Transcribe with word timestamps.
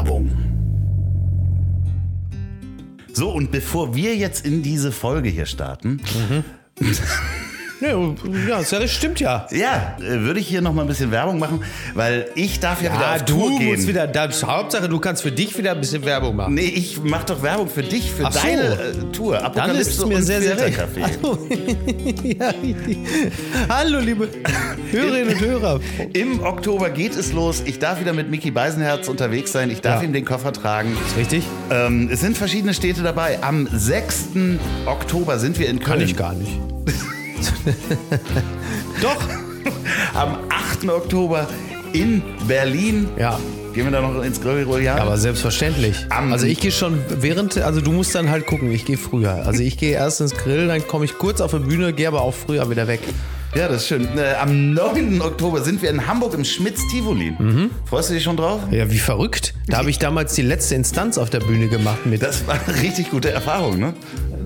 Werbung. 0.00 0.30
So, 3.12 3.30
und 3.30 3.50
bevor 3.50 3.94
wir 3.94 4.16
jetzt 4.16 4.46
in 4.46 4.62
diese 4.62 4.92
Folge 4.92 5.28
hier 5.28 5.44
starten, 5.44 6.00
Ja, 7.80 7.96
ja, 8.48 8.58
das 8.78 8.90
stimmt 8.92 9.20
ja. 9.20 9.46
ja, 9.50 9.96
äh, 10.00 10.20
würde 10.20 10.38
ich 10.40 10.48
hier 10.48 10.60
noch 10.60 10.72
mal 10.74 10.82
ein 10.82 10.88
bisschen 10.88 11.10
Werbung 11.10 11.38
machen, 11.38 11.62
weil 11.94 12.28
ich 12.34 12.60
darf 12.60 12.82
ja, 12.82 12.92
wieder 12.92 13.02
Ja, 13.02 13.14
auf 13.16 13.24
du 13.24 13.32
Tour 13.34 13.58
gehen. 13.58 13.72
musst 13.74 13.88
wieder, 13.88 14.06
das 14.06 14.44
Hauptsache, 14.44 14.88
du 14.88 14.98
kannst 14.98 15.22
für 15.22 15.32
dich 15.32 15.56
wieder 15.56 15.72
ein 15.72 15.80
bisschen 15.80 16.04
Werbung 16.04 16.36
machen. 16.36 16.54
Nee, 16.54 16.66
ich 16.74 16.98
mach 17.02 17.24
doch 17.24 17.42
Werbung 17.42 17.68
für 17.68 17.82
dich, 17.82 18.10
für 18.10 18.26
Ach 18.26 18.32
so. 18.32 18.40
deine 18.40 18.62
äh, 18.74 19.12
Tour. 19.12 19.36
Dann 19.36 19.44
Apokalypse 19.46 19.90
ist 19.90 19.98
es 19.98 20.06
mir 20.06 20.22
sehr, 20.22 20.42
sehr 20.42 20.58
recht. 20.58 20.78
Ja, 22.22 22.52
Hallo, 23.68 23.98
liebe 24.00 24.28
Hörerinnen 24.90 25.34
und 25.34 25.40
Hörer. 25.40 25.80
Im 26.12 26.40
Oktober 26.42 26.90
geht 26.90 27.16
es 27.16 27.32
los. 27.32 27.62
Ich 27.64 27.78
darf 27.78 28.00
wieder 28.00 28.12
mit 28.12 28.30
Mickey 28.30 28.50
Beisenherz 28.50 29.08
unterwegs 29.08 29.52
sein. 29.52 29.70
Ich 29.70 29.80
darf 29.80 30.02
Ja. 30.02 30.06
ihm 30.08 30.12
den 30.12 30.24
Koffer 30.24 30.52
tragen. 30.52 30.96
Ist 31.06 31.16
richtig? 31.16 31.44
Ähm, 31.70 32.08
es 32.12 32.20
sind 32.20 32.36
verschiedene 32.36 32.74
Städte 32.74 33.02
dabei. 33.02 33.42
Am 33.42 33.68
6. 33.72 34.28
Oktober 34.86 35.38
sind 35.38 35.58
wir 35.58 35.68
in 35.68 35.78
Köln. 35.78 35.98
Kann 35.98 36.00
ich 36.00 36.16
gar 36.16 36.34
nicht. 36.34 36.52
Doch. 39.02 39.16
Am 40.14 40.38
8. 40.48 40.88
Oktober 40.88 41.46
in 41.92 42.22
Berlin. 42.48 43.08
Ja. 43.18 43.38
Gehen 43.74 43.84
wir 43.84 43.92
da 43.92 44.00
noch 44.00 44.20
ins 44.24 44.40
Gröri-Royal? 44.40 44.98
Aber 44.98 45.16
selbstverständlich. 45.16 45.94
Am- 46.08 46.32
also 46.32 46.44
ich 46.46 46.58
gehe 46.60 46.72
schon 46.72 46.98
während, 47.20 47.56
also 47.58 47.80
du 47.80 47.92
musst 47.92 48.14
dann 48.16 48.28
halt 48.28 48.46
gucken, 48.46 48.70
ich 48.72 48.84
gehe 48.84 48.96
früher. 48.98 49.46
Also 49.46 49.62
ich 49.62 49.78
gehe 49.78 49.92
erst 49.92 50.20
ins 50.20 50.32
Grill, 50.34 50.66
dann 50.66 50.86
komme 50.88 51.04
ich 51.04 51.16
kurz 51.18 51.40
auf 51.40 51.52
die 51.52 51.58
Bühne, 51.60 51.92
gehe 51.92 52.08
aber 52.08 52.22
auch 52.22 52.34
früher 52.34 52.68
wieder 52.68 52.88
weg. 52.88 53.00
Ja, 53.54 53.68
das 53.68 53.82
ist 53.82 53.88
schön. 53.88 54.06
Äh, 54.18 54.34
am 54.40 54.74
9. 54.74 55.20
Oktober 55.22 55.62
sind 55.62 55.82
wir 55.82 55.90
in 55.90 56.06
Hamburg 56.06 56.34
im 56.34 56.44
Schmitz-Tivoli. 56.44 57.32
Mhm. 57.38 57.70
Freust 57.84 58.10
du 58.10 58.14
dich 58.14 58.22
schon 58.24 58.36
drauf? 58.36 58.60
Ja, 58.72 58.90
wie 58.90 58.98
verrückt. 58.98 59.54
Da 59.68 59.78
habe 59.78 59.90
ich 59.90 59.98
damals 60.00 60.34
die 60.34 60.42
letzte 60.42 60.74
Instanz 60.76 61.18
auf 61.18 61.30
der 61.30 61.40
Bühne 61.40 61.68
gemacht 61.68 62.06
mit. 62.06 62.22
Das 62.22 62.46
war 62.48 62.54
eine 62.66 62.80
richtig 62.82 63.10
gute 63.10 63.30
Erfahrung, 63.30 63.78
ne? 63.78 63.94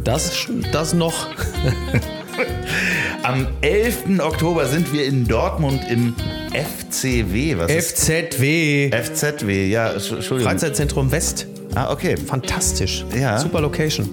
Das, 0.04 0.46
das 0.72 0.92
noch. 0.94 1.28
Am 3.22 3.46
11. 3.62 4.20
Oktober 4.20 4.66
sind 4.66 4.92
wir 4.92 5.04
in 5.06 5.26
Dortmund 5.26 5.80
im 5.90 6.14
FCW. 6.52 7.56
Was 7.58 7.70
ist 7.70 7.98
FZW. 7.98 8.90
FZW? 8.90 9.66
Ja, 9.68 9.90
Entsch- 9.90 10.14
Entschuldigung. 10.14 10.50
Freizeitzentrum 10.52 11.10
West. 11.10 11.46
Ah, 11.74 11.92
okay. 11.92 12.16
Fantastisch. 12.16 13.04
Ja. 13.18 13.38
Super 13.38 13.60
Location. 13.60 14.08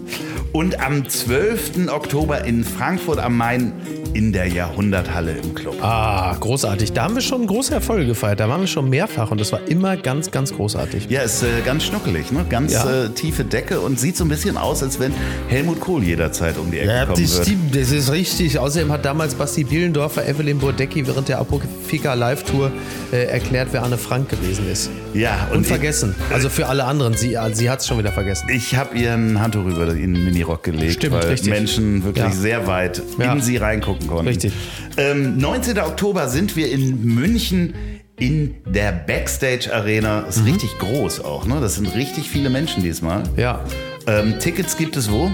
Und 0.52 0.80
am 0.80 1.08
12. 1.08 1.88
Oktober 1.90 2.44
in 2.46 2.64
Frankfurt 2.64 3.20
am 3.20 3.38
Main 3.38 3.74
in 4.14 4.32
der 4.34 4.48
Jahrhunderthalle 4.48 5.34
im 5.38 5.54
Club. 5.56 5.76
Ah, 5.82 6.36
großartig. 6.40 6.94
Da 6.94 7.04
haben 7.04 7.16
wir 7.16 7.22
schon 7.22 7.48
große 7.48 7.74
Erfolge 7.74 8.06
gefeiert. 8.08 8.40
Da 8.40 8.50
waren 8.50 8.62
wir 8.62 8.68
schon 8.68 8.90
mehrfach 8.90 9.32
und 9.32 9.40
das 9.40 9.52
war 9.52 9.62
immer 9.68 9.96
ganz, 9.98 10.32
ganz 10.32 10.54
großartig. 10.54 11.08
Ja, 11.10 11.22
ist 11.22 11.44
äh, 11.44 11.48
ganz 11.66 11.84
schnuckelig, 11.86 12.32
ne? 12.32 12.46
Ganz 12.50 12.74
Ja. 12.74 13.06
äh, 13.06 13.10
tiefe 13.10 13.44
Decke 13.46 13.80
und 13.80 14.00
sieht 14.00 14.18
so 14.18 14.26
ein 14.26 14.30
bisschen 14.30 14.58
aus, 14.58 14.84
als 14.84 15.00
wenn 15.00 15.14
Helmut 15.48 15.80
Kohl 15.80 16.04
jederzeit 16.04 16.58
um 16.58 16.72
die 16.72 16.80
Ecke 16.80 17.06
kommen 17.08 17.18
würde. 17.18 17.44
stimmt, 17.44 17.76
das 17.76 17.92
ist 17.92 18.12
richtig. 18.12 18.60
Außerdem 18.60 18.92
hat 18.92 19.06
damals 19.06 19.36
Basti 19.36 19.64
Bielendorfer 19.64 20.28
Evelyn 20.28 20.58
Burdecki 20.60 21.06
während 21.08 21.30
der 21.30 21.40
Apofika 21.40 22.14
Live-Tour 22.14 22.72
äh, 23.12 23.26
erklärt, 23.26 23.70
wer 23.72 23.84
Anne 23.84 23.98
Frank 23.98 24.30
gewesen 24.30 24.70
ist. 24.72 24.90
Ja, 25.14 25.48
und 25.52 25.58
Unvergessen. 25.60 26.16
Also 26.34 26.50
für 26.50 26.68
alle 26.68 26.86
anderen. 26.86 27.14
Sie, 27.16 27.38
sie 27.54 27.70
hat 27.70 27.80
es 27.82 27.88
schon 27.88 27.98
wieder 27.98 28.12
vergessen. 28.12 28.48
Ich 28.54 28.76
habe 28.76 28.98
ihren 28.98 29.40
Handtuch 29.42 29.66
über 29.66 29.88
in 29.94 30.14
den 30.14 30.24
Minirock 30.26 30.64
gelegt, 30.64 30.94
Stimmt, 30.94 31.14
weil 31.16 31.26
richtig. 31.28 31.50
Menschen 31.52 32.04
wirklich 32.04 32.26
Ja. 32.26 32.32
sehr 32.32 32.68
weit 32.68 33.02
Ja. 33.18 33.34
in 33.34 33.42
sie 33.42 33.58
reingucken 33.58 34.01
konnten. 34.08 34.28
Richtig. 34.28 34.54
Ähm, 34.98 35.38
19. 35.38 35.80
Oktober 35.80 36.28
sind 36.28 36.56
wir 36.56 36.72
in 36.72 37.04
München 37.04 37.74
in 38.20 38.56
der 38.66 38.92
Backstage 38.92 39.74
Arena. 39.74 40.22
Mhm. 40.22 40.30
Ist 40.30 40.46
richtig 40.46 40.78
groß 40.80 41.22
auch, 41.22 41.46
ne? 41.46 41.60
Das 41.60 41.76
sind 41.76 41.94
richtig 41.96 42.30
viele 42.30 42.50
Menschen 42.50 42.84
diesmal. 42.84 43.24
Ja. 43.36 43.64
Ähm, 44.08 44.40
Tickets 44.40 44.78
gibt 44.78 44.96
es 44.96 45.12
wo? 45.12 45.32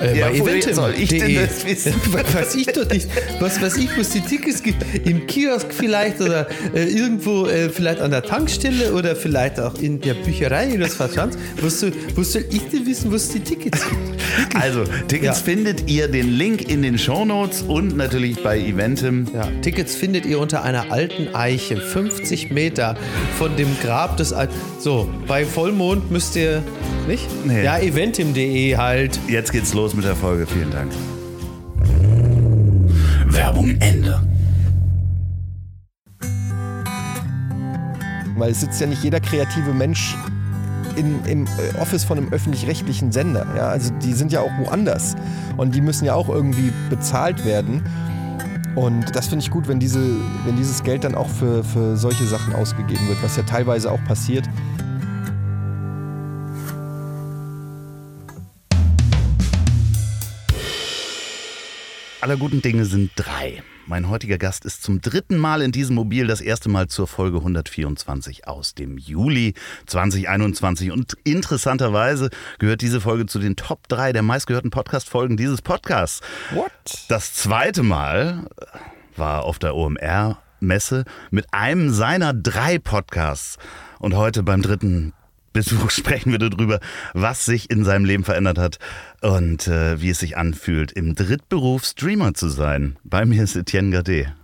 Äh, 0.00 0.18
Ja, 0.18 0.28
bei 0.28 0.36
Eventim. 0.36 0.74
soll 0.74 0.94
ich 0.98 1.08
denn 1.08 1.26
de. 1.28 1.46
das 1.46 1.64
wissen? 1.66 1.94
weiß 2.32 2.54
ich 2.54 2.66
doch 2.66 2.88
nicht. 2.90 3.08
Was 3.40 3.60
weiß 3.60 3.76
ich, 3.78 3.96
wo 3.96 4.00
es 4.00 4.10
die 4.10 4.20
Tickets 4.20 4.62
gibt. 4.62 4.84
Im 5.06 5.26
Kiosk 5.26 5.68
vielleicht 5.72 6.20
oder 6.20 6.46
äh, 6.74 6.84
irgendwo 6.84 7.46
äh, 7.46 7.68
vielleicht 7.70 8.00
an 8.00 8.10
der 8.10 8.22
Tankstelle 8.22 8.92
oder 8.92 9.16
vielleicht 9.16 9.58
auch 9.60 9.74
in 9.80 10.00
der 10.00 10.14
Bücherei 10.14 10.74
oder 10.74 10.86
was 10.98 11.14
sonst. 11.14 11.38
Wo 11.60 11.68
soll, 11.68 11.92
wo 12.14 12.22
soll 12.22 12.44
ich 12.50 12.62
denn 12.68 12.86
wissen, 12.86 13.10
wo 13.10 13.16
es 13.16 13.28
die 13.30 13.40
Tickets 13.40 13.84
gibt? 13.88 14.56
Also, 14.56 14.84
Tickets 15.08 15.24
Ja. 15.38 15.44
findet 15.44 15.88
ihr 15.88 16.08
den 16.08 16.36
Link 16.36 16.68
in 16.70 16.82
den 16.82 16.98
Shownotes 16.98 17.62
und 17.62 17.96
natürlich 17.96 18.42
bei 18.42 18.58
Eventim. 18.58 19.26
Ja, 19.34 19.48
Tickets 19.62 19.94
findet 19.94 20.26
ihr 20.26 20.38
unter 20.38 20.62
einer 20.62 20.92
alten 20.92 21.34
Eiche, 21.34 21.76
50 21.76 22.50
Meter 22.50 22.96
von 23.38 23.56
dem 23.56 23.68
Grab 23.82 24.16
des 24.16 24.32
Al 24.32 24.48
So, 24.78 25.08
bei 25.26 25.44
Vollmond 25.44 26.10
müsst 26.10 26.36
ihr. 26.36 26.62
Nicht? 27.06 27.28
Nee. 27.46 27.62
Ja, 27.62 27.78
eventim.de 27.78 28.76
halt. 28.76 29.20
Jetzt 29.28 29.52
geht's 29.52 29.72
los 29.74 29.94
mit 29.94 30.04
der 30.04 30.16
Folge. 30.16 30.44
Vielen 30.46 30.72
Dank. 30.72 30.92
Werbung 33.26 33.76
Ende. 33.78 34.20
Weil 38.36 38.50
es 38.50 38.60
sitzt 38.60 38.80
ja 38.80 38.88
nicht 38.88 39.04
jeder 39.04 39.20
kreative 39.20 39.72
Mensch 39.72 40.16
in, 40.96 41.24
im 41.26 41.44
äh, 41.44 41.78
Office 41.80 42.02
von 42.04 42.18
einem 42.18 42.32
öffentlich-rechtlichen 42.32 43.12
Sender. 43.12 43.46
Ja? 43.56 43.68
Also 43.68 43.92
die 44.02 44.12
sind 44.12 44.32
ja 44.32 44.40
auch 44.40 44.52
woanders. 44.58 45.14
Und 45.56 45.76
die 45.76 45.80
müssen 45.80 46.06
ja 46.06 46.14
auch 46.14 46.28
irgendwie 46.28 46.72
bezahlt 46.90 47.44
werden. 47.44 47.84
Und 48.74 49.14
das 49.14 49.28
finde 49.28 49.44
ich 49.44 49.50
gut, 49.50 49.68
wenn, 49.68 49.78
diese, 49.78 50.00
wenn 50.44 50.56
dieses 50.56 50.82
Geld 50.82 51.04
dann 51.04 51.14
auch 51.14 51.28
für, 51.28 51.62
für 51.62 51.96
solche 51.96 52.24
Sachen 52.24 52.52
ausgegeben 52.54 53.06
wird, 53.08 53.22
was 53.22 53.36
ja 53.36 53.44
teilweise 53.44 53.90
auch 53.92 54.02
passiert. 54.04 54.48
Aller 62.26 62.38
guten 62.38 62.60
Dinge 62.60 62.84
sind 62.86 63.12
drei. 63.14 63.62
Mein 63.86 64.08
heutiger 64.08 64.36
Gast 64.36 64.64
ist 64.64 64.82
zum 64.82 65.00
dritten 65.00 65.38
Mal 65.38 65.62
in 65.62 65.70
diesem 65.70 65.94
Mobil, 65.94 66.26
das 66.26 66.40
erste 66.40 66.68
Mal 66.68 66.88
zur 66.88 67.06
Folge 67.06 67.38
124 67.38 68.48
aus 68.48 68.74
dem 68.74 68.98
Juli 68.98 69.54
2021. 69.86 70.90
Und 70.90 71.16
interessanterweise 71.22 72.30
gehört 72.58 72.80
diese 72.80 73.00
Folge 73.00 73.26
zu 73.26 73.38
den 73.38 73.54
Top 73.54 73.86
3 73.86 74.12
der 74.12 74.22
meistgehörten 74.22 74.72
Podcast-Folgen 74.72 75.36
dieses 75.36 75.62
Podcasts. 75.62 76.20
What? 76.50 76.72
Das 77.06 77.32
zweite 77.32 77.84
Mal 77.84 78.48
war 79.14 79.44
auf 79.44 79.60
der 79.60 79.76
OMR-Messe 79.76 81.04
mit 81.30 81.46
einem 81.54 81.90
seiner 81.90 82.34
drei 82.34 82.80
Podcasts. 82.80 83.56
Und 84.00 84.16
heute 84.16 84.42
beim 84.42 84.62
dritten 84.62 85.12
Besuch 85.56 85.90
sprechen 85.90 86.32
wir 86.32 86.38
darüber, 86.38 86.80
was 87.14 87.46
sich 87.46 87.70
in 87.70 87.82
seinem 87.82 88.04
Leben 88.04 88.24
verändert 88.24 88.58
hat 88.58 88.78
und 89.22 89.66
äh, 89.66 90.02
wie 90.02 90.10
es 90.10 90.18
sich 90.18 90.36
anfühlt, 90.36 90.92
im 90.92 91.14
Drittberuf 91.14 91.82
Streamer 91.82 92.34
zu 92.34 92.50
sein. 92.50 92.96
Bei 93.04 93.24
mir 93.24 93.42
ist 93.42 93.56
Etienne 93.56 93.90
Gade. 93.90 94.34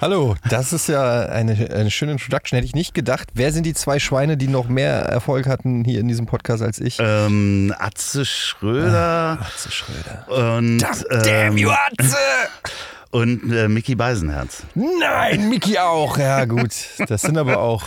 Hallo, 0.00 0.34
das 0.48 0.72
ist 0.72 0.88
ja 0.88 1.26
eine, 1.26 1.52
eine 1.70 1.90
schöne 1.90 2.12
Introduction. 2.12 2.56
Hätte 2.56 2.64
ich 2.64 2.74
nicht 2.74 2.94
gedacht. 2.94 3.28
Wer 3.34 3.52
sind 3.52 3.66
die 3.66 3.74
zwei 3.74 3.98
Schweine, 3.98 4.38
die 4.38 4.48
noch 4.48 4.66
mehr 4.68 5.00
Erfolg 5.00 5.46
hatten 5.46 5.84
hier 5.84 6.00
in 6.00 6.08
diesem 6.08 6.24
Podcast 6.24 6.62
als 6.62 6.80
ich? 6.80 6.96
Ähm, 6.98 7.74
Atze 7.78 8.24
Schröder 8.24 9.40
Atze 9.42 9.70
Schröder. 9.70 10.56
und, 10.56 10.78
Damn 10.78 11.58
you, 11.58 11.68
ähm, 11.68 11.76
Atze! 11.98 12.16
und 13.10 13.52
äh, 13.52 13.68
Mickey 13.68 13.94
Beisenherz. 13.94 14.62
Nein, 14.74 15.50
Mickey 15.50 15.76
auch. 15.76 16.16
Ja, 16.16 16.46
gut. 16.46 16.72
Das 17.08 17.20
sind 17.20 17.36
aber 17.36 17.58
auch. 17.58 17.84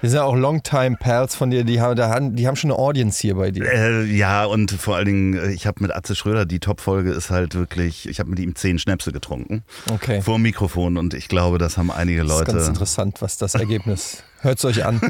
Das 0.00 0.12
sind 0.12 0.18
ja 0.18 0.24
auch 0.24 0.36
Longtime 0.36 0.96
Pals 0.96 1.34
von 1.34 1.50
dir, 1.50 1.64
die 1.64 1.80
haben, 1.80 2.36
die 2.36 2.46
haben 2.46 2.54
schon 2.56 2.70
eine 2.70 2.78
Audience 2.78 3.20
hier 3.20 3.34
bei 3.34 3.50
dir. 3.50 3.64
Äh, 3.64 4.04
ja, 4.04 4.44
und 4.44 4.70
vor 4.70 4.96
allen 4.96 5.06
Dingen, 5.06 5.34
äh, 5.34 5.50
ich 5.50 5.66
habe 5.66 5.82
mit 5.82 5.94
Atze 5.94 6.14
Schröder, 6.14 6.46
die 6.46 6.60
Top-Folge 6.60 7.10
ist 7.10 7.30
halt 7.30 7.54
wirklich, 7.54 8.08
ich 8.08 8.20
habe 8.20 8.30
mit 8.30 8.38
ihm 8.38 8.54
zehn 8.54 8.78
Schnäpse 8.78 9.10
getrunken. 9.12 9.64
Okay. 9.90 10.22
Vor 10.22 10.36
dem 10.36 10.42
Mikrofon 10.42 10.96
und 10.98 11.14
ich 11.14 11.28
glaube, 11.28 11.58
das 11.58 11.76
haben 11.78 11.90
einige 11.90 12.22
Das 12.22 12.30
ist 12.32 12.38
ganz 12.44 12.52
Leute. 12.54 12.68
interessant, 12.68 13.22
was 13.22 13.38
das 13.38 13.54
Ergebnis. 13.54 14.22
Hört 14.40 14.58
es 14.58 14.64
euch 14.64 14.84
an. 14.84 15.00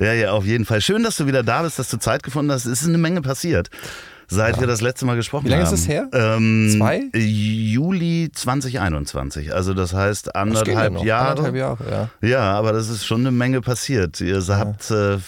Ja, 0.00 0.12
ja, 0.12 0.32
auf 0.32 0.44
jeden 0.44 0.64
Fall. 0.64 0.80
Schön, 0.80 1.04
dass 1.04 1.16
du 1.16 1.26
wieder 1.28 1.44
da 1.44 1.62
bist, 1.62 1.78
dass 1.78 1.88
du 1.88 1.96
Zeit 1.96 2.24
gefunden 2.24 2.50
hast. 2.50 2.66
Es 2.66 2.82
ist 2.82 2.88
eine 2.88 2.98
Menge 2.98 3.22
passiert, 3.22 3.70
seit 4.28 4.60
wir 4.60 4.66
das 4.66 4.80
letzte 4.80 5.06
Mal 5.06 5.16
gesprochen 5.16 5.42
haben. 5.44 5.46
Wie 5.46 5.50
lange 5.50 5.64
ist 5.64 5.72
es 5.72 5.88
her? 5.88 6.08
Ähm, 6.12 6.72
Zwei? 6.76 7.04
Juli 7.14 8.30
2021. 8.32 9.54
Also 9.54 9.74
das 9.74 9.92
heißt 9.94 10.26
Das 10.26 10.32
geht 10.32 10.34
ja 10.34 10.40
anderthalb. 10.42 11.04
Jahre. 11.04 11.28
Anderthalb 11.30 11.54
Jahre, 11.56 12.10
ja. 12.22 12.28
Ja, 12.28 12.52
aber 12.52 12.72
das 12.72 12.88
ist 12.88 13.04
schon 13.06 13.20
eine 13.20 13.30
Menge 13.30 13.60
passiert. 13.60 14.20
Ihr 14.20 14.42
habt 14.48 14.90
äh, 14.90 15.18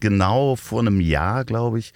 genau 0.00 0.56
vor 0.56 0.80
einem 0.80 1.00
Jahr, 1.00 1.44
glaube 1.44 1.78
ich, 1.78 1.92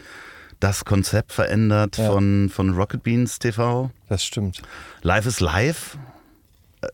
das 0.60 0.84
Konzept 0.84 1.32
verändert 1.32 1.98
Ja. 1.98 2.10
von, 2.10 2.50
von 2.52 2.70
Rocket 2.74 3.02
Beans 3.02 3.38
TV. 3.38 3.90
Das 4.08 4.24
stimmt. 4.24 4.60
Live 5.02 5.26
is 5.26 5.40
live. 5.40 5.96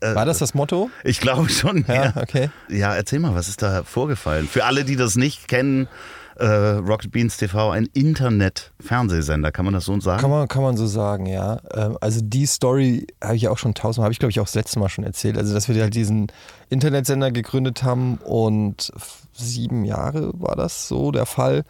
Äh, 0.01 0.15
War 0.15 0.25
das 0.27 0.39
das 0.39 0.55
Motto? 0.55 0.91
Ich 1.03 1.21
glaube 1.21 1.49
schon. 1.49 1.85
Ja, 1.89 2.13
okay. 2.17 2.51
Ja, 2.69 2.95
erzähl 2.95 3.19
mal, 3.21 3.35
was 3.35 3.49
ist 3.49 3.63
da 3.63 3.83
vorgefallen? 3.85 4.49
Für 4.49 4.65
alle, 4.65 4.85
die 4.85 4.97
das 4.97 5.17
nicht 5.17 5.49
kennen, 5.49 5.89
äh, 6.37 6.47
Rocket 6.47 7.13
Beans 7.13 7.37
TV, 7.37 7.71
ein 7.71 7.89
Internet-Fernsehsender, 7.93 9.53
kann 9.53 9.65
man 9.65 9.75
das 9.75 9.85
so 9.85 9.99
sagen? 10.01 10.21
Kann 10.21 10.31
man, 10.31 10.49
kann 10.49 10.63
man 10.63 10.77
so 10.77 10.87
sagen, 10.87 11.27
ja. 11.27 11.61
Ähm, 11.73 11.97
Also 12.01 12.21
die 12.23 12.47
Story 12.47 13.07
habe 13.23 13.37
ich 13.37 13.43
ja 13.43 13.51
auch 13.51 13.59
schon 13.59 13.75
tausendmal, 13.75 14.07
habe 14.07 14.13
ich 14.13 14.19
glaube 14.19 14.31
ich 14.31 14.41
auch 14.41 14.45
das 14.45 14.55
letzte 14.55 14.79
Mal 14.79 14.89
schon 14.89 15.05
erzählt. 15.05 15.39
Also 15.39 15.55
dass 15.55 15.69
wir 15.69 15.81
halt 15.81 15.95
diesen 15.95 16.29
Internetsender 16.71 17.31
gegründet 17.31 17.83
haben 17.83 18.17
und 18.19 18.93
sieben 19.33 19.85
Jahre 19.85 20.33
war 20.35 20.57
das 20.57 20.89
so 20.89 21.11
der 21.13 21.27
Fall. 21.27 21.65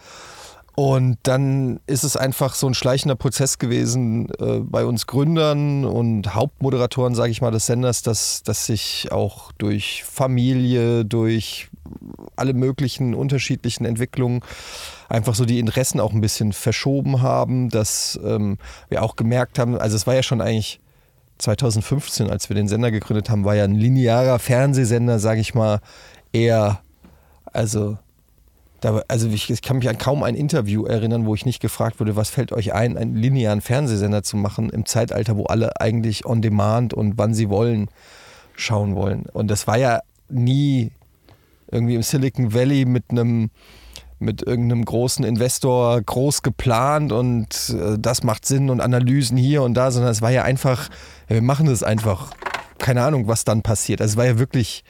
Und 0.77 1.19
dann 1.23 1.79
ist 1.87 2.03
es 2.03 2.17
einfach 2.17 2.55
so 2.55 2.67
ein 2.67 2.75
schleichender 2.75 3.15
Prozess 3.15 3.59
gewesen 3.59 4.29
äh, 4.41 4.59
bei 4.59 4.85
uns 4.85 5.07
Gründern 5.07 5.85
und 5.85 6.35
Hauptmoderatoren, 6.35 7.15
sage 7.15 7.31
ich 7.31 7.41
mal, 7.41 7.53
des 7.53 7.67
Senders, 7.67 8.03
dass, 8.03 8.43
dass 8.43 8.67
sich 8.67 9.13
auch 9.13 9.53
durch 9.53 10.03
Familie, 10.03 11.05
durch 11.05 11.69
alle 12.35 12.55
möglichen 12.55 13.15
unterschiedlichen 13.15 13.85
Entwicklungen 13.85 14.41
einfach 15.09 15.37
so 15.37 15.45
die 15.45 15.61
Interessen 15.61 16.01
auch 16.01 16.13
ein 16.13 16.21
bisschen 16.21 16.53
verschoben 16.53 17.23
haben, 17.23 17.69
dass 17.69 18.19
ähm, 18.25 18.59
wir 18.89 19.05
auch 19.05 19.15
gemerkt 19.15 19.61
haben, 19.61 19.79
also 19.79 19.95
es 19.95 20.09
war 20.09 20.15
ja 20.15 20.25
schon 20.25 20.41
eigentlich 20.41 20.81
2015, 21.39 22.31
als 22.31 22.49
wir 22.49 22.57
den 22.57 22.67
Sender 22.67 22.91
gegründet 22.91 23.31
haben, 23.31 23.45
war 23.45 23.55
ja 23.55 23.65
ein 23.65 23.75
linearer 23.75 24.41
Fernsehsender, 24.41 25.21
sage 25.21 25.41
ich 25.41 25.55
mal, 25.55 25.81
eher, 26.33 26.81
also 27.45 27.99
da, 28.85 29.03
also 29.09 29.29
ich, 29.29 29.49
ich 29.49 29.63
kann 29.63 29.79
mich 29.79 29.89
an 29.89 29.97
kaum 29.97 30.23
ein 30.23 30.35
Interview 30.35 30.85
erinnern, 30.85 31.25
wo 31.25 31.35
ich 31.35 31.47
nicht 31.47 31.61
gefragt 31.61 32.01
wurde, 32.01 32.17
was 32.17 32.29
fällt 32.29 32.53
euch 32.53 32.75
ein, 32.75 32.99
einen 32.99 33.17
linearen 33.17 33.63
Fernsehsender 33.63 34.23
zu 34.23 34.37
machen 34.37 34.69
im 34.69 34.85
Zeitalter, 34.85 35.39
wo 35.39 35.45
alle 35.45 35.81
eigentlich 35.81 36.27
on 36.27 36.43
demand 36.43 36.93
und 36.93 37.17
wann 37.17 37.33
sie 37.33 37.49
wollen 37.49 37.89
schauen 38.57 38.95
wollen. 38.95 39.25
Und 39.33 39.49
das 39.51 39.67
war 39.67 39.79
ja 39.79 40.01
nie 40.29 40.93
irgendwie 41.71 41.95
im 41.95 42.03
Silicon 42.03 42.53
Valley 42.53 42.85
mit 42.85 43.05
einem 43.11 43.51
mit 44.19 44.43
irgendeinem 44.43 44.85
großen 44.85 45.25
Investor 45.25 46.01
groß 46.01 46.43
geplant 46.43 47.11
und 47.11 47.71
äh, 47.71 47.99
das 47.99 48.23
macht 48.23 48.47
Sinn 48.47 48.71
und 48.71 48.81
Analysen 48.81 49.37
hier 49.37 49.63
und 49.63 49.75
da, 49.75 49.91
sondern 49.91 50.13
es 50.13 50.23
war 50.23 50.31
ja 50.31 50.43
einfach, 50.43 50.89
ja, 51.29 51.35
wir 51.35 51.43
machen 51.43 51.67
das 51.67 51.83
einfach. 51.83 52.31
Keine 52.79 53.03
Ahnung, 53.03 53.29
was 53.29 53.45
dann 53.45 53.63
passiert. 53.63 54.01
Also 54.01 54.13
es 54.13 54.17
war 54.17 54.27
ja 54.27 54.39
wirklich 54.39 54.85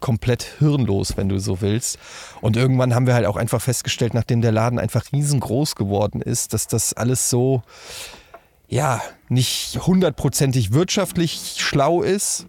komplett 0.00 0.42
hirnlos, 0.58 1.16
wenn 1.16 1.28
du 1.28 1.38
so 1.38 1.60
willst. 1.60 1.98
Und 2.40 2.56
irgendwann 2.56 2.94
haben 2.94 3.06
wir 3.06 3.14
halt 3.14 3.26
auch 3.26 3.36
einfach 3.36 3.60
festgestellt, 3.60 4.14
nachdem 4.14 4.40
der 4.40 4.52
Laden 4.52 4.78
einfach 4.78 5.04
riesengroß 5.12 5.76
geworden 5.76 6.22
ist, 6.22 6.52
dass 6.54 6.66
das 6.66 6.92
alles 6.92 7.30
so, 7.30 7.62
ja, 8.68 9.00
nicht 9.28 9.78
hundertprozentig 9.86 10.72
wirtschaftlich 10.72 11.56
schlau 11.58 12.02
ist 12.02 12.46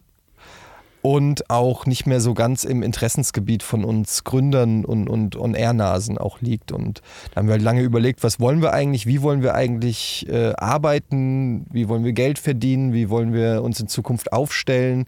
und 1.02 1.50
auch 1.50 1.86
nicht 1.86 2.06
mehr 2.06 2.22
so 2.22 2.34
ganz 2.34 2.64
im 2.64 2.84
Interessensgebiet 2.84 3.64
von 3.64 3.84
uns 3.84 4.24
Gründern 4.24 4.86
und, 4.86 5.10
und 5.10 5.36
On-Air-Nasen 5.36 6.18
auch 6.18 6.42
liegt. 6.42 6.72
Und 6.72 7.02
da 7.32 7.38
haben 7.38 7.48
wir 7.48 7.54
halt 7.54 7.64
lange 7.64 7.82
überlegt, 7.82 8.24
was 8.24 8.40
wollen 8.40 8.62
wir 8.62 8.74
eigentlich, 8.74 9.08
wie 9.08 9.22
wollen 9.22 9.42
wir 9.42 9.56
eigentlich 9.56 10.28
äh, 10.30 10.54
arbeiten, 10.54 11.66
wie 11.72 11.90
wollen 11.90 12.04
wir 12.04 12.14
Geld 12.14 12.38
verdienen, 12.38 12.94
wie 12.94 13.10
wollen 13.10 13.34
wir 13.34 13.64
uns 13.64 13.80
in 13.80 13.88
Zukunft 13.88 14.32
aufstellen, 14.32 15.06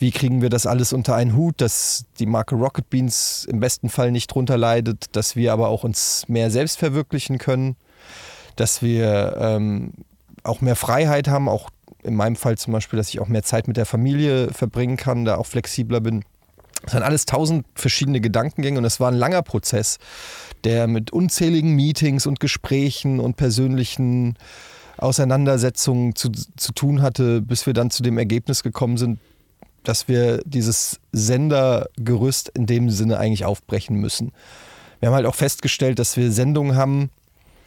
wie 0.00 0.10
kriegen 0.10 0.40
wir 0.40 0.48
das 0.48 0.66
alles 0.66 0.94
unter 0.94 1.14
einen 1.14 1.36
Hut, 1.36 1.60
dass 1.60 2.06
die 2.18 2.26
Marke 2.26 2.54
Rocket 2.54 2.88
Beans 2.88 3.46
im 3.50 3.60
besten 3.60 3.90
Fall 3.90 4.10
nicht 4.10 4.28
drunter 4.28 4.56
leidet, 4.56 5.14
dass 5.14 5.36
wir 5.36 5.52
aber 5.52 5.68
auch 5.68 5.84
uns 5.84 6.24
mehr 6.26 6.50
selbst 6.50 6.78
verwirklichen 6.78 7.36
können, 7.36 7.76
dass 8.56 8.80
wir 8.80 9.36
ähm, 9.38 9.92
auch 10.42 10.62
mehr 10.62 10.74
Freiheit 10.74 11.28
haben, 11.28 11.50
auch 11.50 11.68
in 12.02 12.14
meinem 12.14 12.36
Fall 12.36 12.56
zum 12.56 12.72
Beispiel, 12.72 12.96
dass 12.96 13.10
ich 13.10 13.20
auch 13.20 13.28
mehr 13.28 13.42
Zeit 13.42 13.68
mit 13.68 13.76
der 13.76 13.84
Familie 13.84 14.48
verbringen 14.54 14.96
kann, 14.96 15.26
da 15.26 15.36
auch 15.36 15.44
flexibler 15.44 16.00
bin. 16.00 16.24
Das 16.84 16.94
waren 16.94 17.02
alles 17.02 17.26
tausend 17.26 17.66
verschiedene 17.74 18.22
Gedankengänge 18.22 18.78
und 18.78 18.86
es 18.86 19.00
war 19.00 19.10
ein 19.10 19.18
langer 19.18 19.42
Prozess, 19.42 19.98
der 20.64 20.86
mit 20.86 21.10
unzähligen 21.10 21.74
Meetings 21.74 22.24
und 22.24 22.40
Gesprächen 22.40 23.20
und 23.20 23.36
persönlichen 23.36 24.38
Auseinandersetzungen 24.96 26.14
zu, 26.14 26.30
zu 26.30 26.72
tun 26.72 27.02
hatte, 27.02 27.42
bis 27.42 27.66
wir 27.66 27.74
dann 27.74 27.90
zu 27.90 28.02
dem 28.02 28.16
Ergebnis 28.16 28.62
gekommen 28.62 28.96
sind, 28.96 29.18
dass 29.84 30.08
wir 30.08 30.42
dieses 30.44 31.00
Sendergerüst 31.12 32.50
in 32.50 32.66
dem 32.66 32.90
Sinne 32.90 33.18
eigentlich 33.18 33.44
aufbrechen 33.44 33.96
müssen. 33.96 34.32
Wir 35.00 35.08
haben 35.08 35.14
halt 35.14 35.26
auch 35.26 35.34
festgestellt, 35.34 35.98
dass 35.98 36.16
wir 36.16 36.30
Sendungen 36.32 36.76
haben, 36.76 37.10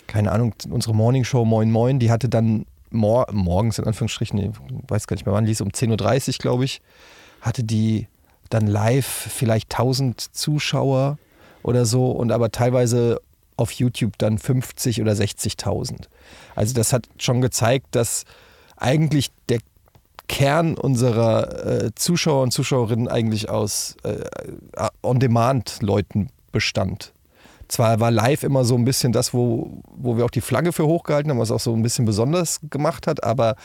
keine 0.07 0.31
Ahnung, 0.31 0.53
unsere 0.69 0.93
Morningshow 0.93 1.45
Moin 1.45 1.71
Moin, 1.71 1.99
die 1.99 2.11
hatte 2.11 2.29
dann 2.29 2.65
mor 2.91 3.27
morgens 3.31 3.79
in 3.79 3.85
Anführungsstrichen, 3.85 4.39
nee, 4.39 4.51
weiß 4.87 5.07
gar 5.07 5.15
nicht 5.15 5.25
mehr 5.25 5.33
wann, 5.33 5.45
ließ 5.45 5.61
um 5.61 5.69
10.30 5.69 6.27
Uhr, 6.27 6.33
glaube 6.39 6.65
ich, 6.65 6.81
hatte 7.41 7.63
die 7.63 8.07
dann 8.49 8.67
live 8.67 9.05
vielleicht 9.05 9.73
1000 9.73 10.35
Zuschauer 10.35 11.17
oder 11.63 11.85
so 11.85 12.11
und 12.11 12.31
aber 12.31 12.51
teilweise 12.51 13.19
auf 13.57 13.71
YouTube 13.71 14.17
dann 14.17 14.37
50 14.37 15.01
oder 15.01 15.13
60.000. 15.13 16.07
Also 16.55 16.73
das 16.73 16.93
hat 16.93 17.07
schon 17.17 17.41
gezeigt, 17.41 17.87
dass 17.91 18.25
eigentlich 18.77 19.31
der 19.49 19.59
Kern 20.33 20.73
unserer 20.73 21.83
äh, 21.83 21.91
Zuschauer 21.93 22.41
und 22.41 22.49
Zuschauerinnen 22.49 23.07
eigentlich 23.07 23.51
aus 23.51 23.95
äh, 24.01 24.23
On-Demand-Leuten 25.03 26.29
bestand. 26.51 27.13
Zwar 27.67 27.99
war 27.99 28.09
live 28.09 28.41
immer 28.41 28.65
so 28.65 28.73
ein 28.73 28.83
bisschen 28.83 29.11
das, 29.13 29.35
wo, 29.35 29.83
wo 29.95 30.17
wir 30.17 30.25
auch 30.25 30.31
die 30.31 30.41
Flagge 30.41 30.73
für 30.73 30.87
hochgehalten 30.87 31.29
haben, 31.29 31.37
was 31.37 31.51
auch 31.51 31.59
so 31.59 31.75
ein 31.75 31.83
bisschen 31.83 32.05
besonders 32.05 32.61
gemacht 32.71 33.05
hat, 33.05 33.23
aber 33.23 33.55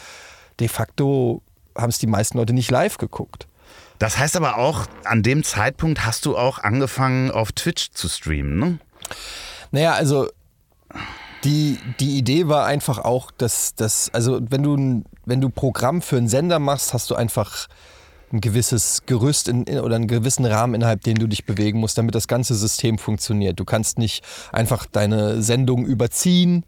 de 0.60 0.68
facto 0.68 1.40
haben 1.74 1.88
es 1.88 1.98
die 1.98 2.06
meisten 2.06 2.36
Leute 2.36 2.52
nicht 2.52 2.70
live 2.70 2.98
geguckt. 2.98 3.46
Das 3.98 4.18
heißt 4.18 4.36
aber 4.36 4.58
auch, 4.58 4.84
an 5.04 5.22
dem 5.22 5.44
Zeitpunkt 5.44 6.04
hast 6.04 6.26
du 6.26 6.36
auch 6.36 6.58
angefangen, 6.58 7.30
auf 7.30 7.50
Twitch 7.52 7.92
zu 7.92 8.10
streamen, 8.10 8.58
ne? 8.58 8.78
Naja, 9.70 9.94
also 9.94 10.28
die, 11.44 11.78
die 12.00 12.18
Idee 12.18 12.48
war 12.48 12.66
einfach 12.66 12.98
auch, 12.98 13.30
dass, 13.30 13.74
dass 13.74 14.10
also 14.12 14.40
wenn 14.50 14.62
du, 14.62 14.74
ein- 14.76 15.04
wenn 15.24 15.40
du 15.40 15.50
Programm 15.50 16.02
für 16.02 16.16
einen 16.16 16.28
Sender 16.28 16.58
machst, 16.58 16.94
hast 16.94 17.10
du 17.10 17.14
einfach 17.14 17.68
ein 18.32 18.40
gewisses 18.40 19.02
Gerüst 19.06 19.48
in, 19.48 19.62
in, 19.64 19.80
oder 19.80 19.96
einen 19.96 20.06
gewissen 20.06 20.44
Rahmen, 20.44 20.74
innerhalb 20.74 21.02
dem 21.02 21.18
du 21.18 21.26
dich 21.26 21.46
bewegen 21.46 21.80
musst, 21.80 21.96
damit 21.96 22.14
das 22.14 22.28
ganze 22.28 22.54
System 22.54 22.98
funktioniert. 22.98 23.58
Du 23.58 23.64
kannst 23.64 23.98
nicht 23.98 24.22
einfach 24.52 24.84
deine 24.86 25.42
Sendung 25.42 25.86
überziehen, 25.86 26.64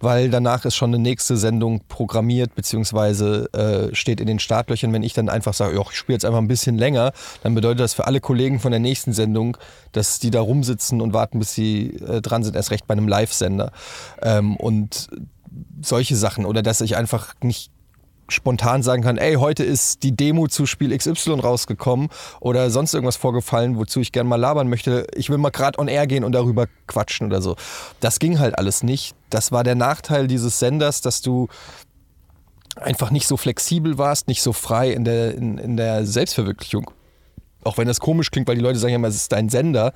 weil 0.00 0.30
danach 0.30 0.64
ist 0.64 0.74
schon 0.74 0.90
eine 0.90 1.02
nächste 1.02 1.36
Sendung 1.36 1.82
programmiert, 1.88 2.54
beziehungsweise 2.54 3.48
äh, 3.52 3.94
steht 3.94 4.20
in 4.20 4.26
den 4.26 4.38
Startlöchern. 4.38 4.92
Wenn 4.92 5.02
ich 5.02 5.12
dann 5.12 5.28
einfach 5.28 5.54
sage, 5.54 5.76
"Ja, 5.76 5.82
ich 5.82 5.96
spiele 5.96 6.14
jetzt 6.14 6.24
einfach 6.24 6.38
ein 6.38 6.48
bisschen 6.48 6.76
länger, 6.78 7.12
dann 7.42 7.54
bedeutet 7.54 7.80
das 7.80 7.94
für 7.94 8.06
alle 8.06 8.20
Kollegen 8.20 8.60
von 8.60 8.70
der 8.70 8.80
nächsten 8.80 9.12
Sendung, 9.12 9.56
dass 9.92 10.18
die 10.18 10.30
da 10.30 10.40
rumsitzen 10.40 11.00
und 11.00 11.12
warten, 11.12 11.38
bis 11.38 11.54
sie 11.54 11.96
äh, 11.96 12.20
dran 12.20 12.42
sind, 12.42 12.56
erst 12.56 12.70
recht 12.70 12.86
bei 12.86 12.92
einem 12.92 13.08
Live-Sender. 13.08 13.72
Ähm, 14.22 14.56
und 14.56 15.08
solche 15.82 16.16
Sachen. 16.16 16.46
Oder 16.46 16.62
dass 16.62 16.80
ich 16.80 16.96
einfach 16.96 17.34
nicht 17.42 17.70
spontan 18.30 18.82
sagen 18.82 19.02
kann, 19.02 19.18
ey, 19.18 19.34
heute 19.34 19.64
ist 19.64 20.02
die 20.02 20.16
Demo 20.16 20.48
zu 20.48 20.66
Spiel 20.66 20.96
XY 20.96 21.40
rausgekommen 21.40 22.08
oder 22.40 22.70
sonst 22.70 22.94
irgendwas 22.94 23.16
vorgefallen, 23.16 23.76
wozu 23.76 24.00
ich 24.00 24.12
gerne 24.12 24.28
mal 24.28 24.36
labern 24.36 24.68
möchte. 24.68 25.06
Ich 25.14 25.30
will 25.30 25.38
mal 25.38 25.50
gerade 25.50 25.78
on 25.78 25.88
air 25.88 26.06
gehen 26.06 26.24
und 26.24 26.32
darüber 26.32 26.66
quatschen 26.86 27.26
oder 27.26 27.42
so. 27.42 27.56
Das 28.00 28.18
ging 28.18 28.38
halt 28.38 28.58
alles 28.58 28.82
nicht. 28.82 29.14
Das 29.30 29.52
war 29.52 29.64
der 29.64 29.74
Nachteil 29.74 30.26
dieses 30.26 30.58
Senders, 30.58 31.00
dass 31.00 31.22
du 31.22 31.48
einfach 32.76 33.10
nicht 33.10 33.26
so 33.26 33.36
flexibel 33.36 33.98
warst, 33.98 34.28
nicht 34.28 34.42
so 34.42 34.52
frei 34.52 34.92
in 34.92 35.04
der, 35.04 35.34
in, 35.34 35.58
in 35.58 35.76
der 35.76 36.06
Selbstverwirklichung. 36.06 36.90
Auch 37.62 37.78
wenn 37.78 37.86
das 37.86 38.00
komisch 38.00 38.30
klingt, 38.30 38.48
weil 38.48 38.56
die 38.56 38.62
Leute 38.62 38.78
sagen 38.78 38.92
ja 38.92 38.96
immer, 38.96 39.08
es 39.08 39.16
ist 39.16 39.32
dein 39.32 39.48
Sender. 39.48 39.92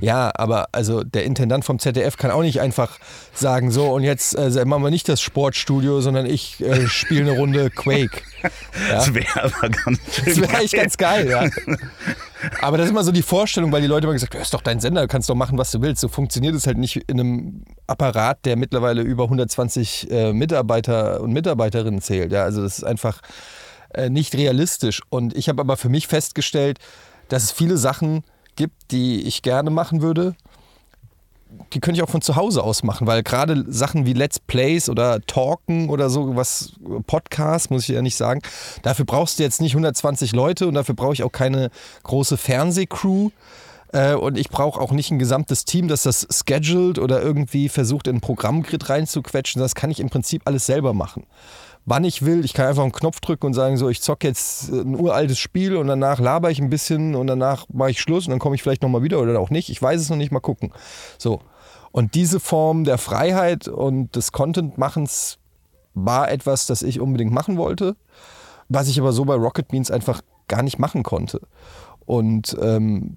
Ja, 0.00 0.30
aber 0.34 0.68
also 0.72 1.02
der 1.02 1.24
Intendant 1.24 1.64
vom 1.64 1.78
ZDF 1.78 2.16
kann 2.16 2.30
auch 2.30 2.42
nicht 2.42 2.60
einfach 2.60 2.98
sagen, 3.34 3.70
so 3.70 3.92
und 3.92 4.04
jetzt 4.04 4.34
äh, 4.34 4.64
machen 4.64 4.82
wir 4.82 4.90
nicht 4.90 5.08
das 5.08 5.20
Sportstudio, 5.20 6.00
sondern 6.00 6.26
ich 6.26 6.60
äh, 6.60 6.86
spiele 6.86 7.22
eine 7.22 7.38
Runde 7.38 7.70
Quake. 7.70 8.22
Ja? 8.42 8.50
Das 8.90 9.14
wäre 9.14 9.44
aber 9.44 9.68
ganz 9.68 9.98
Das 10.24 10.40
wäre 10.40 10.56
eigentlich 10.56 10.72
ganz 10.72 10.96
geil, 10.96 11.28
ja. 11.28 11.48
Aber 12.60 12.76
das 12.76 12.86
ist 12.86 12.90
immer 12.92 13.04
so 13.04 13.12
die 13.12 13.22
Vorstellung, 13.22 13.72
weil 13.72 13.80
die 13.80 13.88
Leute 13.88 14.06
immer 14.06 14.14
gesagt 14.14 14.34
haben, 14.34 14.42
ist 14.42 14.54
doch 14.54 14.62
dein 14.62 14.80
Sender, 14.80 15.02
du 15.02 15.08
kannst 15.08 15.28
doch 15.28 15.34
machen, 15.34 15.58
was 15.58 15.70
du 15.70 15.82
willst. 15.82 16.00
So 16.00 16.08
funktioniert 16.08 16.54
es 16.54 16.66
halt 16.66 16.78
nicht 16.78 16.96
in 17.08 17.20
einem 17.20 17.64
Apparat, 17.86 18.44
der 18.44 18.56
mittlerweile 18.56 19.02
über 19.02 19.24
120 19.24 20.10
äh, 20.10 20.32
Mitarbeiter 20.32 21.20
und 21.20 21.32
Mitarbeiterinnen 21.32 22.00
zählt. 22.00 22.32
Ja, 22.32 22.44
also 22.44 22.62
das 22.62 22.78
ist 22.78 22.84
einfach 22.84 23.20
äh, 23.92 24.08
nicht 24.08 24.34
realistisch. 24.34 25.02
Und 25.10 25.36
ich 25.36 25.48
habe 25.48 25.60
aber 25.60 25.76
für 25.76 25.88
mich 25.88 26.06
festgestellt, 26.06 26.78
dass 27.28 27.44
es 27.44 27.52
viele 27.52 27.76
Sachen 27.76 28.24
gibt, 28.56 28.90
die 28.90 29.22
ich 29.22 29.42
gerne 29.42 29.70
machen 29.70 30.02
würde, 30.02 30.34
die 31.72 31.80
könnte 31.80 31.98
ich 31.98 32.02
auch 32.02 32.10
von 32.10 32.20
zu 32.20 32.36
Hause 32.36 32.62
aus 32.62 32.82
machen, 32.82 33.06
weil 33.06 33.22
gerade 33.22 33.64
Sachen 33.68 34.06
wie 34.06 34.12
Let's 34.12 34.38
Plays 34.38 34.88
oder 34.88 35.20
Talken 35.22 35.88
oder 35.88 36.10
so, 36.10 36.36
was 36.36 36.72
Podcast, 37.06 37.70
muss 37.70 37.88
ich 37.88 37.94
ja 37.94 38.02
nicht 38.02 38.16
sagen, 38.16 38.42
dafür 38.82 39.04
brauchst 39.04 39.38
du 39.38 39.42
jetzt 39.42 39.60
nicht 39.60 39.72
120 39.72 40.32
Leute 40.32 40.68
und 40.68 40.74
dafür 40.74 40.94
brauche 40.94 41.14
ich 41.14 41.22
auch 41.22 41.32
keine 41.32 41.70
große 42.02 42.36
Fernsehcrew. 42.36 43.30
Äh, 43.90 44.14
und 44.14 44.36
ich 44.36 44.50
brauche 44.50 44.78
auch 44.78 44.92
nicht 44.92 45.10
ein 45.10 45.18
gesamtes 45.18 45.64
Team, 45.64 45.88
das 45.88 46.02
das 46.02 46.26
scheduled 46.30 46.98
oder 46.98 47.22
irgendwie 47.22 47.70
versucht, 47.70 48.06
in 48.06 48.16
ein 48.16 48.20
Programmgrid 48.20 48.90
reinzuquetschen. 48.90 49.62
Das 49.62 49.74
kann 49.74 49.90
ich 49.90 50.00
im 50.00 50.10
Prinzip 50.10 50.42
alles 50.44 50.66
selber 50.66 50.92
machen. 50.92 51.24
Wann 51.88 52.04
ich 52.04 52.24
will. 52.24 52.44
Ich 52.44 52.52
kann 52.52 52.66
einfach 52.66 52.82
einen 52.82 52.92
Knopf 52.92 53.20
drücken 53.20 53.46
und 53.46 53.54
sagen, 53.54 53.78
so, 53.78 53.88
ich 53.88 54.02
zocke 54.02 54.28
jetzt 54.28 54.70
ein 54.70 54.94
uraltes 54.94 55.38
Spiel 55.38 55.76
und 55.76 55.86
danach 55.86 56.20
laber 56.20 56.50
ich 56.50 56.60
ein 56.60 56.68
bisschen 56.68 57.14
und 57.14 57.26
danach 57.26 57.64
mache 57.72 57.90
ich 57.90 58.00
Schluss 58.00 58.26
und 58.26 58.30
dann 58.30 58.38
komme 58.38 58.54
ich 58.54 58.62
vielleicht 58.62 58.82
nochmal 58.82 59.02
wieder 59.02 59.18
oder 59.20 59.40
auch 59.40 59.48
nicht. 59.48 59.70
Ich 59.70 59.80
weiß 59.80 59.98
es 59.98 60.10
noch 60.10 60.16
nicht, 60.16 60.30
mal 60.30 60.40
gucken. 60.40 60.72
So. 61.16 61.40
Und 61.90 62.14
diese 62.14 62.40
Form 62.40 62.84
der 62.84 62.98
Freiheit 62.98 63.68
und 63.68 64.14
des 64.14 64.32
Content-Machens 64.32 65.38
war 65.94 66.30
etwas, 66.30 66.66
das 66.66 66.82
ich 66.82 67.00
unbedingt 67.00 67.32
machen 67.32 67.56
wollte, 67.56 67.96
was 68.68 68.88
ich 68.88 69.00
aber 69.00 69.12
so 69.12 69.24
bei 69.24 69.34
Rocket 69.34 69.68
Beans 69.68 69.90
einfach 69.90 70.20
gar 70.46 70.62
nicht 70.62 70.78
machen 70.78 71.02
konnte. 71.02 71.40
Und 72.04 72.54
ähm, 72.60 73.16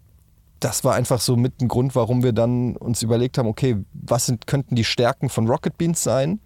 das 0.62 0.86
war 0.86 0.96
einfach 0.96 1.20
so 1.20 1.36
mit 1.36 1.62
ein 1.62 1.68
Grund, 1.68 1.94
warum 1.96 2.24
wir 2.24 2.32
dann 2.32 2.78
uns 2.78 3.01
überlegt 3.01 3.38
haben, 3.38 3.48
okay, 3.48 3.78
was 3.92 4.28
sind, 4.28 4.48
könnten 4.48 4.75
die 4.75 4.86
Stärken 4.86 5.28
von 5.28 5.48
Rocket 5.48 5.78
Beans 5.78 6.01
sein? 6.01 6.40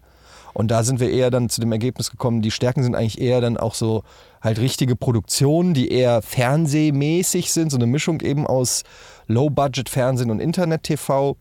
Und 0.56 0.70
da 0.70 0.84
sind 0.84 1.00
wir 1.00 1.10
eher 1.10 1.30
dann 1.30 1.50
zu 1.50 1.60
dem 1.60 1.70
Ergebnis 1.70 2.10
gekommen, 2.10 2.40
die 2.40 2.50
Stärken 2.50 2.82
sind 2.82 2.94
eigentlich 2.94 3.20
eher 3.20 3.42
dann 3.42 3.58
auch 3.58 3.74
so 3.74 4.04
halt 4.40 4.58
richtige 4.58 4.96
Produktionen, 4.96 5.74
die 5.74 5.92
eher 5.92 6.22
fernsehmäßig 6.22 7.52
sind, 7.52 7.68
so 7.68 7.76
eine 7.76 7.84
Mischung 7.84 8.22
eben 8.22 8.46
aus 8.46 8.82
Low-Budget-Fernsehen 9.26 10.30
und 10.30 10.40
Internet-TV. 10.40 11.36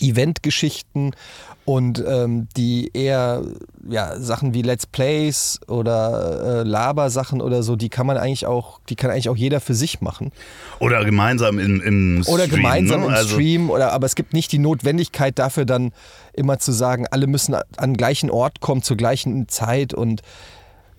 Eventgeschichten 0.00 1.14
und 1.66 2.02
ähm, 2.06 2.48
die 2.56 2.90
eher 2.92 3.42
ja, 3.88 4.18
Sachen 4.18 4.54
wie 4.54 4.62
Let's 4.62 4.86
Plays 4.86 5.60
oder 5.66 6.60
äh, 6.60 6.62
Labersachen 6.62 7.40
oder 7.40 7.62
so, 7.62 7.76
die 7.76 7.88
kann 7.88 8.06
man 8.06 8.16
eigentlich 8.16 8.46
auch, 8.46 8.80
die 8.88 8.96
kann 8.96 9.10
eigentlich 9.10 9.28
auch 9.28 9.36
jeder 9.36 9.60
für 9.60 9.74
sich 9.74 10.00
machen. 10.00 10.32
Oder 10.78 11.04
gemeinsam 11.04 11.58
im, 11.58 11.80
im 11.80 12.22
Stream. 12.22 12.34
Oder 12.34 12.48
gemeinsam 12.48 13.00
ne? 13.00 13.06
im 13.06 13.12
also 13.12 13.34
Stream, 13.34 13.70
oder, 13.70 13.92
aber 13.92 14.06
es 14.06 14.14
gibt 14.14 14.32
nicht 14.32 14.52
die 14.52 14.58
Notwendigkeit 14.58 15.38
dafür 15.38 15.64
dann 15.64 15.92
immer 16.32 16.58
zu 16.58 16.72
sagen, 16.72 17.06
alle 17.10 17.26
müssen 17.26 17.54
an 17.54 17.64
den 17.78 17.96
gleichen 17.96 18.30
Ort 18.30 18.60
kommen, 18.60 18.82
zur 18.82 18.96
gleichen 18.96 19.48
Zeit 19.48 19.94
und 19.94 20.22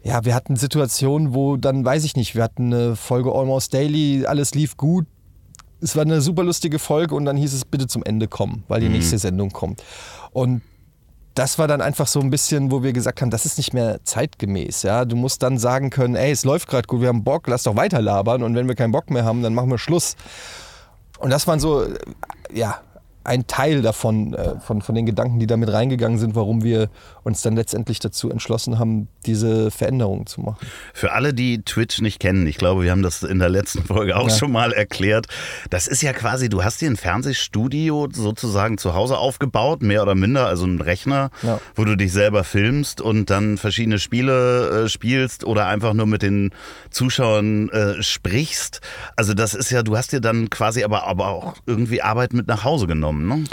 ja, 0.04 0.24
wir 0.24 0.36
hatten 0.36 0.56
Situationen, 0.56 1.34
wo 1.34 1.58
dann, 1.58 1.84
weiß 1.84 2.04
ich 2.04 2.16
nicht, 2.16 2.36
wir 2.36 2.44
hatten 2.44 2.72
eine 2.72 2.96
Folge 2.96 3.32
Almost 3.32 3.74
Daily, 3.74 4.26
alles 4.28 4.54
lief 4.54 4.78
gut, 4.78 5.08
es 5.86 5.96
war 5.96 6.02
eine 6.02 6.20
super 6.20 6.44
lustige 6.44 6.80
Folge 6.80 7.14
und 7.14 7.26
dann 7.26 7.38
hieß 7.38 7.54
es 7.54 7.64
bitte 7.64 7.86
zum 7.86 8.04
Ende 8.04 8.28
kommen, 8.28 8.64
weil 8.68 8.82
die 8.82 8.88
mhm. 8.88 8.94
nächste 8.94 9.20
Sendung 9.20 9.52
kommt. 9.52 9.84
Und 10.32 10.62
das 11.36 11.60
war 11.60 11.68
dann 11.68 11.80
einfach 11.80 12.08
so 12.08 12.20
ein 12.22 12.32
bisschen, 12.32 12.72
wo 12.72 12.82
wir 12.82 12.92
gesagt 12.92 13.22
haben, 13.22 13.30
das 13.30 13.46
ist 13.46 13.58
nicht 13.58 13.74
mehr 13.74 14.00
zeitgemäß. 14.04 14.82
Ja? 14.82 15.06
Du 15.06 15.16
musst 15.16 15.44
dann 15.44 15.60
sagen 15.60 15.92
können, 15.92 16.16
ey, 16.16 16.32
es 16.32 16.44
läuft 16.44 16.68
gerade 16.68 16.88
gut, 16.88 17.02
wir 17.02 17.10
haben 17.10 17.24
Bock, 17.24 17.48
lass 17.48 17.64
doch 17.64 17.76
weiter 17.76 18.02
labern 18.02 18.42
und 18.42 18.56
wenn 18.56 18.68
wir 18.68 18.74
keinen 18.74 18.92
Bock 18.92 19.12
mehr 19.12 19.26
haben, 19.26 19.44
dann 19.44 19.54
machen 19.54 19.70
wir 19.70 19.78
Schluss. 19.78 20.16
Und 21.20 21.30
das 21.30 21.46
waren 21.46 21.60
so, 21.60 21.86
ja, 22.52 22.80
ein 23.26 23.48
Teil 23.48 23.82
davon, 23.82 24.34
äh, 24.34 24.60
von, 24.60 24.82
von 24.82 24.94
den 24.94 25.06
Gedanken, 25.06 25.40
die 25.40 25.48
damit 25.48 25.74
reingegangen 25.74 26.20
sind, 26.20 26.36
warum 26.36 26.64
wir 26.64 26.90
uns 27.24 27.42
dann 27.42 27.56
letztendlich 27.56 28.00
dazu 28.00 28.30
entschlossen 28.30 28.78
haben, 28.78 29.08
diese 29.26 29.72
Veränderungen 29.72 30.28
zu 30.28 30.42
machen. 30.42 30.66
Für 30.94 31.14
alle, 31.14 31.34
die 31.34 31.64
Twitch 31.64 32.02
nicht 32.02 32.20
kennen, 32.20 32.46
ich 32.46 32.58
glaube, 32.58 32.84
wir 32.84 32.92
haben 32.92 33.02
das 33.02 33.24
in 33.24 33.40
der 33.40 33.50
letzten 33.50 33.84
Folge 33.84 34.16
auch 34.16 34.30
ja. 34.30 34.36
schon 34.36 34.52
mal 34.52 34.72
erklärt. 34.72 35.26
Das 35.72 35.88
ist 35.88 36.04
ja 36.04 36.14
quasi, 36.14 36.50
du 36.50 36.64
hast 36.64 36.82
dir 36.82 36.90
ein 36.90 36.98
Fernsehstudio 36.98 38.10
sozusagen 38.12 38.78
zu 38.78 38.94
Hause 38.94 39.18
aufgebaut, 39.18 39.82
mehr 39.82 40.04
oder 40.04 40.14
minder, 40.14 40.46
also 40.46 40.66
ein 40.66 40.80
Rechner, 40.80 41.32
ja. 41.42 41.60
wo 41.74 41.84
du 41.84 41.98
dich 41.98 42.14
selber 42.14 42.44
filmst 42.44 43.02
und 43.02 43.32
dann 43.32 43.58
verschiedene 43.58 43.98
Spiele 43.98 44.86
äh, 44.86 44.90
spielst 44.90 45.46
oder 45.46 45.66
einfach 45.66 45.94
nur 45.94 46.06
mit 46.06 46.22
den 46.22 46.52
Zuschauern 46.92 47.70
äh, 47.70 48.04
sprichst. 48.04 48.82
Also 49.16 49.34
das 49.34 49.56
ist 49.56 49.72
ja, 49.72 49.82
du 49.82 49.98
hast 49.98 50.12
dir 50.12 50.22
dann 50.22 50.52
quasi 50.52 50.84
aber, 50.84 51.08
aber 51.08 51.30
auch 51.30 51.56
irgendwie 51.66 52.04
Arbeit 52.04 52.34
mit 52.34 52.48
nach 52.48 52.64
Hause 52.64 52.86
genommen 52.86 53.15
genommen, 53.20 53.44
ne? 53.44 53.46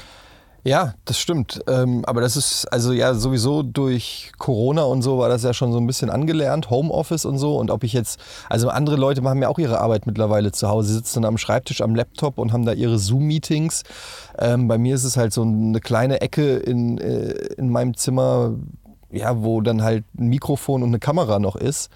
Ja, 0.65 0.95
das 1.07 1.19
stimmt. 1.19 1.61
Ähm, 1.67 2.05
aber 2.05 2.21
das 2.21 2.37
ist 2.37 2.67
also 2.67 2.93
ja 2.93 3.15
sowieso 3.15 3.65
durch 3.65 4.31
Corona 4.39 4.83
und 4.83 5.03
so 5.03 5.19
war 5.19 5.29
das 5.29 5.43
ja 5.43 5.53
schon 5.53 5.73
so 5.73 5.79
ein 5.79 5.89
bisschen 5.89 6.09
angelernt, 6.09 6.71
Homeoffice 6.71 7.25
und 7.25 7.39
so. 7.39 7.57
Und 7.57 7.73
ob 7.73 7.83
ich 7.83 7.93
jetzt, 7.93 8.21
also 8.49 8.69
andere 8.69 8.95
Leute 8.95 9.23
machen 9.23 9.43
ja 9.43 9.49
auch 9.49 9.59
ihre 9.59 9.81
Arbeit 9.81 10.07
mittlerweile 10.07 10.53
zu 10.53 10.69
Hause, 10.69 10.93
sitzen 10.93 11.23
dann 11.23 11.31
am 11.31 11.39
Schreibtisch 11.39 11.81
am 11.81 11.97
Laptop 11.97 12.39
und 12.39 12.53
haben 12.53 12.65
da 12.65 12.75
ihre 12.75 13.01
Zoom-Meetings. 13.01 13.83
Ähm, 14.39 14.69
bei 14.69 14.79
mir 14.79 14.95
ist 14.95 15.03
es 15.03 15.17
halt 15.17 15.33
so 15.33 15.43
eine 15.43 15.81
kleine 15.81 16.21
Ecke 16.21 16.59
in, 16.59 16.99
äh, 16.99 17.33
in 17.57 17.69
meinem 17.69 17.97
Zimmer, 17.97 18.53
ja, 19.11 19.43
wo 19.43 19.63
dann 19.63 19.83
halt 19.83 20.05
ein 20.17 20.29
Mikrofon 20.29 20.85
und 20.85 20.91
eine 20.91 21.01
Kamera 21.01 21.41
noch 21.41 21.57
ist. 21.57 21.91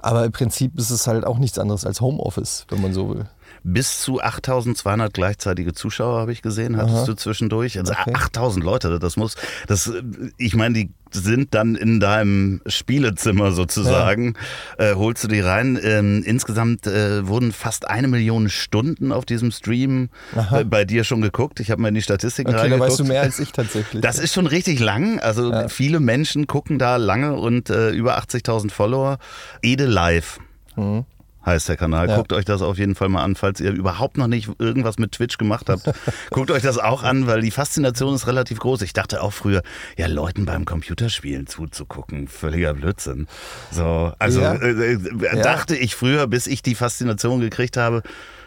Aber 0.00 0.24
im 0.24 0.32
Prinzip 0.32 0.76
ist 0.76 0.90
es 0.90 1.06
halt 1.06 1.24
auch 1.24 1.38
nichts 1.38 1.60
anderes 1.60 1.86
als 1.86 2.00
Homeoffice, 2.00 2.66
wenn 2.70 2.82
man 2.82 2.92
so 2.92 3.08
will. 3.08 3.26
Bis 3.62 4.00
zu 4.00 4.20
8200 4.22 5.12
gleichzeitige 5.12 5.72
Zuschauer 5.72 6.20
habe 6.20 6.32
ich 6.32 6.42
gesehen, 6.42 6.76
hattest 6.76 6.96
Aha. 6.96 7.04
du 7.06 7.14
zwischendurch. 7.14 7.78
Also 7.78 7.92
okay. 7.92 8.14
8000 8.14 8.64
Leute, 8.64 8.98
das 8.98 9.16
muss, 9.16 9.36
das, 9.66 9.92
ich 10.38 10.54
meine, 10.54 10.74
die 10.74 10.90
sind 11.12 11.54
dann 11.54 11.74
in 11.74 12.00
deinem 12.00 12.60
Spielezimmer 12.66 13.52
sozusagen. 13.52 14.34
Ja. 14.78 14.92
Äh, 14.92 14.94
holst 14.94 15.24
du 15.24 15.28
die 15.28 15.40
rein. 15.40 15.78
Ähm, 15.82 16.22
insgesamt 16.24 16.86
äh, 16.86 17.26
wurden 17.26 17.52
fast 17.52 17.88
eine 17.88 18.08
Million 18.08 18.48
Stunden 18.48 19.12
auf 19.12 19.24
diesem 19.24 19.50
Stream 19.50 20.10
äh, 20.52 20.64
bei 20.64 20.84
dir 20.84 21.04
schon 21.04 21.20
geguckt. 21.20 21.60
Ich 21.60 21.70
habe 21.70 21.82
mal 21.82 21.88
in 21.88 21.94
die 21.94 22.02
Statistiken 22.02 22.50
okay, 22.50 22.60
reingeguckt. 22.60 22.88
Da 22.88 22.92
weißt 22.92 23.00
du 23.00 23.04
mehr 23.04 23.22
als 23.22 23.38
ich 23.40 23.52
tatsächlich. 23.52 24.02
Das 24.02 24.18
ist 24.18 24.34
schon 24.34 24.46
richtig 24.46 24.78
lang. 24.80 25.18
Also 25.20 25.50
ja. 25.50 25.68
viele 25.68 26.00
Menschen 26.00 26.46
gucken 26.46 26.78
da 26.78 26.96
lange 26.96 27.34
und 27.34 27.70
äh, 27.70 27.90
über 27.90 28.18
80.000 28.18 28.70
Follower. 28.70 29.18
Ede 29.62 29.86
Live. 29.86 30.38
Mhm 30.76 31.04
heißt 31.44 31.68
der 31.68 31.76
Kanal. 31.76 32.08
Ja. 32.08 32.16
Guckt 32.16 32.32
euch 32.32 32.44
das 32.44 32.62
auf 32.62 32.78
jeden 32.78 32.94
Fall 32.94 33.08
mal 33.08 33.22
an, 33.22 33.34
falls 33.34 33.60
ihr 33.60 33.72
überhaupt 33.72 34.18
noch 34.18 34.26
nicht 34.26 34.50
irgendwas 34.58 34.98
mit 34.98 35.12
Twitch 35.12 35.38
gemacht 35.38 35.68
habt. 35.68 35.90
Guckt 36.30 36.50
euch 36.50 36.62
das 36.62 36.78
auch 36.78 37.02
an, 37.02 37.26
weil 37.26 37.40
die 37.40 37.50
Faszination 37.50 38.14
ist 38.14 38.26
relativ 38.26 38.58
groß. 38.60 38.82
Ich 38.82 38.92
dachte 38.92 39.22
auch 39.22 39.32
früher, 39.32 39.62
ja, 39.96 40.06
Leuten 40.06 40.44
beim 40.44 40.64
Computerspielen 40.64 41.46
zuzugucken, 41.46 42.28
völliger 42.28 42.74
Blödsinn. 42.74 43.26
So, 43.70 44.12
also 44.18 44.40
ja. 44.40 44.54
äh, 44.54 44.92
äh, 44.92 45.42
dachte 45.42 45.76
ich 45.76 45.94
früher, 45.94 46.26
bis 46.26 46.46
ich 46.46 46.62
die 46.62 46.74
Faszination 46.74 47.40
gekriegt 47.40 47.76
habe, 47.76 48.02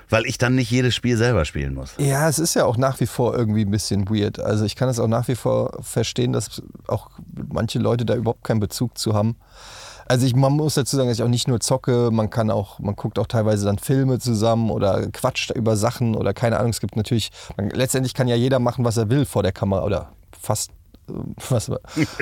weil 0.09 0.25
ich 0.25 0.37
dann 0.37 0.53
nicht 0.55 0.69
jedes 0.69 0.93
Spiel 0.93 1.17
selber 1.17 1.45
spielen 1.45 1.73
muss. 1.73 1.95
Ja, 1.97 2.29
es 2.29 2.37
ist 2.37 2.53
ja 2.53 2.65
auch 2.65 2.77
nach 2.77 2.99
wie 2.99 3.07
vor 3.07 3.35
irgendwie 3.35 3.61
ein 3.61 3.71
bisschen 3.71 4.09
weird. 4.09 4.39
Also 4.39 4.65
ich 4.65 4.75
kann 4.75 4.89
es 4.89 4.99
auch 4.99 5.07
nach 5.07 5.27
wie 5.27 5.35
vor 5.35 5.79
verstehen, 5.81 6.33
dass 6.33 6.61
auch 6.87 7.09
manche 7.51 7.79
Leute 7.79 8.05
da 8.05 8.15
überhaupt 8.15 8.43
keinen 8.43 8.59
Bezug 8.59 8.97
zu 8.97 9.13
haben. 9.15 9.35
Also 10.05 10.25
ich, 10.25 10.35
man 10.35 10.53
muss 10.53 10.75
dazu 10.75 10.95
sagen, 10.95 11.09
dass 11.09 11.17
ich 11.17 11.23
auch 11.23 11.29
nicht 11.29 11.47
nur 11.47 11.59
zocke, 11.59 12.09
man 12.11 12.29
kann 12.29 12.51
auch, 12.51 12.79
man 12.79 12.95
guckt 12.95 13.19
auch 13.19 13.27
teilweise 13.27 13.65
dann 13.65 13.77
Filme 13.77 14.19
zusammen 14.19 14.69
oder 14.69 15.07
quatscht 15.11 15.51
über 15.51 15.75
Sachen 15.75 16.15
oder 16.15 16.33
keine 16.33 16.59
Ahnung. 16.59 16.71
Es 16.71 16.79
gibt 16.79 16.95
natürlich, 16.95 17.31
man, 17.57 17.69
letztendlich 17.69 18.13
kann 18.13 18.27
ja 18.27 18.35
jeder 18.35 18.59
machen, 18.59 18.85
was 18.85 18.97
er 18.97 19.09
will 19.09 19.25
vor 19.25 19.43
der 19.43 19.51
Kamera 19.51 19.83
oder 19.83 20.09
fast 20.39 20.71
äh, 21.09 21.13
was, 21.49 21.71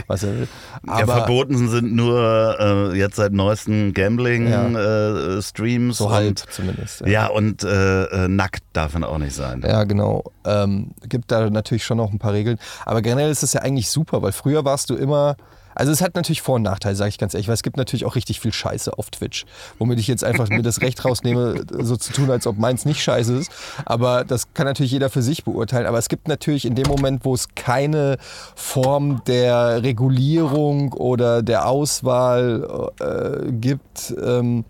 was 0.07 0.23
er 0.23 0.39
will. 0.39 0.47
Aber 0.87 0.99
ja, 0.99 1.05
verboten 1.05 1.69
sind 1.69 1.93
nur 1.93 2.57
äh, 2.59 2.97
jetzt 2.97 3.15
seit 3.15 3.33
neuesten 3.33 3.93
Gambling-Streams. 3.93 5.99
Ja. 5.99 6.05
Äh, 6.05 6.07
so 6.07 6.11
halb 6.11 6.39
zumindest. 6.49 7.01
Ja, 7.01 7.07
ja 7.07 7.27
und 7.27 7.63
äh, 7.63 8.03
äh, 8.05 8.27
nackt 8.27 8.63
darf 8.73 8.93
man 8.93 9.03
auch 9.03 9.17
nicht 9.17 9.35
sein. 9.35 9.63
Ja, 9.65 9.83
genau. 9.83 10.23
Ähm, 10.45 10.91
gibt 11.07 11.31
da 11.31 11.49
natürlich 11.49 11.83
schon 11.83 11.97
noch 11.97 12.11
ein 12.11 12.19
paar 12.19 12.33
Regeln. 12.33 12.57
Aber 12.85 13.01
generell 13.01 13.31
ist 13.31 13.43
es 13.43 13.53
ja 13.53 13.61
eigentlich 13.61 13.89
super, 13.89 14.21
weil 14.21 14.31
früher 14.31 14.65
warst 14.65 14.89
du 14.89 14.95
immer 14.95 15.35
also 15.75 15.91
es 15.91 16.01
hat 16.01 16.15
natürlich 16.15 16.41
Vor- 16.41 16.55
und 16.55 16.63
Nachteile, 16.63 16.95
sage 16.95 17.09
ich 17.09 17.17
ganz 17.17 17.33
ehrlich, 17.33 17.47
weil 17.47 17.53
es 17.53 17.63
gibt 17.63 17.77
natürlich 17.77 18.05
auch 18.05 18.15
richtig 18.15 18.39
viel 18.39 18.53
Scheiße 18.53 18.97
auf 18.97 19.09
Twitch, 19.09 19.45
womit 19.79 19.99
ich 19.99 20.07
jetzt 20.07 20.23
einfach 20.23 20.49
mir 20.49 20.61
das 20.61 20.81
Recht 20.81 21.03
rausnehme, 21.03 21.63
so 21.79 21.95
zu 21.95 22.13
tun, 22.13 22.29
als 22.29 22.47
ob 22.47 22.57
meins 22.57 22.85
nicht 22.85 23.01
scheiße 23.01 23.37
ist. 23.37 23.51
Aber 23.85 24.23
das 24.23 24.53
kann 24.53 24.65
natürlich 24.65 24.91
jeder 24.91 25.09
für 25.09 25.21
sich 25.21 25.43
beurteilen. 25.43 25.85
Aber 25.85 25.97
es 25.97 26.09
gibt 26.09 26.27
natürlich 26.27 26.65
in 26.65 26.75
dem 26.75 26.87
Moment, 26.87 27.25
wo 27.25 27.33
es 27.33 27.47
keine 27.55 28.17
Form 28.55 29.23
der 29.25 29.83
Regulierung 29.83 30.93
oder 30.93 31.41
der 31.41 31.67
Auswahl 31.67 32.91
äh, 32.99 33.51
gibt, 33.51 34.13
ähm, 34.21 34.65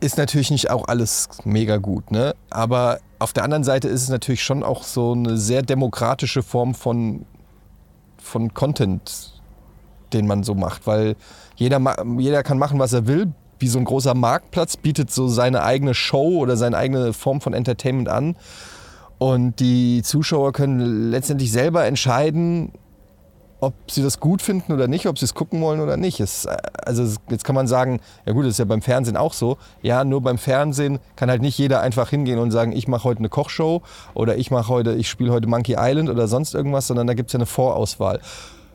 ist 0.00 0.18
natürlich 0.18 0.50
nicht 0.50 0.70
auch 0.70 0.88
alles 0.88 1.28
mega 1.44 1.76
gut. 1.76 2.10
Ne? 2.10 2.34
Aber 2.50 2.98
auf 3.20 3.32
der 3.32 3.44
anderen 3.44 3.62
Seite 3.62 3.88
ist 3.88 4.02
es 4.02 4.08
natürlich 4.08 4.42
schon 4.42 4.64
auch 4.64 4.82
so 4.82 5.12
eine 5.12 5.36
sehr 5.38 5.62
demokratische 5.62 6.42
Form 6.42 6.74
von, 6.74 7.24
von 8.18 8.52
Content 8.52 9.31
den 10.12 10.26
man 10.26 10.42
so 10.42 10.54
macht, 10.54 10.86
weil 10.86 11.16
jeder, 11.56 11.80
jeder 12.18 12.42
kann 12.42 12.58
machen, 12.58 12.78
was 12.78 12.92
er 12.92 13.06
will. 13.06 13.32
Wie 13.58 13.68
so 13.68 13.78
ein 13.78 13.84
großer 13.84 14.14
Marktplatz 14.14 14.76
bietet 14.76 15.10
so 15.12 15.28
seine 15.28 15.62
eigene 15.62 15.94
Show 15.94 16.38
oder 16.38 16.56
seine 16.56 16.76
eigene 16.76 17.12
Form 17.12 17.40
von 17.40 17.54
Entertainment 17.54 18.08
an. 18.08 18.36
Und 19.18 19.60
die 19.60 20.02
Zuschauer 20.02 20.52
können 20.52 21.10
letztendlich 21.10 21.52
selber 21.52 21.84
entscheiden, 21.84 22.72
ob 23.62 23.74
sie 23.88 24.02
das 24.02 24.18
gut 24.18 24.42
finden 24.42 24.72
oder 24.72 24.88
nicht, 24.88 25.06
ob 25.06 25.16
sie 25.16 25.24
es 25.24 25.34
gucken 25.34 25.60
wollen 25.60 25.78
oder 25.78 25.96
nicht. 25.96 26.18
Es, 26.18 26.48
also 26.84 27.04
jetzt 27.30 27.44
kann 27.44 27.54
man 27.54 27.68
sagen, 27.68 28.00
ja 28.26 28.32
gut, 28.32 28.44
das 28.44 28.52
ist 28.52 28.58
ja 28.58 28.64
beim 28.64 28.82
Fernsehen 28.82 29.16
auch 29.16 29.32
so. 29.32 29.56
Ja, 29.82 30.02
nur 30.02 30.20
beim 30.20 30.38
Fernsehen 30.38 30.98
kann 31.14 31.30
halt 31.30 31.42
nicht 31.42 31.56
jeder 31.56 31.80
einfach 31.80 32.10
hingehen 32.10 32.40
und 32.40 32.50
sagen, 32.50 32.72
ich 32.72 32.88
mache 32.88 33.04
heute 33.04 33.20
eine 33.20 33.28
Kochshow 33.28 33.82
oder 34.14 34.36
ich 34.36 34.50
mache 34.50 34.68
heute, 34.68 34.94
ich 34.94 35.08
spiele 35.08 35.30
heute 35.30 35.46
Monkey 35.46 35.76
Island 35.78 36.10
oder 36.10 36.26
sonst 36.26 36.54
irgendwas, 36.56 36.88
sondern 36.88 37.06
da 37.06 37.14
gibt 37.14 37.28
es 37.28 37.34
ja 37.34 37.38
eine 37.38 37.46
Vorauswahl. 37.46 38.18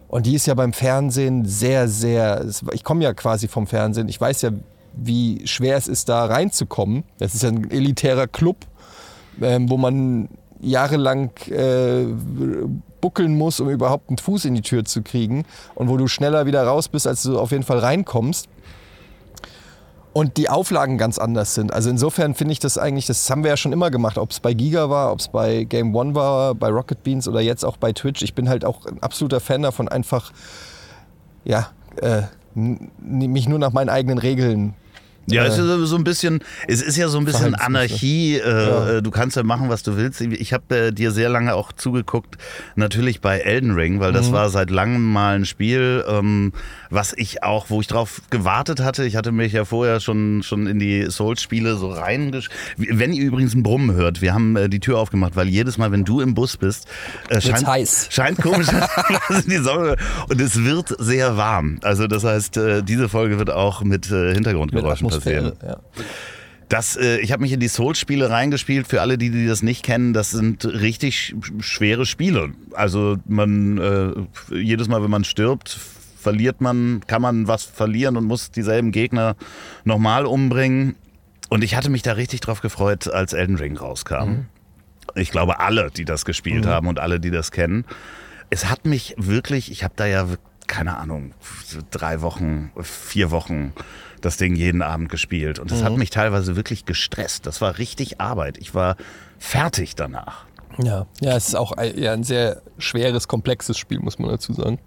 Und 0.07 0.25
die 0.25 0.35
ist 0.35 0.45
ja 0.45 0.53
beim 0.53 0.73
Fernsehen 0.73 1.45
sehr, 1.45 1.87
sehr. 1.87 2.45
Ich 2.71 2.83
komme 2.83 3.03
ja 3.03 3.13
quasi 3.13 3.47
vom 3.47 3.67
Fernsehen. 3.67 4.07
Ich 4.07 4.19
weiß 4.19 4.41
ja, 4.41 4.51
wie 4.93 5.45
schwer 5.45 5.77
es 5.77 5.87
ist, 5.87 6.09
da 6.09 6.25
reinzukommen. 6.25 7.03
Das 7.17 7.35
ist 7.35 7.43
ja 7.43 7.49
ein 7.49 7.69
elitärer 7.69 8.27
Club, 8.27 8.57
ähm, 9.41 9.69
wo 9.69 9.77
man 9.77 10.29
jahrelang 10.59 11.31
äh, 11.49 12.05
buckeln 13.01 13.37
musst, 13.37 13.61
um 13.61 13.69
überhaupt 13.69 14.09
einen 14.09 14.17
Fuß 14.17 14.45
in 14.45 14.55
die 14.55 14.61
Tür 14.61 14.85
zu 14.85 15.01
kriegen 15.03 15.45
und 15.75 15.87
wo 15.89 15.97
du 15.97 16.07
schneller 16.07 16.45
wieder 16.45 16.63
raus 16.63 16.87
bist, 16.87 17.05
als 17.05 17.23
du 17.23 17.39
auf 17.39 17.51
jeden 17.51 17.63
Fall 17.63 17.79
reinkommst. 17.79 18.47
Und 20.17 20.37
die 20.37 20.49
Auflagen 20.49 20.97
ganz 20.97 21.19
anders 21.19 21.53
sind. 21.53 21.71
Also 21.71 21.91
insofern 21.91 22.33
finde 22.33 22.51
ich 22.51 22.57
das 22.57 22.79
eigentlich, 22.79 23.05
das 23.05 23.29
haben 23.29 23.43
wir 23.43 23.51
ja 23.51 23.55
schon 23.55 23.71
immer 23.71 23.91
gemacht, 23.91 24.17
ob 24.17 24.31
es 24.31 24.39
bei 24.39 24.55
Giga 24.55 24.89
war, 24.89 25.11
ob 25.11 25.19
es 25.19 25.27
bei 25.27 25.63
Game 25.63 25.95
One 25.95 26.15
war, 26.15 26.55
bei 26.55 26.69
Rocket 26.69 27.03
Beans 27.03 27.27
oder 27.27 27.39
jetzt 27.39 27.63
auch 27.63 27.77
bei 27.77 27.93
Twitch. 27.93 28.23
Ich 28.23 28.33
bin 28.33 28.49
halt 28.49 28.65
auch 28.65 28.87
ein 28.87 28.97
absoluter 29.03 29.39
Fan 29.39 29.61
davon, 29.61 29.87
einfach 29.87 30.31
ja, 31.45 31.69
äh, 31.97 32.23
mich 32.55 33.47
nur 33.47 33.59
nach 33.59 33.73
meinen 33.73 33.89
eigenen 33.89 34.17
Regeln 34.17 34.73
ja, 35.29 35.45
es 35.45 35.57
ist 35.57 35.89
so 35.89 35.97
ein 35.97 36.05
bisschen, 36.05 36.39
es 36.67 36.81
ist 36.81 36.95
ja 36.95 37.09
so 37.09 37.17
ein 37.17 37.25
bisschen 37.25 37.53
Anarchie. 37.53 38.37
Äh, 38.37 38.49
ja. 38.49 38.89
Äh, 38.89 39.01
du 39.01 39.11
kannst 39.11 39.35
ja 39.35 39.43
machen, 39.43 39.67
was 39.67 39.83
du 39.83 39.97
willst. 39.97 40.21
Ich 40.21 40.53
habe 40.53 40.77
äh, 40.77 40.91
dir 40.91 41.11
sehr 41.11 41.27
lange 41.27 41.53
auch 41.53 41.73
zugeguckt, 41.73 42.37
natürlich 42.75 43.19
bei 43.19 43.39
Elden 43.39 43.73
Ring, 43.73 43.99
weil 43.99 44.13
das 44.13 44.29
mhm. 44.29 44.33
war 44.33 44.49
seit 44.49 44.69
langem 44.69 45.03
mal 45.11 45.35
ein 45.35 45.45
Spiel, 45.45 46.05
ähm, 46.07 46.53
was 46.89 47.13
ich 47.13 47.43
auch, 47.43 47.69
wo 47.69 47.81
ich 47.81 47.87
drauf 47.87 48.21
gewartet 48.29 48.79
hatte. 48.79 49.05
Ich 49.05 49.15
hatte 49.15 49.31
mich 49.31 49.53
ja 49.53 49.65
vorher 49.65 49.99
schon, 49.99 50.43
schon 50.43 50.67
in 50.67 50.79
die 50.79 51.09
Souls-Spiele 51.09 51.77
so 51.77 51.91
reingesch... 51.91 52.49
Wenn 52.77 53.13
ihr 53.13 53.23
übrigens 53.23 53.53
ein 53.53 53.63
Brummen 53.63 53.95
hört, 53.95 54.21
wir 54.21 54.33
haben 54.33 54.55
äh, 54.55 54.69
die 54.69 54.79
Tür 54.79 54.99
aufgemacht, 54.99 55.35
weil 55.35 55.47
jedes 55.47 55.77
Mal, 55.77 55.91
wenn 55.91 56.05
du 56.05 56.21
im 56.21 56.33
Bus 56.33 56.57
bist, 56.57 56.87
äh, 57.29 57.41
scheint, 57.41 57.67
heiß. 57.67 58.07
scheint 58.11 58.41
komisch 58.41 58.67
die 59.47 59.57
Sonne 59.57 59.95
und 60.29 60.41
es 60.41 60.63
wird 60.63 60.93
sehr 60.99 61.37
warm. 61.37 61.79
Also 61.81 62.07
das 62.07 62.23
heißt, 62.23 62.57
äh, 62.57 62.83
diese 62.83 63.09
Folge 63.09 63.39
wird 63.39 63.49
auch 63.49 63.83
mit 63.83 64.07
Hintergrundgeräuschen 64.07 65.07
mit 65.07 65.15
passieren. 65.15 65.53
Ja. 65.63 65.77
Das, 66.69 66.97
äh, 66.97 67.19
ich 67.19 67.31
habe 67.31 67.41
mich 67.41 67.53
in 67.53 67.59
die 67.59 67.67
Souls-Spiele 67.67 68.29
reingespielt. 68.29 68.87
Für 68.87 69.01
alle, 69.01 69.17
die, 69.17 69.29
die 69.29 69.47
das 69.47 69.63
nicht 69.63 69.83
kennen, 69.83 70.13
das 70.13 70.31
sind 70.31 70.65
richtig 70.65 71.35
schwere 71.59 72.05
Spiele. 72.05 72.51
Also 72.73 73.17
man 73.25 73.77
äh, 73.77 74.55
jedes 74.55 74.87
Mal, 74.87 75.01
wenn 75.01 75.09
man 75.09 75.23
stirbt, 75.23 75.79
verliert 76.17 76.61
man, 76.61 77.01
kann 77.07 77.21
man 77.21 77.47
was 77.47 77.63
verlieren 77.63 78.17
und 78.17 78.25
muss 78.25 78.51
dieselben 78.51 78.91
Gegner 78.91 79.35
nochmal 79.83 80.25
umbringen. 80.25 80.95
Und 81.49 81.63
ich 81.63 81.75
hatte 81.75 81.89
mich 81.89 82.01
da 82.01 82.13
richtig 82.13 82.41
drauf 82.41 82.61
gefreut, 82.61 83.07
als 83.07 83.33
Elden 83.33 83.57
Ring 83.57 83.77
rauskam. 83.77 84.29
Mhm. 84.29 84.45
Ich 85.15 85.31
glaube, 85.31 85.59
alle, 85.59 85.89
die 85.91 86.05
das 86.05 86.25
gespielt 86.25 86.65
mhm. 86.65 86.69
haben 86.69 86.87
und 86.87 86.99
alle, 86.99 87.19
die 87.19 87.31
das 87.31 87.51
kennen. 87.51 87.85
Es 88.49 88.69
hat 88.69 88.85
mich 88.85 89.15
wirklich, 89.17 89.71
ich 89.71 89.83
habe 89.83 89.93
da 89.95 90.05
ja, 90.05 90.27
keine 90.67 90.97
Ahnung, 90.97 91.33
drei 91.91 92.21
Wochen, 92.21 92.71
vier 92.81 93.31
Wochen 93.31 93.73
das 94.21 94.37
Ding 94.37 94.55
jeden 94.55 94.81
Abend 94.81 95.09
gespielt. 95.09 95.59
Und 95.59 95.71
das 95.71 95.81
mhm. 95.81 95.85
hat 95.85 95.97
mich 95.97 96.09
teilweise 96.09 96.55
wirklich 96.55 96.85
gestresst. 96.85 97.45
Das 97.45 97.61
war 97.61 97.77
richtig 97.77 98.19
Arbeit. 98.19 98.57
Ich 98.57 98.73
war 98.75 98.97
fertig 99.39 99.95
danach. 99.95 100.45
Ja, 100.77 101.07
ja, 101.21 101.35
es 101.35 101.49
ist 101.49 101.55
auch 101.55 101.71
ein, 101.71 101.97
ja, 101.97 102.13
ein 102.13 102.23
sehr 102.23 102.61
schweres, 102.77 103.27
komplexes 103.27 103.77
Spiel, 103.77 103.99
muss 103.99 104.19
man 104.19 104.29
dazu 104.29 104.53
sagen. 104.53 104.79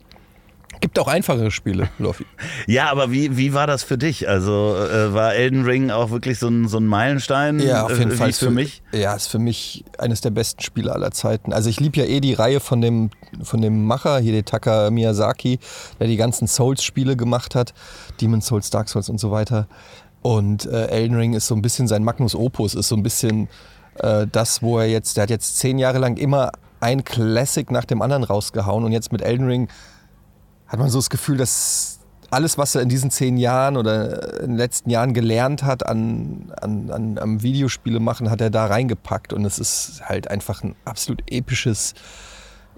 Gibt 0.81 0.99
auch 0.99 1.09
einfachere 1.09 1.51
Spiele, 1.51 1.91
Loffi. 1.99 2.25
ja, 2.67 2.91
aber 2.91 3.11
wie, 3.11 3.37
wie 3.37 3.53
war 3.53 3.67
das 3.67 3.83
für 3.83 3.99
dich? 3.99 4.29
Also 4.29 4.75
äh, 4.77 5.13
war 5.13 5.35
Elden 5.35 5.65
Ring 5.65 5.91
auch 5.91 6.11
wirklich 6.11 6.39
so 6.39 6.49
ein, 6.49 6.69
so 6.69 6.79
ein 6.79 6.87
Meilenstein? 6.87 7.61
Ja, 7.61 7.85
auf 7.85 7.99
jeden 7.99 8.13
äh, 8.13 8.15
Fall. 8.15 8.33
für, 8.33 8.47
für 8.47 8.51
mich? 8.51 8.83
Ja, 8.93 9.15
ist 9.15 9.27
für 9.27 9.39
mich 9.39 9.85
eines 9.99 10.23
der 10.23 10.31
besten 10.31 10.63
Spiele 10.63 10.93
aller 10.93 11.11
Zeiten. 11.11 11.53
Also 11.53 11.69
ich 11.69 11.81
liebe 11.81 11.99
ja 11.99 12.07
eh 12.07 12.21
die 12.21 12.33
Reihe 12.33 12.61
von 12.61 12.81
dem, 12.81 13.11
von 13.43 13.61
dem 13.61 13.85
Macher, 13.85 14.19
Hidetaka 14.19 14.91
Miyazaki, 14.91 15.59
der 15.99 16.07
die 16.07 16.17
ganzen 16.17 16.49
Souls-Spiele 16.49 17.15
gemacht 17.15 17.55
hat. 17.55 17.75
Demon's 18.21 18.47
Souls, 18.47 18.71
Dark 18.71 18.89
Souls 18.89 19.11
und 19.11 19.21
so 19.21 19.31
weiter. 19.31 19.67
Und 20.23 20.65
äh, 20.65 20.87
Elden 20.87 21.17
Ring 21.17 21.35
ist 21.35 21.47
so 21.47 21.55
ein 21.55 21.63
bisschen 21.63 21.89
sein 21.89 22.05
Magnus 22.05 22.35
Opus, 22.35 22.75
ist 22.75 22.89
so 22.89 22.97
ein 22.97 23.03
bisschen 23.03 23.49
äh, 23.97 24.27
das, 24.31 24.63
wo 24.63 24.79
er 24.79 24.89
jetzt, 24.89 25.17
der 25.17 25.23
hat 25.23 25.31
jetzt 25.31 25.59
zehn 25.59 25.79
Jahre 25.79 25.99
lang 25.99 26.17
immer 26.17 26.53
ein 26.81 27.05
Classic 27.05 27.71
nach 27.71 27.85
dem 27.85 28.01
anderen 28.01 28.25
rausgehauen 28.25 28.85
und 28.85 28.93
jetzt 28.93 29.13
mit 29.13 29.21
Elden 29.21 29.47
Ring 29.47 29.69
hat 30.71 30.79
man 30.79 30.89
so 30.89 30.99
das 30.99 31.11
Gefühl, 31.11 31.37
dass 31.37 31.99
alles, 32.31 32.59
was 32.59 32.77
er 32.77 32.83
in 32.83 32.89
diesen 32.89 33.11
zehn 33.11 33.37
Jahren 33.37 33.77
oder 33.77 34.41
in 34.41 34.51
den 34.51 34.57
letzten 34.57 34.89
Jahren 34.89 35.15
gelernt 35.15 35.65
hat 35.65 35.85
an, 35.85 36.53
an, 36.61 36.91
an, 36.91 37.19
am 37.19 37.43
Videospiele 37.43 37.99
machen, 37.99 38.31
hat 38.31 38.41
er 38.41 38.51
da 38.51 38.67
reingepackt. 38.67 39.33
Und 39.33 39.45
es 39.45 39.59
ist 39.59 40.03
halt 40.05 40.31
einfach 40.31 40.63
ein 40.63 40.77
absolut 40.85 41.23
episches, 41.27 41.95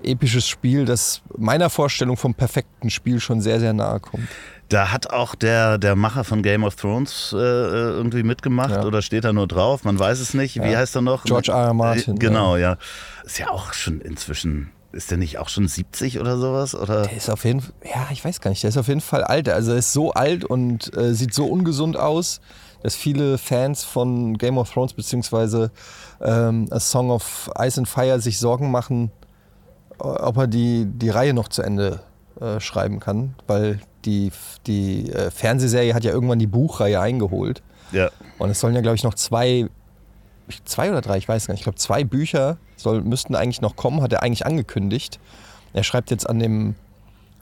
episches 0.03 0.49
Spiel, 0.49 0.87
das 0.87 1.21
meiner 1.37 1.69
Vorstellung 1.69 2.17
vom 2.17 2.35
perfekten 2.35 2.89
Spiel 2.89 3.21
schon 3.21 3.43
sehr, 3.43 3.61
sehr 3.61 3.75
nahe 3.75 4.01
kommt. 4.01 4.27
Da 4.71 4.91
hat 4.91 5.11
auch 5.11 5.35
der, 5.35 5.77
der 5.77 5.97
Macher 5.97 6.25
von 6.25 6.43
Game 6.43 6.65
of 6.65 6.77
Thrones 6.77 7.35
äh, 7.35 7.37
äh 7.37 7.91
irgendwie 7.91 8.23
mitgemacht 8.23 8.71
ja. 8.71 8.85
oder 8.85 9.03
steht 9.03 9.25
da 9.25 9.35
nur 9.35 9.47
drauf? 9.47 9.85
Man 9.85 9.99
weiß 9.99 10.19
es 10.19 10.33
nicht. 10.33 10.57
Wie 10.57 10.71
ja. 10.71 10.79
heißt 10.79 10.97
er 10.97 11.03
noch? 11.03 11.25
George 11.25 11.53
R. 11.53 11.59
R. 11.59 11.75
Martin. 11.75 12.19
Genau, 12.19 12.57
ja. 12.57 12.79
Ist 13.23 13.39
ja 13.39 13.51
auch 13.51 13.75
schon 13.75 14.01
inzwischen 14.01 14.71
ist 14.93 15.11
der 15.11 15.19
nicht 15.19 15.39
auch 15.39 15.49
schon 15.49 15.69
70 15.69 16.21
oder 16.21 16.39
sowas? 16.39 16.75
Oder? 16.75 17.03
Der 17.03 17.17
ist 17.17 17.31
auf 17.31 17.45
jeden 17.45 17.61
Fall, 17.61 17.73
ja, 17.85 18.09
ich 18.11 18.25
weiß 18.25 18.41
gar 18.41 18.51
nicht, 18.51 18.63
der 18.63 18.69
ist 18.69 18.77
auf 18.77 18.89
jeden 18.89 19.01
Fall 19.01 19.25
alt. 19.25 19.49
Also 19.49 19.73
er 19.73 19.79
ist 19.79 19.93
so 19.93 20.13
alt 20.13 20.45
und 20.45 20.97
äh, 20.97 21.15
sieht 21.15 21.35
so 21.35 21.47
ungesund 21.47 21.97
aus, 21.97 22.41
dass 22.83 22.95
viele 22.95 23.39
Fans 23.39 23.85
von 23.85 24.37
Game 24.39 24.59
of 24.59 24.71
Thrones 24.71 24.93
beziehungsweise 24.93 25.71
ähm, 26.21 26.69
A 26.71 26.81
Song 26.81 27.11
of 27.11 27.51
Ice 27.59 27.79
and 27.79 27.89
Fire 27.89 28.21
sich 28.21 28.39
Sorgen 28.39 28.71
machen, 28.71 29.11
ob 29.99 30.37
er 30.37 30.47
die, 30.47 30.87
die 30.87 31.11
Reihe 31.11 31.33
noch 31.33 31.49
zu 31.49 31.63
Ende 31.63 32.01
äh, 32.41 32.61
schreiben 32.61 32.99
kann, 32.99 33.35
weil 33.47 33.81
die, 34.05 34.33
die 34.67 35.11
äh, 35.13 35.31
Fernsehserie 35.31 35.95
hat 35.95 36.05
ja 36.05 36.11
irgendwann 36.11 36.39
die 36.39 36.47
Buchreihe 36.47 37.01
eingeholt. 37.01 37.63
Ja. 37.93 38.11
Und 38.39 38.51
es 38.51 38.61
sollen 38.61 38.75
ja, 38.75 38.81
glaube 38.81 38.97
ich, 38.97 39.05
noch 39.05 39.15
zwei 39.15 39.69
zwei 40.65 40.91
oder 40.91 41.01
drei, 41.01 41.19
ich 41.19 41.29
weiß 41.29 41.47
gar 41.47 41.53
nicht, 41.53 41.61
ich 41.61 41.65
glaube 41.65 41.79
zwei 41.79 42.05
Bücher 42.05 42.59
soll, 42.77 43.03
müssten 43.03 43.35
eigentlich 43.35 43.61
noch 43.61 43.77
kommen, 43.77 44.03
hat 44.03 44.13
er 44.13 44.23
eigentlich 44.23 44.47
angekündigt. 44.47 45.21
Er 45.73 45.85
schreibt 45.85 46.11
jetzt 46.11 46.29
an 46.29 46.39
dem, 46.39 46.75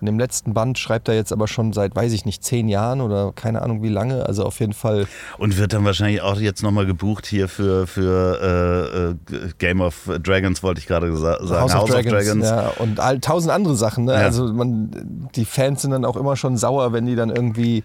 an 0.01 0.07
dem 0.07 0.19
letzten 0.19 0.55
Band, 0.55 0.79
schreibt 0.79 1.09
er 1.09 1.15
jetzt 1.15 1.33
aber 1.33 1.49
schon 1.49 1.73
seit, 1.73 1.95
weiß 1.97 2.13
ich 2.13 2.25
nicht, 2.25 2.45
zehn 2.45 2.69
Jahren 2.69 3.01
oder 3.01 3.33
keine 3.33 3.63
Ahnung 3.63 3.83
wie 3.83 3.89
lange, 3.89 4.27
also 4.27 4.45
auf 4.45 4.61
jeden 4.61 4.73
Fall. 4.73 5.07
Und 5.39 5.59
wird 5.59 5.73
dann 5.73 5.85
wahrscheinlich 5.85 6.23
auch 6.23 6.39
jetzt 6.39 6.63
nochmal 6.63 6.87
gebucht 6.87 7.27
hier 7.27 7.49
für, 7.49 7.87
für 7.87 9.17
äh, 9.29 9.33
äh 9.33 9.51
Game 9.59 9.81
of 9.81 10.09
Dragons, 10.23 10.63
wollte 10.63 10.81
ich 10.81 10.87
gerade 10.87 11.15
sagen. 11.17 11.49
House, 11.51 11.75
House 11.75 11.83
of, 11.83 11.91
Dragons, 11.91 12.13
of 12.13 12.25
Dragons. 12.25 12.45
Ja, 12.49 12.69
und 12.79 13.01
all, 13.01 13.21
tausend 13.21 13.53
andere 13.53 13.77
Sachen. 13.77 14.05
Ne? 14.05 14.13
Ja. 14.13 14.21
Also 14.21 14.53
man, 14.53 15.29
die 15.35 15.45
Fans 15.45 15.83
sind 15.83 15.91
dann 15.91 16.05
auch 16.05 16.17
immer 16.17 16.37
schon 16.37 16.57
sauer, 16.57 16.93
wenn 16.93 17.07
die 17.07 17.17
dann 17.17 17.31
irgendwie 17.31 17.85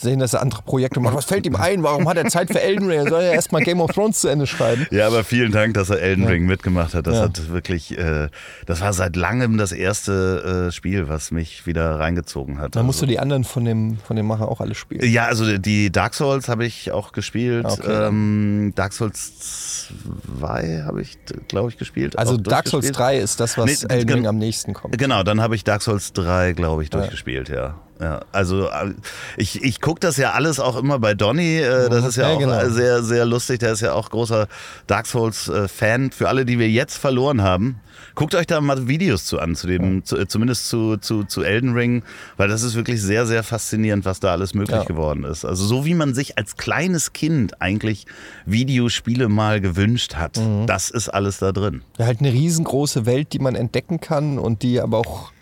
sehen, 0.00 0.18
dass 0.18 0.34
er 0.34 0.42
andere 0.42 0.62
Projekte 0.62 1.00
macht. 1.00 1.14
Was 1.14 1.24
fällt 1.24 1.46
ihm 1.46 1.56
ein? 1.56 1.82
Warum 1.82 2.08
hat 2.08 2.16
er 2.16 2.26
Zeit 2.26 2.48
für 2.48 2.60
Elden 2.60 2.88
Ring? 2.88 2.98
Er 2.98 3.08
soll 3.08 3.22
ja 3.22 3.32
erstmal 3.32 3.62
Game 3.62 3.80
of 3.80 3.92
Thrones 3.92 4.20
zu 4.20 4.28
Ende 4.28 4.46
schreiben. 4.46 4.86
Ja, 4.90 5.06
aber 5.06 5.24
vielen 5.24 5.52
Dank, 5.52 5.74
dass 5.74 5.90
er 5.90 6.00
Elden 6.00 6.26
Ring 6.26 6.46
mitgemacht 6.46 6.94
hat. 6.94 7.06
Das 7.06 7.16
ja. 7.16 7.22
hat 7.22 7.50
wirklich, 7.50 7.96
äh, 7.98 8.28
das 8.66 8.80
war 8.80 8.92
seit 8.92 9.16
langem 9.16 9.58
das 9.58 9.72
erste 9.72 10.68
äh, 10.68 10.72
Spiel, 10.72 11.08
was 11.08 11.30
mich 11.30 11.66
wieder 11.66 11.98
reingezogen 11.98 12.58
hat. 12.58 12.76
Dann 12.76 12.86
musst 12.86 12.98
also. 12.98 13.06
du 13.06 13.12
die 13.12 13.18
anderen 13.18 13.44
von 13.44 13.64
dem, 13.64 13.98
von 13.98 14.16
dem 14.16 14.26
Macher 14.26 14.48
auch 14.48 14.60
alle 14.60 14.74
spielen. 14.74 15.08
Ja, 15.10 15.26
also 15.26 15.58
die 15.58 15.90
Dark 15.90 16.14
Souls 16.14 16.48
habe 16.48 16.64
ich 16.64 16.92
auch 16.92 17.12
gespielt. 17.12 17.66
Ah, 17.66 17.72
okay. 17.72 18.06
Ähm, 18.06 18.72
Dark 18.74 18.92
Souls 18.92 19.90
2 20.38 20.82
habe 20.86 21.02
ich, 21.02 21.18
glaube 21.48 21.70
ich, 21.70 21.78
gespielt. 21.78 22.18
Also 22.18 22.36
Dark 22.36 22.68
Souls 22.68 22.90
3 22.92 23.18
ist 23.18 23.40
das, 23.40 23.58
was 23.58 23.82
nee, 23.82 23.94
Elden 23.94 24.12
Ring 24.12 24.26
am 24.26 24.38
nächsten 24.38 24.74
kommt. 24.74 24.96
Genau, 24.98 25.22
dann 25.22 25.40
habe 25.40 25.54
ich 25.54 25.64
Dark 25.64 25.82
Souls 25.82 26.12
3, 26.12 26.52
glaube 26.52 26.82
ich, 26.82 26.90
durchgespielt, 26.90 27.48
ja. 27.48 27.74
Ja. 28.00 28.10
Ja, 28.10 28.22
also 28.32 28.66
äh, 28.66 28.94
ich, 29.36 29.62
ich 29.62 29.80
gucke 29.80 30.00
das 30.00 30.16
ja 30.16 30.32
alles 30.32 30.58
auch 30.58 30.76
immer 30.76 30.98
bei 30.98 31.14
Donny. 31.14 31.58
Äh, 31.58 31.88
das 31.88 32.04
ist 32.04 32.16
ja, 32.16 32.28
ja 32.28 32.34
auch 32.34 32.38
genau. 32.40 32.68
sehr, 32.68 33.02
sehr 33.02 33.24
lustig. 33.24 33.60
Der 33.60 33.72
ist 33.72 33.82
ja 33.82 33.92
auch 33.92 34.10
großer 34.10 34.48
Dark 34.86 35.06
Souls-Fan. 35.06 36.10
Für 36.10 36.28
alle, 36.28 36.44
die 36.44 36.58
wir 36.58 36.68
jetzt 36.68 36.96
verloren 36.96 37.42
haben, 37.42 37.80
guckt 38.16 38.34
euch 38.34 38.46
da 38.46 38.60
mal 38.60 38.88
Videos 38.88 39.26
zu 39.26 39.38
an, 39.38 39.54
zu 39.54 39.68
dem, 39.68 40.04
zu, 40.04 40.26
zumindest 40.26 40.68
zu, 40.68 40.96
zu, 40.96 41.24
zu 41.24 41.42
Elden 41.42 41.74
Ring, 41.74 42.02
weil 42.36 42.48
das 42.48 42.62
ist 42.62 42.74
wirklich 42.74 43.00
sehr, 43.00 43.26
sehr 43.26 43.42
faszinierend, 43.44 44.04
was 44.04 44.18
da 44.18 44.32
alles 44.32 44.54
möglich 44.54 44.76
ja. 44.76 44.84
geworden 44.84 45.24
ist. 45.24 45.44
Also 45.44 45.64
so 45.64 45.84
wie 45.84 45.94
man 45.94 46.14
sich 46.14 46.36
als 46.36 46.56
kleines 46.56 47.12
Kind 47.12 47.60
eigentlich 47.62 48.06
Videospiele 48.44 49.28
mal 49.28 49.60
gewünscht 49.60 50.16
hat, 50.16 50.38
mhm. 50.38 50.66
das 50.66 50.90
ist 50.90 51.08
alles 51.10 51.38
da 51.38 51.52
drin. 51.52 51.82
Ja, 51.98 52.06
halt 52.06 52.20
eine 52.20 52.32
riesengroße 52.32 53.06
Welt, 53.06 53.32
die 53.32 53.38
man 53.38 53.54
entdecken 53.54 54.00
kann 54.00 54.38
und 54.38 54.62
die 54.62 54.80
aber 54.80 54.98
auch 54.98 55.32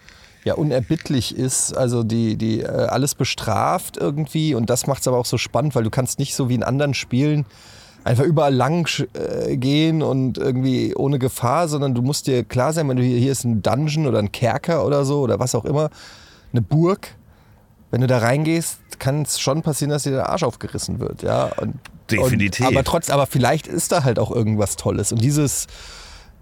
ja 0.48 0.54
unerbittlich 0.54 1.36
ist, 1.36 1.76
also 1.76 2.02
die, 2.02 2.36
die 2.36 2.60
äh, 2.60 2.66
alles 2.66 3.14
bestraft 3.14 3.96
irgendwie 3.96 4.54
und 4.54 4.70
das 4.70 4.86
macht 4.86 5.02
es 5.02 5.08
aber 5.08 5.18
auch 5.18 5.26
so 5.26 5.38
spannend, 5.38 5.74
weil 5.74 5.84
du 5.84 5.90
kannst 5.90 6.18
nicht 6.18 6.34
so 6.34 6.48
wie 6.48 6.54
in 6.54 6.62
anderen 6.62 6.94
Spielen 6.94 7.46
einfach 8.04 8.24
überall 8.24 8.54
lang 8.54 8.88
äh, 9.12 9.56
gehen 9.56 10.02
und 10.02 10.38
irgendwie 10.38 10.94
ohne 10.94 11.18
Gefahr, 11.18 11.68
sondern 11.68 11.94
du 11.94 12.02
musst 12.02 12.26
dir 12.26 12.44
klar 12.44 12.72
sein, 12.72 12.88
wenn 12.88 12.96
du 12.96 13.02
hier, 13.02 13.18
hier 13.18 13.32
ist 13.32 13.44
ein 13.44 13.62
Dungeon 13.62 14.06
oder 14.06 14.18
ein 14.18 14.32
Kerker 14.32 14.84
oder 14.86 15.04
so 15.04 15.20
oder 15.20 15.38
was 15.38 15.54
auch 15.54 15.64
immer, 15.64 15.90
eine 16.52 16.62
Burg, 16.62 17.14
wenn 17.90 18.00
du 18.00 18.06
da 18.06 18.18
reingehst, 18.18 18.98
kann 18.98 19.22
es 19.22 19.38
schon 19.38 19.62
passieren, 19.62 19.90
dass 19.90 20.02
dir 20.02 20.12
der 20.12 20.28
Arsch 20.28 20.42
aufgerissen 20.42 20.98
wird, 20.98 21.22
ja. 21.22 21.50
Und, 21.60 21.74
Definitiv. 22.10 22.66
Und, 22.66 22.74
aber 22.74 22.84
trotz, 22.84 23.10
aber 23.10 23.26
vielleicht 23.26 23.66
ist 23.66 23.92
da 23.92 24.02
halt 24.02 24.18
auch 24.18 24.30
irgendwas 24.30 24.76
Tolles 24.76 25.12
und 25.12 25.20
dieses 25.22 25.66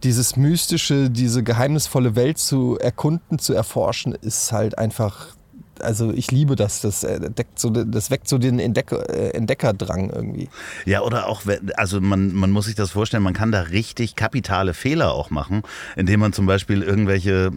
dieses 0.02 0.36
mystische, 0.36 1.10
diese 1.10 1.42
geheimnisvolle 1.42 2.16
Welt 2.16 2.38
zu 2.38 2.78
erkunden, 2.78 3.38
zu 3.38 3.54
erforschen, 3.54 4.12
ist 4.12 4.52
halt 4.52 4.78
einfach 4.78 5.35
also 5.82 6.12
ich 6.12 6.30
liebe 6.30 6.56
das. 6.56 6.80
Das, 6.80 7.04
äh, 7.04 7.30
deckt 7.30 7.58
so, 7.58 7.70
das 7.70 8.10
weckt 8.10 8.28
so 8.28 8.38
den 8.38 8.58
Entdecker, 8.58 9.08
äh, 9.08 9.30
Entdeckerdrang 9.30 10.10
irgendwie. 10.10 10.48
Ja, 10.84 11.02
oder 11.02 11.26
auch, 11.28 11.42
also 11.76 12.00
man, 12.00 12.32
man 12.34 12.50
muss 12.50 12.66
sich 12.66 12.74
das 12.74 12.90
vorstellen, 12.90 13.22
man 13.22 13.34
kann 13.34 13.52
da 13.52 13.62
richtig 13.62 14.16
kapitale 14.16 14.74
Fehler 14.74 15.12
auch 15.12 15.30
machen, 15.30 15.62
indem 15.96 16.20
man 16.20 16.32
zum 16.32 16.46
Beispiel 16.46 16.82
irgendwelche 16.82 17.50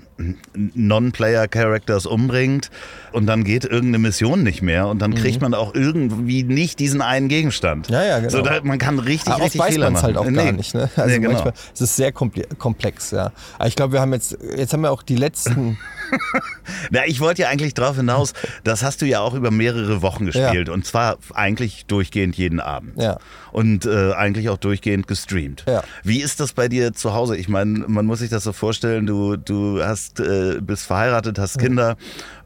Non-Player-Characters 0.75 2.05
umbringt 2.05 2.69
und 3.11 3.25
dann 3.25 3.43
geht 3.43 3.63
irgendeine 3.65 3.99
Mission 3.99 4.43
nicht 4.43 4.61
mehr 4.61 4.87
und 4.87 4.99
dann 5.01 5.13
kriegt 5.15 5.41
man 5.41 5.53
auch 5.53 5.73
irgendwie 5.73 6.43
nicht 6.43 6.79
diesen 6.79 7.01
einen 7.01 7.27
Gegenstand. 7.27 7.89
Mhm. 7.89 7.93
Ja, 7.95 8.03
ja, 8.03 8.17
genau. 8.19 8.29
So, 8.31 8.41
da, 8.41 8.61
man 8.63 8.77
kann 8.79 8.99
richtig, 8.99 9.33
Aber 9.33 9.43
richtig 9.45 9.61
weiß 9.61 9.73
Fehler 9.73 9.87
es 9.87 9.93
machen. 9.93 10.03
halt 10.03 10.17
auch 10.17 10.31
gar 10.31 10.51
nicht. 10.51 10.73
Ne? 10.73 10.89
Also 10.95 11.09
nee, 11.09 11.19
genau. 11.19 11.33
manchmal, 11.33 11.53
es 11.73 11.81
ist 11.81 11.95
sehr 11.95 12.11
komple- 12.13 12.47
komplex, 12.57 13.11
ja. 13.11 13.31
Aber 13.57 13.67
ich 13.67 13.75
glaube, 13.75 13.93
wir 13.93 14.01
haben 14.01 14.13
jetzt, 14.13 14.37
jetzt 14.55 14.73
haben 14.73 14.81
wir 14.81 14.91
auch 14.91 15.03
die 15.03 15.15
letzten, 15.15 15.77
Na, 16.91 17.05
ich 17.05 17.19
wollte 17.19 17.43
ja 17.43 17.49
eigentlich 17.49 17.73
darauf 17.73 17.95
hinaus, 17.95 18.33
das 18.63 18.83
hast 18.83 19.01
du 19.01 19.05
ja 19.05 19.21
auch 19.21 19.33
über 19.33 19.51
mehrere 19.51 20.01
Wochen 20.01 20.25
gespielt 20.25 20.69
und 20.69 20.85
zwar 20.85 21.17
eigentlich 21.33 21.85
durchgehend 21.85 22.35
jeden 22.35 22.59
Abend. 22.59 23.01
Ja. 23.01 23.17
Und 23.51 23.85
äh, 23.85 24.13
eigentlich 24.13 24.49
auch 24.49 24.57
durchgehend 24.57 25.07
gestreamt. 25.07 25.65
Ja. 25.67 25.83
Wie 26.03 26.21
ist 26.21 26.39
das 26.39 26.53
bei 26.53 26.67
dir 26.67 26.93
zu 26.93 27.13
Hause? 27.13 27.35
Ich 27.35 27.49
meine, 27.49 27.85
man 27.87 28.05
muss 28.05 28.19
sich 28.19 28.29
das 28.29 28.43
so 28.43 28.53
vorstellen, 28.53 29.07
du, 29.07 29.37
du 29.37 29.83
hast, 29.83 30.19
äh, 30.19 30.59
bist 30.61 30.85
verheiratet, 30.85 31.39
hast 31.39 31.57
Kinder 31.57 31.97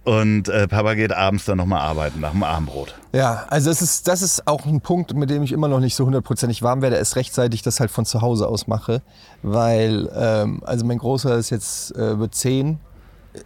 und 0.03 0.49
äh, 0.49 0.67
Papa 0.67 0.95
geht 0.95 1.13
abends 1.13 1.45
dann 1.45 1.57
nochmal 1.57 1.79
arbeiten 1.81 2.19
nach 2.19 2.31
dem 2.31 2.43
Abendbrot. 2.43 2.93
ja, 3.13 3.45
also 3.47 3.69
es 3.69 3.81
ist, 3.81 4.07
das 4.07 4.21
ist 4.21 4.47
auch 4.47 4.65
ein 4.65 4.81
Punkt, 4.81 5.13
mit 5.13 5.29
dem 5.29 5.43
ich 5.43 5.53
immer 5.53 5.69
noch 5.69 5.79
nicht 5.79 5.95
so 5.95 6.05
hundertprozentig 6.05 6.61
warm 6.61 6.81
werde, 6.81 6.97
es 6.97 7.15
rechtzeitig 7.15 7.61
das 7.61 7.79
halt 7.79 7.89
von 7.89 8.05
zu 8.05 8.21
Hause 8.21 8.47
aus 8.47 8.67
mache, 8.67 9.01
weil, 9.43 10.09
ähm, 10.13 10.61
also 10.65 10.85
mein 10.85 10.97
Großer 10.97 11.37
ist 11.37 11.49
jetzt, 11.51 11.95
äh, 11.95 12.19
wird 12.19 12.35
zehn 12.35 12.79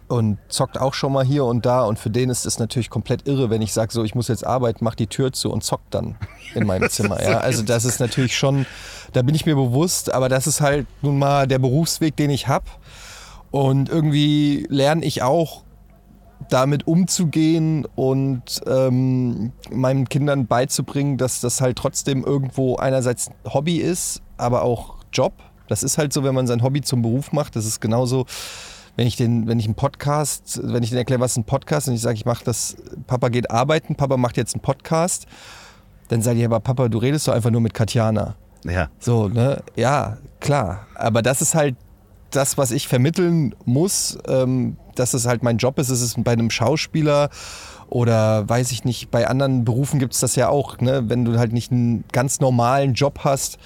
und 0.08 0.38
zockt 0.48 0.78
auch 0.78 0.94
schon 0.94 1.12
mal 1.12 1.24
hier 1.24 1.44
und 1.44 1.64
da 1.64 1.82
und 1.82 1.98
für 1.98 2.10
den 2.10 2.30
ist 2.30 2.46
es 2.46 2.58
natürlich 2.58 2.90
komplett 2.90 3.26
irre, 3.26 3.50
wenn 3.50 3.62
ich 3.62 3.72
sage, 3.72 3.92
so 3.92 4.04
ich 4.04 4.14
muss 4.14 4.28
jetzt 4.28 4.46
arbeiten, 4.46 4.84
mach 4.84 4.94
die 4.94 5.06
Tür 5.06 5.32
zu 5.32 5.50
und 5.50 5.64
zockt 5.64 5.94
dann 5.94 6.16
in 6.54 6.66
meinem 6.66 6.90
Zimmer. 6.90 7.22
Ja, 7.22 7.38
also 7.38 7.62
das 7.62 7.84
ist 7.84 8.00
natürlich 8.00 8.36
schon, 8.36 8.66
da 9.12 9.22
bin 9.22 9.34
ich 9.34 9.46
mir 9.46 9.54
bewusst, 9.54 10.12
aber 10.12 10.28
das 10.28 10.46
ist 10.46 10.60
halt 10.60 10.86
nun 11.02 11.18
mal 11.18 11.46
der 11.46 11.58
Berufsweg, 11.58 12.16
den 12.16 12.30
ich 12.30 12.48
habe 12.48 12.66
und 13.50 13.88
irgendwie 13.88 14.66
lerne 14.68 15.04
ich 15.04 15.22
auch 15.22 15.62
damit 16.48 16.86
umzugehen 16.86 17.86
und 17.94 18.42
ähm, 18.66 19.52
meinen 19.70 20.08
Kindern 20.08 20.46
beizubringen, 20.46 21.18
dass 21.18 21.40
das 21.40 21.60
halt 21.60 21.76
trotzdem 21.76 22.24
irgendwo 22.24 22.76
einerseits 22.76 23.30
Hobby 23.44 23.76
ist, 23.76 24.22
aber 24.36 24.62
auch 24.62 24.96
Job. 25.12 25.34
Das 25.68 25.82
ist 25.82 25.98
halt 25.98 26.12
so, 26.12 26.24
wenn 26.24 26.34
man 26.34 26.46
sein 26.46 26.62
Hobby 26.62 26.80
zum 26.80 27.02
Beruf 27.02 27.32
macht. 27.32 27.54
Das 27.56 27.66
ist 27.66 27.80
genauso, 27.80 28.24
wenn 28.98 29.06
ich 29.06 29.14
den, 29.14 29.46
wenn 29.46 29.60
ich 29.60 29.66
einen 29.66 29.76
Podcast, 29.76 30.60
wenn 30.60 30.82
ich 30.82 30.88
denen 30.88 30.98
erkläre, 30.98 31.20
was 31.20 31.30
ist 31.30 31.36
ein 31.36 31.44
Podcast 31.44 31.86
und 31.86 31.94
ich 31.94 32.00
sage, 32.00 32.16
ich 32.16 32.24
mache 32.24 32.44
das, 32.44 32.76
Papa 33.06 33.28
geht 33.28 33.48
arbeiten, 33.48 33.94
Papa 33.94 34.16
macht 34.16 34.36
jetzt 34.36 34.56
einen 34.56 34.60
Podcast, 34.60 35.28
dann 36.08 36.20
sage 36.20 36.40
ich 36.40 36.44
aber, 36.44 36.58
Papa, 36.58 36.88
du 36.88 36.98
redest 36.98 37.28
doch 37.28 37.32
einfach 37.32 37.52
nur 37.52 37.60
mit 37.60 37.74
Katjana. 37.74 38.34
Ja. 38.64 38.88
So, 38.98 39.28
ne? 39.28 39.62
Ja, 39.76 40.18
klar. 40.40 40.88
Aber 40.96 41.22
das 41.22 41.40
ist 41.42 41.54
halt 41.54 41.76
das, 42.32 42.58
was 42.58 42.72
ich 42.72 42.88
vermitteln 42.88 43.54
muss, 43.64 44.18
ähm, 44.26 44.76
dass 44.96 45.14
es 45.14 45.26
halt 45.26 45.44
mein 45.44 45.58
Job 45.58 45.78
ist. 45.78 45.90
Es 45.90 46.00
ist 46.00 46.24
bei 46.24 46.32
einem 46.32 46.50
Schauspieler 46.50 47.30
oder 47.88 48.48
weiß 48.48 48.72
ich 48.72 48.84
nicht, 48.84 49.12
bei 49.12 49.28
anderen 49.28 49.64
Berufen 49.64 50.00
gibt 50.00 50.14
es 50.14 50.18
das 50.18 50.34
ja 50.34 50.48
auch, 50.48 50.80
ne? 50.80 51.04
wenn 51.08 51.24
du 51.24 51.38
halt 51.38 51.52
nicht 51.52 51.70
einen 51.70 52.02
ganz 52.10 52.40
normalen 52.40 52.94
Job 52.94 53.20
hast, 53.22 53.58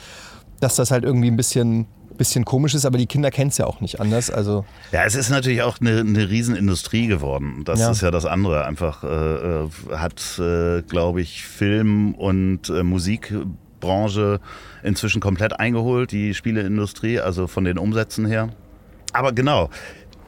dass 0.61 0.77
das 0.77 0.91
halt 0.91 1.05
irgendwie 1.05 1.31
ein 1.31 1.37
bisschen, 1.39 1.87
bisschen 2.17 2.45
komisch 2.45 2.75
ist, 2.75 2.85
aber 2.85 2.99
die 2.99 3.07
Kinder 3.07 3.31
kennen 3.31 3.49
es 3.51 3.59
ja 3.59 3.67
auch 3.67 3.81
nicht 3.81 4.01
anders. 4.01 4.31
Also 4.31 4.65
Ja, 4.93 5.05
es 5.05 5.15
ist 5.15 5.31
natürlich 5.31 5.63
auch 5.63 5.81
eine, 5.81 6.01
eine 6.01 6.29
Riesenindustrie 6.31 7.07
geworden. 7.07 7.63
Das 7.65 7.81
Ja. 7.81 7.91
ist 7.91 8.03
ja 8.03 8.11
das 8.11 8.27
andere. 8.27 8.65
Einfach 8.65 9.05
äh, 9.05 9.07
äh, 9.07 9.69
hat, 9.97 10.39
äh, 10.39 10.83
glaube 10.83 11.21
ich, 11.23 11.45
Film 11.45 12.15
und 12.15 12.69
äh, 12.71 12.83
Musikbranche 12.83 14.41
inzwischen 14.83 15.21
komplett 15.21 15.59
eingeholt, 15.59 16.13
die 16.13 16.35
Spieleindustrie, 16.35 17.21
also 17.21 17.47
von 17.47 17.65
den 17.65 17.79
Umsätzen 17.79 18.27
her. 18.27 18.51
Aber 19.13 19.33
genau. 19.33 19.69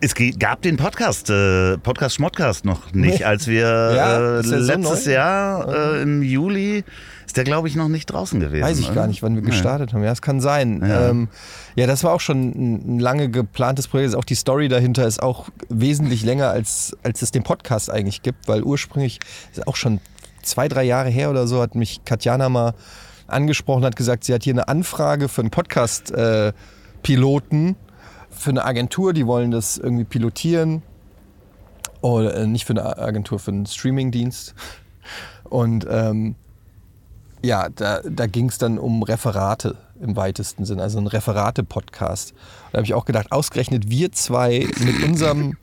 Es 0.04 0.14
gab 0.38 0.60
den 0.60 0.76
Podcast, 0.76 1.30
äh, 1.30 1.78
Podcast 1.78 2.16
Schmodcast 2.16 2.66
noch 2.66 2.92
nicht, 2.92 3.20
Nee. 3.20 3.24
als 3.24 3.46
wir 3.46 3.92
Ja, 3.96 4.40
äh, 4.40 4.42
so 4.42 4.56
letztes 4.56 5.06
neu? 5.06 5.12
Jahr 5.12 5.94
äh, 5.94 6.02
im 6.02 6.20
Juli 6.22 6.84
ist 7.24 7.38
der, 7.38 7.44
glaube 7.44 7.68
ich, 7.68 7.74
noch 7.74 7.88
nicht 7.88 8.04
draußen 8.12 8.38
gewesen. 8.38 8.62
Weiß 8.62 8.78
ich 8.80 8.88
oder? 8.88 8.96
gar 8.96 9.06
nicht, 9.06 9.22
wann 9.22 9.34
wir 9.34 9.40
gestartet 9.40 9.94
haben. 9.94 10.04
Ja, 10.04 10.12
es 10.12 10.20
kann 10.20 10.42
sein. 10.42 10.80
Ja. 10.82 10.88
Ja. 10.88 11.08
Ähm, 11.08 11.28
ja, 11.74 11.86
das 11.86 12.04
war 12.04 12.12
auch 12.12 12.20
schon 12.20 12.50
ein, 12.50 12.98
lange 12.98 13.30
geplantes 13.30 13.88
Projekt. 13.88 14.14
Auch 14.14 14.26
die 14.26 14.34
Story 14.34 14.68
dahinter 14.68 15.06
ist 15.06 15.22
auch 15.22 15.48
wesentlich 15.70 16.22
länger, 16.22 16.50
als, 16.50 16.94
als 17.02 17.22
es 17.22 17.30
den 17.30 17.42
Podcast 17.42 17.90
eigentlich 17.90 18.20
gibt, 18.20 18.46
weil 18.46 18.62
ursprünglich, 18.62 19.20
ist 19.52 19.66
auch 19.66 19.76
schon 19.76 20.00
zwei, 20.42 20.68
drei 20.68 20.84
Jahre 20.84 21.08
her 21.08 21.30
oder 21.30 21.46
so, 21.46 21.62
hat 21.62 21.76
mich 21.76 22.04
Katjana 22.04 22.50
mal 22.50 22.74
angesprochen, 23.26 23.86
hat 23.86 23.96
gesagt, 23.96 24.24
sie 24.24 24.34
hat 24.34 24.42
hier 24.42 24.52
eine 24.52 24.68
Anfrage 24.68 25.30
für 25.30 25.40
einen 25.40 25.50
Podcast-Piloten 25.50 27.76
für 28.36 28.50
eine 28.50 28.64
Agentur, 28.64 29.12
die 29.12 29.26
wollen 29.26 29.50
das 29.50 29.78
irgendwie 29.78 30.04
pilotieren. 30.04 30.82
Oder 32.00 32.36
äh, 32.36 32.46
nicht 32.46 32.66
für 32.66 32.72
eine 32.74 32.98
Agentur, 32.98 33.38
für 33.38 33.50
einen 33.50 33.66
Streamingdienst. 33.66 34.54
Und 35.44 35.86
ähm, 35.88 36.34
ja, 37.42 37.68
da, 37.68 38.00
da 38.00 38.26
ging 38.26 38.48
es 38.48 38.58
dann 38.58 38.78
um 38.78 39.02
Referate 39.02 39.76
im 40.00 40.16
weitesten 40.16 40.64
Sinn, 40.64 40.80
also 40.80 40.98
ein 40.98 41.06
Referate-Podcast. 41.06 42.34
Da 42.72 42.78
habe 42.78 42.84
ich 42.84 42.94
auch 42.94 43.04
gedacht, 43.04 43.32
ausgerechnet 43.32 43.90
wir 43.90 44.12
zwei 44.12 44.66
mit 44.80 45.02
unserem 45.02 45.56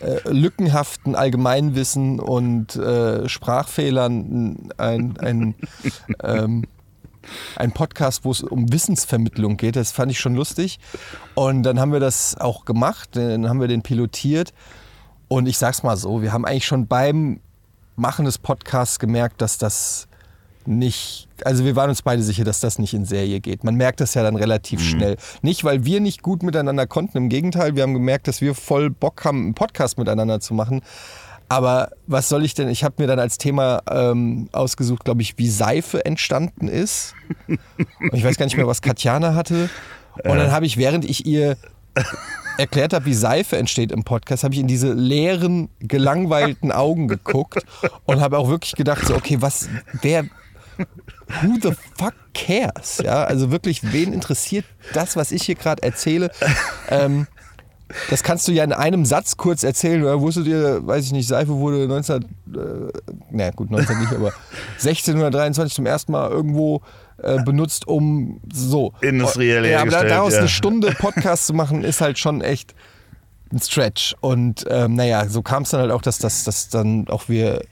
äh, 0.00 0.28
lückenhaften 0.28 1.14
Allgemeinwissen 1.14 2.20
und 2.20 2.76
äh, 2.76 3.28
Sprachfehlern 3.28 4.70
ein, 4.76 5.16
ein, 5.18 5.54
ähm, 6.22 6.64
ein 7.56 7.72
Podcast, 7.72 8.24
wo 8.24 8.30
es 8.30 8.42
um 8.42 8.72
Wissensvermittlung 8.72 9.56
geht. 9.56 9.76
Das 9.76 9.92
fand 9.92 10.10
ich 10.10 10.20
schon 10.20 10.34
lustig. 10.34 10.78
Und 11.34 11.62
dann 11.62 11.80
haben 11.80 11.92
wir 11.92 12.00
das 12.00 12.36
auch 12.38 12.64
gemacht, 12.64 13.10
dann 13.12 13.48
haben 13.48 13.60
wir 13.60 13.68
den 13.68 13.82
pilotiert. 13.82 14.52
Und 15.28 15.46
ich 15.46 15.58
sag's 15.58 15.82
mal 15.82 15.96
so, 15.96 16.22
wir 16.22 16.32
haben 16.32 16.44
eigentlich 16.44 16.66
schon 16.66 16.86
beim 16.86 17.40
Machen 17.96 18.24
des 18.24 18.38
Podcasts 18.38 18.98
gemerkt, 18.98 19.40
dass 19.40 19.58
das 19.58 20.08
nicht, 20.66 21.28
also 21.44 21.64
wir 21.64 21.76
waren 21.76 21.90
uns 21.90 22.02
beide 22.02 22.22
sicher, 22.22 22.44
dass 22.44 22.60
das 22.60 22.78
nicht 22.78 22.94
in 22.94 23.04
Serie 23.04 23.40
geht. 23.40 23.64
Man 23.64 23.74
merkt 23.74 24.00
das 24.00 24.14
ja 24.14 24.22
dann 24.22 24.36
relativ 24.36 24.82
schnell. 24.82 25.16
Nicht, 25.42 25.64
weil 25.64 25.84
wir 25.84 26.00
nicht 26.00 26.22
gut 26.22 26.42
miteinander 26.42 26.86
konnten, 26.86 27.18
im 27.18 27.28
Gegenteil, 27.28 27.76
wir 27.76 27.82
haben 27.82 27.94
gemerkt, 27.94 28.28
dass 28.28 28.40
wir 28.40 28.54
voll 28.54 28.90
Bock 28.90 29.24
haben, 29.24 29.44
einen 29.44 29.54
Podcast 29.54 29.98
miteinander 29.98 30.40
zu 30.40 30.54
machen. 30.54 30.82
Aber 31.48 31.90
was 32.06 32.28
soll 32.28 32.44
ich 32.44 32.54
denn? 32.54 32.68
Ich 32.68 32.84
habe 32.84 32.96
mir 32.98 33.06
dann 33.06 33.18
als 33.18 33.38
Thema 33.38 33.82
ähm, 33.90 34.48
ausgesucht, 34.52 35.04
glaube 35.04 35.22
ich, 35.22 35.38
wie 35.38 35.48
Seife 35.48 36.04
entstanden 36.04 36.68
ist. 36.68 37.14
Und 37.48 38.14
ich 38.14 38.24
weiß 38.24 38.36
gar 38.36 38.46
nicht 38.46 38.56
mehr, 38.56 38.66
was 38.66 38.82
Katjana 38.82 39.34
hatte. 39.34 39.68
Und 40.24 40.36
dann 40.36 40.52
habe 40.52 40.66
ich, 40.66 40.76
während 40.76 41.04
ich 41.04 41.26
ihr 41.26 41.56
erklärt 42.58 42.92
habe, 42.92 43.04
wie 43.06 43.14
Seife 43.14 43.56
entsteht 43.56 43.92
im 43.92 44.04
Podcast, 44.04 44.44
habe 44.44 44.54
ich 44.54 44.60
in 44.60 44.66
diese 44.66 44.92
leeren, 44.92 45.68
gelangweilten 45.80 46.72
Augen 46.72 47.08
geguckt 47.08 47.64
und 48.04 48.20
habe 48.20 48.38
auch 48.38 48.48
wirklich 48.48 48.74
gedacht, 48.74 49.06
so, 49.06 49.14
okay, 49.14 49.38
was, 49.40 49.68
wer, 50.02 50.24
who 51.42 51.58
the 51.62 51.72
fuck 51.98 52.14
cares? 52.32 53.00
Ja, 53.02 53.24
also 53.24 53.50
wirklich, 53.50 53.92
wen 53.92 54.12
interessiert 54.12 54.64
das, 54.92 55.16
was 55.16 55.32
ich 55.32 55.42
hier 55.42 55.56
gerade 55.56 55.82
erzähle? 55.82 56.30
Ähm, 56.88 57.26
das 58.10 58.22
kannst 58.22 58.48
du 58.48 58.52
ja 58.52 58.64
in 58.64 58.72
einem 58.72 59.04
Satz 59.04 59.36
kurz 59.36 59.62
erzählen. 59.62 60.02
Oder 60.02 60.20
wusstet 60.20 60.46
ihr, 60.46 60.86
weiß 60.86 61.04
ich 61.06 61.12
nicht, 61.12 61.28
Seife 61.28 61.52
wurde 61.52 61.86
19, 61.86 62.22
äh, 62.22 62.26
na 63.30 63.50
gut, 63.50 63.70
19 63.70 63.98
nicht, 64.00 64.12
aber 64.12 64.32
1623 64.74 65.74
zum 65.74 65.86
ersten 65.86 66.12
Mal 66.12 66.30
irgendwo 66.30 66.82
äh, 67.22 67.42
benutzt, 67.42 67.86
um 67.86 68.40
so. 68.52 68.92
Industriell 69.00 69.64
Ja, 69.64 69.80
aber 69.80 69.90
hergestellt, 69.90 70.10
daraus 70.10 70.32
ja. 70.32 70.38
eine 70.40 70.48
Stunde 70.48 70.92
Podcast 70.92 71.46
zu 71.46 71.54
machen, 71.54 71.84
ist 71.84 72.00
halt 72.00 72.18
schon 72.18 72.40
echt 72.40 72.74
ein 73.52 73.60
Stretch. 73.60 74.14
Und 74.20 74.64
ähm, 74.68 74.94
naja, 74.94 75.28
so 75.28 75.42
kam 75.42 75.62
es 75.62 75.70
dann 75.70 75.80
halt 75.80 75.90
auch, 75.90 76.02
dass, 76.02 76.18
dass, 76.18 76.44
dass 76.44 76.68
dann 76.68 77.08
auch 77.08 77.28
wir 77.28 77.62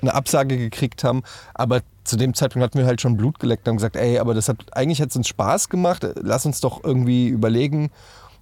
eine 0.00 0.14
Absage 0.14 0.56
gekriegt 0.56 1.04
haben. 1.04 1.22
Aber 1.54 1.82
zu 2.04 2.16
dem 2.16 2.34
Zeitpunkt 2.34 2.64
hatten 2.64 2.78
wir 2.78 2.86
halt 2.86 3.00
schon 3.00 3.16
Blut 3.16 3.38
geleckt 3.38 3.66
und 3.66 3.72
haben 3.72 3.76
gesagt, 3.76 3.96
ey, 3.96 4.18
aber 4.18 4.34
das 4.34 4.48
hat 4.48 4.56
eigentlich 4.72 5.00
hat 5.00 5.10
es 5.10 5.16
uns 5.16 5.28
Spaß 5.28 5.68
gemacht. 5.68 6.06
Lass 6.22 6.46
uns 6.46 6.60
doch 6.60 6.82
irgendwie 6.82 7.28
überlegen. 7.28 7.90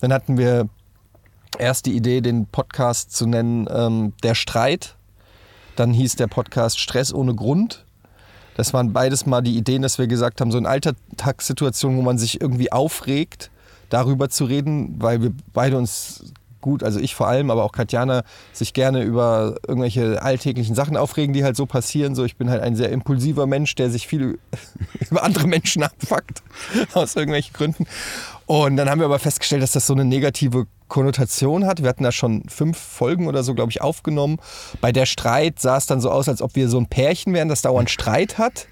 Dann 0.01 0.13
hatten 0.13 0.39
wir 0.39 0.69
erst 1.59 1.87
die 1.87 1.97
Idee, 1.97 2.21
den 2.21 2.47
Podcast 2.47 3.15
zu 3.15 3.27
nennen 3.27 3.67
ähm, 3.71 4.13
Der 4.23 4.35
Streit. 4.35 4.97
Dann 5.77 5.93
hieß 5.93 6.17
der 6.17 6.27
Podcast 6.27 6.81
Stress 6.81 7.13
ohne 7.13 7.35
Grund. 7.35 7.85
Das 8.57 8.75
waren 8.75 8.93
beides 8.93 9.27
mal 9.27 9.41
die 9.41 9.57
Ideen, 9.57 9.83
dass 9.83 9.99
wir 9.99 10.09
gesagt 10.09 10.41
haben, 10.41 10.51
so 10.51 10.59
in 10.59 10.67
Alltagssituationen, 10.67 11.97
wo 11.97 12.03
man 12.03 12.19
sich 12.19 12.41
irgendwie 12.41 12.73
aufregt, 12.73 13.51
darüber 13.89 14.29
zu 14.29 14.47
reden, 14.47 14.97
weil 14.99 15.23
wir 15.23 15.33
beide 15.53 15.79
uns 15.79 16.33
gut, 16.61 16.83
also 16.83 16.99
ich 16.99 17.15
vor 17.15 17.29
allem, 17.29 17.51
aber 17.51 17.65
auch 17.65 17.73
Katjana, 17.73 18.25
sich 18.53 18.73
gerne 18.73 19.03
über 19.03 19.57
irgendwelche 19.67 20.23
alltäglichen 20.23 20.75
Sachen 20.75 20.97
aufregen, 20.97 21.33
die 21.33 21.45
halt 21.45 21.57
so 21.57 21.67
passieren. 21.67 22.15
So, 22.15 22.25
ich 22.25 22.37
bin 22.37 22.51
halt 22.51 22.63
ein 22.63 22.75
sehr 22.75 22.91
impulsiver 22.91 23.47
Mensch, 23.47 23.75
der 23.75 23.91
sich 23.91 24.07
viel 24.07 24.39
über 25.11 25.23
andere 25.23 25.47
Menschen 25.47 25.83
abfuckt, 25.83 26.43
aus 26.95 27.17
irgendwelchen 27.17 27.53
Gründen. 27.53 27.87
Und 28.49 28.79
dann 28.79 28.89
haben 28.89 28.99
wir 28.99 29.05
aber 29.05 29.19
festgestellt, 29.19 29.63
dass 29.63 29.73
das 29.73 29.87
so 29.87 29.93
eine 29.93 30.07
negative 30.07 30.67
Konnotation 30.89 31.67
hat. 31.67 31.83
Wir 31.83 31.91
hatten 31.91 32.03
da 32.03 32.13
schon 32.13 32.49
fünf 32.49 32.79
Folgen 32.79 33.27
oder 33.27 33.43
so, 33.43 33.55
glaube 33.55 33.71
ich, 33.71 33.83
aufgenommen. 33.83 34.39
Bei 34.81 34.91
der 34.91 35.05
Streit 35.05 35.61
sah 35.61 35.77
es 35.77 35.85
dann 35.85 36.01
so 36.01 36.11
aus, 36.11 36.31
als 36.31 36.41
ob 36.41 36.57
wir 36.57 36.71
so 36.71 36.79
ein 36.79 36.87
Pärchen 36.87 37.35
wären, 37.35 37.51
das 37.51 37.61
dauernd 37.61 37.91
Streit 37.91 38.39
hat. 38.39 38.67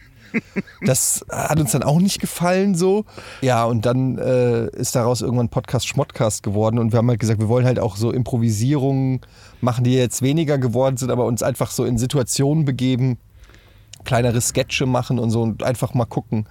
Das 0.80 1.26
hat 1.30 1.60
uns 1.60 1.72
dann 1.72 1.82
auch 1.82 1.98
nicht 1.98 2.20
gefallen 2.20 2.74
so. 2.74 3.04
Ja, 3.42 3.64
und 3.64 3.84
dann 3.84 4.16
äh, 4.16 4.66
ist 4.68 4.96
daraus 4.96 5.20
irgendwann 5.20 5.50
Podcast 5.50 5.86
Schmottcast 5.86 6.42
geworden 6.42 6.78
und 6.78 6.92
wir 6.92 6.98
haben 6.98 7.08
halt 7.08 7.20
gesagt, 7.20 7.40
wir 7.40 7.48
wollen 7.48 7.66
halt 7.66 7.78
auch 7.78 7.96
so 7.96 8.10
Improvisierungen 8.10 9.20
machen, 9.60 9.84
die 9.84 9.94
jetzt 9.94 10.22
weniger 10.22 10.56
geworden 10.56 10.96
sind, 10.96 11.10
aber 11.10 11.26
uns 11.26 11.42
einfach 11.42 11.70
so 11.70 11.84
in 11.84 11.98
Situationen 11.98 12.64
begeben, 12.64 13.18
kleinere 14.04 14.40
Sketche 14.40 14.86
machen 14.86 15.18
und 15.18 15.30
so 15.30 15.42
und 15.42 15.62
einfach 15.62 15.92
mal 15.92 16.06
gucken, 16.06 16.46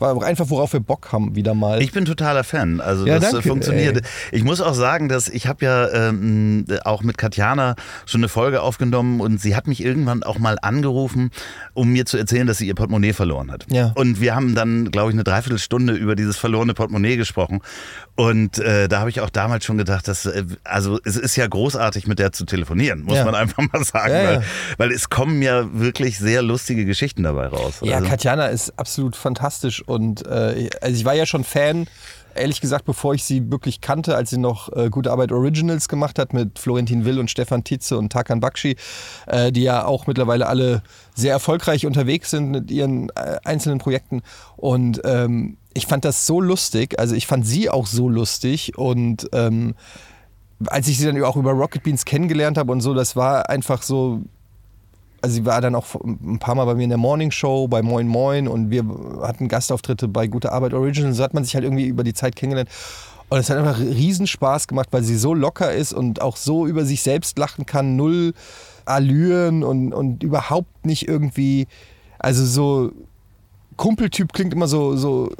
einfach, 0.00 0.50
worauf 0.50 0.72
wir 0.72 0.80
Bock 0.80 1.12
haben, 1.12 1.34
wieder 1.36 1.54
mal. 1.54 1.82
Ich 1.82 1.92
bin 1.92 2.04
totaler 2.04 2.44
Fan. 2.44 2.80
Also 2.80 3.06
Ja, 3.06 3.18
das 3.18 3.30
danke, 3.32 3.46
äh, 3.46 3.48
funktioniert. 3.50 3.96
ey. 3.98 4.02
Ich 4.32 4.44
muss 4.44 4.60
auch 4.60 4.74
sagen, 4.74 5.08
dass 5.08 5.28
ich 5.28 5.46
habe 5.46 5.64
ja 5.64 6.08
ähm, 6.08 6.64
auch 6.84 7.02
mit 7.02 7.18
Katjana 7.18 7.76
schon 8.06 8.20
eine 8.20 8.28
Folge 8.28 8.62
aufgenommen 8.62 9.20
und 9.20 9.40
sie 9.40 9.54
hat 9.56 9.66
mich 9.66 9.82
irgendwann 9.84 10.22
auch 10.22 10.38
mal 10.38 10.58
angerufen, 10.62 11.30
um 11.74 11.88
mir 11.90 12.06
zu 12.06 12.16
erzählen, 12.16 12.46
dass 12.46 12.58
sie 12.58 12.66
ihr 12.66 12.74
Portemonnaie 12.74 13.12
verloren 13.12 13.50
hat. 13.50 13.66
Ja. 13.70 13.92
Und 13.94 14.20
wir 14.20 14.34
haben 14.34 14.54
dann, 14.54 14.90
glaube 14.90 15.10
ich, 15.10 15.14
eine 15.14 15.24
Dreiviertelstunde 15.24 15.92
über 15.94 16.16
dieses 16.16 16.36
verlorene 16.36 16.74
Portemonnaie 16.74 17.16
gesprochen. 17.16 17.60
Und 18.20 18.58
äh, 18.58 18.86
da 18.86 19.00
habe 19.00 19.08
ich 19.08 19.20
auch 19.22 19.30
damals 19.30 19.64
schon 19.64 19.78
gedacht, 19.78 20.06
dass, 20.06 20.26
äh, 20.26 20.44
also 20.62 20.98
es 21.04 21.16
ist 21.16 21.36
ja 21.36 21.46
großartig, 21.46 22.06
mit 22.06 22.18
der 22.18 22.32
zu 22.32 22.44
telefonieren, 22.44 23.02
muss 23.04 23.16
Ja. 23.16 23.24
man 23.24 23.34
einfach 23.34 23.62
mal 23.72 23.82
sagen. 23.82 24.12
Ja, 24.12 24.24
weil, 24.24 24.34
ja. 24.34 24.42
weil 24.76 24.92
es 24.92 25.08
kommen 25.08 25.40
ja 25.40 25.66
wirklich 25.72 26.18
sehr 26.18 26.42
lustige 26.42 26.84
Geschichten 26.84 27.22
dabei 27.22 27.46
raus. 27.46 27.80
Ja, 27.82 27.96
Also- 27.96 28.08
Katjana 28.08 28.46
ist 28.48 28.78
absolut 28.78 29.16
fantastisch 29.16 29.82
und 29.86 30.26
äh, 30.26 30.68
also 30.82 30.96
ich 30.96 31.04
war 31.06 31.14
ja 31.14 31.24
schon 31.24 31.44
Fan, 31.44 31.86
ehrlich 32.34 32.60
gesagt, 32.60 32.84
bevor 32.84 33.14
ich 33.14 33.24
sie 33.24 33.50
wirklich 33.50 33.80
kannte, 33.80 34.14
als 34.16 34.30
sie 34.30 34.38
noch 34.38 34.70
äh, 34.76 34.90
Gute 34.90 35.10
Arbeit 35.12 35.32
Originals 35.32 35.88
gemacht 35.88 36.18
hat 36.18 36.32
mit 36.34 36.58
Florentin 36.58 37.04
Will 37.06 37.18
und 37.18 37.30
Stefan 37.30 37.64
Tietze 37.64 37.96
und 37.96 38.12
Tarkan 38.12 38.40
Bakshi, 38.40 38.76
äh, 39.28 39.50
die 39.50 39.62
ja 39.62 39.84
auch 39.86 40.06
mittlerweile 40.06 40.46
alle 40.46 40.82
sehr 41.14 41.32
erfolgreich 41.32 41.86
unterwegs 41.86 42.30
sind 42.30 42.50
mit 42.50 42.70
ihren 42.70 43.08
äh, 43.10 43.38
einzelnen 43.44 43.78
Projekten 43.78 44.22
und 44.56 45.00
ähm, 45.04 45.56
ich 45.74 45.86
fand 45.86 46.04
das 46.04 46.26
so 46.26 46.40
lustig, 46.40 46.98
also 46.98 47.14
ich 47.14 47.26
fand 47.26 47.46
sie 47.46 47.70
auch 47.70 47.86
so 47.86 48.08
lustig 48.08 48.76
und 48.76 49.28
ähm, 49.32 49.74
als 50.66 50.88
ich 50.88 50.98
sie 50.98 51.06
dann 51.06 51.22
auch 51.22 51.36
über 51.36 51.52
Rocket 51.52 51.82
Beans 51.82 52.04
kennengelernt 52.04 52.58
habe 52.58 52.72
und 52.72 52.80
so, 52.80 52.92
das 52.92 53.16
war 53.16 53.48
einfach 53.48 53.82
so, 53.82 54.20
also 55.22 55.34
sie 55.36 55.46
war 55.46 55.60
dann 55.60 55.74
auch 55.74 55.86
ein 56.04 56.38
paar 56.38 56.54
Mal 56.54 56.64
bei 56.64 56.74
mir 56.74 56.84
in 56.84 56.90
der 56.90 56.98
Morning 56.98 57.30
Show, 57.30 57.68
bei 57.68 57.82
Moin 57.82 58.08
Moin 58.08 58.48
und 58.48 58.70
wir 58.70 58.84
hatten 59.22 59.48
Gastauftritte 59.48 60.08
bei 60.08 60.26
Gute 60.26 60.52
Arbeit 60.52 60.74
Original. 60.74 61.12
So 61.12 61.22
hat 61.22 61.34
man 61.34 61.44
sich 61.44 61.54
halt 61.54 61.64
irgendwie 61.64 61.86
über 61.86 62.04
die 62.04 62.14
Zeit 62.14 62.36
kennengelernt. 62.36 62.70
Und 63.28 63.38
es 63.38 63.48
hat 63.48 63.58
einfach 63.58 63.78
riesen 63.78 64.26
Spaß 64.26 64.66
gemacht, 64.66 64.88
weil 64.90 65.04
sie 65.04 65.16
so 65.16 65.34
locker 65.34 65.72
ist 65.72 65.92
und 65.92 66.20
auch 66.20 66.36
so 66.36 66.66
über 66.66 66.84
sich 66.84 67.02
selbst 67.02 67.38
lachen 67.38 67.64
kann, 67.64 67.96
null 67.96 68.34
Allüren 68.86 69.62
und, 69.62 69.92
und 69.92 70.24
überhaupt 70.24 70.84
nicht 70.84 71.06
irgendwie, 71.06 71.68
also 72.18 72.44
so 72.44 72.90
Kumpeltyp 73.76 74.32
klingt 74.32 74.52
immer 74.52 74.66
so, 74.66 74.96
so, 74.96 75.30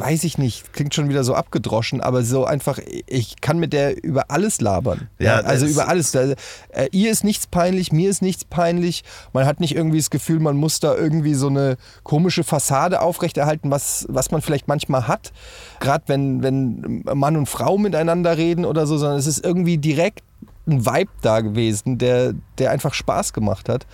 weiß 0.00 0.24
ich 0.24 0.38
nicht, 0.38 0.72
klingt 0.72 0.94
schon 0.94 1.08
wieder 1.08 1.22
so 1.24 1.34
abgedroschen, 1.34 2.00
aber 2.00 2.22
so 2.24 2.44
einfach, 2.44 2.78
ich 3.06 3.40
kann 3.40 3.58
mit 3.58 3.72
der 3.72 4.02
über 4.02 4.30
alles 4.30 4.60
labern. 4.60 5.08
Ja, 5.18 5.36
also 5.40 5.66
das- 5.66 5.74
über 5.74 5.88
alles. 5.88 6.10
Da, 6.12 6.22
äh, 6.70 6.88
ihr 6.92 7.10
ist 7.10 7.22
nichts 7.24 7.46
peinlich, 7.46 7.92
mir 7.92 8.10
ist 8.10 8.22
nichts 8.22 8.44
peinlich. 8.44 9.04
Man 9.32 9.46
hat 9.46 9.60
nicht 9.60 9.74
irgendwie 9.76 9.98
das 9.98 10.10
Gefühl, 10.10 10.40
man 10.40 10.56
muss 10.56 10.80
da 10.80 10.94
irgendwie 10.96 11.34
so 11.34 11.48
eine 11.48 11.76
komische 12.02 12.42
Fassade 12.44 13.00
aufrechterhalten, 13.02 13.70
was, 13.70 14.06
was 14.08 14.30
man 14.30 14.40
vielleicht 14.42 14.66
manchmal 14.68 15.06
hat. 15.06 15.32
Gerade 15.80 16.04
wenn, 16.06 16.42
wenn 16.42 17.04
Mann 17.14 17.36
und 17.36 17.46
Frau 17.46 17.78
miteinander 17.78 18.36
reden 18.36 18.64
oder 18.64 18.86
so, 18.86 18.98
sondern 18.98 19.18
es 19.18 19.26
ist 19.26 19.44
irgendwie 19.44 19.78
direkt 19.78 20.22
ein 20.66 20.84
Vibe 20.86 21.10
da 21.22 21.40
gewesen, 21.40 21.98
der, 21.98 22.34
der 22.58 22.70
einfach 22.70 22.94
Spaß 22.94 23.32
gemacht 23.32 23.68
hat. 23.68 23.86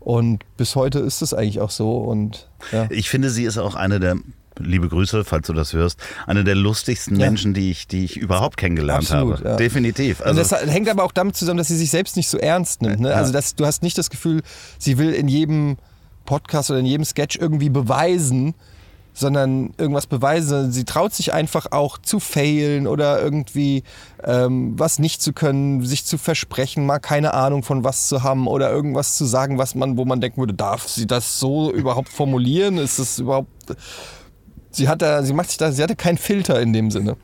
Und 0.00 0.44
bis 0.56 0.76
heute 0.76 1.00
ist 1.00 1.22
es 1.22 1.34
eigentlich 1.34 1.60
auch 1.60 1.70
so. 1.70 1.96
Und 1.98 2.48
ja. 2.72 2.86
Ich 2.90 3.08
finde, 3.10 3.30
sie 3.30 3.44
ist 3.44 3.58
auch 3.58 3.74
eine 3.74 3.98
der, 4.00 4.16
liebe 4.58 4.88
Grüße, 4.88 5.24
falls 5.24 5.46
du 5.46 5.52
das 5.52 5.72
hörst, 5.72 5.98
eine 6.26 6.44
der 6.44 6.54
lustigsten 6.54 7.18
Ja. 7.18 7.26
Menschen, 7.26 7.54
die 7.54 7.70
ich, 7.70 7.86
die 7.88 8.04
ich 8.04 8.16
überhaupt 8.16 8.56
kennengelernt 8.56 9.10
Absolut, 9.10 9.38
habe. 9.38 9.48
ja. 9.50 9.56
Definitiv. 9.56 10.20
Und 10.20 10.26
Also, 10.26 10.40
das 10.40 10.52
hängt 10.66 10.88
aber 10.88 11.04
auch 11.04 11.12
damit 11.12 11.36
zusammen, 11.36 11.58
dass 11.58 11.68
sie 11.68 11.76
sich 11.76 11.90
selbst 11.90 12.16
nicht 12.16 12.28
so 12.28 12.38
ernst 12.38 12.82
nimmt. 12.82 13.00
Ne? 13.00 13.10
Ja. 13.10 13.14
Also 13.16 13.32
dass, 13.32 13.54
du 13.54 13.66
hast 13.66 13.82
nicht 13.82 13.96
das 13.98 14.10
Gefühl, 14.10 14.42
sie 14.78 14.98
will 14.98 15.12
in 15.12 15.28
jedem 15.28 15.76
Podcast 16.24 16.70
oder 16.70 16.80
in 16.80 16.86
jedem 16.86 17.04
Sketch 17.04 17.36
irgendwie 17.40 17.70
beweisen, 17.70 18.54
sondern 19.14 19.74
irgendwas 19.78 20.06
beweisen. 20.06 20.70
Sie 20.70 20.84
traut 20.84 21.12
sich 21.12 21.32
einfach 21.32 21.72
auch 21.72 21.98
zu 21.98 22.20
failen 22.20 22.86
oder 22.86 23.20
irgendwie 23.20 23.82
ähm, 24.22 24.78
was 24.78 25.00
nicht 25.00 25.20
zu 25.22 25.32
können, 25.32 25.84
sich 25.84 26.04
zu 26.04 26.18
versprechen, 26.18 26.86
mal 26.86 27.00
keine 27.00 27.34
Ahnung 27.34 27.64
von 27.64 27.82
was 27.82 28.06
zu 28.06 28.22
haben 28.22 28.46
oder 28.46 28.70
irgendwas 28.70 29.16
zu 29.16 29.24
sagen, 29.24 29.58
was 29.58 29.74
man, 29.74 29.96
wo 29.96 30.04
man 30.04 30.20
denken 30.20 30.38
würde, 30.38 30.54
darf 30.54 30.86
sie 30.86 31.06
das 31.08 31.40
so 31.40 31.72
überhaupt 31.72 32.10
formulieren? 32.10 32.78
Ist 32.78 33.00
das 33.00 33.18
überhaupt 33.18 33.48
Sie 34.70 34.88
hat 34.88 35.00
da, 35.00 35.22
sie 35.22 35.32
macht 35.32 35.48
sich 35.48 35.56
da, 35.56 35.72
sie 35.72 35.82
hatte 35.82 35.96
keinen 35.96 36.18
Filter 36.18 36.60
in 36.60 36.72
dem 36.72 36.90
Sinne. 36.90 37.16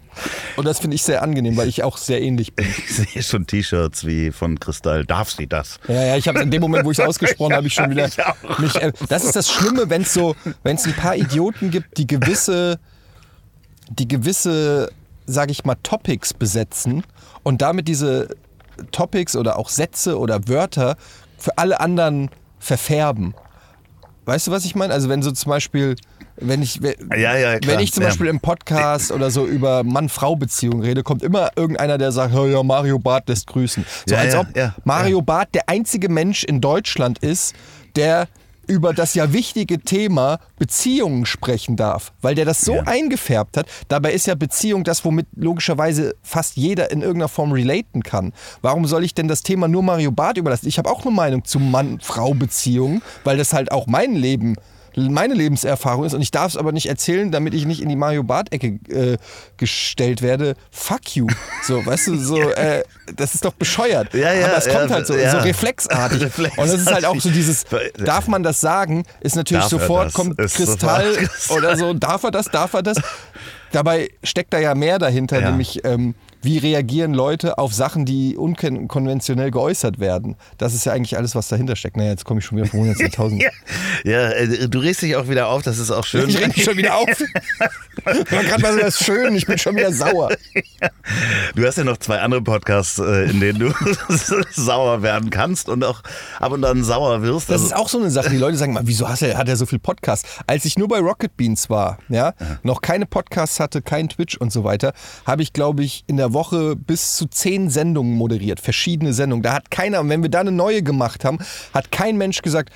Und 0.57 0.67
das 0.67 0.79
finde 0.79 0.95
ich 0.95 1.03
sehr 1.03 1.23
angenehm, 1.23 1.57
weil 1.57 1.69
ich 1.69 1.83
auch 1.83 1.99
sehr 1.99 2.23
ähnlich 2.23 2.55
bin. 2.55 2.67
ich 2.79 2.95
sehe 2.95 3.23
schon 3.23 3.47
T-Shirts 3.47 4.07
wie 4.07 4.33
von 4.33 4.59
Kristall. 4.59 5.05
Darf 5.05 5.31
sie 5.31 5.47
das? 5.47 5.79
Ja, 5.89 6.03
ja, 6.05 6.17
ich 6.17 6.27
habe 6.27 6.41
in 6.41 6.51
dem 6.51 6.63
Moment, 6.63 6.85
wo 6.85 6.91
ich 6.91 6.99
es 6.99 7.05
ausgesprochen 7.07 7.55
habe, 7.55 7.67
ich 7.67 7.75
schon 7.75 7.91
wieder 7.91 8.07
Ich 8.07 8.17
mich. 8.59 8.77
Äh, 8.77 8.93
das 9.09 9.25
ist 9.25 9.37
das 9.37 9.51
Schlimme, 9.51 9.91
wenn 9.91 10.03
es 10.03 10.15
so, 10.15 10.35
wenn 10.63 10.77
es 10.77 10.87
ein 10.87 10.95
paar 10.95 11.17
Idioten 11.17 11.71
gibt, 11.71 11.99
die 11.99 12.07
gewisse, 12.07 12.79
die 13.91 14.09
gewisse, 14.09 14.91
sage 15.27 15.53
ich 15.53 15.65
mal, 15.65 15.77
Topics 15.83 16.33
besetzen 16.33 17.05
und 17.43 17.61
damit 17.61 17.89
diese 17.89 18.29
Topics 18.91 19.37
oder 19.37 19.59
auch 19.59 19.69
Sätze 19.69 20.19
oder 20.19 20.49
Wörter 20.49 20.97
für 21.37 21.59
alle 21.59 21.81
anderen 21.81 22.31
verfärben. 22.59 23.35
Weißt 24.25 24.47
du, 24.47 24.51
was 24.51 24.65
ich 24.65 24.75
meine? 24.75 24.95
Also 24.95 25.09
wenn 25.09 25.23
so 25.23 25.31
zum 25.33 25.51
Beispiel, 25.51 25.97
wenn 26.37 26.63
ich, 26.63 26.81
Ja, 27.17 27.37
ja, 27.37 27.59
klar. 27.59 27.77
wenn 27.77 27.83
ich 27.85 27.93
zum 27.93 28.03
Ja. 28.03 28.09
Beispiel 28.09 28.27
im 28.27 28.41
Podcast 28.41 29.13
oder 29.13 29.31
so 29.31 29.47
über 29.47 29.85
Mann-Frau-Beziehungen 29.85 30.83
rede, 30.83 31.03
kommt 31.03 31.23
immer 31.23 31.51
irgendeiner, 31.57 31.99
der 31.99 32.13
sagt, 32.13 32.35
"Ja, 32.35 32.45
ja, 32.47 32.63
Mario 32.63 32.99
Barth 32.99 33.29
lässt 33.29 33.47
grüßen. 33.47 33.85
So 34.07 34.15
Ja, 34.15 34.21
als 34.21 34.35
ja, 34.35 34.41
ob 34.41 34.57
ja, 34.57 34.75
Mario 34.85 35.23
Barth 35.23 35.55
der 35.55 35.69
einzige 35.69 36.09
Mensch 36.09 36.45
in 36.45 36.61
Deutschland 36.61 37.19
ist, 37.19 37.55
der 37.97 38.29
über 38.67 38.95
das 38.95 39.13
ja 39.15 39.31
wichtige 39.35 39.79
Thema 39.79 40.39
Beziehungen 40.59 41.27
sprechen 41.27 41.77
darf, 41.77 42.15
weil 42.23 42.35
der 42.35 42.47
das 42.47 42.63
so 42.63 42.77
Ja. 42.77 42.83
eingefärbt 42.87 43.59
hat. 43.59 43.67
Dabei 43.89 44.13
ist 44.15 44.27
ja 44.27 44.35
Beziehung 44.35 44.85
das, 44.85 45.05
womit 45.05 45.27
logischerweise 45.37 46.15
fast 46.23 46.57
jeder 46.57 46.91
in 46.91 47.03
irgendeiner 47.03 47.29
Form 47.29 47.53
relaten 47.53 48.03
kann. 48.03 48.33
Warum 48.63 48.87
soll 48.87 49.05
ich 49.05 49.13
denn 49.13 49.29
das 49.29 49.43
Thema 49.43 49.69
nur 49.69 49.83
Mario 49.83 50.13
Barth 50.13 50.39
überlassen? 50.39 50.67
Ich 50.67 50.79
habe 50.79 50.91
auch 50.91 51.03
eine 51.03 51.11
Meinung 51.15 51.45
zu 51.45 51.59
Mann-Frau-Beziehungen, 51.61 53.03
weil 53.23 53.37
das 53.37 53.53
halt 53.53 53.71
auch 53.71 53.87
mein 53.87 54.15
Leben 54.15 54.57
meine 54.97 55.35
Lebenserfahrung 55.35 56.05
ist 56.05 56.15
und 56.15 56.23
ich 56.23 56.31
darf 56.31 56.53
es 56.53 56.57
aber 56.57 56.73
nicht 56.73 56.87
erzählen, 56.87 57.31
damit 57.31 57.55
ich 57.55 57.67
nicht 57.67 57.83
in 57.83 57.89
die 57.89 57.97
Mario 57.97 58.23
Barth-Ecke 58.23 58.79
äh, 58.89 59.17
gestellt 59.57 60.23
werde. 60.23 60.55
Fuck 60.71 61.17
you. 61.17 61.27
So, 61.63 61.85
weißt 61.85 62.09
du, 62.09 62.17
so, 62.17 62.41
äh, 62.51 62.83
das 63.17 63.35
ist 63.35 63.45
doch 63.45 63.55
bescheuert. 63.55 64.15
Ja, 64.15 64.33
ja, 64.33 64.47
aber 64.47 64.59
es 64.59 64.69
kommt 64.69 64.91
ja, 64.91 64.97
halt 64.97 65.07
so, 65.07 65.17
ja. 65.17 65.31
so 65.31 65.39
reflexartig. 65.39 66.23
Reflexartig. 66.23 66.59
Und 66.59 66.73
das 66.73 66.81
ist 66.81 66.93
halt 66.93 67.05
auch 67.05 67.21
so 67.21 67.31
dieses, 67.31 67.65
darf 67.99 68.29
man 68.29 68.43
das 68.43 68.61
sagen, 68.61 69.05
ist 69.21 69.37
natürlich 69.37 69.65
Darf 69.65 69.71
sofort, 69.71 70.13
kommt 70.13 70.39
Ist 70.41 70.57
Kristall 70.57 71.15
sofort 71.15 71.59
oder 71.59 71.77
so, 71.77 71.93
darf 71.95 72.23
er 72.25 72.31
das, 72.31 72.47
darf 72.47 72.75
er 72.75 72.83
das? 72.83 72.99
Dabei 73.73 74.11
steckt 74.23 74.53
da 74.53 74.59
ja 74.59 74.75
mehr 74.75 74.99
dahinter, 74.99 75.41
nämlich 75.41 75.85
ähm, 75.85 76.15
wie 76.45 76.59
reagieren 76.59 77.15
Leute 77.15 77.59
auf 77.59 77.73
Sachen, 77.75 78.05
die 78.05 78.37
unkonventionell 78.37 79.51
geäußert 79.51 79.99
werden. 79.99 80.37
Das 80.59 80.75
ist 80.75 80.85
ja 80.87 80.93
eigentlich 80.93 81.17
alles, 81.17 81.35
was 81.35 81.49
dahinter 81.49 81.77
steckt. 81.77 81.97
Naja, 81.97 82.11
jetzt 82.11 82.25
komme 82.25 82.41
ich 82.41 82.47
schon 82.47 82.59
wieder 82.59 82.69
von 82.69 82.81
100.000. 82.81 83.41
Ja, 84.05 84.11
ja 84.11 84.31
äh, 84.31 84.69
du 84.69 84.79
regst 84.79 85.03
dich 85.03 85.17
auch 85.17 85.29
wieder 85.29 85.49
auf, 85.49 85.63
das 85.63 85.79
ist 85.79 85.91
auch 85.91 86.05
schön. 86.05 86.29
Ich 86.29 86.39
reg 86.39 86.55
mich 86.57 86.65
schon 86.65 86.77
wieder 86.77 86.97
auf. 86.97 87.09
War 88.05 88.43
gerade 88.45 88.63
mal 88.63 88.73
so 88.75 88.81
das 88.81 88.99
Schön, 88.99 89.35
ich 89.35 89.47
bin 89.47 89.57
schon 89.59 89.77
wieder 89.77 89.93
sauer. 89.93 90.31
Du 91.55 91.67
hast 91.67 91.79
ja 91.79 91.85
noch 91.85 91.97
zwei 91.99 92.21
andere 92.21 92.43
Podcasts, 92.43 92.99
äh, 92.99 93.31
in 93.31 93.41
denen 93.41 93.59
du 93.61 93.75
sauer 94.53 95.03
werden 95.03 95.31
kannst 95.31 95.69
und 95.69 95.85
auch 95.85 96.03
ab 96.41 96.53
und 96.53 96.65
an 96.65 96.85
sauer 96.85 97.23
wirst. 97.23 97.49
Das 97.49 97.63
Also- 97.63 97.67
ist 97.67 97.77
auch 97.77 97.89
so 97.89 97.99
eine 97.99 98.11
Sache. 98.11 98.31
Die 98.31 98.37
Leute 98.37 98.57
sagen 98.57 98.73
mal, 98.73 98.87
wieso 98.87 99.09
hat 99.09 99.23
er, 99.23 99.37
hat 99.39 99.49
er 99.49 99.57
so 99.57 99.67
viel 99.67 99.79
Podcasts? 99.79 100.29
Als 100.47 100.65
ich 100.65 100.77
nur 100.79 100.89
bei 100.89 100.99
Rocket 100.99 101.37
Beans 101.37 101.71
war, 101.71 101.99
ja, 102.09 102.35
noch 102.63 102.81
keine 102.81 103.07
Podcasts 103.07 103.61
hatte, 103.61 103.81
kein 103.83 104.09
Twitch 104.09 104.37
und 104.37 104.53
so 104.53 104.65
weiter, 104.65 104.93
habe 105.27 105.43
ich, 105.43 105.53
glaube 105.53 105.83
ich, 105.85 106.05
in 106.07 106.17
der 106.17 106.34
Woche 106.35 106.77
bis 106.77 107.17
zu 107.17 107.27
zehn 107.27 107.71
Sendungen 107.71 108.15
moderiert, 108.15 108.61
verschiedene 108.61 109.13
Sendungen. 109.13 109.43
Da 109.43 109.55
hat 109.55 109.71
keiner, 109.71 110.01
und 110.01 110.09
wenn 110.11 110.23
wir 110.23 110.31
da 110.31 110.41
eine 110.41 110.53
neue 110.53 110.83
gemacht 110.83 111.25
haben, 111.25 111.39
hat 111.73 111.91
kein 111.91 112.19
Mensch 112.19 112.43
gesagt, 112.43 112.71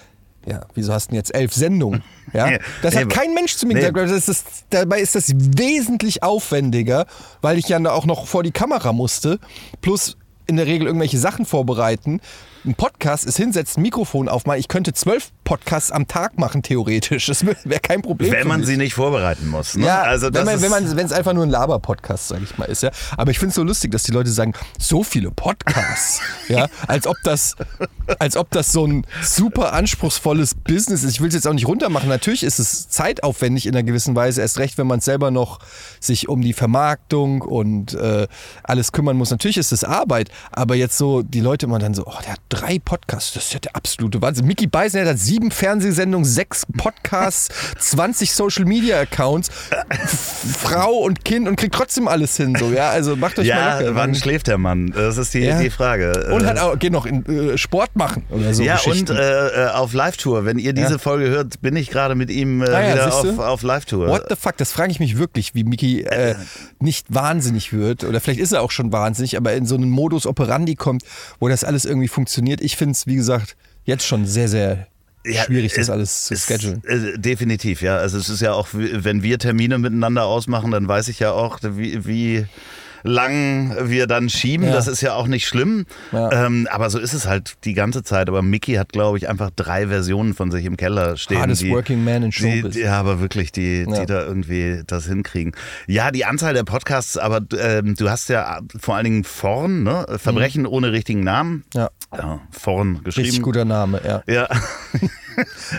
ja, 0.47 0.63
wieso 0.75 0.93
hast 0.93 1.07
du 1.07 1.11
denn 1.11 1.17
jetzt 1.17 1.35
elf 1.35 1.53
Sendungen? 1.53 2.03
Ja, 2.35 2.59
das 2.83 2.95
hat 2.95 3.09
kein 3.09 3.33
Mensch 3.33 3.57
zu 3.57 3.67
mir 3.67 3.73
gesagt. 3.73 3.97
Das 3.97 4.29
ist, 4.29 4.47
dabei 4.69 5.01
ist 5.01 5.15
das 5.15 5.33
wesentlich 5.35 6.23
aufwendiger, 6.23 7.07
weil 7.41 7.57
ich 7.57 7.69
ja 7.71 7.79
auch 7.91 8.05
noch 8.05 8.27
vor 8.27 8.43
die 8.43 8.51
Kamera 8.51 8.93
musste, 8.93 9.39
plus 9.81 10.19
in 10.47 10.57
der 10.57 10.67
Regel 10.67 10.87
irgendwelche 10.87 11.17
Sachen 11.17 11.47
vorbereiten. 11.47 12.21
Ein 12.67 12.75
Podcast 12.75 13.25
ist 13.25 13.39
hinsetzen, 13.39 13.83
Mikrofon 13.83 14.29
aufmachen. 14.29 14.61
Ich 14.61 14.69
könnte 14.69 14.93
zwölf 14.93 15.31
Podcasts 15.49 15.91
am 15.91 16.07
Tag 16.07 16.39
machen, 16.39 16.63
theoretisch. 16.63 17.25
Das 17.25 17.47
wäre 17.47 17.81
kein 17.81 18.03
Problem. 18.03 18.33
Wenn 18.33 18.47
man 18.47 18.65
sie 18.65 18.77
nicht 18.77 18.93
vorbereiten 18.93 19.49
muss. 19.49 19.79
Ne? 19.79 19.87
Ja, 19.87 20.03
also 20.03 20.29
wenn 20.31 20.47
ist, 20.47 20.61
wenn 20.61 20.71
man, 20.71 20.95
wenn 20.95 21.07
es 21.07 21.13
einfach 21.13 21.33
nur 21.33 21.43
ein 21.43 21.49
Laber-Podcast, 21.49 22.29
sag 22.29 22.43
ich 22.43 22.59
mal, 22.59 22.67
ist, 22.67 22.83
ja. 22.83 22.91
Aber 23.17 23.31
ich 23.31 23.39
finde 23.39 23.49
es 23.49 23.55
so 23.55 23.63
lustig, 23.63 23.91
dass 23.91 24.03
die 24.03 24.13
Leute 24.13 24.29
sagen, 24.31 24.53
so 24.79 25.03
viele 25.03 25.31
Podcasts, 25.31 26.21
ja, 26.51 26.67
als 26.87 27.07
ob 27.07 27.17
das, 27.25 27.57
als 28.19 28.37
ob 28.37 28.51
das 28.51 28.73
so 28.73 28.87
ein 28.87 29.07
super 29.23 29.73
anspruchsvolles 29.73 30.55
Business 30.55 31.03
ist. 31.03 31.13
Ich 31.13 31.23
will 31.23 31.29
es 31.29 31.35
jetzt 31.35 31.49
auch 31.49 31.55
nicht 31.55 31.67
runtermachen. 31.67 32.11
Natürlich 32.11 32.43
ist 32.43 32.59
es 32.59 32.91
zeitaufwendig 32.91 33.65
in 33.65 33.75
einer 33.75 33.85
gewissen 33.85 34.15
Weise, 34.15 34.43
erst 34.43 34.59
recht, 34.59 34.77
wenn 34.77 34.87
man 34.87 35.01
selber 35.01 35.31
noch 35.31 35.61
sich 35.99 36.29
um 36.29 36.43
die 36.43 36.53
Vermarktung 36.53 37.41
und 37.41 37.95
äh, 37.95 38.29
alles 38.65 38.93
kümmern 38.93 39.17
muss. 39.17 39.31
Natürlich 39.31 39.57
ist 39.57 39.73
es 39.73 39.83
Arbeit, 39.83 40.29
aber 40.53 40.75
jetzt 40.75 40.99
so 40.99 41.23
die 41.23 41.41
Leute 41.41 41.65
immer 41.65 41.79
dann 41.79 41.95
so, 41.95 42.05
oh, 42.07 42.19
der 42.23 42.33
hat 42.33 42.41
drei 42.51 42.79
Podcasts, 42.79 43.33
das 43.33 43.45
ist 43.45 43.55
ja 43.55 43.61
der 43.61 43.77
absolute 43.77 44.21
Wahnsinn. 44.21 44.45
Mickey 44.45 44.67
Beisenherz 44.67 45.09
hat 45.09 45.19
sieben 45.19 45.38
Fernsehsendungen, 45.51 46.25
sechs 46.25 46.65
Podcasts, 46.77 47.49
20 47.79 48.33
Social 48.33 48.65
Media 48.65 49.01
Accounts, 49.01 49.51
Frau 50.17 50.99
und 50.99 51.25
Kind 51.25 51.49
und 51.49 51.57
kriegt 51.57 51.75
trotzdem 51.75 52.09
alles 52.09 52.37
hin. 52.37 52.57
So, 52.59 52.71
ja, 52.71 52.91
also 52.91 53.17
macht 53.17 53.39
euch 53.39 53.49
mal 53.49 53.55
ja, 53.57 53.81
locker. 53.81 53.95
wann 53.95 54.15
schläft 54.15 54.47
der 54.47 54.59
Mann? 54.59 54.93
Das 54.95 55.17
ist 55.17 55.35
die, 55.35 55.41
Ja. 55.41 55.61
die 55.61 55.71
Frage. 55.71 56.31
und 56.33 56.43
Äh, 56.43 56.47
hat 56.47 56.59
auch, 56.59 56.79
geht 56.79 56.93
noch 56.93 57.07
in 57.07 57.25
äh, 57.27 57.59
Sport 57.59 57.95
machen 57.97 58.25
oder 58.31 58.53
so. 58.55 58.63
ja, 58.63 58.79
und 58.87 59.11
äh, 59.11 59.65
äh, 59.67 59.69
auf 59.71 59.93
Live-Tour. 59.93 60.45
Wenn 60.45 60.59
ihr 60.59 60.73
diese 60.73 60.93
Ja. 60.93 60.99
Folge 60.99 61.29
hört, 61.29 61.61
bin 61.61 61.77
ich 61.77 61.91
gerade 61.91 62.15
mit 62.15 62.31
ihm 62.31 62.63
äh, 62.63 62.69
Ah 62.69 62.93
wieder 62.93 63.15
auf, 63.15 63.39
auf 63.39 63.63
Live-Tour. 63.63 64.09
What 64.09 64.25
the 64.29 64.37
fuck, 64.37 64.57
das 64.57 64.73
frage 64.73 64.91
ich 64.93 65.01
mich 65.01 65.19
wirklich, 65.19 65.55
wie 65.55 65.65
Mickey 65.65 66.03
äh, 66.03 66.35
nicht 66.81 67.07
wahnsinnig 67.13 67.73
wird. 67.73 68.05
Oder 68.05 68.21
vielleicht 68.21 68.41
ist 68.41 68.53
er 68.53 68.63
auch 68.63 68.71
schon 68.71 68.93
wahnsinnig, 68.93 69.37
aber 69.37 69.53
in 69.55 69.67
so 69.67 69.75
einen 69.75 69.91
Modus 69.91 70.27
operandi 70.27 70.75
kommt, 70.75 71.03
wo 71.41 71.49
das 71.49 71.65
alles 71.65 71.85
irgendwie 71.85 72.09
funktioniert. 72.09 72.61
Ich 72.61 72.77
finde 72.77 72.93
es, 72.93 73.07
wie 73.07 73.17
gesagt, 73.17 73.57
jetzt 73.85 74.07
schon 74.07 74.27
sehr, 74.27 74.49
sehr 74.49 74.87
Ja, 75.31 75.45
schwierig, 75.45 75.73
das 75.73 75.83
es- 75.85 75.91
alles 75.91 76.25
zu 76.25 76.37
schedulen. 76.37 76.83
äh, 76.87 77.19
definitiv, 77.19 77.83
ja. 77.83 77.97
Also 77.97 78.19
es 78.19 78.29
ist 78.29 78.41
ja 78.41 78.53
auch, 78.53 78.69
wenn 78.73 79.23
wir 79.23 79.39
Termine 79.39 79.79
miteinander 79.79 80.25
ausmachen, 80.25 80.71
dann 80.71 80.89
weiß 80.89 81.09
ich 81.09 81.19
ja 81.21 81.33
auch, 81.33 81.59
wie, 81.63 82.07
wie 82.07 82.47
lang 83.05 83.77
wir 83.89 84.09
dann 84.09 84.29
schieben. 84.29 84.67
Ja. 84.67 84.73
Das 84.73 84.89
ist 84.89 85.01
ja 85.03 85.15
auch 85.15 85.29
nicht 85.29 85.47
schlimm. 85.47 85.87
Ja. 86.11 86.47
Ähm, 86.47 86.67
aber 86.69 86.91
so 86.91 86.99
ist 86.99 87.13
es 87.15 87.27
halt 87.29 87.55
die 87.65 87.73
ganze 87.75 88.03
Zeit. 88.03 88.29
Aber 88.29 88.43
Mickey 88.43 88.75
hat, 88.75 88.89
glaube 88.93 89.19
ich, 89.19 89.29
einfach 89.29 89.51
drei 89.55 89.87
Versionen 89.87 90.35
von 90.35 90.51
sich 90.51 90.65
im 90.65 90.77
Keller 90.77 91.17
stehen. 91.17 91.41
Hardest 91.41 91.63
die, 91.63 91.71
working 91.71 92.03
man 92.03 92.25
in 92.25 92.31
die, 92.31 92.37
Showbiz. 92.37 92.75
die, 92.75 92.81
ja, 92.81 92.99
aber 92.99 93.21
wirklich, 93.21 93.53
die, 93.53 93.87
die 93.87 93.93
Ja. 93.93 94.05
da 94.05 94.25
irgendwie 94.25 94.83
das 94.85 95.07
hinkriegen. 95.07 95.53
Ja, 95.87 96.11
die 96.11 96.25
Anzahl 96.25 96.55
der 96.55 96.65
Podcasts, 96.65 97.17
aber 97.17 97.41
ähm, 97.57 97.95
du 97.95 98.11
hast 98.11 98.29
ja 98.31 98.61
vor 98.81 98.97
allen 98.97 99.05
Dingen 99.05 99.25
Vorn, 99.25 99.85
ne? 99.85 100.05
Verbrechen 100.17 100.67
ohne 100.67 100.91
richtigen 100.91 101.23
Namen. 101.23 101.63
Ja, 101.75 101.91
Ja, 102.13 102.41
Vorn 102.51 103.05
geschrieben. 103.05 103.27
richtig 103.27 103.43
guter 103.43 103.65
Name, 103.65 104.01
ja. 104.05 104.23
Ja. 104.27 104.49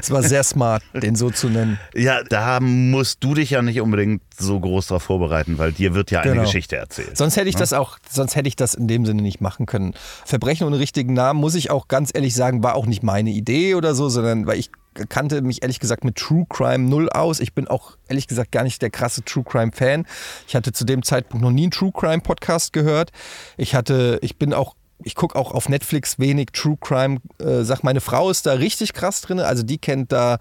Es 0.02 0.10
war 0.10 0.24
sehr 0.24 0.44
smart, 0.44 0.84
den 0.94 1.16
so 1.16 1.30
zu 1.32 1.50
nennen. 1.50 1.78
Ja, 1.94 2.24
da 2.24 2.62
musst 2.62 3.22
du 3.24 3.34
dich 3.34 3.50
ja 3.50 3.62
nicht 3.62 3.82
unbedingt 3.82 4.22
so 4.38 4.58
groß 4.58 4.88
drauf 4.88 5.04
vorbereiten, 5.04 5.58
weil 5.58 5.74
dir 5.74 5.94
wird 5.94 6.12
ja 6.12 6.22
eine 6.22 6.32
Genau. 6.32 6.44
Geschichte 6.44 6.78
erzählt. 6.78 7.18
Sonst 7.18 7.36
hätte 7.36 7.50
ich 7.50 7.56
das 7.56 7.74
auch, 7.74 7.98
sonst 8.10 8.38
hätte 8.38 8.48
ich 8.48 8.56
das 8.56 8.74
in 8.74 8.88
dem 8.88 9.06
Sinne 9.06 9.22
nicht 9.22 9.42
machen 9.42 9.66
können. 9.66 9.94
Verbrechen 10.26 10.66
ohne 10.66 10.80
richtigen 10.80 11.14
Namen, 11.14 11.42
muss 11.42 11.56
ich 11.56 11.72
auch 11.72 11.90
ganz 11.90 12.12
ehrlich 12.14 12.36
sagen, 12.36 12.64
war 12.64 12.76
auch 12.76 12.86
nicht 12.86 13.04
meine 13.04 13.32
Idee 13.32 13.76
oder 13.76 13.96
so, 13.96 14.08
sondern 14.08 14.48
weil 14.48 14.60
ich 14.60 14.72
kannte 15.10 15.42
mich 15.42 15.62
ehrlich 15.62 15.80
gesagt 15.80 16.04
mit 16.04 16.16
True 16.16 16.46
Crime 16.50 16.90
null 16.90 17.10
aus. 17.10 17.40
Ich 17.42 17.54
bin 17.54 17.68
auch 17.68 17.98
ehrlich 18.08 18.28
gesagt 18.28 18.52
gar 18.52 18.64
nicht 18.64 18.82
der 18.82 18.90
krasse 18.90 19.24
True 19.24 19.44
Crime 19.44 19.72
Fan. 19.74 20.06
Ich 20.48 20.56
hatte 20.56 20.72
zu 20.72 20.86
dem 20.86 21.04
Zeitpunkt 21.04 21.44
noch 21.44 21.52
nie 21.52 21.64
einen 21.64 21.72
True 21.72 21.92
Crime 21.94 22.22
Podcast 22.22 22.74
gehört. 22.74 23.12
Ich 23.58 23.76
hatte, 23.76 24.20
ich 24.22 24.38
bin 24.38 24.54
auch 24.54 24.76
ich 25.04 25.16
gucke 25.16 25.38
auch 25.38 25.54
auf 25.54 25.70
Netflix 25.70 26.20
wenig 26.20 26.50
True 26.54 26.78
Crime. 26.80 27.18
Äh, 27.40 27.64
sag, 27.64 27.84
meine 27.84 28.02
Frau 28.02 28.30
ist 28.30 28.46
da 28.46 28.54
richtig 28.54 28.94
krass 28.94 29.22
drin. 29.22 29.40
Also 29.40 29.64
die 29.64 29.78
kennt 29.78 30.12
da 30.12 30.40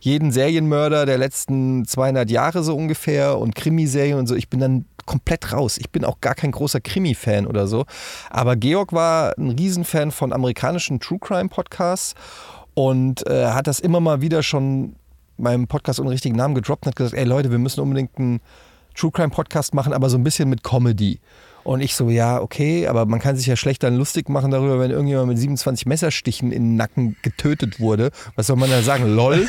jeden 0.00 0.32
Serienmörder 0.32 1.06
der 1.06 1.18
letzten 1.18 1.84
200 1.84 2.30
Jahre 2.30 2.62
so 2.64 2.76
ungefähr 2.76 3.38
und 3.38 3.54
Krimiserien 3.54 4.18
und 4.18 4.26
so. 4.26 4.34
Ich 4.34 4.48
bin 4.48 4.60
dann 4.60 4.84
komplett 5.06 5.52
raus. 5.52 5.78
Ich 5.78 5.90
bin 5.90 6.04
auch 6.04 6.20
gar 6.20 6.34
kein 6.34 6.50
großer 6.50 6.80
Krimi-Fan 6.80 7.46
oder 7.46 7.66
so. 7.66 7.84
Aber 8.30 8.56
Georg 8.56 8.92
war 8.92 9.34
ein 9.38 9.50
Riesenfan 9.50 10.10
von 10.10 10.32
amerikanischen 10.32 11.00
True 11.00 11.18
Crime 11.20 11.48
Podcasts 11.48 12.14
und 12.74 13.26
äh, 13.26 13.46
hat 13.46 13.66
das 13.66 13.80
immer 13.80 14.00
mal 14.00 14.20
wieder 14.20 14.42
schon 14.42 14.96
meinem 15.36 15.66
Podcast 15.66 16.00
ohne 16.00 16.10
richtigen 16.10 16.36
Namen 16.36 16.54
gedroppt 16.54 16.84
und 16.84 16.90
hat 16.90 16.96
gesagt, 16.96 17.14
ey 17.14 17.24
Leute, 17.24 17.50
wir 17.50 17.58
müssen 17.58 17.80
unbedingt 17.80 18.18
einen 18.18 18.40
True 18.94 19.10
Crime 19.10 19.30
Podcast 19.30 19.74
machen, 19.74 19.92
aber 19.92 20.10
so 20.10 20.18
ein 20.18 20.24
bisschen 20.24 20.48
mit 20.48 20.62
Comedy. 20.62 21.20
Und 21.62 21.80
ich 21.80 21.94
so, 21.94 22.08
ja, 22.10 22.40
okay, 22.40 22.86
aber 22.86 23.06
man 23.06 23.20
kann 23.20 23.36
sich 23.36 23.46
ja 23.46 23.56
schlecht 23.56 23.82
dann 23.82 23.96
lustig 23.96 24.28
machen 24.28 24.50
darüber, 24.50 24.78
wenn 24.78 24.90
irgendjemand 24.90 25.28
mit 25.28 25.38
27 25.38 25.86
Messerstichen 25.86 26.52
in 26.52 26.62
den 26.62 26.76
Nacken 26.76 27.16
getötet 27.22 27.80
wurde. 27.80 28.10
Was 28.34 28.46
soll 28.46 28.56
man 28.56 28.70
da 28.70 28.82
sagen? 28.82 29.14
LOL? 29.14 29.46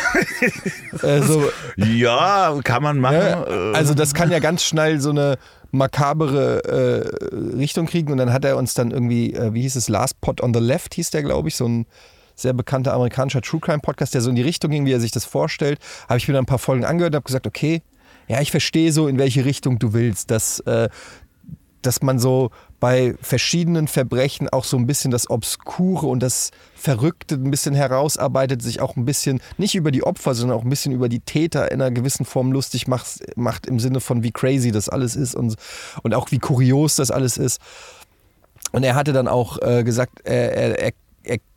äh, 1.04 1.22
so, 1.24 1.50
Ja, 1.78 2.58
kann 2.64 2.84
man 2.84 3.00
machen. 3.00 3.16
ja, 3.16 3.72
Äh, 3.72 3.76
also 3.76 3.94
das 3.94 4.14
kann 4.14 4.30
ja 4.32 4.40
ganz 4.40 4.64
schnell 4.64 5.00
so 5.00 5.12
eine 5.12 5.38
makabere 5.72 6.64
äh, 6.66 7.56
Richtung 7.56 7.86
kriegen 7.86 8.12
und 8.12 8.18
dann 8.18 8.34
hat 8.34 8.44
er 8.46 8.58
uns 8.58 8.74
dann 8.74 8.92
irgendwie, 8.92 9.34
äh, 9.34 9.54
wie 9.54 9.62
hieß 9.62 9.76
es, 9.78 9.88
Last 9.88 10.20
Pot 10.22 10.42
on 10.42 10.54
the 10.54 10.60
Left 10.60 10.94
hieß 10.96 11.12
der, 11.12 11.24
glaube 11.24 11.48
ich, 11.48 11.56
so 11.56 11.66
ein 11.66 11.86
sehr 12.36 12.54
bekannter 12.54 12.94
amerikanischer 12.94 13.42
True 13.42 13.62
Crime 13.62 13.80
Podcast, 13.80 14.14
der 14.14 14.22
so 14.22 14.30
in 14.30 14.36
die 14.36 14.42
Richtung 14.42 14.72
ging, 14.72 14.86
wie 14.86 14.92
er 14.94 15.00
sich 15.00 15.12
das 15.12 15.26
vorstellt. 15.26 15.80
Habe 16.10 16.18
ich 16.18 16.28
mir 16.28 16.34
dann 16.34 16.44
ein 16.44 16.48
paar 16.48 16.60
Folgen 16.60 16.86
angehört 16.86 17.14
und 17.14 17.18
habe 17.18 17.26
gesagt, 17.26 17.48
okay, 17.48 17.82
ja, 18.28 18.40
ich 18.40 18.52
verstehe 18.52 18.92
so, 18.92 19.08
in 19.08 19.18
welche 19.18 19.46
Richtung 19.46 19.78
du 19.80 19.94
willst, 19.94 20.32
dass, 20.32 20.60
äh, 20.62 20.90
dass 21.82 22.02
man 22.02 22.20
so 22.20 22.52
bei 22.80 23.16
verschiedenen 23.22 23.88
Verbrechen 23.88 24.50
auch 24.50 24.64
so 24.64 24.78
ein 24.78 24.88
bisschen 24.88 25.12
das 25.12 25.30
Obskure 25.30 26.08
und 26.08 26.22
das 26.22 26.52
Verrückte 26.76 27.36
ein 27.36 27.52
bisschen 27.52 27.76
herausarbeitet, 27.76 28.62
sich 28.62 28.82
auch 28.82 28.96
ein 28.96 29.06
bisschen, 29.06 29.42
nicht 29.58 29.76
über 29.76 29.92
die 29.92 30.04
Opfer, 30.04 30.34
sondern 30.34 30.58
auch 30.58 30.64
ein 30.64 30.70
bisschen 30.70 30.92
über 30.92 31.10
die 31.10 31.20
Täter 31.20 31.72
in 31.72 31.82
einer 31.82 31.92
gewissen 31.92 32.26
Form 32.26 32.52
lustig 32.52 32.88
macht, 32.88 33.38
macht 33.38 33.68
im 33.68 33.80
Sinne 33.80 34.00
von 34.00 34.24
wie 34.24 34.32
crazy 34.32 34.72
das 34.72 34.90
alles 34.90 35.16
ist 35.16 35.36
und, 35.36 35.56
und 36.04 36.14
auch 36.14 36.32
wie 36.32 36.40
kurios 36.40 36.96
das 36.96 37.12
alles 37.12 37.38
ist. 37.38 37.62
Und 38.72 38.84
er 38.84 38.96
hatte 38.96 39.14
dann 39.14 39.28
auch 39.28 39.62
äh, 39.62 39.84
gesagt, 39.84 40.22
er, 40.24 40.56
er, 40.56 40.80
er, 40.80 40.92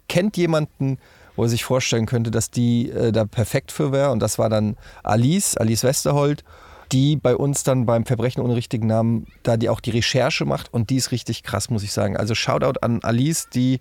kennt 0.08 0.37
jemanden, 0.37 0.98
wo 1.37 1.44
er 1.44 1.48
sich 1.48 1.64
vorstellen 1.64 2.06
könnte, 2.06 2.30
dass 2.30 2.50
die 2.50 2.90
äh, 2.90 3.10
da 3.10 3.24
perfekt 3.24 3.72
für 3.72 3.90
wäre. 3.90 4.10
Und 4.10 4.20
das 4.20 4.38
war 4.38 4.48
dann 4.48 4.76
Alice, 5.02 5.56
Alice 5.56 5.82
Westerholt, 5.82 6.44
die 6.92 7.16
bei 7.16 7.37
uns 7.37 7.62
dann 7.62 7.87
beim 7.87 8.05
Verbrechen 8.05 8.42
ohne 8.42 8.57
richtigen 8.57 8.87
Namen, 8.87 9.27
da 9.42 9.57
die 9.57 9.68
auch 9.68 9.81
die 9.81 9.90
Recherche 9.90 10.44
macht. 10.44 10.73
Und 10.73 10.90
die 10.90 10.97
ist 10.97 11.12
richtig 11.12 11.42
krass, 11.42 11.70
muss 11.70 11.83
ich 11.83 11.92
sagen. 11.92 12.16
Also 12.16 12.35
Shoutout 12.35 12.81
an 12.81 13.03
Alice, 13.03 13.49
die 13.53 13.81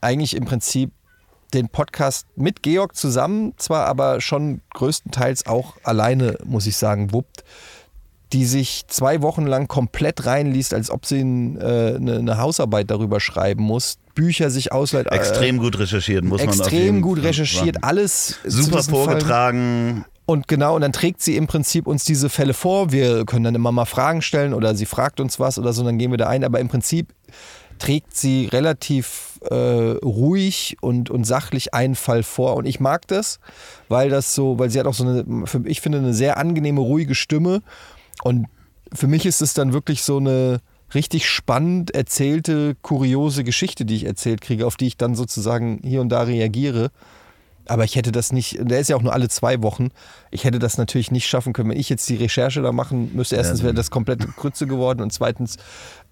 eigentlich 0.00 0.36
im 0.36 0.44
Prinzip 0.44 0.90
den 1.52 1.68
Podcast 1.68 2.26
mit 2.36 2.62
Georg 2.62 2.96
zusammen, 2.96 3.54
zwar 3.56 3.86
aber 3.86 4.20
schon 4.20 4.60
größtenteils 4.74 5.46
auch 5.46 5.76
alleine, 5.84 6.38
muss 6.44 6.66
ich 6.66 6.76
sagen, 6.76 7.12
wuppt 7.12 7.44
die 8.34 8.44
sich 8.46 8.82
zwei 8.88 9.22
Wochen 9.22 9.46
lang 9.46 9.68
komplett 9.68 10.26
reinliest, 10.26 10.74
als 10.74 10.90
ob 10.90 11.06
sie 11.06 11.20
ein, 11.20 11.56
äh, 11.60 11.94
eine, 11.96 12.16
eine 12.16 12.38
Hausarbeit 12.38 12.90
darüber 12.90 13.20
schreiben 13.20 13.62
muss, 13.62 13.98
Bücher 14.16 14.50
sich 14.50 14.72
ausleiht. 14.72 15.06
äh, 15.06 15.14
extrem 15.14 15.58
gut 15.58 15.78
recherchiert, 15.78 16.24
muss 16.24 16.40
man 16.44 16.48
extrem 16.48 17.00
gut 17.00 17.18
Fall 17.18 17.28
recherchiert, 17.28 17.76
sagen. 17.76 17.84
alles 17.84 18.38
Super 18.44 18.78
diesen 18.78 18.94
Fallen. 18.94 20.04
Und 20.26 20.48
genau, 20.48 20.74
und 20.74 20.80
dann 20.80 20.92
trägt 20.92 21.20
sie 21.20 21.36
im 21.36 21.46
Prinzip 21.46 21.86
uns 21.86 22.04
diese 22.04 22.30
Fälle 22.30 22.54
vor. 22.54 22.92
Wir 22.92 23.26
können 23.26 23.44
dann 23.44 23.54
immer 23.54 23.72
mal 23.72 23.84
Fragen 23.84 24.22
stellen 24.22 24.54
oder 24.54 24.74
sie 24.74 24.86
fragt 24.86 25.20
uns 25.20 25.38
was 25.38 25.58
oder 25.58 25.72
so, 25.72 25.84
dann 25.84 25.98
gehen 25.98 26.10
wir 26.10 26.18
da 26.18 26.28
ein. 26.28 26.44
Aber 26.44 26.60
im 26.60 26.68
Prinzip 26.68 27.12
trägt 27.78 28.16
sie 28.16 28.46
relativ 28.46 29.40
äh, 29.50 29.54
ruhig 29.54 30.76
und, 30.80 31.10
und 31.10 31.24
sachlich 31.24 31.74
einen 31.74 31.94
Fall 31.94 32.22
vor. 32.22 32.56
Und 32.56 32.64
ich 32.64 32.80
mag 32.80 33.06
das, 33.08 33.38
weil 33.88 34.08
das 34.08 34.34
so, 34.34 34.58
weil 34.58 34.70
sie 34.70 34.80
hat 34.80 34.86
auch 34.86 34.94
so 34.94 35.04
eine, 35.04 35.46
für, 35.46 35.62
ich 35.66 35.82
finde, 35.82 35.98
eine 35.98 36.14
sehr 36.14 36.38
angenehme, 36.38 36.80
ruhige 36.80 37.14
Stimme. 37.14 37.60
Und 38.22 38.46
für 38.94 39.08
mich 39.08 39.26
ist 39.26 39.42
es 39.42 39.52
dann 39.52 39.74
wirklich 39.74 40.02
so 40.02 40.16
eine 40.16 40.60
richtig 40.94 41.28
spannend 41.28 41.94
erzählte, 41.94 42.76
kuriose 42.80 43.44
Geschichte, 43.44 43.84
die 43.84 43.96
ich 43.96 44.04
erzählt 44.04 44.40
kriege, 44.40 44.66
auf 44.66 44.76
die 44.76 44.86
ich 44.86 44.96
dann 44.96 45.14
sozusagen 45.14 45.80
hier 45.82 46.00
und 46.00 46.08
da 46.08 46.22
reagiere. 46.22 46.90
Aber 47.66 47.84
ich 47.84 47.96
hätte 47.96 48.12
das 48.12 48.32
nicht, 48.32 48.58
der 48.60 48.80
ist 48.80 48.88
ja 48.88 48.96
auch 48.96 49.02
nur 49.02 49.12
alle 49.12 49.28
zwei 49.28 49.62
Wochen. 49.62 49.88
Ich 50.30 50.44
hätte 50.44 50.58
das 50.58 50.76
natürlich 50.76 51.10
nicht 51.10 51.26
schaffen 51.26 51.52
können, 51.52 51.70
wenn 51.70 51.78
ich 51.78 51.88
jetzt 51.88 52.08
die 52.08 52.16
Recherche 52.16 52.60
da 52.60 52.72
machen 52.72 53.10
müsste. 53.14 53.36
Erstens 53.36 53.62
wäre 53.62 53.74
das 53.74 53.90
komplett 53.90 54.26
Krütze 54.36 54.66
geworden 54.66 55.00
und 55.00 55.12
zweitens 55.12 55.56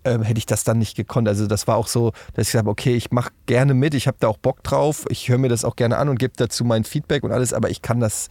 ähm, 0.04 0.22
hätte 0.22 0.38
ich 0.38 0.46
das 0.46 0.64
dann 0.64 0.78
nicht 0.78 0.96
gekonnt. 0.96 1.28
Also 1.28 1.46
das 1.46 1.66
war 1.66 1.76
auch 1.76 1.88
so, 1.88 2.12
dass 2.34 2.46
ich 2.46 2.52
sage, 2.52 2.68
okay, 2.68 2.94
ich 2.94 3.10
mache 3.10 3.30
gerne 3.46 3.74
mit, 3.74 3.94
ich 3.94 4.06
habe 4.06 4.16
da 4.20 4.28
auch 4.28 4.38
Bock 4.38 4.62
drauf, 4.62 5.04
ich 5.10 5.28
höre 5.28 5.38
mir 5.38 5.48
das 5.48 5.64
auch 5.64 5.76
gerne 5.76 5.98
an 5.98 6.08
und 6.08 6.18
gebe 6.18 6.32
dazu 6.36 6.64
mein 6.64 6.84
Feedback 6.84 7.22
und 7.22 7.32
alles, 7.32 7.52
aber 7.52 7.70
ich 7.70 7.82
kann 7.82 8.00
das 8.00 8.28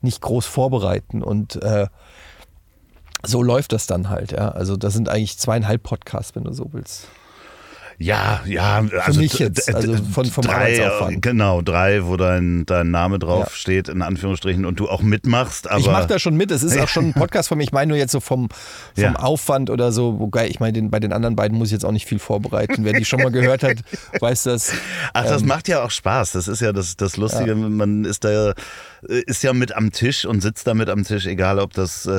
nicht 0.00 0.20
groß 0.20 0.46
vorbereiten 0.46 1.22
und 1.22 1.62
äh, 1.62 1.86
so 3.26 3.42
läuft 3.42 3.72
das 3.72 3.86
dann 3.86 4.10
halt. 4.10 4.32
Ja. 4.32 4.50
Also 4.50 4.76
das 4.76 4.94
sind 4.94 5.08
eigentlich 5.08 5.38
zweieinhalb 5.38 5.82
Podcasts, 5.82 6.34
wenn 6.34 6.44
du 6.44 6.52
so 6.52 6.72
willst. 6.72 7.08
Ja, 7.98 8.40
ja, 8.46 8.84
also 9.04 9.20
mich 9.20 9.32
d- 9.36 9.44
jetzt, 9.44 9.72
also 9.74 9.94
von- 10.12 10.26
vom 10.26 10.44
drei, 10.44 10.54
Arbeitsaufwand. 10.82 11.22
Genau, 11.22 11.62
drei, 11.62 12.04
wo 12.06 12.16
dein, 12.16 12.66
dein 12.66 12.90
Name 12.90 13.18
drauf 13.18 13.46
Ja. 13.50 13.50
steht, 13.54 13.88
in 13.88 14.02
Anführungsstrichen, 14.02 14.64
und 14.66 14.80
du 14.80 14.88
auch 14.88 15.02
mitmachst. 15.02 15.70
Aber 15.70 15.78
ich 15.80 15.86
mache 15.86 16.06
da 16.08 16.18
schon 16.18 16.36
mit. 16.36 16.50
Es 16.50 16.62
ist 16.62 16.78
auch 16.78 16.88
schon 16.88 17.06
ein 17.06 17.12
Podcast 17.14 17.48
von 17.48 17.58
mir. 17.58 17.64
Ich 17.64 17.72
meine 17.72 17.90
nur 17.90 17.96
jetzt 17.98 18.12
so 18.12 18.20
vom, 18.20 18.48
vom 18.48 19.02
Ja. 19.04 19.14
Aufwand 19.16 19.70
oder 19.70 19.92
so. 19.92 20.18
Wobei, 20.18 20.48
ich 20.48 20.60
meine, 20.60 20.72
den, 20.72 20.90
bei 20.90 20.98
den 21.00 21.12
anderen 21.12 21.36
beiden 21.36 21.56
muss 21.56 21.68
ich 21.68 21.72
jetzt 21.72 21.84
auch 21.84 21.92
nicht 21.92 22.06
viel 22.06 22.18
vorbereiten. 22.18 22.84
Wer 22.84 22.94
die 22.94 23.04
schon 23.04 23.22
mal 23.22 23.30
gehört 23.30 23.62
hat, 23.62 23.76
weiß 24.20 24.44
das. 24.44 24.72
Ach, 25.12 25.24
das 25.24 25.42
Ähm, 25.42 25.48
macht 25.48 25.68
ja 25.68 25.82
auch 25.84 25.90
Spaß. 25.90 26.32
Das 26.32 26.48
ist 26.48 26.60
ja 26.60 26.72
das, 26.72 26.96
das 26.96 27.16
Lustige. 27.16 27.54
Man 27.54 28.04
ist 28.04 28.24
da 28.24 28.54
ist 29.26 29.42
ja 29.42 29.52
mit 29.52 29.76
am 29.76 29.92
Tisch 29.92 30.24
und 30.24 30.40
sitzt 30.40 30.66
da 30.66 30.72
mit 30.72 30.88
am 30.88 31.04
Tisch, 31.04 31.26
egal 31.26 31.58
ob 31.58 31.74
das 31.74 32.06
äh, 32.06 32.10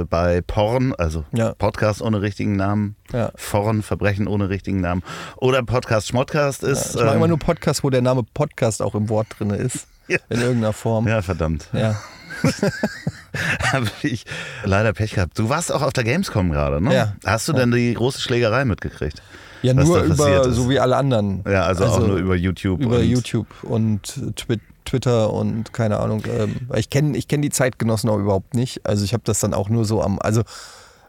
äh, 0.00 0.04
bei 0.08 0.40
Porn, 0.40 0.94
also 0.96 1.24
Ja. 1.32 1.52
Podcast 1.52 2.00
ohne 2.00 2.22
richtigen 2.22 2.56
Namen, 2.56 2.96
Ja. 3.12 3.30
Porn, 3.50 3.82
Verbrechen 3.82 4.26
ohne 4.26 4.48
richtigen 4.48 4.80
Namen 4.80 5.02
oder 5.36 5.62
Podcast 5.62 6.08
Schmodcast 6.08 6.62
ist. 6.62 6.90
Ich 6.90 6.94
mache 6.96 7.08
ähm, 7.08 7.16
immer 7.16 7.28
nur 7.28 7.38
Podcasts, 7.38 7.82
wo 7.84 7.90
der 7.90 8.02
Name 8.02 8.22
Podcast 8.22 8.82
auch 8.82 8.94
im 8.94 9.08
Wort 9.08 9.28
drin 9.38 9.50
ist. 9.50 9.86
Ja. 10.10 10.18
In 10.28 10.40
irgendeiner 10.40 10.72
Form. 10.72 11.06
ja, 11.06 11.22
verdammt. 11.22 11.68
Ja. 11.72 11.94
Habe 13.72 13.86
ich 14.02 14.24
leider 14.64 14.92
Pech 14.92 15.12
gehabt. 15.12 15.38
Du 15.38 15.48
warst 15.48 15.72
auch 15.72 15.82
auf 15.82 15.92
der 15.92 16.02
Gamescom 16.02 16.50
gerade, 16.50 16.80
ne? 16.80 16.92
Ja. 16.92 17.12
Hast 17.24 17.46
du 17.46 17.52
denn 17.52 17.70
die 17.70 17.94
große 17.94 18.20
Schlägerei 18.20 18.64
mitgekriegt? 18.64 19.22
Ja, 19.62 19.72
nur 19.72 20.02
über, 20.02 20.50
so 20.50 20.68
wie 20.68 20.80
alle 20.80 20.96
anderen. 20.96 21.44
Ja, 21.46 21.62
also, 21.62 21.84
auch 21.84 22.00
nur 22.00 22.16
über 22.16 22.34
YouTube. 22.34 22.80
Über 22.80 22.96
und 22.96 23.04
YouTube 23.04 23.46
und 23.62 24.36
Twi 24.36 24.58
Twitter 24.84 25.32
und 25.32 25.72
keine 25.72 26.00
Ahnung. 26.00 26.24
Ähm, 26.26 26.68
ich 26.74 26.90
kenne 26.90 27.16
ich 27.16 27.28
kenn 27.28 27.42
die 27.42 27.50
Zeitgenossen 27.50 28.10
auch 28.10 28.18
überhaupt 28.18 28.54
nicht. 28.54 28.84
Also 28.84 29.04
ich 29.04 29.12
habe 29.12 29.22
das 29.24 29.38
dann 29.38 29.54
auch 29.54 29.68
nur 29.68 29.84
so 29.84 30.02
am, 30.02 30.18
also 30.18 30.42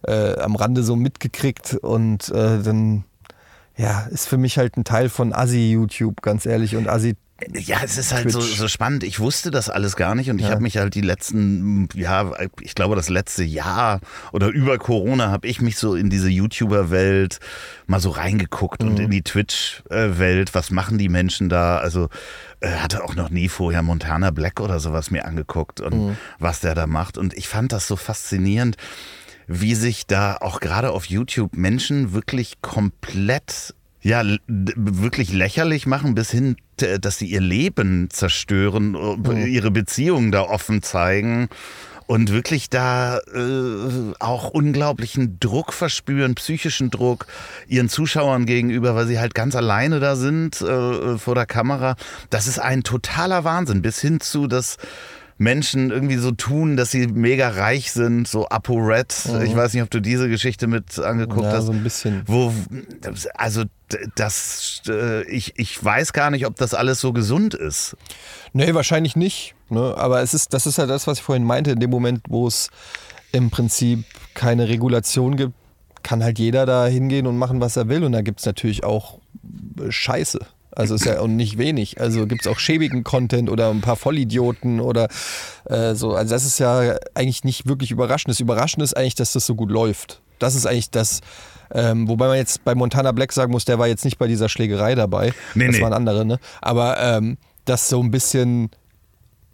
äh, 0.03 0.37
am 0.37 0.55
Rande 0.55 0.83
so 0.83 0.95
mitgekriegt 0.95 1.75
und 1.81 2.29
äh, 2.29 2.61
dann 2.61 3.05
ja, 3.77 4.01
ist 4.11 4.27
für 4.27 4.37
mich 4.37 4.57
halt 4.57 4.77
ein 4.77 4.83
Teil 4.83 5.09
von 5.09 5.33
Assi-YouTube, 5.33 6.21
ganz 6.21 6.45
ehrlich. 6.45 6.75
Und 6.75 6.87
Assi 6.87 7.15
Ja, 7.53 7.77
es 7.83 7.97
ist 7.97 8.13
halt 8.13 8.29
so, 8.31 8.39
so 8.39 8.67
spannend. 8.67 9.03
Ich 9.03 9.19
wusste 9.19 9.49
das 9.49 9.67
alles 9.71 9.95
gar 9.95 10.13
nicht 10.13 10.29
und 10.29 10.37
ich 10.37 10.45
Ja. 10.45 10.51
habe 10.51 10.61
mich 10.61 10.77
halt 10.77 10.93
die 10.93 11.01
letzten, 11.01 11.89
ja, 11.95 12.31
ich 12.59 12.75
glaube 12.75 12.95
das 12.95 13.09
letzte 13.09 13.43
Jahr 13.43 13.99
oder 14.31 14.49
über 14.49 14.77
Corona 14.77 15.31
habe 15.31 15.47
ich 15.47 15.59
mich 15.59 15.77
so 15.77 15.95
in 15.95 16.11
diese 16.11 16.29
YouTuber-Welt 16.29 17.39
mal 17.87 17.99
so 17.99 18.11
reingeguckt 18.11 18.83
und 18.83 18.99
in 18.99 19.09
die 19.09 19.23
Twitch-Welt. 19.23 20.53
Was 20.53 20.69
machen 20.69 20.99
die 20.99 21.09
Menschen 21.09 21.49
da? 21.49 21.77
Also 21.77 22.09
äh, 22.59 22.69
hatte 22.69 23.03
auch 23.03 23.15
noch 23.15 23.31
nie 23.31 23.49
vorher 23.49 23.81
Montana 23.81 24.29
Black 24.29 24.59
oder 24.59 24.79
sowas 24.79 25.09
mir 25.09 25.25
angeguckt 25.25 25.81
und 25.81 26.15
was 26.37 26.59
der 26.59 26.75
da 26.75 26.85
macht. 26.85 27.17
Und 27.17 27.33
ich 27.33 27.47
fand 27.47 27.71
das 27.71 27.87
so 27.87 27.95
faszinierend 27.95 28.77
wie 29.47 29.75
sich 29.75 30.05
da 30.07 30.37
auch 30.37 30.59
gerade 30.59 30.91
auf 30.91 31.05
YouTube 31.05 31.55
Menschen 31.55 32.13
wirklich 32.13 32.61
komplett 32.61 33.73
ja, 34.03 34.23
wirklich 34.47 35.31
lächerlich 35.31 35.85
machen, 35.85 36.15
bis 36.15 36.31
hin, 36.31 36.55
dass 36.77 37.19
sie 37.19 37.27
ihr 37.27 37.39
Leben 37.39 38.09
zerstören, 38.09 38.95
äh, 38.95 39.45
ihre 39.45 39.69
Beziehungen 39.69 40.31
da 40.31 40.41
offen 40.41 40.81
zeigen 40.81 41.49
und 42.07 42.31
wirklich 42.31 42.69
da 42.69 43.19
äh, 43.19 44.13
auch 44.19 44.49
unglaublichen 44.49 45.39
Druck 45.39 45.71
verspüren, 45.71 46.35
psychischen 46.35 46.89
Druck 46.89 47.27
ihren 47.67 47.89
Zuschauern 47.89 48.45
gegenüber, 48.45 48.95
weil 48.95 49.07
sie 49.07 49.19
halt 49.19 49.35
ganz 49.35 49.55
alleine 49.55 49.99
da 49.99 50.15
sind 50.15 50.59
äh, 50.61 51.17
vor 51.17 51.35
der 51.35 51.45
Kamera. 51.45 51.95
Das 52.29 52.47
ist 52.47 52.59
ein 52.59 52.83
totaler 52.83 53.43
Wahnsinn, 53.43 53.81
bis 53.81 54.01
hin 54.01 54.19
zu, 54.19 54.47
dass 54.47 54.77
Menschen 55.41 55.89
irgendwie 55.89 56.17
so 56.17 56.29
tun, 56.31 56.77
dass 56.77 56.91
sie 56.91 57.07
mega 57.07 57.49
reich 57.49 57.91
sind, 57.91 58.27
so 58.27 58.47
ApoRed. 58.47 59.11
Ich 59.43 59.55
weiß 59.55 59.73
nicht, 59.73 59.81
ob 59.81 59.89
du 59.89 59.99
diese 59.99 60.29
Geschichte 60.29 60.67
mit 60.67 60.99
angeguckt 60.99 61.45
Ja, 61.45 61.53
hast. 61.53 61.65
so 61.65 61.71
ein 61.71 61.81
bisschen. 61.81 62.21
Wo, 62.27 62.53
also 63.33 63.63
das, 64.15 64.83
äh, 64.87 65.23
ich, 65.27 65.53
ich 65.57 65.83
weiß 65.83 66.13
gar 66.13 66.29
nicht, 66.29 66.45
ob 66.45 66.57
das 66.57 66.75
alles 66.75 67.01
so 67.01 67.11
gesund 67.11 67.55
ist. 67.55 67.97
Nee, 68.53 68.75
wahrscheinlich 68.75 69.15
nicht. 69.15 69.55
Ne? 69.69 69.95
Aber 69.97 70.21
es 70.21 70.35
ist, 70.35 70.53
das 70.53 70.67
ist 70.67 70.77
ja 70.77 70.85
das, 70.85 71.07
was 71.07 71.17
ich 71.17 71.23
vorhin 71.23 71.43
meinte. 71.43 71.71
In 71.71 71.79
dem 71.79 71.89
Moment, 71.89 72.21
wo 72.29 72.45
es 72.47 72.69
im 73.31 73.49
Prinzip 73.49 74.05
keine 74.35 74.69
Regulation 74.69 75.37
gibt, 75.37 75.53
kann 76.03 76.23
halt 76.23 76.37
jeder 76.37 76.67
da 76.67 76.85
hingehen 76.85 77.25
und 77.25 77.37
machen, 77.37 77.61
was 77.61 77.77
er 77.77 77.89
will. 77.89 78.03
Und 78.03 78.11
da 78.11 78.21
gibt 78.21 78.41
es 78.41 78.45
natürlich 78.45 78.83
auch 78.83 79.17
Scheiße. 79.89 80.39
Also 80.73 80.95
ist 80.95 81.05
ja 81.05 81.19
und 81.19 81.35
nicht 81.35 81.57
wenig. 81.57 81.99
Also 81.99 82.25
gibt 82.27 82.41
es 82.41 82.47
auch 82.47 82.59
schäbigen 82.59 83.03
Content 83.03 83.49
oder 83.49 83.69
ein 83.69 83.81
paar 83.81 83.95
Vollidioten 83.95 84.79
oder 84.79 85.09
äh, 85.65 85.95
so. 85.95 86.13
Also 86.13 86.33
das 86.33 86.45
ist 86.45 86.59
ja 86.59 86.95
eigentlich 87.13 87.43
nicht 87.43 87.67
wirklich 87.67 87.91
überraschend. 87.91 88.29
Das 88.29 88.39
Überraschende 88.39 88.83
ist 88.85 88.95
eigentlich, 88.95 89.15
dass 89.15 89.33
das 89.33 89.45
so 89.45 89.55
gut 89.55 89.69
läuft. 89.69 90.21
Das 90.39 90.55
ist 90.55 90.65
eigentlich 90.65 90.89
das, 90.89 91.21
ähm, 91.73 92.07
wobei 92.07 92.27
man 92.27 92.37
jetzt 92.37 92.63
bei 92.63 92.73
Montana 92.73 93.11
Black 93.11 93.33
sagen 93.33 93.51
muss, 93.51 93.65
der 93.65 93.79
war 93.79 93.87
jetzt 93.87 94.05
nicht 94.05 94.17
bei 94.17 94.27
dieser 94.27 94.49
Schlägerei 94.49 94.95
dabei. 94.95 95.33
Nee, 95.55 95.67
das 95.67 95.75
nee. 95.75 95.81
waren 95.81 95.93
andere, 95.93 96.25
ne? 96.25 96.39
Aber 96.61 96.99
ähm, 96.99 97.37
das 97.65 97.89
so 97.89 98.01
ein 98.01 98.09
bisschen, 98.09 98.71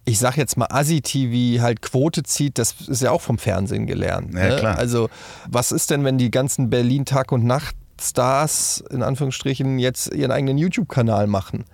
ich 0.05 0.19
sag 0.19 0.37
jetzt 0.37 0.55
mal, 0.55 0.67
Assi-TV 0.69 1.61
halt 1.61 1.81
Quote 1.81 2.23
zieht, 2.23 2.57
das 2.57 2.75
ist 2.87 3.01
ja 3.01 3.11
auch 3.11 3.21
vom 3.21 3.37
Fernsehen 3.37 3.87
gelernt. 3.87 4.33
Ja, 4.33 4.49
ne? 4.49 4.55
klar. 4.57 4.77
Also, 4.77 5.09
was 5.49 5.71
ist 5.71 5.89
denn, 5.89 6.05
wenn 6.05 6.17
die 6.17 6.31
ganzen 6.31 6.69
Berlin 6.69 7.05
Tag 7.05 7.31
und 7.31 7.43
Nacht 7.43 7.75
Stars, 8.01 8.83
in 8.91 9.03
Anführungsstrichen, 9.03 9.79
jetzt 9.79 10.13
ihren 10.13 10.31
eigenen 10.31 10.57
YouTube-Kanal 10.57 11.27
machen? 11.27 11.65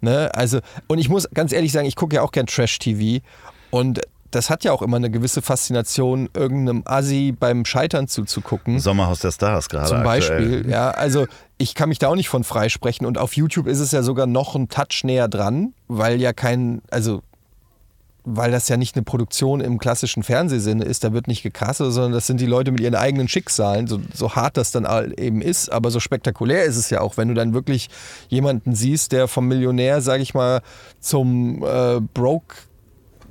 Ne? 0.00 0.30
Also, 0.34 0.60
und 0.88 0.98
ich 0.98 1.08
muss 1.08 1.28
ganz 1.32 1.52
ehrlich 1.52 1.72
sagen, 1.72 1.86
ich 1.86 1.96
gucke 1.96 2.16
ja 2.16 2.22
auch 2.22 2.32
gern 2.32 2.46
Trash-TV 2.46 3.24
und 3.70 4.00
das 4.32 4.50
hat 4.50 4.64
ja 4.64 4.72
auch 4.72 4.82
immer 4.82 4.96
eine 4.96 5.10
gewisse 5.10 5.42
Faszination, 5.42 6.28
irgendeinem 6.34 6.82
Assi 6.86 7.34
beim 7.38 7.64
Scheitern 7.64 8.08
zuzugucken. 8.08 8.80
Sommerhaus 8.80 9.20
der 9.20 9.30
Stars 9.30 9.68
gerade. 9.68 9.88
Zum 9.88 9.98
aktuell. 9.98 10.20
Beispiel, 10.20 10.70
ja. 10.70 10.90
Also 10.90 11.26
ich 11.58 11.74
kann 11.74 11.90
mich 11.90 11.98
da 11.98 12.08
auch 12.08 12.16
nicht 12.16 12.30
von 12.30 12.42
freisprechen 12.42 13.06
und 13.06 13.18
auf 13.18 13.36
YouTube 13.36 13.66
ist 13.66 13.78
es 13.78 13.92
ja 13.92 14.02
sogar 14.02 14.26
noch 14.26 14.56
ein 14.56 14.68
Touch 14.68 15.04
näher 15.04 15.28
dran, 15.28 15.74
weil 15.86 16.20
ja 16.20 16.32
kein, 16.32 16.80
also 16.90 17.22
weil 18.24 18.50
das 18.50 18.68
ja 18.68 18.76
nicht 18.76 18.96
eine 18.96 19.02
Produktion 19.02 19.60
im 19.60 19.78
klassischen 19.78 20.22
Fernsehsinne 20.22 20.84
ist, 20.84 21.04
da 21.04 21.12
wird 21.12 21.28
nicht 21.28 21.42
gecastet, 21.42 21.92
sondern 21.92 22.12
das 22.12 22.26
sind 22.26 22.40
die 22.40 22.46
Leute 22.46 22.70
mit 22.70 22.80
ihren 22.80 22.94
eigenen 22.94 23.28
Schicksalen, 23.28 23.86
so, 23.86 24.00
so 24.14 24.34
hart 24.34 24.56
das 24.56 24.70
dann 24.70 24.86
eben 25.16 25.42
ist, 25.42 25.70
aber 25.70 25.90
so 25.90 26.00
spektakulär 26.00 26.64
ist 26.64 26.76
es 26.76 26.90
ja 26.90 27.00
auch, 27.00 27.16
wenn 27.16 27.28
du 27.28 27.34
dann 27.34 27.54
wirklich 27.54 27.88
jemanden 28.28 28.74
siehst, 28.74 29.12
der 29.12 29.28
vom 29.28 29.48
Millionär, 29.48 30.00
sag 30.00 30.20
ich 30.20 30.34
mal, 30.34 30.62
zum 31.00 31.64
äh, 31.64 32.00
Broke 32.14 32.56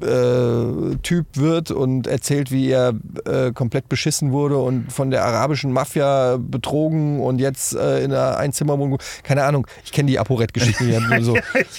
äh, 0.04 0.96
Typ 1.04 1.26
wird 1.34 1.72
und 1.72 2.08
erzählt, 2.08 2.52
wie 2.52 2.70
er 2.70 2.94
äh, 3.26 3.52
komplett 3.52 3.90
beschissen 3.90 4.32
wurde 4.32 4.58
und 4.58 4.92
von 4.92 5.12
der 5.12 5.26
arabischen 5.26 5.72
Mafia 5.72 6.38
betrogen 6.38 7.20
und 7.20 7.40
jetzt 7.40 7.76
äh, 7.76 8.04
in 8.04 8.12
einer 8.12 8.38
Einzimmerwohnung. 8.38 9.00
Keine 9.24 9.44
Ahnung, 9.44 9.68
ich 9.84 9.92
kenne 9.92 10.08
die 10.10 10.20
ApoRed-Geschichten, 10.20 10.88
die 10.88 10.96
haben 10.96 11.10
nur 11.10 11.24
so 11.24 11.38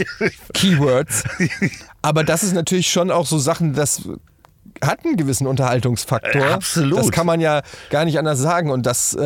Keywords. 0.55 1.25
Aber 2.03 2.25
das 2.25 2.43
ist 2.43 2.55
natürlich 2.55 2.91
schon 2.91 3.11
auch 3.11 3.27
so 3.27 3.39
Sachen, 3.39 3.75
das 3.75 4.03
hat 4.83 5.05
einen 5.05 5.17
gewissen 5.17 5.47
Unterhaltungsfaktor. 5.47 6.43
Äh, 6.43 6.53
absolut. 6.53 6.99
Das 6.99 7.11
kann 7.11 7.27
man 7.27 7.41
ja 7.41 7.63
gar 7.91 8.05
nicht 8.05 8.19
anders 8.19 8.39
sagen 8.39 8.71
und 8.71 8.87
das. 8.87 9.17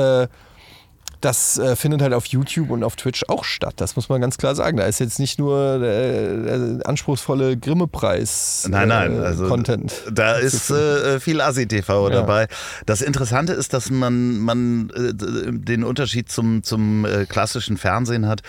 Äh, 1.17 1.19
das 1.21 1.59
äh, 1.59 1.77
findet 1.77 2.03
halt 2.03 2.13
auf 2.15 2.27
YouTube 2.27 2.71
und 2.71 2.85
auf 2.85 2.97
Twitch 2.97 3.25
auch 3.29 3.45
statt. 3.45 3.75
Das 3.79 3.97
muss 3.97 4.09
man 4.09 4.21
ganz 4.21 4.39
klar 4.39 4.55
sagen. 4.55 4.77
Da 4.77 4.85
ist 4.85 5.01
jetzt 5.01 5.19
nicht 5.19 5.39
nur 5.39 5.77
äh, 5.83 6.43
der 6.79 6.87
anspruchsvolle 6.89 7.57
Grimme-Preis 7.57 8.67
Nein, 8.71 8.89
nein, 8.89 9.17
äh, 9.19 9.25
also 9.25 9.49
Content. 9.49 9.93
da 10.13 10.35
ist 10.35 10.71
äh, 10.71 11.21
viel 11.21 11.41
Assi-TV 11.41 12.09
Ja. 12.11 12.15
dabei. 12.15 12.49
Das 12.87 13.03
Interessante 13.03 13.53
ist, 13.53 13.73
dass 13.73 13.91
man, 13.91 14.39
man 14.39 14.91
äh, 14.91 15.13
den 15.15 15.85
Unterschied 15.85 16.31
zum, 16.31 16.63
zum 16.63 17.05
äh, 17.05 17.27
klassischen 17.27 17.77
Fernsehen 17.77 18.27
hat, 18.27 18.43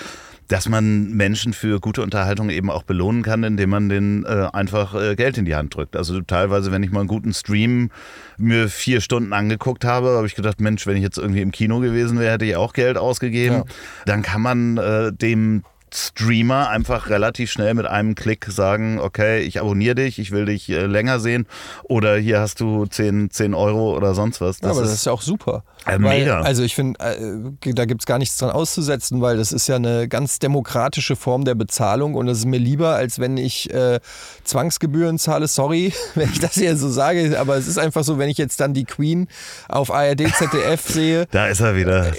dass 0.48 0.70
man 0.70 1.12
Menschen 1.12 1.54
für 1.54 1.80
gute 1.80 2.02
Unterhaltung 2.02 2.50
eben 2.50 2.70
auch 2.70 2.84
belohnen 2.84 3.22
kann, 3.22 3.44
indem 3.44 3.70
man 3.70 3.90
denen 3.90 4.26
äh, 4.26 4.48
einfach 4.54 4.96
äh, 4.96 5.16
Geld 5.16 5.38
in 5.38 5.46
die 5.46 5.56
Hand 5.56 5.76
drückt. 5.76 5.96
Also 5.96 6.22
teilweise, 6.22 6.72
wenn 6.72 6.84
ich 6.84 6.92
mal 6.92 7.02
einen 7.02 7.10
guten 7.10 7.34
Stream 7.34 7.92
mir 8.38 8.70
vier 8.70 9.02
Stunden 9.02 9.34
angeguckt 9.34 9.84
habe, 9.84 10.10
habe 10.10 10.28
ich 10.28 10.36
gedacht, 10.36 10.62
Mensch, 10.62 10.88
wenn 10.88 10.96
ich 10.96 11.04
jetzt 11.04 11.18
irgendwie 11.18 11.42
im 11.42 11.52
Kino 11.52 11.80
gewesen 11.80 12.20
wäre, 12.20 12.34
hätte 12.34 12.46
ich 12.46 12.56
auch 12.56 12.74
Geld 12.74 12.98
ausgegeben. 12.98 13.56
Ja. 13.56 13.64
Dann 14.06 14.22
kann 14.22 14.42
man 14.42 14.78
äh, 14.78 15.12
dem 15.12 15.64
Streamer 15.94 16.70
einfach 16.70 17.10
relativ 17.10 17.50
schnell 17.50 17.74
mit 17.74 17.86
einem 17.86 18.16
Klick 18.16 18.46
sagen, 18.46 19.00
okay, 19.00 19.42
ich 19.42 19.60
abonniere 19.60 19.96
dich, 19.96 20.20
ich 20.20 20.32
will 20.32 20.46
dich 20.46 20.70
äh, 20.70 20.86
länger 20.86 21.20
sehen 21.20 21.48
oder 21.84 22.18
hier 22.18 22.40
hast 22.42 22.60
du 22.60 22.86
10, 22.86 23.32
10 23.32 23.54
Euro 23.54 23.96
oder 23.96 24.14
sonst 24.14 24.42
was. 24.42 24.60
Ja, 24.62 24.72
aber 24.72 24.82
das 24.82 24.94
ist 24.94 25.06
ja 25.06 25.14
auch 25.14 25.22
super. 25.22 25.64
Äh, 25.88 26.02
weil, 26.02 26.20
mega. 26.20 26.42
Also 26.42 26.64
ich 26.64 26.76
finde, 26.76 27.00
äh, 27.00 27.74
da 27.74 27.86
gibt 27.86 28.02
es 28.02 28.06
gar 28.06 28.18
nichts 28.18 28.38
dran 28.38 28.50
auszusetzen, 28.50 29.22
weil 29.22 29.38
das 29.38 29.52
ist 29.52 29.68
ja 29.68 29.76
eine 29.76 30.08
ganz 30.08 30.40
demokratische 30.40 31.16
Form 31.16 31.46
der 31.46 31.56
Bezahlung 31.56 32.16
und 32.16 32.28
das 32.28 32.40
ist 32.40 32.46
mir 32.46 32.60
lieber, 32.60 32.96
als 32.96 33.20
wenn 33.20 33.38
ich 33.38 33.74
äh, 33.74 34.00
Zwangsgebühren 34.44 35.18
zahle. 35.18 35.48
Sorry, 35.48 35.94
wenn 36.16 36.30
ich 36.30 36.40
das 36.40 36.56
hier 36.56 36.76
so 36.78 36.90
sage, 36.90 37.40
aber 37.40 37.56
es 37.56 37.68
ist 37.68 37.78
einfach 37.78 38.04
so, 38.04 38.18
wenn 38.18 38.30
ich 38.30 38.38
jetzt 38.38 38.60
dann 38.60 38.74
die 38.74 38.86
Queen 38.86 39.28
auf 39.70 39.92
ARD, 39.92 40.34
ZDF 40.34 40.82
sehe, 40.88 41.26
da 41.32 41.48
ist 41.48 41.62
er 41.62 41.76
wieder. 41.76 42.12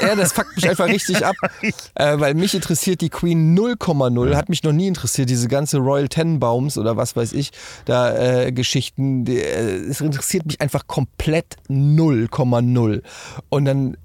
ja, 0.00 0.14
das 0.16 0.32
fuckt 0.32 0.56
mich 0.56 0.68
einfach 0.68 0.86
richtig 0.86 1.24
ab, 1.24 1.36
äh, 1.94 2.18
weil 2.18 2.34
mich 2.34 2.54
interessiert 2.54 3.00
die 3.00 3.10
Queen 3.10 3.56
0,0, 3.56 4.34
hat 4.34 4.48
mich 4.48 4.62
noch 4.62 4.72
nie 4.72 4.88
interessiert, 4.88 5.28
diese 5.28 5.48
ganze 5.48 5.78
Royal 5.78 6.08
Tenenbaums 6.08 6.78
oder 6.78 6.96
was 6.96 7.16
weiß 7.16 7.32
ich, 7.32 7.50
da 7.84 8.44
äh, 8.44 8.52
Geschichten, 8.52 9.24
die, 9.24 9.38
äh, 9.38 9.88
es 9.88 10.00
interessiert 10.00 10.46
mich 10.46 10.60
einfach 10.60 10.86
komplett 10.86 11.56
0,0. 11.68 12.93
Und 13.48 13.64
dann 13.64 13.96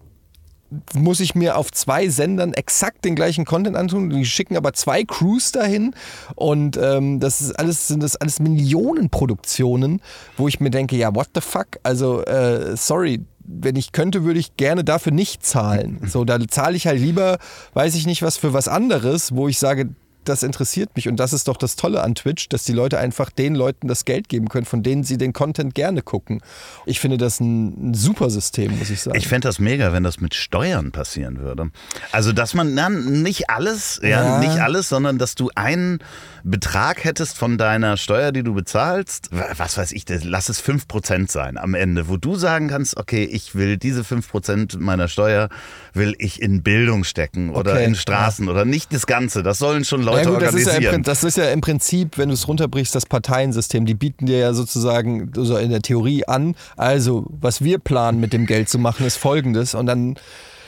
muss 0.94 1.20
ich 1.20 1.36
mir 1.36 1.58
auf 1.58 1.72
zwei 1.72 2.10
Sendern 2.10 2.54
exakt 2.54 3.04
den 3.06 3.16
gleichen 3.16 3.46
Content 3.46 3.76
antun. 3.76 4.10
Die 4.10 4.26
schicken 4.26 4.56
aber 4.56 4.74
zwei 4.74 5.04
Crews 5.04 5.52
dahin 5.52 5.94
und 6.36 6.78
ähm, 6.78 7.20
das 7.20 7.42
ist 7.42 7.58
alles, 7.58 7.88
sind 7.88 8.04
das 8.04 8.16
alles 8.16 8.40
Millionenproduktionen, 8.40 10.02
wo 10.38 10.48
ich 10.48 10.60
mir 10.60 10.70
denke, 10.70 10.96
ja, 10.96 11.14
what 11.16 11.30
the 11.34 11.42
fuck? 11.42 11.68
Also, 11.84 12.24
äh, 12.24 12.78
sorry, 12.78 13.26
wenn 13.44 13.76
ich 13.76 13.92
könnte, 13.94 14.24
würde 14.24 14.40
ich 14.40 14.58
gerne 14.58 14.84
dafür 14.84 15.12
nicht 15.12 15.44
zahlen. 15.44 16.02
So, 16.06 16.24
da 16.24 16.40
zahle 16.48 16.78
ich 16.78 16.86
halt 16.86 17.00
lieber, 17.00 17.40
weiß 17.74 17.96
ich 17.96 18.06
nicht 18.06 18.22
was, 18.22 18.38
für 18.38 18.54
was 18.54 18.68
anderes, 18.68 19.36
wo 19.36 19.48
ich 19.48 19.58
sage, 19.58 19.90
das 20.30 20.44
interessiert 20.44 20.92
mich. 20.96 21.08
Und 21.08 21.18
das 21.18 21.34
ist 21.34 21.48
doch 21.48 21.58
das 21.58 21.76
Tolle 21.76 22.02
an 22.02 22.16
Twitch, 22.16 22.48
dass 22.50 22.64
die 22.64 22.72
Leute 22.74 22.98
einfach 23.00 23.30
den 23.30 23.56
Leuten 23.56 23.88
das 23.88 24.06
Geld 24.06 24.30
geben 24.30 24.48
können, 24.48 24.66
von 24.66 24.84
denen 24.84 25.04
sie 25.04 25.18
den 25.18 25.34
Content 25.34 25.76
gerne 25.76 26.02
gucken. 26.02 26.42
Ich 26.86 27.00
finde 27.00 27.18
das 27.18 27.40
ein, 27.40 27.90
ein 27.90 27.94
super 27.94 28.30
System, 28.30 28.78
muss 28.78 28.90
ich 28.90 29.02
sagen. 29.02 29.18
Ich 29.18 29.28
fände 29.28 29.48
das 29.48 29.60
mega, 29.60 29.92
wenn 29.92 30.04
das 30.04 30.20
mit 30.22 30.34
Steuern 30.36 30.92
passieren 30.92 31.40
würde. 31.40 31.70
Also, 32.12 32.32
dass 32.32 32.54
man 32.54 32.76
dann 32.76 33.22
nicht 33.24 33.50
alles, 33.50 34.00
ja, 34.04 34.10
Ja. 34.10 34.40
nicht 34.40 34.60
alles, 34.60 34.88
sondern 34.90 35.18
dass 35.18 35.36
du 35.36 35.50
einen 35.56 36.00
Betrag 36.44 37.04
hättest 37.04 37.38
von 37.38 37.58
deiner 37.58 37.98
Steuer, 37.98 38.32
die 38.32 38.44
du 38.44 38.54
bezahlst. 38.54 39.30
Was 39.58 39.78
weiß 39.78 39.92
ich, 39.92 40.06
lass 40.24 40.50
es 40.50 40.64
5% 40.64 41.30
sein 41.32 41.58
am 41.58 41.74
Ende, 41.74 42.08
wo 42.08 42.18
du 42.18 42.36
sagen 42.36 42.68
kannst, 42.70 42.98
okay, 42.98 43.24
ich 43.24 43.56
will 43.56 43.78
diese 43.78 44.02
5% 44.02 44.78
meiner 44.80 45.08
Steuer 45.08 45.50
will 45.94 46.16
ich 46.20 46.42
in 46.42 46.64
Bildung 46.64 47.04
stecken 47.04 47.50
oder 47.50 47.74
Okay, 47.74 47.86
in 47.86 47.96
Straßen 47.96 48.48
oder 48.48 48.66
nicht 48.66 48.94
das 48.94 49.08
Ganze. 49.08 49.44
Das 49.44 49.58
sollen 49.58 49.84
schon 49.86 50.02
Leute 50.02 50.19
ja 50.24 50.30
gut, 50.30 50.42
das 50.42 50.54
ist 50.54 50.68
ja, 50.68 50.74
im, 50.74 50.78
organisieren. 50.78 51.04
Das 51.04 51.24
ist 51.24 51.38
ja 51.38 51.52
im 51.52 51.62
Prinzip, 51.62 52.18
wenn 52.18 52.30
du 52.30 52.34
es 52.34 52.48
runterbrichst, 52.48 52.94
das 52.94 53.06
Parteiensystem. 53.06 53.86
Die 53.86 53.94
bieten 53.94 54.26
dir 54.26 54.38
ja 54.38 54.54
sozusagen 54.54 55.32
so 55.36 55.58
in 55.58 55.70
der 55.70 55.82
Theorie 55.82 56.26
an, 56.26 56.56
also 56.78 57.26
was 57.30 57.64
wir 57.64 57.80
planen 57.80 58.20
mit 58.20 58.34
dem 58.34 58.46
Geld 58.46 58.70
zu 58.70 58.80
machen, 58.80 59.06
ist 59.06 59.18
folgendes. 59.18 59.76
Und 59.76 59.86
dann, 59.86 60.16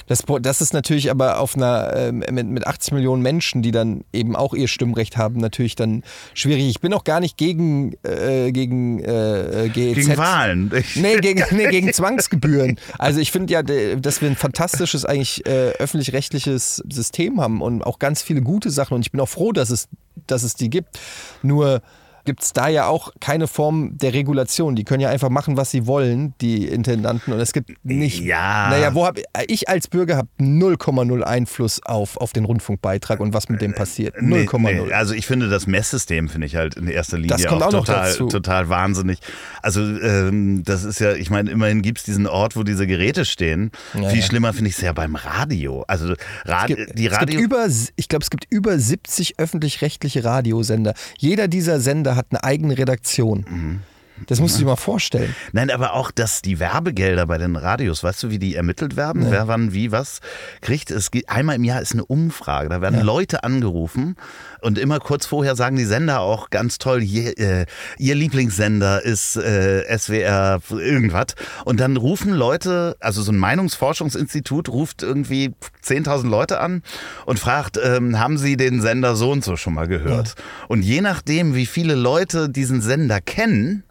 das, 0.08 0.24
das 0.42 0.62
ist 0.62 0.74
natürlich 0.74 1.10
aber 1.12 1.40
auf 1.40 1.56
einer, 1.56 1.94
ähm, 1.96 2.24
mit, 2.32 2.48
mit 2.48 2.68
80 2.68 2.94
Millionen 2.94 3.22
Menschen, 3.22 3.62
die 3.62 3.72
dann 3.72 4.04
eben 4.14 4.36
auch 4.36 4.54
ihr 4.54 4.68
Stimmrecht 4.68 5.18
haben, 5.18 5.40
natürlich 5.40 5.76
dann 5.76 6.04
schwierig. 6.34 6.68
Ich 6.68 6.80
bin 6.80 6.94
auch 6.94 7.04
gar 7.04 7.20
nicht 7.20 7.38
gegen, 7.38 7.94
äh, 8.04 8.52
gegen 8.52 9.00
äh, 9.00 9.70
GEZ. 9.74 9.96
Gegen 9.96 10.18
Wahlen. 10.18 10.72
Nee, 10.96 11.18
gegen, 11.18 11.44
nee, 11.52 11.68
gegen 11.68 11.94
Zwangsgebühren. 11.94 12.78
Also 12.98 13.20
ich 13.20 13.32
finde 13.32 13.54
ja, 13.54 13.64
dass 13.64 14.22
wir 14.22 14.30
ein 14.30 14.36
fantastisches 14.36 15.06
eigentlich 15.06 15.46
äh, 15.46 15.72
öffentlich-rechtliches 15.80 16.84
System 16.90 17.40
haben 17.40 17.62
und 17.62 17.82
auch 17.84 17.98
ganz 17.98 18.22
viele 18.22 18.42
gute 18.42 18.70
Sachen 18.70 18.96
und 18.96 19.02
ich 19.02 19.12
bin 19.12 19.22
auch 19.22 19.30
froh, 19.30 19.52
dass 19.52 19.70
es, 19.70 19.88
dass 20.28 20.44
es 20.44 20.56
die 20.56 20.70
gibt. 20.70 21.00
Nur 21.42 21.82
gibt 22.26 22.44
es 22.44 22.54
da 22.54 22.68
ja 22.68 22.88
auch 22.88 23.12
keine 23.20 23.48
Form 23.48 23.98
der 23.98 24.14
Regulation. 24.14 24.76
Die 24.76 24.84
können 24.84 25.02
ja 25.02 25.10
einfach 25.10 25.30
machen, 25.30 25.58
was 25.58 25.72
sie 25.72 25.88
wollen, 25.88 26.34
die 26.42 26.68
Intendanten. 26.68 27.34
Und 27.34 27.40
es 27.40 27.54
gibt 27.54 27.72
nicht. 27.84 28.22
Ja. 28.22 28.70
Naja, 28.70 28.94
wo 28.94 29.06
hab 29.06 29.18
ich 29.48 29.70
als 29.70 29.88
Bürger 29.88 30.18
habe 30.18 30.30
0,0 30.40 31.22
Einfluss 31.22 31.82
auf, 31.84 32.18
auf 32.18 32.34
den 32.34 32.46
Rundfunkbeitrag 32.46 33.20
und 33.20 33.34
was 33.34 33.50
mit 33.50 33.62
dem 33.62 33.74
passiert. 33.74 34.16
0,0. 34.18 34.60
Nee, 34.60 34.82
nee. 34.86 34.94
Also 34.94 35.14
ich 35.14 35.26
finde 35.26 35.50
das 35.50 35.68
Messsystem 35.68 36.30
finde 36.30 36.48
ich 36.48 36.56
halt 36.56 36.76
in 36.76 36.88
erster 36.88 37.18
Linie 37.18 37.38
Das 37.38 37.46
kommt 37.46 37.64
auch 37.64 37.72
noch 37.72 37.86
total, 37.86 38.14
total 38.16 38.70
wahnsinnig. 38.70 39.20
Also 39.62 39.82
ähm, 39.82 40.64
das 40.64 40.84
ist 40.84 41.00
ja, 41.00 41.14
ich 41.14 41.30
meine, 41.30 41.52
immerhin 41.52 41.82
gibt 41.82 42.00
es 42.00 42.04
diesen 42.04 42.28
Ort, 42.28 42.56
wo 42.56 42.64
diese 42.64 42.88
Geräte 42.88 43.26
stehen. 43.26 43.72
Ja, 43.94 44.10
Viel 44.10 44.20
ja. 44.20 44.26
schlimmer 44.26 44.54
finde 44.54 44.70
ich 44.70 44.76
es 44.76 44.82
ja 44.82 44.94
beim 44.94 45.16
Radio. 45.16 45.84
Also 45.88 46.14
Radio, 46.46 46.78
Es 46.78 46.86
gibt, 46.86 47.00
die 47.00 47.08
Radio. 47.08 47.40
über, 47.40 47.68
ich 47.96 48.08
glaube, 48.08 48.24
es 48.24 48.30
gibt 48.30 48.46
über 48.50 48.78
70 48.78 49.40
öffentlich-rechtliche 49.40 50.24
Radiosender. 50.24 50.94
Jeder 51.18 51.48
dieser 51.48 51.80
Sender 51.80 52.11
hat 52.16 52.28
eine 52.32 52.44
eigene 52.44 52.78
Redaktion. 52.78 53.46
Mhm. 53.50 53.80
Das 54.28 54.40
musst 54.40 54.56
du 54.56 54.60
dir 54.60 54.66
mal 54.66 54.76
vorstellen. 54.76 55.36
Nein, 55.52 55.70
aber 55.70 55.94
auch, 55.94 56.12
dass 56.12 56.42
die 56.42 56.60
Werbegelder 56.60 57.26
bei 57.28 57.38
den 57.38 57.56
Radios, 57.56 58.04
weißt 58.04 58.24
du, 58.24 58.30
wie 58.30 58.40
die 58.40 58.56
ermittelt 58.56 58.96
werden? 58.96 59.30
Wer 59.30 59.48
wann 59.48 59.74
wie 59.74 59.92
was 59.92 60.20
kriegt? 60.62 60.92
Es 60.92 61.12
geht, 61.12 61.30
einmal 61.30 61.56
im 61.56 61.64
Jahr 61.64 61.82
ist 61.82 61.94
eine 61.94 62.06
Umfrage. 62.06 62.70
Da 62.70 62.82
werden 62.82 63.02
Leute 63.02 63.44
angerufen 63.44 64.16
und 64.62 64.78
immer 64.78 65.00
kurz 65.00 65.26
vorher 65.26 65.56
sagen 65.56 65.76
die 65.76 65.86
Sender 65.86 66.22
auch 66.22 66.50
ganz 66.50 66.78
toll, 66.78 67.02
je, 67.02 67.30
äh, 67.32 67.66
ihr 67.98 68.16
Lieblingssender 68.16 69.04
ist 69.04 69.36
äh, 69.36 69.98
SWR 69.98 70.60
irgendwas. 70.70 71.36
Und 71.66 71.80
dann 71.80 71.98
rufen 71.98 72.34
Leute, 72.34 72.96
also 73.00 73.22
so 73.22 73.32
ein 73.32 73.38
Meinungsforschungsinstitut 73.38 74.70
ruft 74.70 75.04
irgendwie 75.04 75.54
10.000 75.84 76.28
Leute 76.28 76.60
an 76.60 76.84
und 77.26 77.40
fragt, 77.40 77.80
ähm, 77.84 78.20
haben 78.20 78.38
sie 78.38 78.58
den 78.58 78.82
Sender 78.82 79.16
so 79.16 79.32
und 79.32 79.44
so 79.44 79.56
schon 79.56 79.74
mal 79.74 79.88
gehört? 79.88 80.36
Und 80.68 80.84
je 80.84 81.02
nachdem, 81.02 81.56
wie 81.56 81.66
viele 81.66 81.96
Leute 81.96 82.50
diesen 82.50 82.82
Sender 82.82 83.22
kennen 83.22 83.84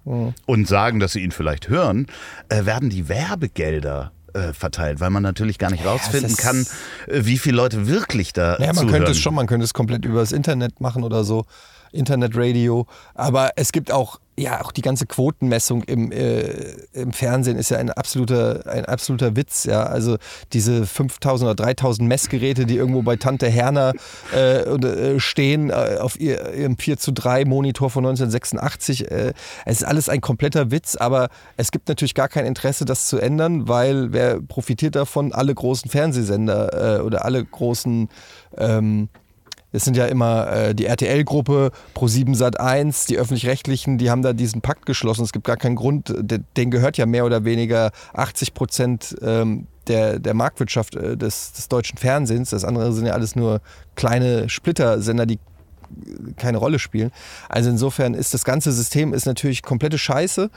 und 0.46 0.68
sagen, 0.68 1.00
dass 1.00 1.12
sie 1.12 1.20
ihn 1.20 1.30
vielleicht 1.30 1.68
hören, 1.68 2.06
äh, 2.48 2.64
werden 2.66 2.90
die 2.90 3.08
Werbegelder 3.08 4.12
äh, 4.32 4.52
verteilt, 4.52 5.00
weil 5.00 5.11
man 5.11 5.22
natürlich 5.22 5.58
gar 5.58 5.70
nicht 5.70 5.84
rausfinden 5.84 6.36
kann, 6.36 6.66
äh, 7.08 7.24
wie 7.24 7.38
viele 7.38 7.56
Leute 7.56 7.86
wirklich 7.88 8.32
da 8.32 8.56
Ja, 8.58 8.66
man 8.66 8.74
zuhören. 8.76 8.90
könnte 8.92 9.11
es 9.12 9.18
schon, 9.18 9.34
man 9.34 9.46
könnte 9.46 9.64
es 9.64 9.74
komplett 9.74 10.04
übers 10.04 10.32
Internet 10.32 10.80
machen 10.80 11.02
oder 11.02 11.24
so. 11.24 11.44
Internetradio. 11.92 12.86
Aber 13.14 13.50
es 13.56 13.72
gibt 13.72 13.90
auch, 13.90 14.20
ja, 14.41 14.62
auch 14.62 14.72
die 14.72 14.80
ganze 14.80 15.05
Quotenmessung 15.05 15.82
im, 15.84 16.11
äh, 16.12 16.45
im 16.95 17.12
Fernsehen 17.12 17.59
ist 17.59 17.70
ja 17.70 17.76
ein 17.76 17.91
absoluter, 17.91 18.62
ein 18.66 18.86
absoluter 18.86 19.36
Witz. 19.36 19.64
Ja. 19.64 19.82
Also 19.82 20.16
diese 20.55 20.86
5000 20.86 21.51
oder 21.51 21.62
3000 21.62 22.09
Messgeräte, 22.09 22.64
die 22.64 22.76
irgendwo 22.76 23.03
bei 23.03 23.16
Tante 23.16 23.49
Herner 23.49 23.93
äh, 24.34 24.61
äh, 24.61 25.20
stehen 25.20 25.68
äh, 25.68 25.99
auf 26.01 26.18
ihr, 26.18 26.55
ihrem 26.55 26.78
4 26.78 26.97
zu 26.97 27.12
3 27.12 27.45
Monitor 27.45 27.91
von 27.91 28.05
1986. 28.07 29.11
Äh, 29.11 29.34
es 29.66 29.82
ist 29.82 29.84
alles 29.84 30.09
ein 30.09 30.22
kompletter 30.22 30.70
Witz, 30.70 30.97
aber 30.97 31.28
es 31.59 31.70
gibt 31.70 31.88
natürlich 31.88 32.14
gar 32.14 32.28
kein 32.28 32.47
Interesse, 32.47 32.86
das 32.86 33.09
zu 33.09 33.18
ändern, 33.18 33.68
weil 33.68 34.12
wer 34.12 34.41
profitiert 34.41 34.97
davon? 34.97 35.32
Alle 35.32 35.55
großen 35.55 35.91
Fernsehsender 35.91 36.99
äh, 36.99 37.03
oder 37.03 37.26
alle 37.26 37.45
großen 37.45 38.09
ähm, 38.57 39.09
es 39.73 39.85
sind 39.85 39.97
ja 39.97 40.07
immer 40.07 40.51
äh, 40.53 40.75
die 40.75 40.87
RTL-Gruppe, 40.87 41.71
Pro7 41.95 42.37
Sat1, 42.37 43.07
die 43.09 43.18
öffentlich-rechtlichen, 43.18 43.99
die 43.99 44.11
haben 44.11 44.23
da 44.23 44.33
diesen 44.33 44.61
Pakt 44.61 44.87
geschlossen. 44.87 45.23
Es 45.25 45.33
gibt 45.33 45.47
gar 45.47 45.57
keinen 45.57 45.77
Grund, 45.77 46.12
de- 46.18 46.41
denen 46.57 46.71
gehört 46.71 46.97
ja 46.99 47.07
mehr 47.07 47.25
oder 47.25 47.45
weniger 47.45 47.91
80 48.14 48.55
Prozent 48.55 49.16
ähm, 49.23 49.66
der, 49.87 50.18
der 50.18 50.35
Marktwirtschaft 50.35 50.95
äh, 50.97 51.16
des, 51.16 51.53
des 51.53 51.68
deutschen 51.68 51.99
Fernsehens. 51.99 52.51
Das 52.51 52.64
andere 52.64 52.93
sind 52.93 53.07
ja 53.07 53.12
alles 53.12 53.37
nur 53.37 53.61
kleine 53.95 54.49
Splittersender, 54.49 55.27
die 55.27 55.39
keine 56.37 56.59
Rolle 56.59 56.79
spielen. 56.79 57.11
Also 57.49 57.68
insofern 57.71 58.14
ist 58.14 58.33
das 58.33 58.45
ganze 58.45 58.71
System 58.71 59.12
ist 59.12 59.27
natürlich 59.27 59.62
komplette 59.62 59.99
Scheiße, 59.99 60.51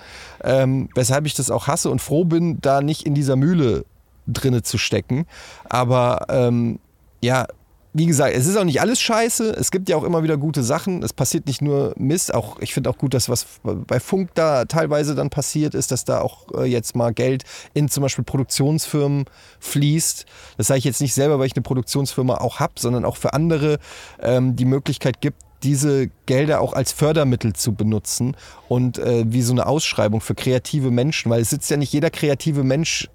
ähm, 0.44 0.90
weshalb 0.94 1.26
ich 1.26 1.34
das 1.34 1.50
auch 1.50 1.68
hasse 1.68 1.90
und 1.90 2.02
froh 2.02 2.24
bin, 2.26 2.60
da 2.62 2.82
nicht 2.82 3.06
in 3.06 3.16
dieser 3.16 3.36
Mühle 3.36 3.86
drinne 4.28 4.62
zu 4.62 4.78
stecken. 4.78 5.26
Aber 5.68 6.28
ähm, 6.30 6.80
ja, 7.22 7.48
wie 7.94 8.08
gesagt, 8.08 8.36
es 8.36 8.48
ist 8.48 8.58
auch 8.58 8.64
nicht 8.64 8.82
alles 8.82 9.00
scheiße. 9.00 9.52
Es 9.52 9.70
gibt 9.70 9.88
ja 9.88 9.96
auch 9.96 10.04
immer 10.04 10.24
wieder 10.24 10.38
gute 10.38 10.64
Sachen. 10.64 11.04
Es 11.04 11.14
passiert 11.14 11.46
nicht 11.46 11.62
nur 11.62 11.94
Mist. 11.96 12.34
Auch 12.34 12.60
ich 12.60 12.74
finde 12.74 12.90
auch 12.90 12.98
gut, 12.98 13.14
dass 13.14 13.30
was 13.30 13.46
bei 13.64 14.00
Funk 14.00 14.32
da 14.34 14.66
teilweise 14.66 15.14
dann 15.14 15.30
passiert 15.30 15.76
ist, 15.76 15.92
dass 15.92 16.04
da 16.04 16.22
auch 16.22 16.48
äh, 16.56 16.64
jetzt 16.64 16.96
mal 16.96 17.14
Geld 17.14 17.44
in 17.76 17.90
zum 17.90 18.02
Beispiel 18.02 18.24
Produktionsfirmen 18.24 19.26
fließt. 19.60 20.26
Das 20.58 20.68
sage 20.68 20.80
ich 20.80 20.86
jetzt 20.86 21.02
nicht 21.02 21.14
selber, 21.14 21.38
weil 21.38 21.46
ich 21.46 21.56
eine 21.56 21.62
Produktionsfirma 21.62 22.38
auch 22.38 22.60
habe, 22.60 22.74
sondern 22.78 23.06
auch 23.06 23.18
für 23.18 23.34
andere 23.34 23.78
ähm, 24.20 24.56
die 24.56 24.66
Möglichkeit 24.66 25.22
gibt, 25.22 25.38
diese 25.62 26.10
Gelder 26.26 26.62
auch 26.62 26.74
als 26.74 26.92
Fördermittel 26.92 27.54
zu 27.54 27.74
benutzen 27.74 28.36
und 28.68 28.98
äh, 28.98 29.24
wie 29.28 29.44
so 29.44 29.54
eine 29.54 29.68
Ausschreibung 29.68 30.20
für 30.20 30.36
kreative 30.36 30.90
Menschen, 30.92 31.30
weil 31.30 31.42
es 31.42 31.52
sitzt 31.52 31.70
ja 31.70 31.78
nicht 31.78 31.94
jeder 31.94 32.10
kreative 32.10 32.64
Mensch 32.64 33.08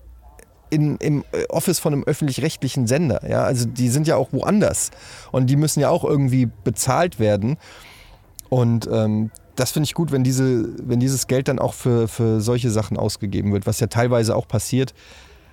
in, 0.71 0.97
im 0.97 1.25
äh, 1.33 1.45
Office 1.49 1.79
von 1.79 1.93
einem 1.93 2.05
öffentlich-rechtlichen 2.05 2.87
Sender. 2.87 3.29
Ja? 3.29 3.45
Also 3.45 3.67
die 3.67 3.89
sind 3.89 4.07
ja 4.07 4.17
auch 4.17 4.33
woanders 4.33 4.91
und 5.33 5.49
die 5.49 5.57
müssen 5.57 5.81
ja 5.81 5.91
auch 5.91 6.05
irgendwie 6.05 6.49
bezahlt 6.65 7.19
werden. 7.19 7.57
Und 8.49 8.89
ähm, 8.91 9.31
das 9.57 9.73
finde 9.73 9.85
ich 9.85 9.95
gut, 9.95 10.13
wenn, 10.13 10.25
diese, 10.25 10.69
wenn 10.89 11.01
dieses 11.01 11.27
Geld 11.27 11.49
dann 11.49 11.59
auch 11.59 11.75
für, 11.75 12.09
für 12.09 12.41
solche 12.41 12.71
Sachen 12.71 12.97
ausgegeben 12.97 13.53
wird, 13.53 13.67
was 13.67 13.81
ja 13.81 13.89
teilweise 13.89 14.37
auch 14.37 14.47
passiert. 14.47 14.95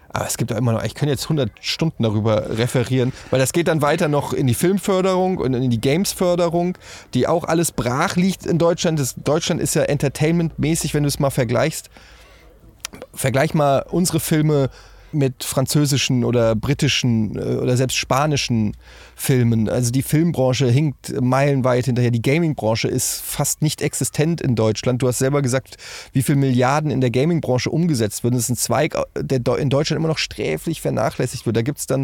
Aber 0.10 0.28
es 0.28 0.38
gibt 0.38 0.52
ja 0.52 0.58
immer 0.58 0.72
noch, 0.72 0.84
ich 0.84 0.96
könnte 0.96 1.12
jetzt 1.12 1.24
100 1.24 1.52
Stunden 1.60 2.04
darüber 2.04 2.58
referieren, 2.58 3.12
weil 3.32 3.40
das 3.40 3.52
geht 3.52 3.68
dann 3.68 3.82
weiter 3.82 4.08
noch 4.08 4.32
in 4.32 4.48
die 4.48 4.54
Filmförderung 4.54 5.40
und 5.40 5.54
in 5.54 5.70
die 5.70 5.82
Gamesförderung, 5.82 6.78
die 7.14 7.28
auch 7.28 7.44
alles 7.44 7.74
brach 7.74 8.16
liegt 8.16 8.46
in 8.46 8.58
Deutschland. 8.58 8.98
Das, 8.98 9.16
Deutschland 9.16 9.60
ist 9.60 9.76
ja 9.76 9.82
entertainmentmäßig, 9.82 10.94
wenn 10.94 11.04
du 11.04 11.08
es 11.08 11.20
mal 11.20 11.32
vergleichst. 11.32 11.90
Vergleich 13.14 13.54
mal 13.54 13.86
unsere 13.90 14.22
Filme 14.22 14.70
mit 15.16 15.44
französischen 15.44 16.24
oder 16.24 16.56
britischen 16.56 17.38
äh, 17.38 17.58
oder 17.58 17.78
selbst 17.78 17.98
spanischen 17.98 18.76
Filmen. 19.16 19.70
Also 19.70 19.92
die 19.92 20.02
Filmbranche 20.02 20.68
hinkt 20.68 21.20
meilenweit 21.22 21.86
hinterher. 21.86 22.12
Die 22.12 22.22
Gamingbranche 22.22 22.88
ist 22.88 23.22
fast 23.22 23.62
nicht 23.62 23.82
existent 23.82 24.42
in 24.42 24.56
Deutschland. 24.56 25.02
Du 25.02 25.08
hast 25.08 25.20
selber 25.20 25.42
gesagt, 25.42 25.78
wie 26.14 26.22
viel 26.22 26.36
Milliarden 26.36 26.92
in 26.92 27.02
der 27.02 27.10
Gamingbranche 27.12 27.70
umgesetzt 27.70 28.24
werden. 28.24 28.36
Das 28.36 28.44
ist 28.44 28.50
ein 28.50 28.58
Zweig, 28.58 28.96
der 29.18 29.42
in 29.58 29.70
Deutschland 29.70 30.00
immer 30.00 30.10
noch 30.10 30.18
sträflich 30.18 30.82
vernachlässigt 30.82 31.46
wird. 31.46 31.56
Da 31.56 31.62
gibt 31.62 31.80
es 31.80 31.88
dann, 31.88 32.04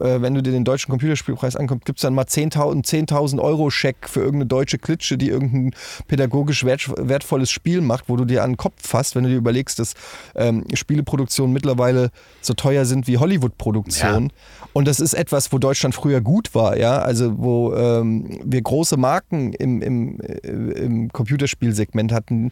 äh, 0.00 0.20
wenn 0.20 0.34
du 0.34 0.42
dir 0.42 0.52
den 0.52 0.64
deutschen 0.64 0.90
Computerspielpreis 0.90 1.56
ankommst, 1.56 1.84
gibt 1.84 1.98
es 1.98 2.02
dann 2.02 2.14
mal 2.14 2.24
10.000 2.24 2.84
10.000 2.84 3.40
Euro 3.40 3.70
Scheck 3.70 4.08
für 4.08 4.20
irgendeine 4.20 4.46
deutsche 4.46 4.78
Klitsche, 4.78 5.18
die 5.18 5.28
irgendein 5.28 5.74
pädagogisch 6.06 6.64
wert, 6.64 6.88
wertvolles 6.96 7.50
Spiel 7.50 7.80
macht, 7.80 8.08
wo 8.08 8.16
du 8.16 8.24
dir 8.24 8.42
an 8.42 8.52
den 8.52 8.56
Kopf 8.56 8.86
fasst, 8.86 9.16
wenn 9.16 9.24
du 9.24 9.30
dir 9.30 9.36
überlegst, 9.36 9.78
dass 9.78 9.94
ähm, 10.34 10.64
Spieleproduktionen 10.72 11.52
mittlerweile 11.52 12.10
so 12.40 12.54
teuer 12.54 12.84
sind 12.84 13.06
wie 13.06 13.18
Hollywood-Produktionen. 13.18 14.32
Und 14.72 14.88
das 14.88 15.00
ist 15.00 15.14
etwas, 15.14 15.52
wo 15.52 15.58
Deutschland 15.58 15.94
früher 15.94 16.20
gut 16.20 16.43
war, 16.52 16.76
ja. 16.76 16.98
Also 16.98 17.38
wo 17.38 17.74
ähm, 17.74 18.40
wir 18.44 18.62
große 18.62 18.96
Marken 18.96 19.52
im, 19.52 19.80
im, 19.82 20.20
äh, 20.20 20.48
im 20.48 21.12
Computerspielsegment 21.12 22.12
hatten, 22.12 22.50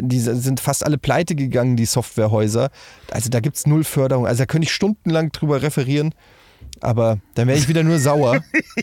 die 0.00 0.20
sind 0.20 0.60
fast 0.60 0.86
alle 0.86 0.98
pleite 0.98 1.34
gegangen, 1.34 1.76
die 1.76 1.86
Softwarehäuser. 1.86 2.70
Also 3.10 3.30
da 3.30 3.40
gibt 3.40 3.56
es 3.56 3.66
null 3.66 3.84
Förderung. 3.84 4.26
Also 4.26 4.38
da 4.38 4.46
könnte 4.46 4.66
ich 4.66 4.72
stundenlang 4.72 5.32
drüber 5.32 5.62
referieren. 5.62 6.14
Aber 6.80 7.18
dann 7.34 7.48
wäre 7.48 7.58
ich 7.58 7.68
wieder 7.68 7.82
nur 7.82 7.98
sauer. 7.98 8.42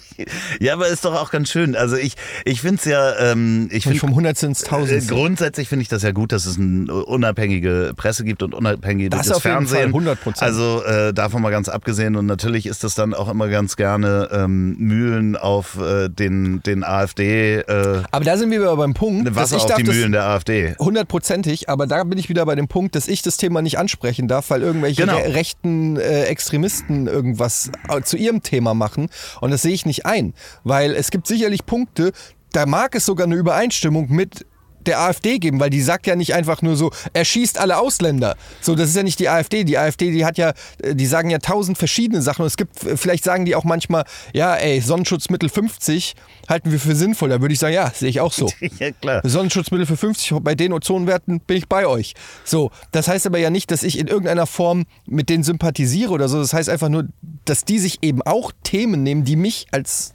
ja, 0.60 0.74
aber 0.74 0.88
ist 0.88 1.06
doch 1.06 1.14
auch 1.14 1.32
ganz 1.32 1.50
schön. 1.50 1.76
Also 1.76 1.96
ich, 1.96 2.16
ich 2.46 2.62
finde 2.62 2.76
es 2.78 2.86
ja, 2.86 3.32
ähm, 3.32 3.70
ich 3.72 3.84
finde 3.84 4.00
vom 4.00 4.16
Hundertsten 4.16 4.50
ins 4.50 4.62
Tausendste. 4.62 5.14
Äh, 5.14 5.18
grundsätzlich 5.18 5.70
finde 5.70 5.84
ich 5.84 5.90
das 5.90 6.04
ja 6.04 6.12
gut, 6.12 6.32
dass 6.32 6.46
es 6.46 6.58
eine 6.58 6.92
unabhängige 6.94 7.94
Presse 7.96 8.24
gibt 8.24 8.44
und 8.44 8.54
unabhängiges 8.54 9.18
Das 9.18 9.32
auf 9.32 9.44
jeden 9.44 9.68
Fernsehen. 9.68 9.78
Fall, 9.80 9.88
100 9.88 10.22
Prozent. 10.22 10.44
Also 10.44 10.84
äh, 10.84 11.14
davon 11.14 11.42
mal 11.42 11.50
ganz 11.52 11.70
abgesehen 11.70 12.16
und 12.16 12.26
natürlich 12.26 12.66
ist 12.66 12.84
das 12.84 12.96
dann 12.96 13.14
auch 13.14 13.30
immer 13.30 13.48
ganz 13.50 13.76
gerne 13.76 14.30
ähm, 14.32 14.76
Mühlen 14.78 15.36
auf 15.36 15.78
äh, 15.80 16.10
den, 16.10 16.62
den 16.64 16.84
AfD, 16.84 17.58
äh, 17.60 18.02
Aber 18.12 18.26
da 18.26 18.38
sind 18.38 18.52
wir 18.52 18.60
wieder 18.60 18.76
beim 18.76 18.94
Punkt, 18.94 19.36
Wasser 19.36 19.58
ich 19.58 19.64
auf 19.64 19.76
die 19.76 19.84
das 19.84 19.96
Mühlen 19.96 20.12
der 20.12 20.26
AfD. 20.26 20.76
hundertprozentig, 20.80 21.70
aber 21.70 21.88
da 21.88 22.04
bin 22.04 22.18
ich 22.18 22.30
wieder 22.30 22.46
bei 22.46 22.56
dem 22.56 22.68
Punkt, 22.68 22.96
dass 22.96 23.08
ich 23.08 23.22
das 23.22 23.38
Thema 23.38 23.62
nicht 23.62 23.78
ansprechen 23.78 24.28
darf, 24.28 24.50
weil 24.50 24.62
irgendwelche 24.62 25.02
Genau. 25.04 25.18
re 25.18 25.34
rechten 25.36 25.98
äh, 25.98 26.24
Extremisten 26.26 27.08
irgendwas 27.08 27.72
zu 28.04 28.18
ihrem 28.18 28.42
Thema 28.44 28.74
machen. 28.74 29.10
Und 29.42 29.52
das 29.52 29.62
sehe 29.62 29.74
ich 29.74 29.86
nicht 29.86 30.06
ein, 30.06 30.34
weil 30.64 30.96
es 30.96 31.12
gibt 31.12 31.28
sicherlich 31.28 31.66
Punkte, 31.66 32.12
da 32.52 32.66
mag 32.66 32.96
es 32.96 33.06
sogar 33.06 33.26
eine 33.26 33.36
Übereinstimmung 33.36 34.12
mit 34.12 34.46
der 34.88 35.00
AfD 35.00 35.40
geben, 35.40 35.60
weil 35.60 35.70
die 35.70 35.82
sagt 35.82 36.08
ja 36.08 36.16
nicht 36.16 36.34
einfach 36.34 36.62
nur 36.62 36.76
so, 36.76 36.92
er 37.14 37.26
schießt 37.26 37.60
alle 37.60 37.78
Ausländer. 37.78 38.36
So, 38.62 38.76
das 38.76 38.90
ist 38.90 38.96
ja 38.96 39.04
nicht 39.04 39.20
die 39.20 39.30
AfD. 39.30 39.64
Die 39.64 39.78
AfD, 39.78 40.12
die 40.12 40.26
hat 40.26 40.38
ja, 40.38 40.54
äh, 40.82 40.96
die 40.96 41.06
sagen 41.06 41.30
ja 41.30 41.40
tausend 41.40 41.78
verschiedene 41.78 42.22
Sachen. 42.22 42.44
Und 42.44 42.48
es 42.48 42.58
gibt, 42.58 42.80
vielleicht 42.80 43.24
sagen 43.24 43.46
die 43.46 43.56
auch 43.56 43.64
manchmal, 43.64 44.06
ja, 44.34 44.56
ey, 44.56 44.82
Sonnenschutzmittel 44.82 45.50
50 45.50 46.16
halten 46.50 46.72
wir 46.72 46.80
für 46.80 46.96
sinnvoll. 46.96 47.30
Da 47.30 47.42
würde 47.42 47.54
ich 47.54 47.60
sagen, 47.60 47.74
ja, 47.74 47.92
sehe 47.94 48.10
ich 48.10 48.20
auch 48.20 48.34
so. 48.34 48.50
ja, 48.80 48.92
klar. 48.92 49.22
Sonnenschutzmittel 49.24 49.86
für 49.86 49.98
50, 49.98 50.34
bei 50.42 50.56
den 50.56 50.74
Ozonwerten 50.74 51.40
bin 51.40 51.58
ich 51.58 51.68
bei 51.68 51.88
euch. 51.88 52.14
So, 52.44 52.72
das 52.92 53.08
heißt 53.08 53.26
aber 53.26 53.40
ja 53.40 53.50
nicht, 53.50 53.72
dass 53.72 53.84
ich 53.84 53.98
in 53.98 54.08
irgendeiner 54.08 54.46
Form 54.46 54.86
mit 55.06 55.30
denen 55.30 55.44
sympathisiere 55.44 56.12
oder 56.12 56.28
so. 56.28 56.40
Das 56.40 56.54
heißt 56.54 56.70
einfach 56.70 56.90
nur, 56.90 57.08
dass 57.46 57.66
die 57.66 57.80
sich 57.80 58.00
eben 58.02 58.22
auch 58.22 58.52
Themen 58.64 59.04
nehmen, 59.04 59.24
die 59.24 59.36
mich 59.36 59.68
als 59.72 60.14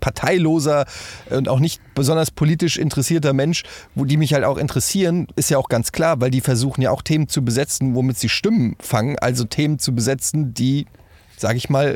parteiloser 0.00 0.86
und 1.30 1.48
auch 1.48 1.60
nicht 1.60 1.80
besonders 1.94 2.30
politisch 2.30 2.76
interessierter 2.76 3.32
Mensch, 3.32 3.64
wo 3.94 4.04
die 4.04 4.16
mich 4.16 4.34
halt 4.34 4.44
auch 4.44 4.58
interessieren, 4.58 5.26
ist 5.36 5.50
ja 5.50 5.58
auch 5.58 5.68
ganz 5.68 5.92
klar, 5.92 6.20
weil 6.20 6.30
die 6.30 6.40
versuchen 6.40 6.82
ja 6.82 6.90
auch 6.90 7.02
Themen 7.02 7.28
zu 7.28 7.42
besetzen, 7.42 7.94
womit 7.94 8.18
sie 8.18 8.28
Stimmen 8.28 8.76
fangen, 8.80 9.18
also 9.18 9.44
Themen 9.44 9.78
zu 9.78 9.94
besetzen, 9.94 10.54
die, 10.54 10.86
sage 11.36 11.56
ich 11.56 11.70
mal, 11.70 11.94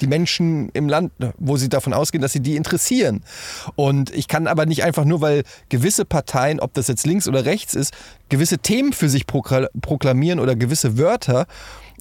die 0.00 0.06
Menschen 0.06 0.70
im 0.70 0.88
Land, 0.88 1.12
wo 1.38 1.56
sie 1.56 1.68
davon 1.68 1.92
ausgehen, 1.92 2.20
dass 2.20 2.32
sie 2.32 2.40
die 2.40 2.56
interessieren. 2.56 3.22
Und 3.76 4.12
ich 4.12 4.26
kann 4.28 4.46
aber 4.46 4.66
nicht 4.66 4.82
einfach 4.82 5.04
nur, 5.04 5.20
weil 5.20 5.44
gewisse 5.68 6.04
Parteien, 6.04 6.58
ob 6.58 6.74
das 6.74 6.88
jetzt 6.88 7.06
links 7.06 7.28
oder 7.28 7.44
rechts 7.44 7.74
ist, 7.74 7.94
gewisse 8.28 8.58
Themen 8.58 8.92
für 8.92 9.08
sich 9.08 9.24
prokla- 9.24 9.68
proklamieren 9.80 10.40
oder 10.40 10.56
gewisse 10.56 10.98
Wörter 10.98 11.46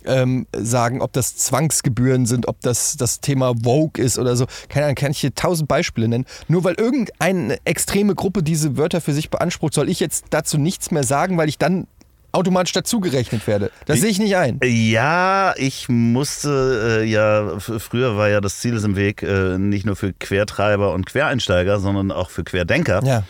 ähm, 0.05 0.47
sagen, 0.55 1.01
ob 1.01 1.13
das 1.13 1.35
Zwangsgebühren 1.37 2.25
sind, 2.25 2.47
ob 2.47 2.61
das 2.61 2.97
das 2.97 3.21
Thema 3.21 3.53
Vogue 3.63 4.03
ist 4.03 4.17
oder 4.17 4.35
so. 4.35 4.45
Keine 4.69 4.85
Ahnung, 4.85 4.95
kann 4.95 5.11
ich 5.11 5.19
hier 5.19 5.33
tausend 5.35 5.67
Beispiele 5.67 6.07
nennen. 6.07 6.25
Nur 6.47 6.63
weil 6.63 6.75
irgendeine 6.75 7.57
extreme 7.65 8.15
Gruppe 8.15 8.43
diese 8.43 8.77
Wörter 8.77 9.01
für 9.01 9.13
sich 9.13 9.29
beansprucht, 9.29 9.73
soll 9.73 9.89
ich 9.89 9.99
jetzt 9.99 10.25
dazu 10.29 10.57
nichts 10.57 10.91
mehr 10.91 11.03
sagen, 11.03 11.37
weil 11.37 11.49
ich 11.49 11.57
dann 11.57 11.87
automatisch 12.33 12.73
dazugerechnet 12.73 13.45
werde. 13.47 13.71
Das 13.85 14.01
sehe 14.01 14.09
ich 14.09 14.19
nicht 14.19 14.35
ein. 14.35 14.59
Ja, 14.63 15.53
ich 15.55 15.87
musste 15.87 17.01
äh, 17.01 17.05
ja, 17.05 17.59
früher 17.59 18.17
war 18.17 18.27
ja 18.29 18.41
das 18.41 18.59
Ziel 18.59 18.75
ist 18.75 18.83
im 18.83 18.95
Weg, 18.95 19.21
äh, 19.21 19.57
nicht 19.57 19.85
nur 19.85 19.95
für 19.95 20.13
Quertreiber 20.13 20.93
und 20.93 21.05
Quereinsteiger, 21.05 21.79
sondern 21.79 22.11
auch 22.11 22.31
für 22.31 22.43
Querdenker. 22.43 23.01
Ja. 23.05 23.23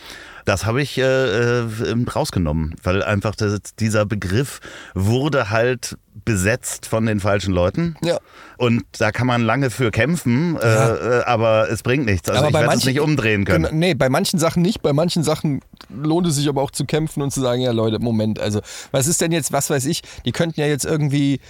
Das 0.44 0.66
habe 0.66 0.82
ich 0.82 0.98
äh, 0.98 1.02
äh, 1.02 1.66
rausgenommen, 2.14 2.74
weil 2.82 3.02
einfach 3.02 3.34
das, 3.34 3.60
dieser 3.78 4.04
Begriff 4.04 4.60
wurde 4.94 5.50
halt 5.50 5.96
besetzt 6.24 6.86
von 6.86 7.06
den 7.06 7.20
falschen 7.20 7.52
Leuten. 7.52 7.96
Ja. 8.02 8.18
Und 8.56 8.84
da 8.98 9.10
kann 9.10 9.26
man 9.26 9.42
lange 9.42 9.70
für 9.70 9.90
kämpfen, 9.90 10.54
Ja. 10.54 10.94
äh, 10.94 11.18
äh, 11.20 11.24
aber 11.24 11.68
es 11.70 11.82
bringt 11.82 12.06
nichts. 12.06 12.28
Also 12.28 12.40
Aber 12.40 12.48
ich 12.48 12.54
werde 12.66 12.76
es 12.76 12.84
nicht 12.84 13.00
umdrehen 13.00 13.44
können. 13.44 13.64
Genau, 13.64 13.76
nee, 13.76 13.94
bei 13.94 14.08
manchen 14.08 14.38
Sachen 14.38 14.62
nicht. 14.62 14.80
Bei 14.82 14.92
manchen 14.92 15.24
Sachen 15.24 15.60
lohnt 15.90 16.26
es 16.26 16.36
sich 16.36 16.48
aber 16.48 16.62
auch 16.62 16.70
zu 16.70 16.84
kämpfen 16.84 17.22
und 17.22 17.32
zu 17.32 17.40
sagen, 17.40 17.60
ja 17.60 17.72
Leute, 17.72 17.98
Moment, 17.98 18.38
also 18.38 18.60
was 18.90 19.06
ist 19.06 19.20
denn 19.20 19.32
jetzt, 19.32 19.52
was 19.52 19.70
weiß 19.70 19.86
ich, 19.86 20.02
die 20.24 20.32
könnten 20.32 20.60
ja 20.60 20.66
jetzt 20.66 20.84
irgendwie 20.84 21.40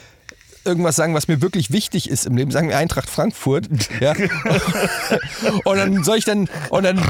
irgendwas 0.65 0.97
sagen, 0.97 1.15
was 1.15 1.29
mir 1.29 1.41
wirklich 1.41 1.71
wichtig 1.71 2.09
ist 2.09 2.27
im 2.27 2.37
Leben, 2.37 2.51
sagen 2.51 2.69
wir 2.69 2.79
Eintracht 2.79 3.09
Frankfurt, 3.09 3.69
ja. 4.01 4.13
und 5.65 5.77
dann 5.77 6.05
soll 6.05 6.19
ich 6.19 6.25
dann, 6.25 6.49
und 6.71 6.85
dann 6.85 7.01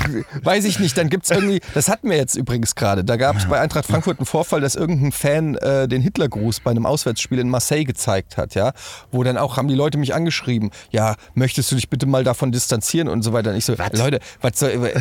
weiß 0.42 0.64
ich 0.64 0.78
nicht, 0.78 0.96
dann 0.96 1.08
gibt 1.08 1.24
es 1.24 1.30
irgendwie, 1.30 1.60
das 1.74 1.88
hatten 1.88 2.10
wir 2.10 2.16
jetzt 2.16 2.34
übrigens 2.34 2.74
gerade, 2.74 3.04
da 3.04 3.16
gab 3.16 3.36
es 3.36 3.46
bei 3.46 3.60
Eintracht 3.60 3.86
Frankfurt 3.86 4.18
einen 4.18 4.26
Vorfall, 4.26 4.60
dass 4.60 4.74
irgendein 4.74 5.12
Fan 5.12 5.54
äh, 5.56 5.88
den 5.88 6.02
Hitlergruß 6.02 6.60
bei 6.60 6.70
einem 6.70 6.86
Auswärtsspiel 6.86 7.38
in 7.38 7.48
Marseille 7.48 7.84
gezeigt 7.84 8.36
hat, 8.36 8.54
ja, 8.54 8.72
wo 9.10 9.22
dann 9.22 9.36
auch, 9.36 9.56
haben 9.56 9.68
die 9.68 9.74
Leute 9.74 9.98
mich 9.98 10.14
angeschrieben, 10.14 10.70
ja, 10.90 11.16
möchtest 11.34 11.70
du 11.70 11.76
dich 11.76 11.88
bitte 11.88 12.06
mal 12.06 12.24
davon 12.24 12.52
distanzieren 12.52 13.08
und 13.08 13.22
so 13.22 13.32
weiter. 13.32 13.50
Und 13.50 13.56
ich 13.56 13.64
so, 13.64 13.74
Leute, 13.94 14.20
was 14.40 14.58
soll, 14.58 14.92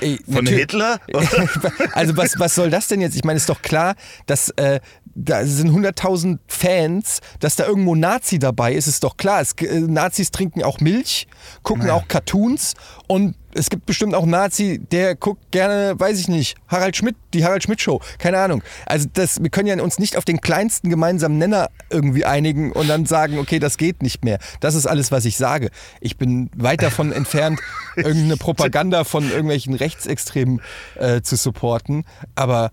ey, 0.00 0.18
Von 0.24 0.44
natür- 0.44 0.56
Hitler? 0.56 1.00
also 1.92 2.16
was, 2.16 2.38
was 2.38 2.54
soll 2.54 2.70
das 2.70 2.88
denn 2.88 3.00
jetzt? 3.00 3.16
Ich 3.16 3.24
meine, 3.24 3.36
ist 3.36 3.48
doch 3.48 3.62
klar, 3.62 3.94
dass 4.26 4.50
äh, 4.50 4.80
da 5.14 5.44
sind 5.44 5.70
100.000 5.70 6.38
Fans, 6.46 7.20
dass 7.40 7.56
da 7.56 7.66
irgendwo 7.66 7.94
Nazi 7.94 8.38
dabei 8.38 8.74
ist, 8.74 8.86
ist 8.86 9.04
doch 9.04 9.16
klar. 9.16 9.40
Es, 9.40 9.52
äh, 9.52 9.80
Nazis 9.80 10.30
trinken 10.30 10.62
auch 10.62 10.80
Milch, 10.80 11.26
gucken 11.62 11.90
auch 11.90 12.08
Cartoons 12.08 12.74
und 13.08 13.34
es 13.54 13.70
gibt 13.70 13.86
bestimmt 13.86 14.14
auch 14.14 14.22
einen 14.22 14.30
Nazi, 14.30 14.80
der 14.90 15.14
guckt 15.14 15.50
gerne, 15.50 15.94
weiß 15.98 16.18
ich 16.18 16.28
nicht, 16.28 16.56
Harald 16.68 16.96
Schmidt, 16.96 17.16
die 17.34 17.44
Harald 17.44 17.62
Schmidt 17.62 17.80
Show, 17.80 18.00
keine 18.18 18.38
Ahnung. 18.38 18.62
Also 18.86 19.08
das, 19.12 19.42
wir 19.42 19.50
können 19.50 19.68
ja 19.68 19.80
uns 19.82 19.98
nicht 19.98 20.16
auf 20.16 20.24
den 20.24 20.40
kleinsten 20.40 20.88
gemeinsamen 20.88 21.38
Nenner 21.38 21.68
irgendwie 21.90 22.24
einigen 22.24 22.72
und 22.72 22.88
dann 22.88 23.06
sagen, 23.06 23.38
okay, 23.38 23.58
das 23.58 23.76
geht 23.76 24.02
nicht 24.02 24.24
mehr. 24.24 24.38
Das 24.60 24.74
ist 24.74 24.86
alles, 24.86 25.12
was 25.12 25.24
ich 25.24 25.36
sage. 25.36 25.70
Ich 26.00 26.16
bin 26.16 26.50
weit 26.56 26.82
davon 26.82 27.12
entfernt, 27.12 27.60
irgendeine 27.96 28.36
Propaganda 28.36 29.04
von 29.04 29.28
irgendwelchen 29.28 29.74
Rechtsextremen 29.74 30.60
äh, 30.96 31.20
zu 31.20 31.36
supporten, 31.36 32.04
aber 32.34 32.70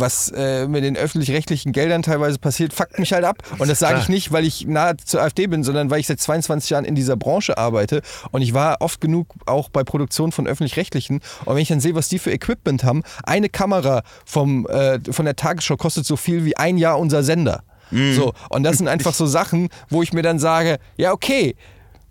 was 0.00 0.30
äh, 0.30 0.66
mit 0.66 0.84
den 0.84 0.96
öffentlich-rechtlichen 0.96 1.72
Geldern 1.72 2.02
teilweise 2.02 2.38
passiert, 2.38 2.72
fuckt 2.72 2.98
mich 2.98 3.12
halt 3.12 3.24
ab. 3.24 3.38
Und 3.58 3.68
das 3.68 3.78
sage 3.78 3.98
ich 4.00 4.08
nicht, 4.08 4.32
weil 4.32 4.44
ich 4.44 4.66
nahe 4.66 4.96
zur 4.96 5.22
AfD 5.22 5.46
bin, 5.46 5.64
sondern 5.64 5.90
weil 5.90 6.00
ich 6.00 6.06
seit 6.06 6.20
22 6.20 6.70
Jahren 6.70 6.84
in 6.84 6.94
dieser 6.94 7.16
Branche 7.16 7.58
arbeite. 7.58 8.02
Und 8.30 8.42
ich 8.42 8.54
war 8.54 8.80
oft 8.80 9.00
genug 9.00 9.34
auch 9.46 9.68
bei 9.68 9.84
Produktion 9.84 10.32
von 10.32 10.46
öffentlich-rechtlichen. 10.46 11.20
Und 11.44 11.54
wenn 11.54 11.62
ich 11.62 11.68
dann 11.68 11.80
sehe, 11.80 11.94
was 11.94 12.08
die 12.08 12.18
für 12.18 12.32
Equipment 12.32 12.84
haben, 12.84 13.02
eine 13.24 13.48
Kamera 13.48 14.02
vom, 14.24 14.66
äh, 14.66 15.00
von 15.10 15.24
der 15.24 15.36
Tagesschau 15.36 15.76
kostet 15.76 16.06
so 16.06 16.16
viel 16.16 16.44
wie 16.44 16.56
ein 16.56 16.78
Jahr 16.78 16.98
unser 16.98 17.22
Sender. 17.22 17.62
So, 17.90 18.34
und 18.50 18.64
das 18.64 18.76
sind 18.78 18.88
einfach 18.88 19.14
so 19.14 19.26
Sachen, 19.26 19.68
wo 19.88 20.02
ich 20.02 20.12
mir 20.12 20.22
dann 20.22 20.38
sage, 20.38 20.78
ja, 20.98 21.12
okay, 21.12 21.56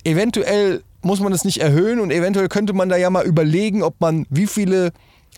eventuell 0.04 0.82
muss 1.02 1.20
man 1.20 1.32
das 1.32 1.46
nicht 1.46 1.60
erhöhen 1.60 2.00
und 2.00 2.12
eventuell 2.12 2.50
könnte 2.50 2.74
man 2.74 2.90
da 2.90 2.98
ja 2.98 3.10
mal 3.10 3.26
überlegen, 3.26 3.84
ob 3.84 4.00
man 4.02 4.26
wie 4.30 4.48
viele, 4.48 4.92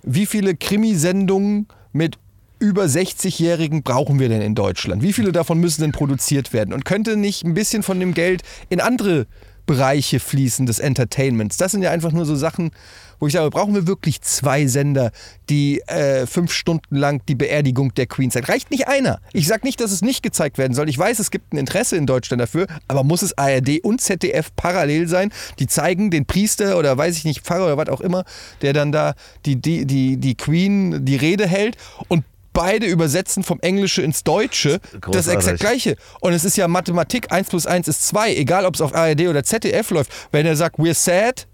wie 0.03 0.25
viele 0.25 0.55
Krimisendungen 0.55 1.67
mit 1.91 2.17
über 2.59 2.83
60-Jährigen 2.83 3.83
brauchen 3.83 4.19
wir 4.19 4.29
denn 4.29 4.41
in 4.41 4.55
Deutschland? 4.55 5.01
Wie 5.01 5.13
viele 5.13 5.31
davon 5.31 5.59
müssen 5.59 5.81
denn 5.81 5.91
produziert 5.91 6.53
werden? 6.53 6.73
Und 6.73 6.85
könnte 6.85 7.15
nicht 7.15 7.43
ein 7.43 7.53
bisschen 7.53 7.83
von 7.83 7.99
dem 7.99 8.13
Geld 8.13 8.43
in 8.69 8.81
andere 8.81 9.27
Bereiche 9.65 10.19
fließen 10.19 10.65
des 10.65 10.79
Entertainments? 10.79 11.57
Das 11.57 11.71
sind 11.71 11.81
ja 11.81 11.91
einfach 11.91 12.11
nur 12.11 12.25
so 12.25 12.35
Sachen, 12.35 12.71
wo 13.19 13.27
ich 13.27 13.33
sage, 13.33 13.49
brauchen 13.49 13.75
wir 13.75 13.87
wirklich 13.87 14.21
zwei 14.21 14.65
Sender, 14.67 15.11
die 15.49 15.81
äh, 15.87 16.25
fünf 16.25 16.51
Stunden 16.51 16.95
lang 16.95 17.21
die 17.27 17.35
Beerdigung 17.35 17.93
der 17.93 18.07
Queen 18.07 18.31
zeigen? 18.31 18.45
Reicht 18.45 18.71
nicht 18.71 18.87
einer. 18.87 19.21
Ich 19.33 19.47
sage 19.47 19.65
nicht, 19.65 19.79
dass 19.79 19.91
es 19.91 20.01
nicht 20.01 20.23
gezeigt 20.23 20.57
werden 20.57 20.73
soll. 20.73 20.89
Ich 20.89 20.97
weiß, 20.97 21.19
es 21.19 21.31
gibt 21.31 21.53
ein 21.53 21.57
Interesse 21.57 21.95
in 21.97 22.05
Deutschland 22.05 22.41
dafür, 22.41 22.67
aber 22.87 23.03
muss 23.03 23.21
es 23.21 23.37
ARD 23.37 23.83
und 23.83 24.01
ZDF 24.01 24.49
parallel 24.55 25.07
sein? 25.07 25.31
Die 25.59 25.67
zeigen 25.67 26.11
den 26.11 26.25
Priester 26.25 26.77
oder 26.77 26.97
weiß 26.97 27.17
ich 27.17 27.25
nicht, 27.25 27.41
Pfarrer 27.41 27.65
oder 27.65 27.77
was 27.77 27.89
auch 27.89 28.01
immer, 28.01 28.25
der 28.61 28.73
dann 28.73 28.91
da 28.91 29.13
die, 29.45 29.55
die, 29.55 29.85
die, 29.85 30.17
die 30.17 30.35
Queen 30.35 31.05
die 31.05 31.15
Rede 31.15 31.47
hält 31.47 31.77
und 32.07 32.23
beide 32.59 32.87
übersetzen 32.87 33.41
vom 33.41 33.57
Englische 33.61 34.01
ins 34.01 34.25
Deutsche. 34.25 34.81
Das 34.91 34.99
Großartig. 34.99 35.33
exakt 35.33 35.59
gleiche. 35.61 35.95
Und 36.19 36.33
es 36.33 36.43
ist 36.43 36.57
ja 36.57 36.67
Mathematik, 36.67 37.31
1 37.31 37.47
plus 37.47 37.65
1 37.65 37.87
ist 37.87 38.05
2, 38.07 38.35
egal 38.35 38.65
ob 38.65 38.75
es 38.75 38.81
auf 38.81 38.93
ARD 38.93 39.21
oder 39.29 39.45
ZDF 39.45 39.91
läuft. 39.91 40.11
Wenn 40.33 40.45
er 40.45 40.57
sagt, 40.57 40.77
we're 40.77 40.93
sad 40.93 41.47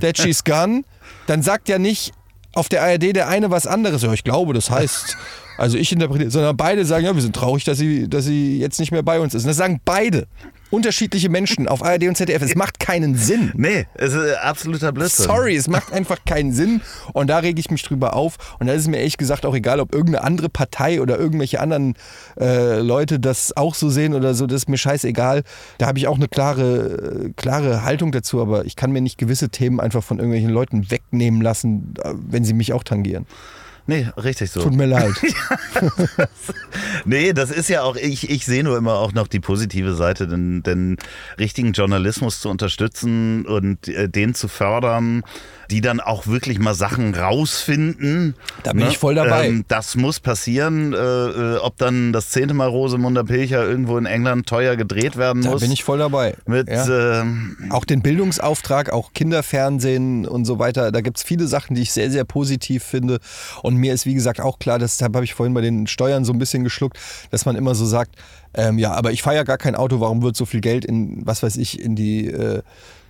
that 0.00 0.18
she's 0.18 0.42
gone, 0.44 0.82
dann 1.28 1.42
sagt 1.42 1.68
ja 1.68 1.78
nicht 1.78 2.12
auf 2.54 2.68
der 2.68 2.82
ARD 2.82 3.14
der 3.14 3.28
eine 3.28 3.52
was 3.52 3.68
anderes. 3.68 4.02
Ja, 4.02 4.12
ich 4.12 4.24
glaube, 4.24 4.52
das 4.52 4.68
heißt, 4.68 5.16
also 5.58 5.78
ich 5.78 5.92
interpretiere, 5.92 6.32
sondern 6.32 6.56
beide 6.56 6.84
sagen, 6.84 7.04
ja, 7.04 7.14
wir 7.14 7.22
sind 7.22 7.36
traurig, 7.36 7.62
dass 7.62 7.78
sie, 7.78 8.08
dass 8.08 8.24
sie 8.24 8.58
jetzt 8.58 8.80
nicht 8.80 8.90
mehr 8.90 9.04
bei 9.04 9.20
uns 9.20 9.34
ist. 9.34 9.44
Und 9.44 9.48
das 9.48 9.58
sagen 9.58 9.80
beide. 9.84 10.26
Unterschiedliche 10.72 11.28
Menschen 11.28 11.68
auf 11.68 11.84
ARD 11.84 12.08
und 12.08 12.16
ZDF. 12.16 12.42
Es 12.42 12.54
macht 12.54 12.80
keinen 12.80 13.14
Sinn. 13.14 13.52
Nee, 13.54 13.86
es 13.94 14.14
ist 14.14 14.36
absoluter 14.38 14.90
Blödsinn. 14.90 15.26
Sorry, 15.26 15.54
es 15.54 15.68
macht 15.68 15.92
einfach 15.92 16.24
keinen 16.24 16.52
Sinn 16.52 16.80
und 17.12 17.28
da 17.28 17.38
rege 17.38 17.60
ich 17.60 17.70
mich 17.70 17.82
drüber 17.82 18.16
auf 18.16 18.56
und 18.58 18.66
da 18.66 18.72
ist 18.72 18.82
es 18.82 18.88
mir 18.88 18.96
ehrlich 18.96 19.18
gesagt 19.18 19.44
auch 19.44 19.54
egal, 19.54 19.80
ob 19.80 19.94
irgendeine 19.94 20.24
andere 20.24 20.48
Partei 20.48 21.02
oder 21.02 21.18
irgendwelche 21.18 21.60
anderen 21.60 21.94
äh, 22.40 22.80
Leute 22.80 23.20
das 23.20 23.54
auch 23.56 23.74
so 23.74 23.90
sehen 23.90 24.14
oder 24.14 24.34
so, 24.34 24.46
das 24.46 24.62
ist 24.62 24.68
mir 24.68 24.78
scheißegal. 24.78 25.42
Da 25.76 25.86
habe 25.86 25.98
ich 25.98 26.08
auch 26.08 26.16
eine 26.16 26.28
klare, 26.28 27.26
äh, 27.26 27.32
klare 27.36 27.84
Haltung 27.84 28.10
dazu, 28.10 28.40
aber 28.40 28.64
ich 28.64 28.74
kann 28.74 28.92
mir 28.92 29.02
nicht 29.02 29.18
gewisse 29.18 29.50
Themen 29.50 29.78
einfach 29.78 30.02
von 30.02 30.18
irgendwelchen 30.18 30.50
Leuten 30.50 30.90
wegnehmen 30.90 31.42
lassen, 31.42 31.94
äh, 32.02 32.14
wenn 32.14 32.44
sie 32.44 32.54
mich 32.54 32.72
auch 32.72 32.82
tangieren. 32.82 33.26
Nee, 33.86 34.08
richtig 34.16 34.50
so. 34.50 34.62
Tut 34.62 34.74
mir 34.74 34.86
leid. 34.86 35.12
nee, 37.04 37.32
das 37.32 37.50
ist 37.50 37.68
ja 37.68 37.82
auch, 37.82 37.96
ich, 37.96 38.30
ich 38.30 38.44
sehe 38.44 38.62
nur 38.62 38.76
immer 38.76 38.94
auch 38.94 39.12
noch 39.12 39.26
die 39.26 39.40
positive 39.40 39.94
Seite, 39.94 40.28
den, 40.28 40.62
den 40.62 40.98
richtigen 41.38 41.72
Journalismus 41.72 42.40
zu 42.40 42.48
unterstützen 42.48 43.44
und 43.44 43.88
äh, 43.88 44.08
den 44.08 44.34
zu 44.34 44.46
fördern, 44.46 45.24
die 45.72 45.80
dann 45.80 46.00
auch 46.00 46.26
wirklich 46.26 46.58
mal 46.58 46.74
Sachen 46.74 47.14
rausfinden. 47.14 48.34
Da 48.62 48.74
bin 48.74 48.86
ich 48.88 48.98
voll 48.98 49.14
dabei. 49.14 49.46
Ähm, 49.46 49.64
das 49.68 49.96
muss 49.96 50.20
passieren. 50.20 50.92
Äh, 50.92 50.96
äh, 50.98 51.56
ob 51.56 51.78
dann 51.78 52.12
das 52.12 52.28
zehnte 52.28 52.52
Mal 52.52 52.68
Rosemunder 52.68 53.24
Pilcher 53.24 53.66
irgendwo 53.66 53.96
in 53.96 54.04
England 54.04 54.46
teuer 54.46 54.76
gedreht 54.76 55.16
werden 55.16 55.42
Da 55.42 55.52
muss. 55.52 55.62
bin 55.62 55.72
ich 55.72 55.82
voll 55.82 55.98
dabei. 55.98 56.36
mit, 56.46 56.68
ja. 56.68 57.20
ähm, 57.22 57.56
Auch 57.70 57.86
den 57.86 58.02
Bildungsauftrag, 58.02 58.92
auch 58.92 59.14
Kinderfernsehen 59.14 60.26
und 60.26 60.44
so 60.44 60.58
weiter. 60.58 60.92
Da 60.92 61.00
gibt 61.00 61.16
es 61.16 61.22
viele 61.22 61.46
Sachen, 61.46 61.74
die 61.74 61.80
ich 61.80 61.92
sehr, 61.92 62.10
sehr 62.10 62.24
positiv 62.24 62.82
finde. 62.84 63.18
Und 63.62 63.76
mir 63.76 63.94
ist, 63.94 64.04
wie 64.04 64.14
gesagt, 64.14 64.42
auch 64.42 64.58
klar, 64.58 64.78
deshalb 64.78 65.14
habe 65.14 65.24
ich 65.24 65.32
vorhin 65.32 65.54
bei 65.54 65.62
den 65.62 65.86
Steuern 65.86 66.26
so 66.26 66.34
ein 66.34 66.38
bisschen 66.38 66.64
geschluckt, 66.64 66.98
dass 67.30 67.46
man 67.46 67.56
immer 67.56 67.74
so 67.74 67.86
sagt, 67.86 68.16
ähm, 68.54 68.78
ja, 68.78 68.92
aber 68.92 69.12
ich 69.12 69.22
fahre 69.22 69.36
ja 69.36 69.42
gar 69.44 69.56
kein 69.56 69.74
Auto, 69.74 70.00
warum 70.00 70.20
wird 70.20 70.36
so 70.36 70.44
viel 70.44 70.60
Geld 70.60 70.84
in, 70.84 71.24
was 71.24 71.42
weiß 71.42 71.56
ich, 71.56 71.80
in 71.80 71.96
die 71.96 72.26
äh, 72.26 72.60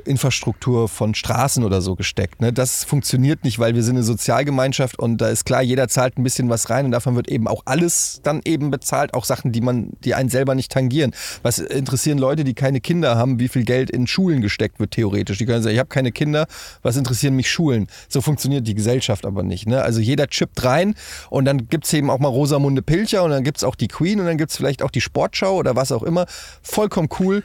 Infrastruktur 0.05 0.89
von 0.89 1.15
Straßen 1.15 1.65
oder 1.65 1.81
so 1.81 1.95
gesteckt. 1.95 2.41
Ne? 2.41 2.52
Das 2.53 2.85
funktioniert 2.85 3.45
nicht, 3.45 3.59
weil 3.59 3.75
wir 3.75 3.83
sind 3.83 3.97
eine 3.97 4.05
Sozialgemeinschaft 4.05 4.99
und 4.99 5.19
da 5.19 5.29
ist 5.29 5.45
klar, 5.45 5.63
jeder 5.63 5.89
zahlt 5.89 6.19
ein 6.19 6.23
bisschen 6.23 6.49
was 6.49 6.71
rein 6.71 6.85
und 6.85 6.91
davon 6.91 7.17
wird 7.17 7.29
eben 7.29 7.49
auch 7.49 7.63
alles 7.65 8.21
dann 8.23 8.41
eben 8.45 8.71
bezahlt, 8.71 9.15
auch 9.15 9.25
Sachen, 9.25 9.53
die 9.53 9.61
man, 9.61 9.91
die 10.05 10.15
einen 10.15 10.29
selber 10.29 10.55
nicht 10.55 10.71
tangieren. 10.71 11.13
Was 11.43 11.59
interessieren 11.59 12.19
Leute, 12.19 12.45
die 12.45 12.55
keine 12.55 12.81
Kinder 12.81 13.17
haben, 13.17 13.39
wie 13.39 13.49
viel 13.49 13.65
Geld 13.65 13.91
in 13.91 14.07
Schulen 14.07 14.41
gesteckt 14.41 14.81
wird, 14.81 14.93
theoretisch. 14.93 15.39
Die 15.39 15.47
können 15.47 15.63
sagen, 15.63 15.75
ich 15.75 15.79
habe 15.79 15.89
keine 15.89 16.13
Kinder, 16.13 16.47
was 16.83 16.97
interessieren 16.97 17.35
mich 17.37 17.51
Schulen? 17.51 17.87
So 18.09 18.21
funktioniert 18.21 18.67
die 18.67 18.75
Gesellschaft 18.75 19.25
aber 19.25 19.43
nicht. 19.43 19.67
Ne? 19.67 19.83
Also 19.83 20.01
jeder 20.01 20.27
chippt 20.27 20.65
rein 20.65 20.95
und 21.31 21.45
dann 21.45 21.69
gibt 21.69 21.87
es 21.87 21.93
eben 21.93 22.11
auch 22.11 22.19
mal 22.19 22.29
Rosamunde 22.29 22.83
Pilcher 22.83 23.23
und 23.23 23.31
dann 23.31 23.45
gibt 23.45 23.59
es 23.59 23.65
auch 23.65 23.75
die 23.75 23.89
Queen 23.89 24.21
und 24.21 24.27
dann 24.27 24.39
gibt 24.39 24.51
es 24.51 24.57
vielleicht 24.57 24.83
auch 24.83 24.91
die 24.91 25.01
Sportschau 25.01 25.57
oder 25.57 25.77
was 25.77 25.93
auch 25.93 26.03
immer. 26.03 26.27
Vollkommen 26.63 27.09
cool. 27.19 27.43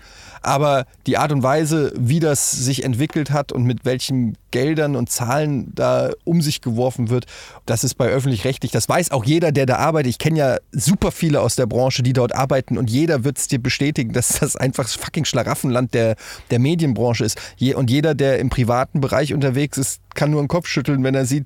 Aber 0.47 0.85
die 1.07 1.17
Art 1.17 1.33
und 1.33 1.43
Weise, 1.43 1.91
wie 1.97 2.21
das 2.21 2.51
sich 2.51 2.85
entwickelt 2.85 3.31
hat 3.31 3.51
und 3.51 3.63
mit 3.63 3.83
welchen 3.83 4.37
Geldern 4.51 4.95
und 4.95 5.09
Zahlen 5.09 5.73
da 5.75 6.11
um 6.23 6.41
sich 6.41 6.61
geworfen 6.61 7.09
wird, 7.09 7.25
das 7.65 7.83
ist 7.83 7.95
bei 7.95 8.07
öffentlich-rechtlich. 8.07 8.71
Das 8.71 8.87
weiß 8.87 9.11
auch 9.11 9.25
jeder, 9.25 9.51
der 9.51 9.65
da 9.65 9.75
arbeitet. 9.75 10.11
Ich 10.11 10.19
kenne 10.19 10.39
ja 10.39 10.57
super 10.71 11.11
viele 11.11 11.41
aus 11.41 11.57
der 11.57 11.65
Branche, 11.65 12.01
die 12.01 12.13
dort 12.13 12.33
arbeiten 12.33 12.77
und 12.77 12.89
jeder 12.89 13.25
wird 13.25 13.37
es 13.37 13.49
dir 13.49 13.59
bestätigen, 13.59 14.13
dass 14.13 14.39
das 14.39 14.55
einfach 14.55 14.87
fucking 14.87 15.25
Schlaraffenland 15.25 15.93
der, 15.93 16.15
der 16.49 16.59
Medienbranche 16.59 17.25
ist. 17.25 17.37
Und 17.75 17.89
jeder, 17.89 18.15
der 18.15 18.39
im 18.39 18.49
privaten 18.49 19.01
Bereich 19.01 19.33
unterwegs 19.33 19.77
ist, 19.77 19.99
kann 20.15 20.31
nur 20.31 20.41
den 20.41 20.47
Kopf 20.47 20.67
schütteln, 20.67 21.03
wenn 21.03 21.13
er 21.13 21.25
sieht, 21.25 21.45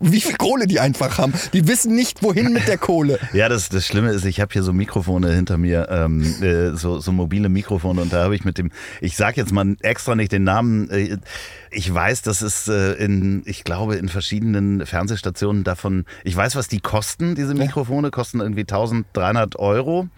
wie 0.00 0.20
viel 0.20 0.36
Kohle 0.36 0.66
die 0.66 0.80
einfach 0.80 1.18
haben. 1.18 1.32
Die 1.52 1.66
wissen 1.66 1.94
nicht, 1.94 2.22
wohin 2.22 2.52
mit 2.52 2.68
der 2.68 2.78
Kohle. 2.78 3.18
Ja, 3.32 3.48
das, 3.48 3.70
das 3.70 3.86
Schlimme 3.86 4.10
ist, 4.10 4.26
ich 4.26 4.40
habe 4.40 4.52
hier 4.52 4.62
so 4.62 4.72
Mikrofone 4.72 5.32
hinter 5.32 5.56
mir, 5.56 5.88
ähm, 5.90 6.22
äh, 6.42 6.76
so, 6.76 6.98
so 6.98 7.12
mobile 7.12 7.48
Mikrofone 7.48 8.02
und 8.02 8.12
da 8.12 8.24
habe 8.24 8.34
ich 8.34 8.44
mit 8.44 8.58
dem, 8.58 8.70
ich 9.00 9.16
sage 9.16 9.40
jetzt 9.40 9.52
mal 9.52 9.74
extra 9.80 10.14
nicht 10.14 10.32
den 10.32 10.44
Namen, 10.44 10.90
äh, 10.90 11.16
ich 11.70 11.92
weiß, 11.92 12.22
dass 12.22 12.42
es 12.42 12.68
äh, 12.68 12.92
in, 12.94 13.42
ich 13.46 13.64
glaube, 13.64 13.96
in 13.96 14.08
verschiedenen 14.08 14.84
Fernsehstationen 14.84 15.64
davon, 15.64 16.04
ich 16.24 16.36
weiß, 16.36 16.56
was 16.56 16.68
die 16.68 16.80
kosten, 16.80 17.34
diese 17.34 17.54
Mikrofone, 17.54 18.10
kosten 18.10 18.40
irgendwie 18.40 18.62
1300 18.62 19.56
Euro 19.56 20.08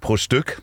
pro 0.00 0.16
Stück. 0.16 0.62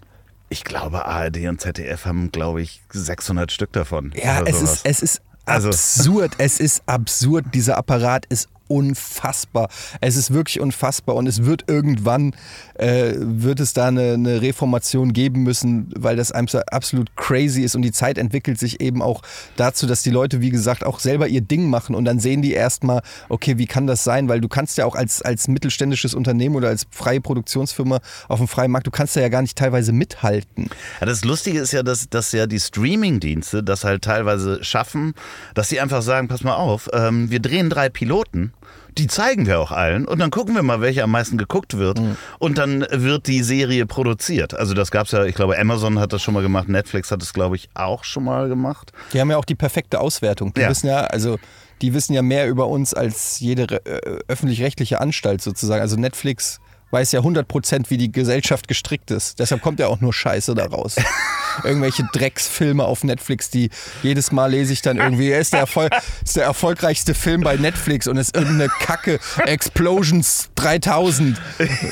Ich 0.49 0.65
glaube, 0.65 1.05
ARD 1.05 1.47
und 1.47 1.61
ZDF 1.61 2.05
haben, 2.05 2.31
glaube 2.31 2.61
ich, 2.61 2.81
600 2.91 3.51
Stück 3.53 3.71
davon. 3.71 4.11
Ja, 4.21 4.41
es 4.43 4.61
ist, 4.61 4.81
es 4.85 5.01
ist 5.01 5.21
Also- 5.45 5.69
absurd. 5.69 6.33
Es 6.37 6.59
ist 6.59 6.83
absurd. 6.85 7.45
Dieser 7.53 7.77
Apparat 7.77 8.25
ist 8.27 8.47
unfassbar. 8.71 9.69
Es 9.99 10.15
ist 10.15 10.33
wirklich 10.33 10.61
unfassbar 10.61 11.15
und 11.15 11.27
es 11.27 11.43
wird 11.43 11.65
irgendwann, 11.67 12.33
äh, 12.75 13.13
wird 13.17 13.59
es 13.59 13.73
da 13.73 13.89
eine, 13.89 14.13
eine 14.13 14.41
Reformation 14.41 15.11
geben 15.11 15.43
müssen, 15.43 15.91
weil 15.95 16.15
das 16.15 16.31
absolut 16.31 17.15
crazy 17.17 17.63
ist 17.63 17.75
und 17.75 17.81
die 17.81 17.91
Zeit 17.91 18.17
entwickelt 18.17 18.57
sich 18.57 18.79
eben 18.79 19.01
auch 19.01 19.23
dazu, 19.57 19.87
dass 19.87 20.03
die 20.03 20.09
Leute, 20.09 20.39
wie 20.39 20.51
gesagt, 20.51 20.85
auch 20.85 20.99
selber 20.99 21.27
ihr 21.27 21.41
Ding 21.41 21.69
machen 21.69 21.95
und 21.95 22.05
dann 22.05 22.19
sehen 22.19 22.41
die 22.41 22.53
erstmal, 22.53 23.01
okay, 23.27 23.57
wie 23.57 23.67
kann 23.67 23.87
das 23.87 24.05
sein? 24.05 24.29
Weil 24.29 24.39
du 24.39 24.47
kannst 24.47 24.77
ja 24.77 24.85
auch 24.85 24.95
als, 24.95 25.21
als 25.21 25.49
mittelständisches 25.49 26.13
Unternehmen 26.13 26.55
oder 26.55 26.69
als 26.69 26.87
freie 26.91 27.19
Produktionsfirma 27.19 27.99
auf 28.29 28.39
dem 28.39 28.47
freien 28.47 28.71
Markt, 28.71 28.87
du 28.87 28.91
kannst 28.91 29.17
da 29.17 29.21
ja 29.21 29.29
gar 29.29 29.41
nicht 29.41 29.57
teilweise 29.57 29.91
mithalten. 29.91 30.69
Ja, 31.01 31.07
das 31.07 31.25
Lustige 31.25 31.59
ist 31.59 31.73
ja, 31.73 31.83
dass, 31.83 32.09
dass 32.09 32.31
ja 32.31 32.47
die 32.47 32.59
Streaming-Dienste 32.59 33.63
das 33.63 33.83
halt 33.83 34.03
teilweise 34.03 34.63
schaffen, 34.63 35.13
dass 35.55 35.67
sie 35.67 35.81
einfach 35.81 36.01
sagen, 36.01 36.29
pass 36.29 36.43
mal 36.43 36.55
auf, 36.55 36.89
ähm, 36.93 37.29
wir 37.29 37.41
drehen 37.41 37.69
drei 37.69 37.89
Piloten, 37.89 38.53
die 38.97 39.07
zeigen 39.07 39.45
wir 39.47 39.59
auch 39.59 39.71
allen 39.71 40.05
und 40.07 40.19
dann 40.19 40.31
gucken 40.31 40.55
wir 40.55 40.63
mal, 40.63 40.81
welche 40.81 41.03
am 41.03 41.11
meisten 41.11 41.37
geguckt 41.37 41.77
wird 41.77 42.01
und 42.39 42.57
dann 42.57 42.85
wird 42.91 43.27
die 43.27 43.41
Serie 43.43 43.85
produziert. 43.85 44.53
Also 44.53 44.73
das 44.73 44.91
gab's 44.91 45.11
ja, 45.11 45.25
ich 45.25 45.35
glaube 45.35 45.57
Amazon 45.57 45.99
hat 45.99 46.13
das 46.13 46.21
schon 46.21 46.33
mal 46.33 46.43
gemacht, 46.43 46.67
Netflix 46.69 47.11
hat 47.11 47.21
es 47.23 47.33
glaube 47.33 47.55
ich 47.55 47.69
auch 47.73 48.03
schon 48.03 48.23
mal 48.25 48.49
gemacht. 48.49 48.91
Die 49.13 49.19
haben 49.21 49.29
ja 49.31 49.37
auch 49.37 49.45
die 49.45 49.55
perfekte 49.55 49.99
Auswertung. 49.99 50.53
Die 50.53 50.61
Ja. 50.61 50.69
wissen 50.69 50.87
ja, 50.87 51.01
also 51.01 51.37
die 51.81 51.93
wissen 51.93 52.13
ja 52.13 52.21
mehr 52.21 52.47
über 52.47 52.67
uns 52.67 52.93
als 52.93 53.39
jede 53.39 53.63
äh, 53.85 54.19
öffentlich-rechtliche 54.27 55.01
Anstalt 55.01 55.41
sozusagen. 55.41 55.81
Also 55.81 55.95
Netflix 55.95 56.59
weiß 56.91 57.11
ja 57.13 57.21
100% 57.21 57.89
wie 57.89 57.97
die 57.97 58.11
Gesellschaft 58.11 58.67
gestrickt 58.67 59.11
ist. 59.11 59.39
Deshalb 59.39 59.61
kommt 59.61 59.79
ja 59.79 59.87
auch 59.87 60.01
nur 60.01 60.13
Scheiße 60.13 60.53
da 60.53 60.65
raus. 60.65 60.97
Irgendwelche 61.63 62.07
Drecksfilme 62.13 62.83
auf 62.83 63.03
Netflix, 63.03 63.49
die 63.49 63.69
jedes 64.03 64.31
Mal 64.31 64.51
lese 64.51 64.73
ich 64.73 64.81
dann 64.81 64.97
irgendwie, 64.97 65.29
er 65.29 65.39
ist 65.39 65.53
der, 65.53 65.61
Erfol 65.61 65.89
ist 66.23 66.35
der 66.35 66.45
erfolgreichste 66.45 67.13
Film 67.13 67.41
bei 67.41 67.55
Netflix 67.55 68.07
und 68.07 68.17
ist 68.17 68.35
irgendeine 68.35 68.69
Kacke. 68.69 69.19
Explosions 69.45 70.49
3000 70.55 71.39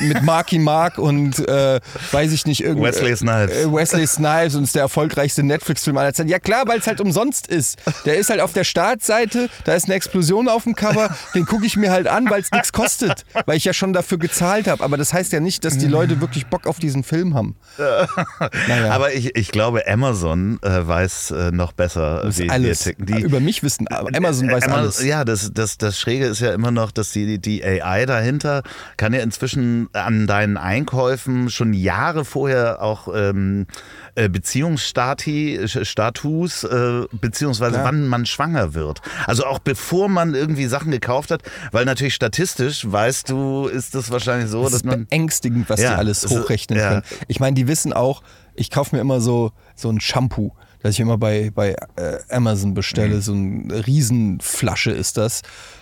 mit 0.02 0.22
Marky 0.24 0.60
Mark 0.60 0.98
und 0.98 1.40
äh, 1.48 1.80
weiß 2.12 2.32
ich 2.32 2.46
nicht, 2.46 2.64
irgendwie. 2.64 2.88
Wesley 2.88 3.16
Snipes. 3.16 3.56
Äh, 3.56 3.72
Wesley 3.72 4.08
Snipes 4.08 4.56
und 4.56 4.64
ist 4.64 4.76
der 4.76 4.84
erfolgreichste 4.84 5.44
Netflix-Film 5.44 5.98
aller 5.98 6.14
Zeiten. 6.14 6.30
Ja 6.30 6.40
klar, 6.40 6.64
weil 6.68 6.80
es 6.80 6.88
halt 6.88 7.02
umsonst 7.02 7.48
ist. 7.48 7.78
Der 8.06 8.18
ist 8.18 8.30
halt 8.30 8.42
auf 8.42 8.54
der 8.54 8.64
Startseite, 8.64 9.50
da 9.66 9.74
ist 9.74 9.86
eine 9.86 9.96
Explosion 9.96 10.48
auf 10.48 10.64
dem 10.64 10.76
Cover, 10.76 11.16
den 11.34 11.46
gucke 11.46 11.66
ich 11.66 11.78
mir 11.78 11.92
halt 11.92 12.08
an, 12.08 12.30
weil 12.30 12.42
es 12.42 12.52
nichts 12.52 12.72
kostet, 12.72 13.26
weil 13.46 13.58
ich 13.58 13.66
ja 13.66 13.74
schon 13.74 13.94
dafür 13.94 14.18
gezahlt 14.18 14.68
habe. 14.68 14.84
Aber 14.84 14.98
das 14.98 15.14
heißt 15.14 15.32
ja 15.34 15.40
nicht, 15.40 15.66
dass 15.66 15.78
die 15.78 15.88
Leute 15.88 16.22
wirklich 16.22 16.48
Bock 16.48 16.68
auf 16.68 16.80
diesen 16.80 17.04
Film 17.04 17.34
haben. 17.34 17.56
Naja. 17.78 18.08
Aber 18.92 19.14
ich, 19.14 19.36
ich 19.36 19.49
glaube 19.52 19.88
Amazon 19.88 20.60
äh, 20.62 20.88
weiß 20.88 21.32
äh, 21.32 21.52
noch 21.52 21.72
besser, 21.74 22.24
Das 22.24 22.38
wie 22.38 22.44
ist 22.44 22.48
wir 22.48 22.52
alles. 22.54 22.80
ticken. 22.80 23.06
Die, 23.06 23.22
Über 23.22 23.40
mich 23.40 23.64
wissen, 23.64 23.88
aber 23.88 24.10
Amazon 24.16 24.48
weiß 24.50 24.64
Amazon- 24.64 24.80
alles. 24.82 25.04
Ja, 25.04 25.26
das, 25.26 25.52
das, 25.54 25.78
das 25.78 26.00
Schräge 26.00 26.26
ist 26.26 26.40
ja 26.42 26.54
immer 26.54 26.72
noch, 26.72 26.92
dass 26.92 27.12
die, 27.12 27.40
die 27.40 27.64
AI 27.64 28.06
dahinter 28.06 28.64
kann 28.98 29.14
ja 29.14 29.22
inzwischen 29.22 29.90
an 29.94 30.28
deinen 30.28 30.58
Einkäufen 30.58 31.50
schon 31.50 31.74
Jahre 31.74 32.26
vorher 32.26 32.82
auch 32.82 33.08
ähm, 33.14 33.68
äh, 34.16 34.30
Beziehungsstati, 34.30 35.60
Status, 35.68 36.64
äh, 36.64 37.02
beziehungsweise 37.12 37.74
Klar. 37.74 37.86
wann 37.86 38.08
man 38.08 38.26
schwanger 38.26 38.74
wird. 38.74 39.02
Also 39.28 39.46
auch 39.46 39.60
bevor 39.60 40.10
man 40.10 40.36
irgendwie 40.36 40.66
Sachen 40.68 40.92
gekauft 40.92 41.32
hat, 41.32 41.42
weil 41.72 41.86
natürlich 41.86 42.14
statistisch, 42.16 42.84
weißt 42.90 43.30
du, 43.30 43.68
ist 43.68 43.96
das 43.96 44.12
wahrscheinlich 44.12 44.50
so, 44.50 44.64
Das 44.64 44.72
dass 44.72 44.82
ist 44.82 44.86
man... 44.86 45.06
beängstigend, 45.08 45.70
was 45.70 45.82
Ja, 45.82 45.92
die 45.92 45.96
alles 45.98 46.24
es 46.24 46.32
ist- 46.32 46.38
hochrechnen 46.40 46.80
ja. 46.80 46.90
können. 46.90 47.04
Ich 47.28 47.40
meine, 47.40 47.56
die 47.56 47.68
wissen 47.68 47.94
auch, 47.94 48.22
ich 48.60 48.70
kaufe 48.70 48.96
mir 48.96 49.02
immer 49.02 49.22
so, 49.22 49.52
so 49.76 49.90
ein 49.90 50.00
Shampoo, 50.02 50.52
das 50.82 50.96
ich 50.96 51.00
immer 51.00 51.18
bei, 51.18 51.52
bei 51.54 51.76
äh, 51.96 52.20
Amazon 52.30 52.74
bestelle. 52.74 53.16
Mhm. 53.16 53.22
So 53.22 53.34
eine 53.34 53.88
Riesenflasche 53.88 54.92
ist 54.92 55.18
das. 55.18 55.42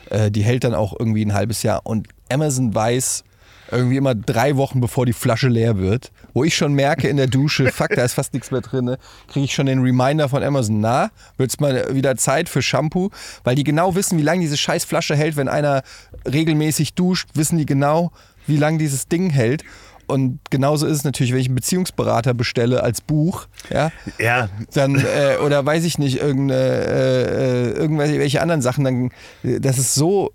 Äh, 0.09 0.32
die 0.32 0.43
hält 0.43 0.63
dann 0.63 0.75
auch 0.75 0.95
irgendwie 0.97 1.25
ein 1.25 1.34
halbes 1.34 1.63
Jahr. 1.63 1.82
Und 1.84 2.07
Amazon 2.30 2.73
weiß 2.73 3.23
irgendwie 3.71 3.97
immer 3.97 4.15
drei 4.15 4.55
Wochen, 4.55 4.80
bevor 4.80 5.05
die 5.05 5.13
Flasche 5.13 5.49
leer 5.49 5.78
wird, 5.78 6.11
wo 6.34 6.43
ich 6.43 6.55
schon 6.55 6.73
merke 6.73 7.09
in 7.09 7.17
der 7.17 7.28
Dusche, 7.28 7.71
fuck, 7.71 7.89
da 7.89 8.03
ist 8.03 8.13
fast 8.13 8.34
nichts 8.34 8.51
mehr 8.51 8.61
drin, 8.61 8.95
kriege 9.28 9.45
ich 9.45 9.53
schon 9.53 9.65
den 9.65 9.82
Reminder 9.82 10.30
von 10.30 10.43
Amazon, 10.43 10.80
na, 10.80 11.11
wird's 11.38 11.59
mal 11.59 11.93
wieder 11.93 12.15
Zeit 12.15 12.47
für 12.47 12.61
Shampoo, 12.61 13.09
weil 13.43 13.55
die 13.55 13.63
genau 13.63 13.95
wissen, 13.95 14.17
wie 14.17 14.23
lange 14.23 14.41
diese 14.41 14.55
scheiß 14.55 14.86
Flasche 14.86 15.15
hält, 15.15 15.36
wenn 15.36 15.49
einer 15.49 15.84
regelmäßig 16.25 16.93
duscht, 16.93 17.30
wissen 17.34 17.57
die 17.57 17.65
genau, 17.65 18.11
wie 18.45 18.57
lange 18.57 18.78
dieses 18.78 19.07
Ding 19.07 19.30
hält. 19.30 19.63
Und 20.07 20.39
genauso 20.49 20.87
ist 20.87 20.97
es 20.97 21.03
natürlich, 21.03 21.33
wenn 21.33 21.39
ich 21.41 21.47
einen 21.47 21.55
Beziehungsberater 21.55 22.33
bestelle 22.33 22.81
als 22.83 23.01
Buch, 23.01 23.47
ja, 23.69 23.91
Ja, 24.17 24.49
dann, 24.73 24.95
äh, 24.95 25.37
oder 25.43 25.65
weiß 25.65 25.83
ich 25.83 25.97
nicht, 25.99 26.17
irgendeine, 26.19 26.61
äh, 26.61 27.23
äh, 27.23 27.69
irgendwelche 27.71 28.17
welche 28.19 28.41
anderen 28.41 28.61
Sachen, 28.61 28.83
dann, 28.85 29.11
äh, 29.43 29.59
das 29.59 29.77
ist 29.77 29.93
so 29.95 30.31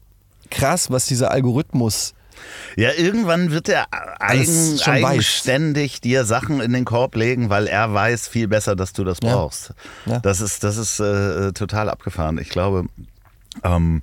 krass, 0.51 0.91
was 0.91 1.07
dieser 1.07 1.31
Algorithmus 1.31 2.13
Ja, 2.77 2.91
irgendwann 2.97 3.51
wird 3.51 3.69
er 3.71 3.87
eigen, 4.21 4.45
schon 4.79 4.95
weiß. 4.95 5.05
eigenständig 5.05 6.01
dir 6.01 6.25
Sachen 6.25 6.61
in 6.61 6.73
den 6.73 6.85
Korb 6.85 7.15
legen, 7.15 7.49
weil 7.51 7.67
er 7.67 7.95
weiß 7.95 8.29
viel 8.29 8.49
besser, 8.49 8.77
dass 8.77 8.93
du 8.93 9.05
das 9.05 9.19
Ja. 9.23 9.35
brauchst. 9.35 9.73
Ja. 10.07 10.19
Das 10.21 10.41
ist, 10.41 10.65
das 10.65 10.77
ist 10.77 11.01
äh, 11.01 11.53
total 11.53 11.89
abgefahren. 11.89 12.39
Ich 12.39 12.49
glaube, 12.51 12.85
ähm, 13.65 14.03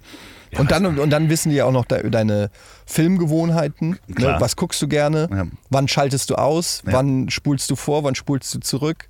und, 0.57 0.71
dann, 0.71 0.97
und 0.97 1.09
dann 1.09 1.29
wissen 1.29 1.49
die 1.49 1.57
ja 1.57 1.65
auch 1.65 1.71
noch 1.71 1.85
de, 1.85 2.09
deine 2.09 2.49
Filmgewohnheiten. 2.85 3.99
Ne? 4.07 4.35
Was 4.39 4.55
guckst 4.55 4.81
du 4.81 4.87
gerne? 4.87 5.27
Ja. 5.31 5.45
Wann 5.69 5.87
schaltest 5.87 6.29
du 6.29 6.35
aus? 6.35 6.81
Ja. 6.85 6.93
Wann 6.93 7.29
spulst 7.29 7.69
du 7.69 7.75
vor? 7.75 8.03
Wann 8.03 8.15
spulst 8.15 8.53
du 8.53 8.59
zurück? 8.59 9.09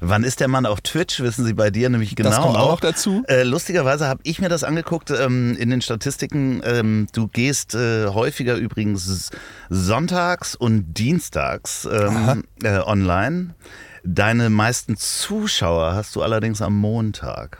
wann 0.00 0.24
ist 0.24 0.40
der 0.40 0.48
Mann 0.48 0.66
auf 0.66 0.80
Twitch, 0.80 1.20
wissen 1.20 1.44
Sie 1.44 1.52
bei 1.52 1.70
dir 1.70 1.88
nämlich 1.88 2.14
genau. 2.14 2.30
Das 2.30 2.40
kommt 2.40 2.56
auch 2.56 2.70
noch 2.70 2.80
dazu. 2.80 3.24
Äh, 3.28 3.42
lustigerweise 3.42 4.06
habe 4.06 4.20
ich 4.24 4.40
mir 4.40 4.48
das 4.48 4.64
angeguckt 4.64 5.10
ähm, 5.10 5.56
in 5.58 5.70
den 5.70 5.82
Statistiken. 5.82 6.60
Ähm, 6.64 7.08
du 7.12 7.28
gehst 7.28 7.74
äh, 7.74 8.06
häufiger 8.08 8.54
übrigens 8.54 9.30
sonntags 9.68 10.54
und 10.54 10.94
dienstags 10.94 11.88
ähm, 11.90 12.44
äh, 12.62 12.78
online. 12.78 13.54
Deine 14.04 14.48
meisten 14.48 14.96
Zuschauer 14.96 15.94
hast 15.94 16.14
du 16.16 16.22
allerdings 16.22 16.62
am 16.62 16.76
Montag. 16.76 17.58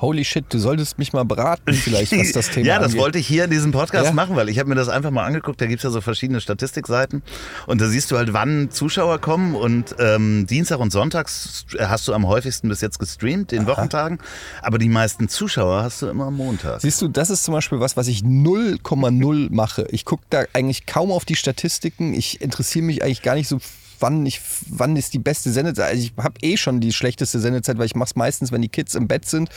Holy 0.00 0.24
shit, 0.24 0.44
du 0.50 0.58
solltest 0.60 0.96
mich 0.98 1.12
mal 1.12 1.24
beraten, 1.24 1.72
vielleicht, 1.72 2.12
was 2.16 2.30
das 2.32 2.50
Thema 2.52 2.66
ja, 2.66 2.76
das 2.78 2.86
angeht. 2.92 3.00
wollte 3.00 3.18
ich 3.18 3.26
hier 3.26 3.44
in 3.44 3.50
diesem 3.50 3.72
Podcast 3.72 4.06
Ja. 4.06 4.12
machen, 4.12 4.36
weil 4.36 4.48
ich 4.48 4.58
habe 4.60 4.68
mir 4.68 4.76
das 4.76 4.88
einfach 4.88 5.10
mal 5.10 5.24
angeguckt. 5.24 5.60
Da 5.60 5.66
gibt 5.66 5.80
es 5.80 5.82
ja 5.82 5.90
so 5.90 6.00
verschiedene 6.00 6.40
Statistikseiten. 6.40 7.22
Und 7.66 7.80
da 7.80 7.88
siehst 7.88 8.10
du 8.12 8.16
halt, 8.16 8.32
wann 8.32 8.70
Zuschauer 8.70 9.18
kommen. 9.20 9.56
Und 9.56 9.96
ähm, 9.98 10.46
Dienstag 10.46 10.78
und 10.78 10.92
Sonntags 10.92 11.66
hast 11.80 12.06
du 12.06 12.14
am 12.14 12.28
häufigsten 12.28 12.68
bis 12.68 12.80
jetzt 12.80 13.00
gestreamt, 13.00 13.50
den 13.50 13.66
Wochentagen. 13.66 14.18
Aber 14.62 14.78
die 14.78 14.88
meisten 14.88 15.28
Zuschauer 15.28 15.82
hast 15.82 16.00
du 16.02 16.06
immer 16.06 16.26
am 16.26 16.36
Montag. 16.36 16.80
Siehst 16.80 17.02
du, 17.02 17.08
das 17.08 17.30
ist 17.30 17.42
zum 17.42 17.54
Beispiel 17.54 17.80
was, 17.80 17.96
was 17.96 18.06
ich 18.06 18.20
0,0 18.22 19.48
mache. 19.52 19.86
Ich 19.90 20.04
gucke 20.04 20.22
da 20.30 20.44
eigentlich 20.52 20.86
kaum 20.86 21.10
auf 21.10 21.24
die 21.24 21.36
Statistiken. 21.36 22.14
Ich 22.14 22.40
interessiere 22.40 22.84
mich 22.84 23.02
eigentlich 23.02 23.22
gar 23.22 23.34
nicht 23.34 23.48
so, 23.48 23.58
wann, 24.00 24.24
ich, 24.26 24.40
wann 24.68 24.96
ist 24.96 25.14
die 25.14 25.18
beste 25.18 25.50
Sendezeit. 25.50 25.90
Also 25.90 26.02
ich 26.02 26.12
habe 26.16 26.34
eh 26.42 26.56
schon 26.56 26.80
die 26.80 26.92
schlechteste 26.92 27.40
Sendezeit, 27.40 27.78
weil 27.78 27.86
ich 27.86 27.94
mache 27.94 28.08
es 28.08 28.16
meistens, 28.16 28.52
wenn 28.52 28.62
die 28.62 28.68
Kids 28.68 28.94
im 28.94 29.08
Bett 29.08 29.26
sind. 29.26 29.50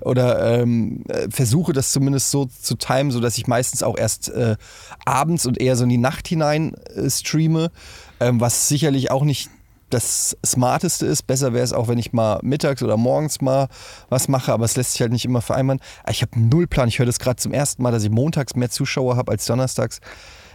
Oder 0.00 0.60
ähm, 0.60 1.04
äh, 1.08 1.28
versuche 1.30 1.72
das 1.72 1.92
zumindest 1.92 2.30
so 2.30 2.46
zu 2.46 2.74
timen, 2.76 3.10
sodass 3.10 3.38
ich 3.38 3.46
meistens 3.46 3.82
auch 3.82 3.98
erst 3.98 4.28
äh, 4.30 4.56
abends 5.04 5.46
und 5.46 5.60
eher 5.60 5.76
so 5.76 5.84
in 5.84 5.90
die 5.90 5.98
Nacht 5.98 6.28
hinein 6.28 6.74
äh, 6.94 7.08
streame. 7.10 7.70
Ähm, 8.20 8.40
was 8.40 8.68
sicherlich 8.68 9.10
auch 9.10 9.24
nicht 9.24 9.50
das 9.90 10.36
Smarteste 10.46 11.06
ist. 11.06 11.26
Besser 11.26 11.52
wäre 11.52 11.64
es 11.64 11.72
auch, 11.72 11.88
wenn 11.88 11.98
ich 11.98 12.12
mal 12.12 12.38
mittags 12.42 12.82
oder 12.82 12.96
morgens 12.96 13.40
mal 13.40 13.68
was 14.08 14.28
mache, 14.28 14.52
aber 14.52 14.64
es 14.64 14.76
lässt 14.76 14.92
sich 14.92 15.00
halt 15.02 15.12
nicht 15.12 15.24
immer 15.24 15.42
vereinbaren. 15.42 15.80
Ich 16.08 16.22
habe 16.22 16.40
null 16.40 16.66
Plan. 16.66 16.88
Ich 16.88 16.98
höre 16.98 17.06
das 17.06 17.18
gerade 17.18 17.36
zum 17.36 17.52
ersten 17.52 17.82
Mal, 17.82 17.90
dass 17.90 18.04
ich 18.04 18.10
montags 18.10 18.54
mehr 18.54 18.70
Zuschauer 18.70 19.16
habe 19.16 19.32
als 19.32 19.44
donnerstags. 19.44 20.00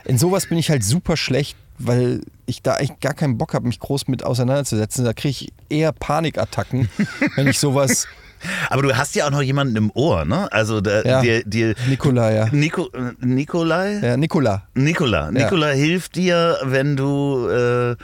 In 0.06 0.18
sowas 0.18 0.48
bin 0.48 0.58
ich 0.58 0.70
halt 0.70 0.84
super 0.84 1.18
schlecht, 1.18 1.58
weil 1.78 2.22
ich 2.46 2.62
da 2.62 2.74
eigentlich 2.76 3.00
gar 3.00 3.14
keinen 3.14 3.38
Bock 3.38 3.54
habe, 3.54 3.68
mich 3.68 3.80
groß 3.80 4.08
mit 4.08 4.24
auseinanderzusetzen. 4.24 5.04
Da 5.06 5.14
kriege 5.14 5.30
ich 5.30 5.54
eher 5.70 5.92
Panikattacken, 5.92 6.90
wenn 7.36 7.48
ich 7.48 7.60
sowas. 7.60 8.08
Aber 8.70 8.84
du 8.84 8.96
hast 8.96 9.16
ja 9.16 9.26
auch 9.26 9.32
noch 9.32 9.42
jemanden 9.42 9.76
im 9.76 9.92
Ohr, 9.96 10.24
ne? 10.26 10.52
Also 10.52 10.80
der, 10.82 11.06
Ja. 11.06 11.22
dir, 11.22 11.44
dir 11.46 11.74
Nikola, 11.88 12.32
ja. 12.32 12.48
Nico, 12.52 12.90
Nikolai? 13.20 14.00
Ja, 14.02 14.18
Nikola. 14.18 14.64
Nikola. 14.76 15.32
Nikola 15.32 15.70
hilft 15.70 16.16
dir, 16.16 16.58
wenn 16.64 16.96
du 16.96 17.48
äh, 17.50 17.96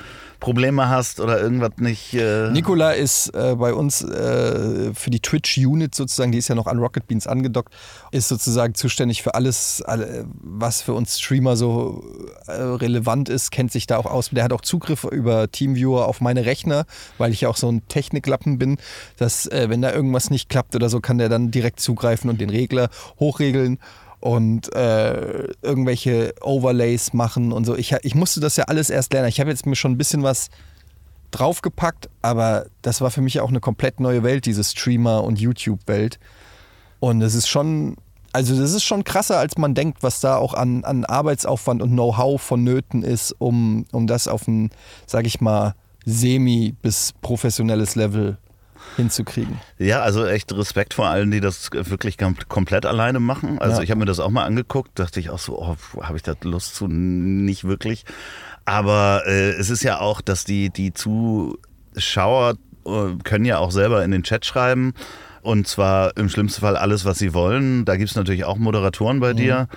Probleme 0.42 0.90
hast 0.90 1.22
oder 1.22 1.40
irgendwas 1.40 1.78
nicht. 1.78 2.14
Äh, 2.16 2.50
Nikola 2.50 2.92
ist 2.92 3.30
äh, 3.30 3.56
bei 3.56 3.74
uns 3.74 4.02
äh, 4.02 4.94
für 4.94 5.12
die 5.12 5.22
Twitch-Unit 5.22 5.96
sozusagen, 5.96 6.32
die 6.34 6.40
ist 6.40 6.50
ja 6.50 6.56
noch 6.56 6.66
an 6.68 6.80
Rocket 6.80 7.08
Beans 7.08 7.28
angedockt, 7.28 7.74
ist 8.12 8.28
sozusagen 8.28 8.74
zuständig 8.74 9.22
für 9.22 9.36
alles, 9.36 9.82
alle, 9.84 10.26
was 10.42 10.82
für 10.82 10.94
uns 10.94 11.20
Streamer 11.20 11.56
so 11.56 12.04
äh, 12.48 12.54
relevant 12.54 13.30
ist, 13.30 13.52
kennt 13.52 13.72
sich 13.72 13.86
da 13.86 13.98
auch 13.98 14.08
aus. 14.08 14.32
Der 14.32 14.44
hat 14.44 14.52
auch 14.52 14.62
Zugriff 14.62 15.04
über 15.04 15.50
Teamviewer 15.50 16.08
auf 16.08 16.22
meine 16.22 16.44
Rechner, 16.44 16.86
weil 17.20 17.32
ich 17.32 17.42
ja 17.42 17.50
auch 17.50 17.58
so 17.58 17.72
ein 17.72 17.88
Techniklappen 17.88 18.58
bin, 18.58 18.78
dass 19.18 19.46
äh, 19.46 19.68
wenn 19.70 19.84
da 19.84 19.94
irgendwas 19.94 20.32
nicht 20.32 20.50
klappt 20.50 20.76
oder 20.76 20.90
so, 20.90 21.00
kann 21.00 21.20
der 21.20 21.30
dann 21.30 21.52
direkt 21.52 21.80
zugreifen 21.80 22.32
und 22.32 22.42
den 22.42 22.50
Regler 22.50 22.90
hochregeln 23.20 23.78
und 24.22 24.74
äh, 24.74 25.48
irgendwelche 25.62 26.34
Overlays 26.42 27.12
machen 27.14 27.52
und 27.52 27.66
so. 27.66 27.76
Ich, 27.76 27.94
ich 28.04 28.16
musste 28.16 28.40
das 28.40 28.56
ja 28.56 28.66
alles 28.66 28.90
erst 28.90 29.12
lernen. 29.14 29.28
Ich 29.28 29.40
habe 29.40 29.50
jetzt 29.50 29.66
mir 29.66 29.76
schon 29.76 29.92
ein 29.92 29.98
bisschen 29.98 30.24
was 30.24 30.50
draufgepackt, 31.32 32.10
aber 32.22 32.68
das 32.82 33.02
war 33.02 33.10
für 33.10 33.22
mich 33.22 33.40
auch 33.40 33.50
eine 33.50 33.60
komplett 33.60 34.00
neue 34.00 34.24
Welt, 34.24 34.46
diese 34.46 34.64
Streamer- 34.64 35.24
und 35.24 35.40
YouTube-Welt. 35.40 36.20
Und 37.00 37.22
es 37.22 37.34
ist 37.36 37.48
schon, 37.48 37.96
also 38.32 38.60
das 38.60 38.74
ist 38.74 38.84
schon 38.84 39.04
krasser, 39.04 39.40
als 39.40 39.58
man 39.58 39.74
denkt, 39.74 40.04
was 40.04 40.20
da 40.20 40.38
auch 40.38 40.54
an, 40.54 40.84
an 40.84 41.04
Arbeitsaufwand 41.04 41.82
und 41.82 41.92
Know-how 41.92 42.40
vonnöten 42.40 43.02
ist, 43.02 43.34
um, 43.40 43.86
um 43.92 44.08
das 44.08 44.28
auf 44.28 44.48
ein, 44.48 44.70
sag 45.08 45.26
ich 45.26 45.42
mal, 45.42 45.74
semi- 46.06 46.76
bis 46.82 47.14
professionelles 47.22 47.96
Level 47.96 48.38
hinzukriegen. 48.98 49.60
Ja, 49.78 50.02
also 50.02 50.26
echt 50.26 50.52
Respekt 50.54 50.94
vor 50.94 51.08
allen, 51.08 51.32
die 51.32 51.40
das 51.40 51.70
wirklich 51.72 52.18
kom 52.18 52.36
komplett 52.48 52.86
alleine 52.86 53.20
machen. 53.20 53.60
Also 53.60 53.78
Ja. 53.78 53.84
ich 53.84 53.92
habe 53.92 54.00
mir 54.00 54.06
das 54.06 54.20
auch 54.20 54.30
mal 54.30 54.46
angeguckt, 54.46 54.98
dachte 55.00 55.20
ich 55.20 55.30
auch 55.30 55.40
so, 55.40 55.58
oh, 55.60 55.76
habe 56.02 56.18
ich 56.18 56.24
da 56.24 56.34
Lust 56.44 56.76
zu? 56.76 56.88
Nicht 56.88 57.64
wirklich. 57.66 58.06
Aber 58.66 59.24
äh, 59.26 59.52
es 59.52 59.70
ist 59.70 59.84
ja 59.84 60.00
auch, 60.00 60.22
dass 60.22 60.44
die, 60.46 60.70
die 60.70 60.94
Zuschauer 61.96 62.56
äh, 62.86 62.90
können 63.24 63.46
ja 63.46 63.58
auch 63.58 63.72
selber 63.72 64.04
in 64.04 64.12
den 64.12 64.24
Chat 64.24 64.46
schreiben. 64.46 64.94
Und 65.42 65.68
zwar 65.68 66.16
im 66.18 66.30
schlimmsten 66.30 66.62
Fall 66.62 66.78
alles, 66.78 67.04
was 67.04 67.18
sie 67.18 67.34
wollen. 67.34 67.84
Da 67.86 67.96
gibt 67.98 68.12
es 68.12 68.16
natürlich 68.16 68.44
auch 68.46 68.58
Moderatoren 68.58 69.20
bei 69.20 69.34
dir. 69.34 69.68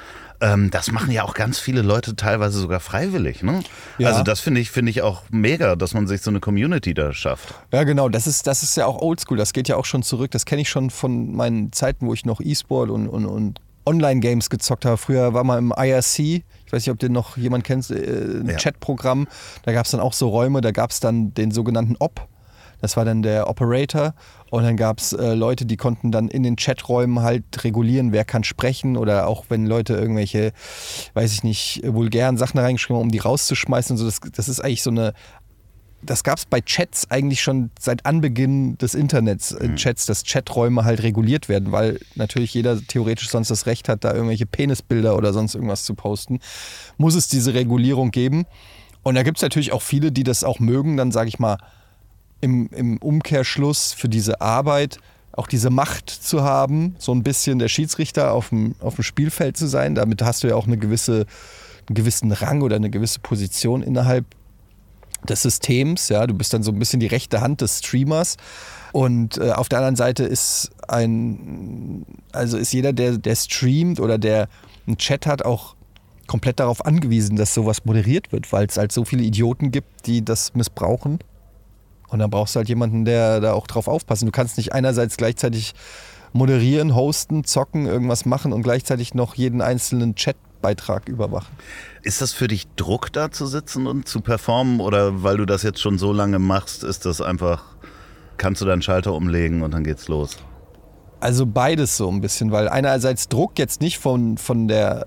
Ähm, 0.45 0.71
das 0.71 0.93
machen 0.93 1.11
ja 1.11 1.23
auch 1.23 1.33
ganz 1.33 1.59
viele 1.59 1.81
Leute 1.81 2.17
teilweise 2.17 2.59
sogar 2.59 2.79
freiwillig. 2.81 3.43
Ne? 3.43 3.61
Ja. 3.97 4.09
Also 4.11 4.23
das 4.23 4.41
finde 4.41 4.61
ich, 4.61 4.71
finde 4.71 4.91
ich 4.91 5.01
auch 5.01 5.23
mega, 5.31 5.75
dass 5.75 5.95
man 5.95 6.07
sich 6.07 6.21
so 6.21 6.31
eine 6.31 6.41
Community 6.41 6.93
da 6.93 7.15
schafft. 7.15 7.55
Ja, 7.73 7.85
genau, 7.85 8.11
das 8.11 8.27
ist, 8.27 8.47
das 8.47 8.63
ist 8.63 8.77
ja 8.77 8.85
auch 8.87 9.01
oldschool, 9.01 9.39
das 9.39 9.55
geht 9.55 9.69
ja 9.69 9.77
auch 9.77 9.87
schon 9.87 10.03
zurück. 10.03 10.31
Das 10.33 10.45
kenne 10.45 10.61
ich 10.63 10.69
schon 10.69 10.91
von 10.91 11.35
meinen 11.35 11.73
Zeiten, 11.73 12.07
wo 12.07 12.13
ich 12.13 12.27
noch 12.27 12.41
E-Sport 12.41 12.91
und, 12.91 13.09
und, 13.09 13.25
und 13.25 13.61
Online-Games 13.87 14.51
gezockt 14.51 14.85
habe. 14.85 14.99
Früher 14.99 15.33
war 15.33 15.45
mal 15.45 15.59
im 15.59 15.73
IRC, 15.77 16.19
ich 16.19 16.45
weiß 16.71 16.85
nicht, 16.85 16.91
ob 16.91 16.99
den 16.99 17.13
noch 17.13 17.37
jemand 17.39 17.65
kennt, 17.65 17.89
äh, 17.91 17.95
ein 17.95 18.49
Ja. 18.49 18.57
Chatprogramm. 18.57 19.27
Da 19.63 19.73
gab 19.73 19.87
es 19.87 19.93
dann 19.93 20.01
auch 20.01 20.13
so 20.13 20.29
Räume, 20.29 20.61
da 20.61 20.73
gab 20.73 20.91
es 20.91 21.01
dann 21.01 21.33
den 21.33 21.53
sogenannten 21.53 21.97
Op. 21.99 22.29
Das 22.85 22.97
war 22.97 23.07
dann 23.07 23.23
der 23.23 23.49
Operator. 23.49 24.15
Und 24.51 24.63
dann 24.63 24.77
gab 24.77 24.99
es 24.99 25.13
äh, 25.13 25.35
Leute, 25.35 25.65
die 25.65 25.77
konnten 25.77 26.13
dann 26.13 26.29
in 26.29 26.43
den 26.43 26.57
Chaträumen 26.57 27.23
halt 27.23 27.65
regulieren, 27.65 28.13
wer 28.13 28.25
kann 28.25 28.45
sprechen 28.45 28.97
oder 28.97 29.27
auch 29.27 29.47
wenn 29.49 29.65
Leute 29.65 29.95
irgendwelche, 29.95 30.53
weiß 31.15 31.33
ich 31.33 31.43
nicht, 31.43 31.81
vulgären 31.85 32.37
Sachen 32.37 32.59
reingeschrieben 32.61 32.97
haben, 32.97 33.07
um 33.07 33.11
die 33.11 33.19
rauszuschmeißen 33.19 33.95
und 33.95 33.99
so. 33.99 34.05
Das, 34.05 34.21
das 34.21 34.49
ist 34.49 34.61
eigentlich 34.61 34.83
so 34.83 34.91
eine 34.91 35.15
das 36.03 36.23
gab 36.23 36.37
es 36.37 36.45
bei 36.45 36.61
Chats 36.61 37.11
eigentlich 37.11 37.43
schon 37.43 37.71
seit 37.79 38.05
Anbeginn 38.05 38.77
des 38.77 38.95
Internets, 38.95 39.53
in 39.53 39.77
Chats, 39.77 40.05
dass 40.05 40.25
Chaträume 40.25 40.85
halt 40.85 41.03
reguliert 41.03 41.49
werden, 41.49 41.73
weil 41.73 41.99
natürlich 42.15 42.53
jeder 42.53 42.79
theoretisch 42.79 43.31
sonst 43.31 43.51
das 43.51 43.65
Recht 43.67 43.89
hat, 43.89 44.05
da 44.05 44.13
irgendwelche 44.13 44.45
Penisbilder 44.45 45.17
oder 45.17 45.33
sonst 45.33 45.55
irgendwas 45.55 45.85
zu 45.85 45.95
posten. 45.95 46.41
Muss 46.99 47.15
es 47.15 47.29
diese 47.29 47.55
Regulierung 47.55 48.11
geben. 48.11 48.45
Und 49.03 49.15
da 49.15 49.23
gibt 49.23 49.39
es 49.39 49.43
natürlich 49.43 49.73
auch 49.73 49.83
viele, 49.83 50.13
die 50.13 50.25
das 50.25 50.45
auch 50.45 50.61
mögen, 50.61 50.97
dann 50.97 51.13
sage 51.13 51.29
ich 51.29 51.39
mal, 51.39 51.59
im, 52.45 52.69
im 52.69 52.99
Umkehrschluss 52.99 53.95
für 53.95 54.09
diese 54.09 54.41
Arbeit 54.41 54.99
auch 55.33 55.49
diese 55.49 55.71
Macht 55.71 56.11
zu 56.11 56.45
haben, 56.45 56.95
so 56.99 57.13
ein 57.13 57.25
bisschen 57.25 57.59
der 57.59 57.69
Schiedsrichter 57.69 58.33
auf 58.33 58.51
dem, 58.51 58.77
auf 58.79 58.95
dem 58.95 59.03
Spielfeld 59.03 59.57
zu 59.57 59.67
sein. 59.67 59.97
Damit 59.97 60.23
hast 60.23 60.45
du 60.45 60.49
ja 60.49 60.55
auch 60.55 60.67
eine 60.67 60.79
gewisse, 60.79 61.27
einen 61.89 61.95
gewissen 61.95 62.31
Rang 62.31 62.63
oder 62.63 62.77
eine 62.77 62.91
gewisse 62.91 63.19
Position 63.19 63.83
innerhalb 63.83 64.27
des 65.29 65.43
Systems. 65.43 66.09
Ja, 66.09 66.27
du 66.27 66.35
bist 66.35 66.53
dann 66.53 66.63
so 66.63 66.71
ein 66.71 66.79
bisschen 66.79 67.01
die 67.01 67.09
rechte 67.09 67.41
Hand 67.41 67.63
des 67.63 67.79
Streamers. 67.79 68.37
Und 68.93 69.39
äh, 69.39 69.51
auf 69.51 69.69
der 69.69 69.79
anderen 69.79 69.97
Seite 69.97 70.23
ist 70.23 70.71
ein, 70.87 72.07
also 72.31 72.57
ist 72.57 72.73
jeder, 72.73 72.93
der, 72.93 73.19
der 73.19 73.35
streamt 73.35 73.99
oder 73.99 74.19
der 74.19 74.49
einen 74.87 74.99
Chat 74.99 75.27
hat, 75.27 75.45
auch 75.45 75.75
komplett 76.29 76.61
darauf 76.61 76.87
angewiesen, 76.87 77.37
dass 77.37 77.55
sowas 77.55 77.85
moderiert 77.85 78.31
wird, 78.31 78.53
weil 78.53 78.67
es 78.67 78.77
halt 78.77 78.93
so 78.93 79.05
viele 79.05 79.25
Idioten 79.25 79.73
gibt, 79.73 80.07
die 80.07 80.25
das 80.25 80.55
missbrauchen. 80.55 81.19
Und 82.09 82.19
dann 82.19 82.31
brauchst 82.31 82.55
du 82.55 82.59
halt 82.59 82.69
jemanden, 82.69 83.05
der 83.05 83.41
da 83.41 83.53
auch 83.53 83.67
drauf 83.67 83.89
aufpassen. 83.89 84.27
Du 84.27 84.33
kannst 84.33 84.57
nicht 84.57 84.73
einerseits 84.73 85.17
gleichzeitig 85.17 85.75
moderieren, 86.33 86.95
hosten, 86.95 87.45
zocken, 87.45 87.87
irgendwas 87.87 88.27
machen 88.27 88.53
und 88.53 88.63
gleichzeitig 88.63 89.15
noch 89.15 89.35
jeden 89.35 89.63
einzelnen 89.63 90.15
Chatbeitrag 90.15 91.09
überwachen. 91.09 91.55
Ist 92.03 92.21
das 92.21 92.33
für 92.33 92.49
dich 92.49 92.67
Druck, 92.77 93.13
da 93.13 93.31
zu 93.31 93.47
sitzen 93.47 93.87
und 93.87 94.09
zu 94.09 94.21
performen? 94.21 94.81
Oder 94.81 95.23
weil 95.23 95.37
du 95.37 95.47
das 95.47 95.63
jetzt 95.63 95.81
schon 95.81 95.97
so 95.97 96.13
lange 96.13 96.39
machst, 96.39 96.85
ist 96.85 97.07
das 97.07 97.21
einfach, 97.21 97.63
kannst 98.37 98.61
du 98.61 98.67
deinen 98.67 98.83
Schalter 98.83 99.13
umlegen 99.13 99.63
und 99.63 99.73
dann 99.73 99.85
geht's 99.85 100.09
los? 100.09 100.37
Also 101.21 101.47
beides 101.47 101.97
so 101.97 102.11
ein 102.11 102.21
bisschen, 102.21 102.53
weil 102.53 102.69
einerseits 102.69 103.29
Druck 103.29 103.59
jetzt 103.59 103.81
nicht 103.81 103.99
von, 103.99 104.37
von, 104.37 104.69
der, 104.69 105.05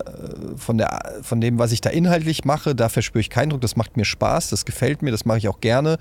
von, 0.56 0.76
der, 0.76 1.20
von 1.22 1.40
dem, 1.40 1.58
was 1.58 1.70
ich 1.70 1.80
da 1.80 1.90
inhaltlich 1.90 2.44
mache, 2.44 2.74
da 2.74 2.88
verspüre 2.88 3.20
ich 3.20 3.30
keinen 3.30 3.50
Druck, 3.50 3.60
das 3.60 3.76
macht 3.76 3.96
mir 3.96 4.04
Spaß, 4.04 4.50
das 4.50 4.64
gefällt 4.64 5.02
mir, 5.02 5.10
das 5.10 5.24
mache 5.24 5.38
ich 5.38 5.48
auch 5.48 5.60
gerne. 5.60 5.98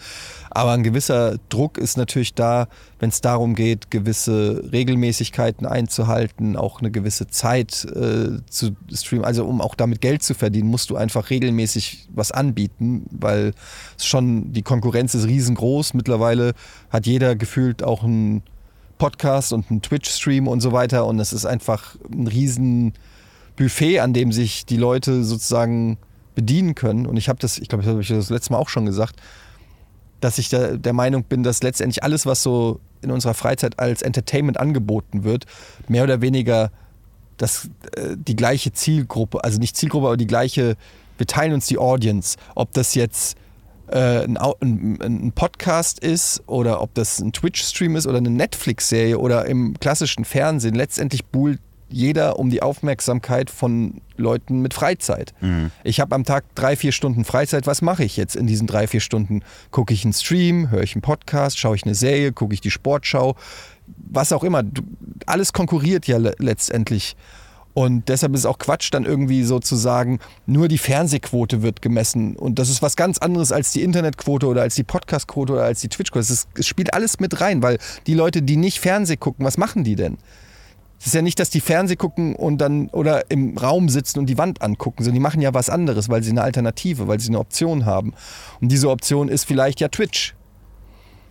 Aber 0.49 0.71
ein 0.71 0.81
gewisser 0.83 1.37
Druck 1.49 1.77
ist 1.77 1.97
natürlich 1.97 2.33
da, 2.33 2.67
wenn 2.99 3.09
es 3.09 3.21
darum 3.21 3.53
geht, 3.53 3.91
gewisse 3.91 4.63
Regelmäßigkeiten 4.71 5.67
einzuhalten, 5.67 6.55
auch 6.55 6.79
eine 6.79 6.89
gewisse 6.89 7.27
Zeit 7.27 7.85
äh, 7.85 8.39
zu 8.49 8.75
streamen. 8.91 9.25
Also 9.25 9.45
um 9.45 9.61
auch 9.61 9.75
damit 9.75 10.01
Geld 10.01 10.23
zu 10.23 10.33
verdienen, 10.33 10.69
musst 10.69 10.89
du 10.89 10.95
einfach 10.95 11.29
regelmäßig 11.29 12.07
was 12.13 12.31
anbieten, 12.31 13.05
weil 13.11 13.53
schon 13.99 14.51
die 14.51 14.63
Konkurrenz 14.63 15.13
ist 15.13 15.27
riesengroß. 15.27 15.93
Mittlerweile 15.93 16.53
hat 16.89 17.05
jeder 17.05 17.35
gefühlt 17.35 17.83
auch 17.83 18.03
ein 18.03 18.41
Podcast 18.97 19.53
und 19.53 19.69
ein 19.71 19.81
Twitch-Stream 19.81 20.47
und 20.47 20.61
so 20.61 20.71
weiter. 20.71 21.05
Und 21.05 21.19
es 21.19 21.33
ist 21.33 21.45
einfach 21.45 21.95
ein 22.11 22.27
riesen 22.27 22.93
Buffet, 23.55 23.99
an 23.99 24.13
dem 24.13 24.31
sich 24.31 24.65
die 24.65 24.77
Leute 24.77 25.23
sozusagen 25.23 25.97
bedienen 26.35 26.75
können. 26.75 27.05
Und 27.05 27.17
ich 27.17 27.29
habe 27.29 27.39
das, 27.39 27.57
ich 27.57 27.67
glaube, 27.67 27.83
das 27.83 27.91
habe 27.91 28.01
ich 28.01 28.07
das 28.09 28.29
letzte 28.29 28.53
Mal 28.53 28.59
auch 28.59 28.69
schon 28.69 28.85
gesagt, 28.85 29.15
dass 30.21 30.37
ich 30.37 30.49
der, 30.49 30.77
der 30.77 30.93
Meinung 30.93 31.23
bin, 31.23 31.43
dass 31.43 31.63
letztendlich 31.63 32.03
alles, 32.03 32.25
was 32.25 32.43
so 32.43 32.79
in 33.01 33.11
unserer 33.11 33.33
Freizeit 33.33 33.79
als 33.79 34.01
Entertainment 34.01 34.59
angeboten 34.59 35.23
wird, 35.23 35.45
mehr 35.87 36.03
oder 36.03 36.21
weniger 36.21 36.71
das, 37.37 37.69
äh, 37.95 38.15
die 38.15 38.35
gleiche 38.35 38.71
Zielgruppe, 38.73 39.43
also 39.43 39.59
nicht 39.59 39.75
Zielgruppe, 39.77 40.07
aber 40.07 40.17
die 40.17 40.27
gleiche, 40.27 40.75
wir 41.17 41.27
teilen 41.27 41.53
uns 41.53 41.67
die 41.67 41.77
Audience. 41.77 42.37
Ob 42.55 42.71
das 42.73 42.95
jetzt 42.95 43.37
äh, 43.87 44.23
ein, 44.23 44.37
ein, 44.37 45.01
ein, 45.01 45.31
Podcast 45.31 45.99
ist 45.99 46.43
oder 46.47 46.81
ob 46.81 46.93
das 46.93 47.19
ein 47.19 47.31
Twitch-Stream 47.31 47.95
ist 47.95 48.07
oder 48.07 48.17
eine 48.17 48.29
Netflix-Serie 48.29 49.17
oder 49.17 49.45
im 49.45 49.79
klassischen 49.79 50.25
Fernsehen, 50.25 50.75
letztendlich 50.75 51.25
buhlt 51.25 51.59
jeder 51.89 52.37
um 52.37 52.49
die 52.49 52.61
Aufmerksamkeit 52.61 53.49
von 53.49 54.01
Leuten 54.17 54.61
mit 54.61 54.73
Freizeit. 54.73 55.33
Mhm. 55.39 55.71
Ich 55.83 55.99
habe 55.99 56.13
am 56.15 56.25
Tag 56.25 56.43
drei, 56.55 56.75
vier 56.75 56.91
Stunden 56.91 57.23
Freizeit. 57.23 57.65
Was 57.65 57.81
mache 57.81 58.03
ich 58.03 58.17
jetzt 58.17 58.35
in 58.35 58.47
diesen 58.47 58.67
drei, 58.67 58.87
vier 58.87 58.99
Stunden? 58.99 59.41
Gucke 59.71 59.93
ich 59.93 60.03
einen 60.03 60.13
Stream, 60.13 60.69
höre 60.69 60.83
ich 60.83 60.95
einen 60.95 61.01
Podcast, 61.01 61.57
schaue 61.57 61.75
ich 61.75 61.83
eine 61.85 61.95
Serie, 61.95 62.33
gucke 62.33 62.53
ich 62.53 62.61
die 62.61 62.71
Sportschau, 62.71 63.35
was 63.85 64.33
auch 64.33 64.43
immer. 64.43 64.63
Alles 65.25 65.53
konkurriert 65.53 66.07
ja 66.07 66.17
letztendlich 66.17 67.15
und 67.77 68.09
deshalb 68.09 68.33
ist 68.33 68.39
es 68.39 68.45
auch 68.47 68.57
Quatsch, 68.57 68.91
dann 68.91 69.05
irgendwie 69.05 69.43
so 69.43 69.59
zu 69.59 69.75
sagen, 69.75 70.17
nur 70.47 70.67
die 70.67 70.79
Fernsehquote 70.79 71.61
wird 71.61 71.83
gemessen. 71.83 72.35
Und 72.35 72.57
das 72.57 72.69
ist 72.69 72.81
was 72.81 72.95
ganz 72.95 73.19
anderes 73.19 73.51
als 73.51 73.71
die 73.71 73.83
Internetquote 73.83 74.47
oder 74.47 74.63
als 74.63 74.73
die 74.73 74.83
Podcastquote 74.83 75.53
oder 75.53 75.61
als 75.61 75.81
die 75.81 75.87
Twitchquote. 75.87 76.21
Es 76.21 76.47
spielt 76.65 76.95
alles 76.95 77.19
mit 77.19 77.39
rein, 77.39 77.61
weil 77.61 77.77
die 78.07 78.15
Leute, 78.15 78.41
die 78.41 78.57
nicht 78.57 78.79
Fernseh 78.79 79.15
gucken, 79.15 79.45
was 79.45 79.59
machen 79.59 79.83
die 79.83 79.95
denn? 79.95 80.17
Es 80.99 81.05
ist 81.05 81.13
ja 81.13 81.21
nicht, 81.21 81.39
dass 81.39 81.51
die 81.51 81.61
Fernseh 81.61 81.97
gucken 81.97 82.35
und 82.35 82.57
dann 82.57 82.89
oder 82.89 83.29
im 83.29 83.55
Raum 83.55 83.89
sitzen 83.89 84.17
und 84.17 84.25
die 84.25 84.39
Wand 84.39 84.63
angucken, 84.63 85.03
sondern 85.03 85.13
die 85.13 85.19
machen 85.19 85.41
ja 85.41 85.53
was 85.53 85.69
anderes, 85.69 86.09
weil 86.09 86.23
sie 86.23 86.31
eine 86.31 86.41
Alternative, 86.41 87.07
weil 87.07 87.19
sie 87.19 87.27
eine 87.27 87.37
Option 87.37 87.85
haben. 87.85 88.15
Und 88.59 88.71
diese 88.71 88.89
Option 88.89 89.29
ist 89.29 89.43
vielleicht 89.43 89.81
ja 89.81 89.89
Twitch. 89.89 90.33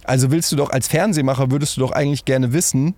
Also 0.05 0.31
willst 0.31 0.53
du 0.53 0.57
doch 0.57 0.71
als 0.71 0.87
Fernsehmacher, 0.87 1.51
würdest 1.51 1.77
du 1.77 1.81
doch 1.81 1.91
eigentlich 1.91 2.25
gerne 2.25 2.53
wissen, 2.53 2.95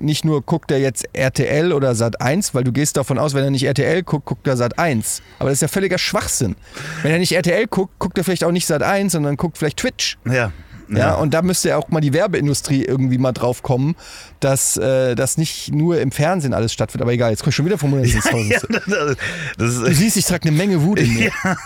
nicht 0.00 0.24
nur 0.24 0.42
guckt 0.42 0.70
er 0.70 0.78
jetzt 0.78 1.06
RTL 1.12 1.72
oder 1.72 1.94
Sat 1.94 2.20
1, 2.20 2.54
weil 2.54 2.64
du 2.64 2.72
gehst 2.72 2.96
davon 2.96 3.18
aus, 3.18 3.34
wenn 3.34 3.44
er 3.44 3.50
nicht 3.50 3.64
RTL 3.64 4.02
guckt, 4.02 4.26
guckt 4.26 4.46
er 4.46 4.56
Sat 4.56 4.78
1. 4.78 5.22
Aber 5.38 5.50
das 5.50 5.58
ist 5.58 5.62
ja 5.62 5.68
völliger 5.68 5.98
Schwachsinn. 5.98 6.56
Wenn 7.02 7.12
er 7.12 7.18
nicht 7.18 7.32
RTL 7.32 7.66
guckt, 7.66 7.98
guckt 7.98 8.18
er 8.18 8.24
vielleicht 8.24 8.44
auch 8.44 8.52
nicht 8.52 8.66
Sat 8.66 8.82
1, 8.82 9.12
sondern 9.12 9.36
guckt 9.36 9.58
vielleicht 9.58 9.78
Twitch. 9.78 10.18
Ja. 10.24 10.52
Ja, 10.88 10.98
ja, 10.98 11.14
und 11.14 11.34
da 11.34 11.42
müsste 11.42 11.70
ja 11.70 11.76
auch 11.76 11.88
mal 11.88 12.00
die 12.00 12.12
Werbeindustrie 12.12 12.84
irgendwie 12.84 13.18
mal 13.18 13.32
drauf 13.32 13.62
kommen, 13.62 13.96
dass 14.40 14.76
äh, 14.76 15.14
das 15.14 15.38
nicht 15.38 15.72
nur 15.72 16.00
im 16.00 16.10
Fernsehen 16.10 16.54
alles 16.54 16.72
stattfindet. 16.72 17.02
Aber 17.02 17.12
egal, 17.12 17.30
jetzt 17.30 17.40
komme 17.40 17.50
ich 17.50 17.56
schon 17.56 17.66
wieder 17.66 17.78
vom 17.78 17.92
ja, 18.04 18.20
ja, 18.20 18.60
das, 18.86 19.16
das 19.58 19.78
Du 19.80 19.94
siehst, 19.94 20.16
ich 20.16 20.26
trage 20.26 20.48
eine 20.48 20.56
Menge 20.56 20.82
Wut 20.82 21.00
in 21.00 21.14
mir. 21.14 21.30
Ja. 21.44 21.56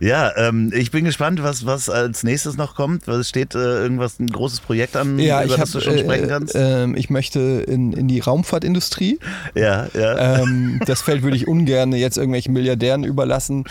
Ja, 0.00 0.32
ähm, 0.36 0.70
ich 0.72 0.90
bin 0.90 1.04
gespannt, 1.04 1.42
was, 1.42 1.66
was 1.66 1.88
als 1.88 2.22
nächstes 2.22 2.56
noch 2.56 2.74
kommt. 2.74 3.08
Was 3.08 3.28
steht 3.28 3.54
äh, 3.54 3.58
irgendwas, 3.58 4.18
ein 4.20 4.28
großes 4.28 4.60
Projekt 4.60 4.96
an, 4.96 5.18
ja, 5.18 5.42
über 5.42 5.56
das 5.56 5.74
hab, 5.74 5.80
du 5.80 5.80
schon 5.80 5.98
sprechen 5.98 6.28
kannst? 6.28 6.54
Äh, 6.54 6.84
äh, 6.84 6.92
ich 6.96 7.10
möchte 7.10 7.40
in, 7.40 7.92
in 7.92 8.08
die 8.08 8.20
Raumfahrtindustrie. 8.20 9.18
Ja, 9.54 9.88
ja. 9.94 10.40
Ähm, 10.42 10.80
das 10.86 11.02
Feld 11.02 11.22
würde 11.22 11.36
ich 11.36 11.48
ungern 11.48 11.92
jetzt 11.92 12.16
irgendwelchen 12.16 12.52
Milliardären 12.52 13.04
überlassen, 13.04 13.64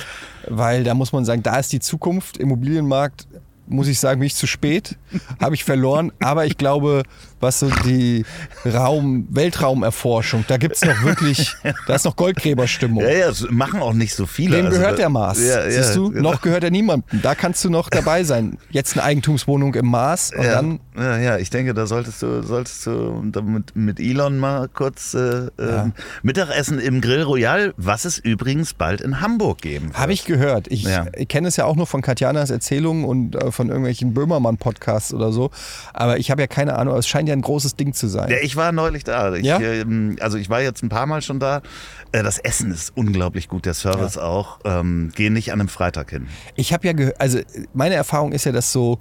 weil 0.47 0.83
da 0.83 0.93
muss 0.93 1.13
man 1.13 1.25
sagen, 1.25 1.43
da 1.43 1.57
ist 1.59 1.71
die 1.71 1.79
Zukunft. 1.79 2.37
Immobilienmarkt 2.37 3.27
muss 3.67 3.87
ich 3.87 3.99
sagen, 3.99 4.19
bin 4.19 4.27
ich 4.27 4.35
zu 4.35 4.47
spät, 4.47 4.97
habe 5.39 5.55
ich 5.55 5.63
verloren. 5.63 6.11
Aber 6.19 6.45
ich 6.45 6.57
glaube, 6.57 7.03
was 7.45 7.59
so 7.59 7.69
die 7.85 8.25
Raum, 8.65 9.27
Weltraumerforschung, 9.29 10.45
da 10.47 10.57
gibt 10.57 10.75
es 10.75 10.83
noch 10.83 11.03
wirklich, 11.03 11.55
da 11.87 11.95
ist 11.95 12.05
noch 12.05 12.15
Goldgräberstimmung. 12.15 13.03
Ja, 13.03 13.11
ja, 13.11 13.27
das 13.27 13.47
machen 13.49 13.81
auch 13.81 13.93
nicht 13.93 14.15
so 14.15 14.25
viele. 14.25 14.57
Wem 14.57 14.65
also, 14.65 14.79
gehört 14.79 14.97
der 14.97 15.09
Mars? 15.09 15.39
Ja, 15.39 15.63
ja, 15.63 15.69
Siehst 15.69 15.95
du, 15.95 16.09
genau. 16.09 16.31
noch 16.31 16.41
gehört 16.41 16.63
er 16.63 16.71
niemandem. 16.71 17.21
Da 17.21 17.35
kannst 17.35 17.63
du 17.63 17.69
noch 17.69 17.89
dabei 17.89 18.23
sein. 18.23 18.57
Jetzt 18.71 18.93
eine 18.93 19.03
Eigentumswohnung 19.03 19.75
im 19.75 19.85
Mars 19.85 20.31
und 20.35 20.43
ja, 20.43 20.55
dann. 20.55 20.79
Ja, 20.97 21.17
ja, 21.17 21.37
ich 21.37 21.49
denke, 21.49 21.73
da 21.73 21.85
solltest 21.85 22.21
du, 22.21 22.41
solltest 22.41 22.85
du 22.85 23.21
mit, 23.43 23.75
mit 23.75 23.99
Elon 23.99 24.39
mal 24.39 24.67
kurz 24.67 25.13
äh, 25.13 25.49
ja. 25.59 25.91
Mittagessen 26.23 26.79
im 26.79 27.01
Grill 27.01 27.21
Royal, 27.21 27.73
was 27.77 28.05
es 28.05 28.17
übrigens 28.17 28.73
bald 28.73 29.01
in 29.01 29.21
Hamburg 29.21 29.61
geben 29.61 29.87
wird. 29.87 29.99
Habe 29.99 30.13
ich 30.13 30.25
gehört. 30.25 30.67
Ich, 30.69 30.87
ich 31.15 31.27
kenne 31.27 31.47
es 31.47 31.57
ja 31.57 31.65
auch 31.65 31.75
nur 31.75 31.85
von 31.85 32.01
Katjanas 32.01 32.49
Erzählungen 32.49 33.05
und 33.05 33.35
äh, 33.35 33.51
von 33.51 33.67
irgendwelchen 33.67 34.13
Böhmermann-Podcasts 34.13 35.13
oder 35.13 35.31
so. 35.31 35.51
Aber 35.93 36.17
ich 36.17 36.31
habe 36.31 36.41
ja 36.41 36.47
keine 36.47 36.75
Ahnung, 36.77 36.97
es 36.97 37.07
scheint 37.07 37.29
ja 37.29 37.34
ein 37.35 37.41
großes 37.41 37.75
Ding 37.75 37.93
zu 37.93 38.07
sein. 38.07 38.29
Ja, 38.29 38.37
ich 38.41 38.55
war 38.55 38.71
neulich 38.71 39.03
da. 39.03 39.33
Ich, 39.33 39.45
ja? 39.45 39.59
Ähm, 39.59 40.17
also 40.19 40.37
ich 40.37 40.49
war 40.49 40.61
jetzt 40.61 40.83
ein 40.83 40.89
paar 40.89 41.05
Mal 41.05 41.21
schon 41.21 41.39
da. 41.39 41.61
Äh, 42.11 42.23
das 42.23 42.39
Essen 42.39 42.71
ist 42.71 42.91
unglaublich 42.95 43.47
gut, 43.47 43.65
der 43.65 43.73
Service 43.73 44.15
ja. 44.15 44.23
auch. 44.23 44.59
Ähm, 44.65 45.11
geh 45.15 45.29
nicht 45.29 45.51
an 45.51 45.59
einem 45.59 45.69
Freitag 45.69 46.09
hin. 46.11 46.27
Ich 46.55 46.73
habe 46.73 46.87
ja 46.87 46.93
gehört, 46.93 47.19
also 47.19 47.39
meine 47.73 47.95
Erfahrung 47.95 48.31
ist 48.31 48.45
ja, 48.45 48.51
dass 48.51 48.71
so 48.71 48.99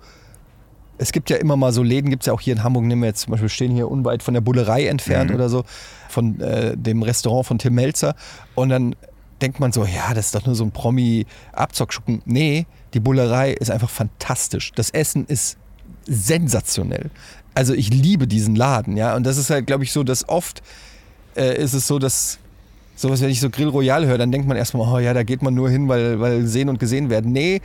es 0.97 1.13
gibt 1.13 1.31
ja 1.31 1.37
immer 1.37 1.57
mal 1.57 1.73
so 1.73 1.83
Läden, 1.83 2.11
gibt 2.11 2.23
es 2.23 2.27
ja 2.27 2.33
auch 2.33 2.41
hier 2.41 2.55
in 2.55 2.63
Hamburg, 2.63 2.85
nehmen 2.85 3.03
wir 3.03 3.09
jetzt 3.09 3.23
zum 3.23 3.33
Beispiel, 3.33 3.49
stehen 3.49 3.73
hier 3.73 3.91
unweit 3.91 4.23
von 4.23 4.35
der 4.35 4.41
Bullerei 4.41 4.87
entfernt 4.87 5.31
mhm. 5.31 5.37
oder 5.37 5.49
so, 5.49 5.65
von 6.09 6.41
äh, 6.41 6.77
dem 6.77 7.03
Restaurant 7.03 7.47
von 7.47 7.59
Tim 7.59 7.75
Melzer. 7.75 8.15
Und 8.55 8.69
dann 8.69 8.95
denkt 9.43 9.61
man 9.61 9.73
so, 9.73 9.85
ja, 9.85 10.15
das 10.15 10.27
ist 10.27 10.35
doch 10.35 10.47
nur 10.47 10.55
so 10.55 10.65
ein 10.65 10.71
Promi-Abzockschuppen. 10.71 12.23
Nee, 12.25 12.67
die 12.95 13.01
Bullerei 13.01 13.53
ist 13.53 13.71
einfach 13.71 13.91
fantastisch. 13.91 14.73
Das 14.73 14.91
Essen 14.91 15.27
ist 15.27 15.59
sensationell. 16.07 17.11
Also 17.55 17.75
ich 17.75 17.91
liebe 17.91 18.27
diesen 18.27 18.57
Laden, 18.57 18.97
ja. 18.97 19.15
Und 19.17 19.25
das 19.25 19.37
ist 19.37 19.51
halt, 19.51 19.67
glaube 19.67 19.85
ich, 19.85 19.93
so, 19.93 20.03
dass 20.03 20.29
oft 20.29 20.63
äh, 21.37 21.63
ist 21.63 21.73
es 21.73 21.87
so, 21.87 21.99
dass 21.99 22.39
sowas, 22.97 23.21
wenn 23.21 23.31
ich 23.31 23.41
so 23.41 23.51
Grill 23.51 23.69
Royal 23.69 24.07
höre, 24.07 24.19
dann 24.19 24.33
denkt 24.33 24.47
man 24.47 24.57
erstmal, 24.57 24.93
oh 24.93 24.99
ja, 24.99 25.15
da 25.15 25.23
geht 25.23 25.43
man 25.43 25.55
nur 25.55 25.71
hin, 25.71 25.89
weil, 25.89 26.21
weil 26.21 26.47
sehen 26.47 26.69
und 26.69 26.79
gesehen 26.79 27.11
werden. 27.11 27.33
Nee, 27.33 27.61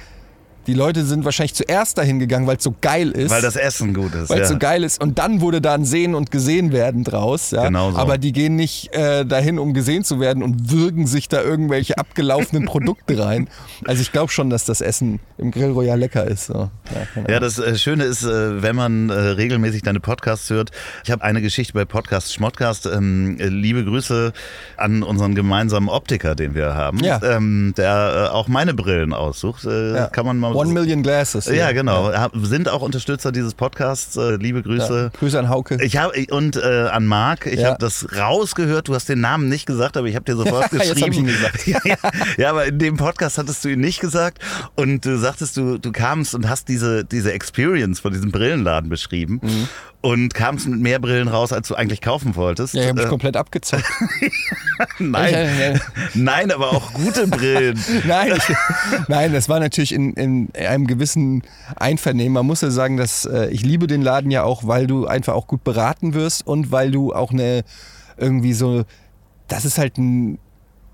die 0.67 0.73
Leute 0.73 1.03
sind 1.03 1.25
wahrscheinlich 1.25 1.55
zuerst 1.55 1.97
dahin 1.97 2.19
gegangen, 2.19 2.45
weil 2.45 2.57
es 2.57 2.63
so 2.63 2.75
geil 2.79 3.11
ist. 3.11 3.31
Weil 3.31 3.41
das 3.41 3.55
Essen 3.55 3.93
gut 3.93 4.13
ist. 4.13 4.29
Weil 4.29 4.41
es 4.41 4.49
ja. 4.49 4.53
so 4.53 4.59
geil 4.59 4.83
ist. 4.83 5.01
Und 5.01 5.17
dann 5.17 5.41
wurde 5.41 5.61
da 5.61 5.73
ein 5.73 5.85
Sehen 5.85 6.15
und 6.15 6.31
Gesehen 6.31 6.71
werden 6.71 7.03
draus. 7.03 7.51
Ja? 7.51 7.63
Genau 7.63 7.91
so. 7.91 7.97
Aber 7.97 8.17
die 8.17 8.33
gehen 8.33 8.55
nicht 8.55 8.93
äh, 8.93 9.25
dahin, 9.25 9.57
um 9.57 9.73
gesehen 9.73 10.03
zu 10.03 10.19
werden 10.19 10.43
und 10.43 10.71
würgen 10.71 11.07
sich 11.07 11.27
da 11.27 11.41
irgendwelche 11.41 11.97
abgelaufenen 11.97 12.65
Produkte 12.67 13.17
rein. 13.17 13.47
Also 13.85 14.01
ich 14.01 14.11
glaube 14.11 14.31
schon, 14.31 14.49
dass 14.49 14.65
das 14.65 14.81
Essen 14.81 15.19
im 15.37 15.51
Grill 15.51 15.71
Royal 15.71 15.97
lecker 15.97 16.25
ist. 16.25 16.45
So. 16.45 16.69
Ja, 17.23 17.23
ja, 17.27 17.39
das 17.39 17.57
äh, 17.57 17.75
Schöne 17.75 18.03
ist, 18.03 18.23
äh, 18.23 18.61
wenn 18.61 18.75
man 18.75 19.09
äh, 19.09 19.13
regelmäßig 19.13 19.81
deine 19.81 19.99
Podcasts 19.99 20.49
hört. 20.49 20.71
Ich 21.03 21.11
habe 21.11 21.23
eine 21.23 21.41
Geschichte 21.41 21.73
bei 21.73 21.85
Podcast 21.85 22.33
Schmottcast. 22.33 22.85
Ähm, 22.85 23.37
liebe 23.39 23.83
Grüße 23.85 24.33
an 24.77 25.03
unseren 25.03 25.35
gemeinsamen 25.35 25.89
Optiker, 25.89 26.35
den 26.35 26.53
wir 26.53 26.75
haben, 26.75 26.99
ja. 26.99 27.19
ähm, 27.23 27.73
der 27.77 28.29
auch 28.33 28.47
meine 28.47 28.73
Brillen 28.73 29.13
aussucht. 29.13 29.63
Kann 29.63 30.25
man 30.25 30.37
mal 30.37 30.58
One 30.59 30.73
Million 30.73 31.03
Glasses. 31.03 31.45
Ja, 31.45 31.53
ja 31.53 31.71
genau. 31.71 32.11
Ja. 32.11 32.29
Sind 32.33 32.67
auch 32.67 32.81
Unterstützer 32.81 33.31
dieses 33.31 33.53
Podcasts. 33.53 34.17
Äh, 34.17 34.35
liebe 34.35 34.61
Grüße. 34.61 35.11
Ja. 35.13 35.19
Grüße 35.19 35.39
an 35.39 35.47
Hauke. 35.47 35.77
Ich 35.81 35.95
hab, 35.95 36.11
und 36.31 36.57
äh, 36.57 36.87
an 36.91 37.05
Marc. 37.05 37.45
Ich 37.45 37.63
habe 37.63 37.77
das 37.79 38.07
rausgehört. 38.17 38.89
Du 38.89 38.93
hast 38.93 39.07
den 39.07 39.21
Namen 39.21 39.47
nicht 39.47 39.65
gesagt, 39.65 39.95
aber 39.95 40.07
ich 40.07 40.15
habe 40.15 40.25
dir 40.25 40.35
sofort 40.35 40.69
geschrieben. 40.71 41.29
Ja, 42.37 42.49
aber 42.49 42.65
in 42.65 42.79
dem 42.79 42.97
Podcast 42.97 43.37
hattest 43.37 43.63
du 43.63 43.69
ihn 43.69 43.79
nicht 43.79 43.99
gesagt. 43.99 44.39
Und 44.75 45.05
du 45.05 45.17
sagtest, 45.17 45.55
du, 45.57 45.77
du 45.77 45.91
kamst 45.91 46.35
und 46.35 46.49
hast 46.49 46.67
diese, 46.67 47.05
diese 47.05 47.31
Experience 47.31 47.99
von 47.99 48.11
diesem 48.11 48.31
Brillenladen 48.31 48.89
beschrieben. 48.89 49.39
Mhm 49.41 49.69
und 50.01 50.33
kamst 50.33 50.67
mit 50.67 50.79
mehr 50.79 50.99
Brillen 50.99 51.27
raus, 51.27 51.51
als 51.51 51.67
du 51.67 51.75
eigentlich 51.75 52.01
kaufen 52.01 52.35
wolltest. 52.35 52.73
Ja, 52.73 52.81
ich 52.81 52.87
habe 52.87 52.99
mich 52.99 53.05
äh, 53.05 53.09
komplett 53.09 53.35
abgezockt. 53.35 53.83
nein, 54.99 55.81
nein, 56.13 56.51
aber 56.51 56.71
auch 56.71 56.93
gute 56.93 57.27
Brillen. 57.27 57.77
nein, 58.07 58.33
ich, 58.37 58.55
nein, 59.07 59.33
das 59.33 59.49
war 59.49 59.59
natürlich 59.59 59.93
in, 59.93 60.13
in 60.13 60.38
einem 60.53 60.87
gewissen 60.87 61.43
Einvernehmen. 61.75 62.33
Man 62.33 62.45
muss 62.45 62.61
ja 62.61 62.71
sagen, 62.71 62.97
dass 62.97 63.25
äh, 63.25 63.47
ich 63.49 63.63
liebe 63.63 63.87
den 63.87 64.01
Laden 64.01 64.31
ja 64.31 64.43
auch, 64.43 64.65
weil 64.65 64.87
du 64.87 65.07
einfach 65.07 65.33
auch 65.33 65.47
gut 65.47 65.63
beraten 65.63 66.13
wirst 66.13 66.45
und 66.47 66.71
weil 66.71 66.91
du 66.91 67.13
auch 67.13 67.31
eine 67.31 67.63
irgendwie 68.17 68.53
so, 68.53 68.83
das 69.47 69.65
ist 69.65 69.77
halt 69.77 69.97
ein, 69.97 70.37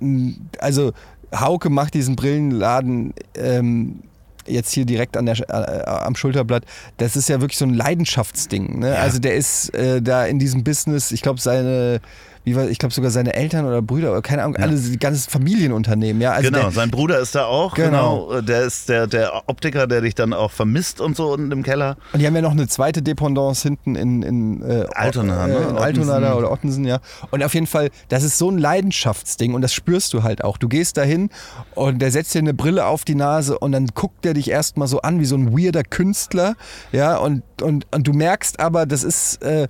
ein 0.02 0.50
also 0.60 0.94
Hauke 1.34 1.70
macht 1.70 1.94
diesen 1.94 2.16
Brillenladen 2.16 3.14
ähm, 3.36 4.00
jetzt 4.48 4.72
hier 4.72 4.86
direkt 4.86 5.18
an 5.18 5.26
der, 5.26 5.40
äh, 5.50 5.84
am 5.86 6.16
Schulterblatt, 6.16 6.66
das 6.98 7.16
ist 7.16 7.30
ja 7.30 7.42
wirklich 7.42 7.58
so 7.58 7.66
ein 7.66 7.74
Leidenschaftsding. 7.74 8.80
Ne? 8.80 8.98
Also 8.98 9.20
der 9.20 9.36
ist 9.36 9.74
äh, 9.74 10.02
da 10.02 10.26
in 10.26 10.40
diesem 10.40 10.64
Business, 10.64 11.12
ich 11.12 11.22
glaube, 11.22 11.42
seine 11.42 12.00
wie 12.46 12.56
war, 12.56 12.70
ich 12.70 12.78
glaube 12.78 12.94
sogar 12.94 13.12
seine 13.12 13.34
Eltern 13.34 13.66
oder 13.66 13.82
Brüder 13.82 14.12
oder 14.12 14.22
keine 14.22 14.44
Ahnung, 14.44 14.56
alle 14.56 14.76
die 14.76 14.98
ganze 14.98 15.30
Familienunternehmen, 15.30 16.22
ja. 16.22 16.32
Also 16.32 16.50
genau, 16.50 16.62
der, 16.64 16.72
sein 16.72 16.92
Bruder 16.92 17.20
ist 17.20 17.36
da 17.36 17.46
auch, 17.46 17.74
Genau. 17.74 18.28
genau. 18.28 18.42
Der 18.42 18.62
ist 18.62 18.88
der, 18.88 19.08
der 19.08 19.44
Optiker, 19.48 19.88
der 19.88 20.02
dich 20.02 20.16
dann 20.16 20.32
auch 20.32 20.52
vermisst 20.52 21.02
und 21.02 21.18
so 21.18 21.34
unten 21.34 21.52
im 21.52 21.64
Keller. 21.64 21.98
und 22.14 22.22
die 22.22 22.28
haben 22.28 22.36
ja 22.36 22.42
noch 22.42 22.52
eine 22.52 22.68
zweite 22.68 23.02
Dependance 23.02 23.64
hinten 23.64 23.96
in, 23.96 24.22
in 24.24 24.62
äh, 24.62 24.86
Altona, 24.94 25.48
ne? 25.48 25.56
äh, 25.56 25.70
in 25.70 25.78
Altona 25.78 26.20
da 26.20 26.36
oder 26.36 26.52
Ottensen, 26.52 26.86
ja. 26.86 27.00
Und 27.32 27.44
auf 27.44 27.54
jeden 27.54 27.68
Fall, 27.68 27.90
das 28.10 28.24
ist 28.24 28.38
so 28.38 28.50
ein 28.50 28.58
Leidenschaftsding 28.58 29.54
und 29.54 29.62
das 29.62 29.74
spürst 29.74 30.14
du 30.14 30.24
halt 30.24 30.44
auch. 30.44 30.58
Du 30.58 30.70
gehst 30.70 30.98
dahin 30.98 31.30
und 31.74 32.00
der 32.00 32.12
setzt 32.12 32.34
dir 32.36 32.40
eine 32.40 32.54
Brille 32.54 32.86
auf 32.86 33.06
die 33.06 33.16
Nase 33.16 33.58
und 33.58 33.72
dann 33.72 33.88
guckt 33.88 34.24
der 34.24 34.36
dich 34.36 34.50
erstmal 34.52 34.88
so 34.88 35.02
an 35.02 35.20
wie 35.20 35.26
so 35.26 35.36
ein 35.36 35.58
weirder 35.58 35.84
Künstler, 35.84 36.56
ja, 36.92 37.18
und, 37.18 37.42
und, 37.62 37.88
und 37.92 38.08
du 38.08 38.14
merkst 38.14 38.60
aber, 38.60 38.86
das 38.86 39.04
ist, 39.04 39.42
äh, 39.42 39.68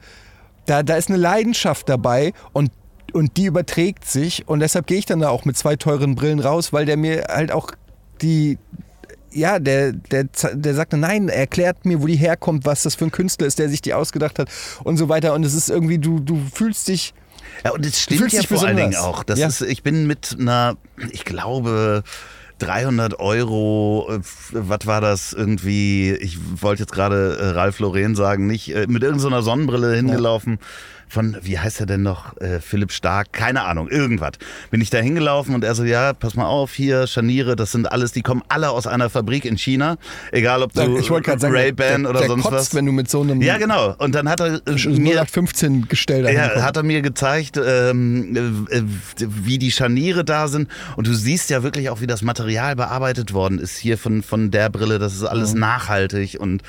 da, 0.66 0.84
da 0.84 0.95
ist 0.95 1.09
eine 1.09 1.18
Leidenschaft 1.18 1.89
dabei 1.89 2.34
und 2.53 2.72
und 3.13 3.38
die 3.38 3.45
überträgt 3.45 4.03
sich 4.05 4.45
und 4.47 4.59
deshalb 4.59 4.88
gehe 4.88 4.97
ich 4.97 5.05
dann 5.05 5.20
da 5.22 5.30
auch 5.30 5.45
mit 5.45 5.55
zwei 5.55 5.78
teuren 5.78 6.16
Brillen 6.16 6.39
raus, 6.39 6.74
weil 6.74 6.86
der 6.86 6.97
mir 6.97 7.26
halt 7.30 7.51
auch 7.51 7.72
die 8.22 8.57
ja, 9.32 9.59
der, 9.59 9.91
der, 9.91 10.26
der 10.53 10.74
sagte, 10.74 10.95
nein, 10.97 11.28
er 11.28 11.39
erklärt 11.39 11.86
mir, 11.86 12.01
wo 12.01 12.07
die 12.07 12.16
herkommt, 12.16 12.66
was 12.66 12.84
das 12.84 12.95
für 12.95 13.03
ein 13.05 13.11
Künstler 13.11 13.47
ist, 13.47 13.59
der 13.59 13.68
sich 13.70 13.82
die 13.82 13.93
ausgedacht 13.93 14.39
hat 14.39 14.49
und 14.86 14.95
so 14.97 15.09
weiter. 15.09 15.34
Und 15.34 15.45
es 15.45 15.53
ist 15.53 15.70
irgendwie, 15.70 15.97
du, 15.97 16.20
du 16.22 16.39
fühlst 16.53 16.88
dich, 16.88 17.13
Ja, 17.66 17.72
und 17.72 17.86
es 17.86 17.99
stimmt 18.01 18.32
ja 18.32 18.43
vor 18.43 18.63
allen 18.63 18.78
Dingen 18.78 18.95
auch. 18.95 19.24
Das 19.26 19.38
Ja. 19.39 19.47
ist, 19.47 19.59
ich 19.61 19.84
bin 19.84 20.07
mit 20.07 20.38
einer, 20.39 20.78
ich 21.11 21.26
glaube, 21.26 22.03
300 22.60 23.20
Euro, 23.20 24.08
äh, 24.10 24.20
was 24.51 24.86
war 24.86 25.01
das 25.01 25.34
irgendwie? 25.34 26.14
Ich 26.14 26.38
wollte 26.62 26.84
jetzt 26.84 26.93
gerade 26.93 27.38
äh, 27.38 27.47
Ralf 27.49 27.80
Lauren 27.80 28.16
sagen, 28.16 28.47
nicht 28.47 28.74
äh, 28.74 28.88
mit 28.88 29.03
irgendeiner 29.03 29.41
Sonnenbrille 29.41 29.93
hingelaufen. 29.95 30.60
Von, 31.08 31.38
wie 31.41 31.60
heißt 31.60 31.80
er 31.80 31.86
denn 31.86 32.03
noch? 32.03 32.36
Äh, 32.38 32.60
Philipp 32.60 32.91
Stark, 32.91 33.32
keine 33.34 33.64
Ahnung, 33.64 33.88
irgendwas. 33.89 34.34
Bin 34.72 34.82
ich 34.82 34.89
da 34.89 34.97
hingelaufen 34.99 35.53
und 35.56 35.64
er 35.64 35.76
so, 35.76 35.84
ja, 35.84 36.14
pass 36.14 36.36
mal 36.36 36.45
auf, 36.47 36.74
hier, 36.74 37.08
Scharniere, 37.08 37.56
das 37.56 37.72
sind 37.72 37.91
alles, 37.91 38.12
die 38.12 38.22
kommen 38.22 38.41
alle 38.49 38.70
aus 38.72 38.88
einer 38.88 39.10
Fabrik 39.10 39.45
in 39.45 39.58
China. 39.58 39.97
Egal 40.32 40.62
ob 40.64 40.74
du 40.74 40.97
ich 40.97 41.12
Ray-Ban 41.12 42.03
der, 42.03 42.10
oder 42.10 42.20
der 42.20 42.30
sonst 42.30 42.43
kotzt, 42.43 42.53
was. 42.53 42.76
wenn 42.76 42.86
du 42.86 42.91
mit 42.91 43.10
so 43.10 43.22
einem 43.22 43.41
Ja, 43.41 43.58
genau. 43.58 43.95
Und 43.97 44.16
dann 44.16 44.28
hat 44.30 44.39
er 44.39 44.56
äh, 44.68 44.72
mir 44.88 45.22
0815 45.22 45.88
Gestell 45.88 46.24
da 46.24 46.30
ja, 46.32 46.62
hat 46.62 46.78
er 46.78 46.84
mir 46.84 47.01
gezeigt, 47.01 47.60
ähm, 47.64 48.66
äh, 48.70 48.78
äh, 48.78 48.84
wie 49.20 49.58
die 49.58 49.72
Scharniere 49.72 50.24
da 50.26 50.47
sind. 50.47 50.70
Und 50.95 51.08
du 51.08 51.14
siehst 51.14 51.49
ja 51.49 51.64
wirklich 51.64 51.89
auch, 51.89 52.01
wie 52.01 52.08
das 52.08 52.22
Material 52.22 52.76
bearbeitet 52.76 53.34
worden 53.34 53.60
ist 53.60 53.78
hier 53.78 53.97
von, 53.97 54.24
von 54.24 54.51
der 54.51 54.70
Brille. 54.70 54.99
Das 54.99 55.14
ist 55.14 55.24
alles 55.24 55.53
Mhm. 55.53 55.60
nachhaltig 55.60 56.38
und, 56.39 56.62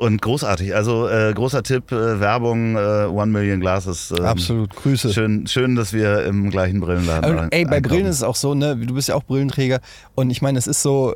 und 0.00 0.20
großartig. 0.22 0.74
Also 0.74 1.08
äh, 1.08 1.32
großer 1.34 1.62
Tipp, 1.62 1.92
äh, 1.92 2.18
Werbung, 2.20 2.76
äh, 2.76 3.04
One 3.06 3.30
Million 3.30 3.60
Glasses. 3.60 4.12
ähm, 4.18 4.24
Absolut, 4.24 4.74
Grüße. 4.74 5.12
Schön, 5.12 5.46
schön, 5.46 5.76
dass 5.76 5.92
wir 5.92 6.24
im 6.24 6.50
gleichen 6.50 6.80
Brillenladen 6.80 7.38
ein- 7.38 7.52
ey, 7.52 7.64
bei 7.64 7.76
einkaufen. 7.76 7.82
Brillen 7.82 8.06
ist 8.06 8.16
es 8.16 8.22
auch 8.22 8.36
so, 8.36 8.54
ne? 8.54 8.76
Du 8.76 8.94
bist 8.94 9.08
ja 9.08 9.14
auch 9.14 9.24
Brillenträger 9.24 9.80
und 10.14 10.30
ich 10.30 10.42
meine, 10.42 10.58
es 10.58 10.66
ist 10.66 10.82
so, 10.82 11.14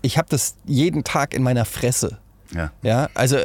ich 0.00 0.18
habe 0.18 0.28
das 0.30 0.56
jeden 0.64 1.04
Tag 1.04 1.34
in 1.34 1.42
meiner 1.42 1.64
Fresse. 1.64 2.18
Ja. 2.54 2.70
Ja, 2.82 3.08
also 3.14 3.38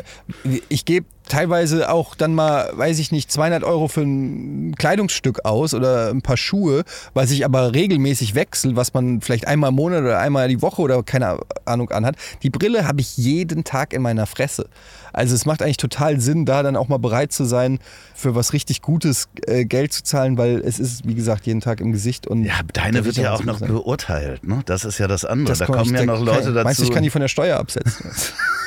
ich 0.69 0.83
gebe 0.85 1.05
teilweise 1.29 1.89
auch 1.91 2.15
dann 2.15 2.33
mal, 2.33 2.71
weiß 2.75 2.99
ich 2.99 3.11
nicht, 3.11 3.31
200 3.31 3.63
Euro 3.63 3.87
für 3.87 4.01
ein 4.01 4.75
Kleidungsstück 4.77 5.45
aus 5.45 5.73
oder 5.73 6.09
ein 6.09 6.21
paar 6.21 6.37
Schuhe, 6.37 6.83
was 7.13 7.31
ich 7.31 7.45
aber 7.45 7.73
regelmäßig 7.73 8.35
wechsle, 8.35 8.75
was 8.75 8.93
man 8.93 9.21
vielleicht 9.21 9.47
einmal 9.47 9.69
im 9.69 9.75
Monat 9.75 10.01
oder 10.03 10.19
einmal 10.19 10.47
die 10.47 10.61
Woche 10.61 10.81
oder 10.81 11.03
keine 11.03 11.39
Ahnung 11.65 11.89
anhat. 11.91 12.15
Die 12.43 12.49
Brille 12.49 12.87
habe 12.87 13.01
ich 13.01 13.17
jeden 13.17 13.63
Tag 13.63 13.93
in 13.93 14.01
meiner 14.01 14.25
Fresse. 14.25 14.67
Also 15.13 15.33
es 15.35 15.45
macht 15.45 15.61
eigentlich 15.63 15.77
total 15.77 16.19
Sinn, 16.19 16.45
da 16.45 16.61
dann 16.63 16.75
auch 16.75 16.87
mal 16.89 16.97
bereit 16.99 17.31
zu 17.31 17.43
sein, 17.45 17.79
für 18.13 18.35
was 18.35 18.53
richtig 18.53 18.81
Gutes 18.81 19.29
äh, 19.47 19.65
Geld 19.65 19.91
zu 19.93 20.03
zahlen, 20.03 20.37
weil 20.37 20.59
es 20.59 20.77
ist, 20.79 21.07
wie 21.07 21.15
gesagt, 21.15 21.45
jeden 21.47 21.61
Tag 21.61 21.79
im 21.81 21.91
Gesicht. 21.91 22.27
Und 22.27 22.43
Ja, 22.43 22.59
deine 22.73 23.03
wird 23.05 23.15
ja 23.17 23.33
auch 23.33 23.43
noch 23.43 23.59
sagen. 23.59 23.73
beurteilt. 23.73 24.45
Ne? 24.47 24.61
Das 24.65 24.85
ist 24.85 24.97
ja 24.99 25.07
das 25.07 25.25
andere. 25.25 25.49
Das 25.49 25.59
da 25.59 25.65
kann 25.65 25.75
kommen 25.77 25.95
ja 25.95 26.05
noch 26.05 26.17
kann- 26.17 26.25
Leute 26.25 26.53
dazu. 26.53 26.63
Meinst 26.65 26.79
du, 26.81 26.83
ich 26.83 26.91
kann 26.91 27.03
die 27.03 27.09
von 27.09 27.21
der 27.21 27.27
Steuer 27.29 27.57
absetzen? 27.57 28.11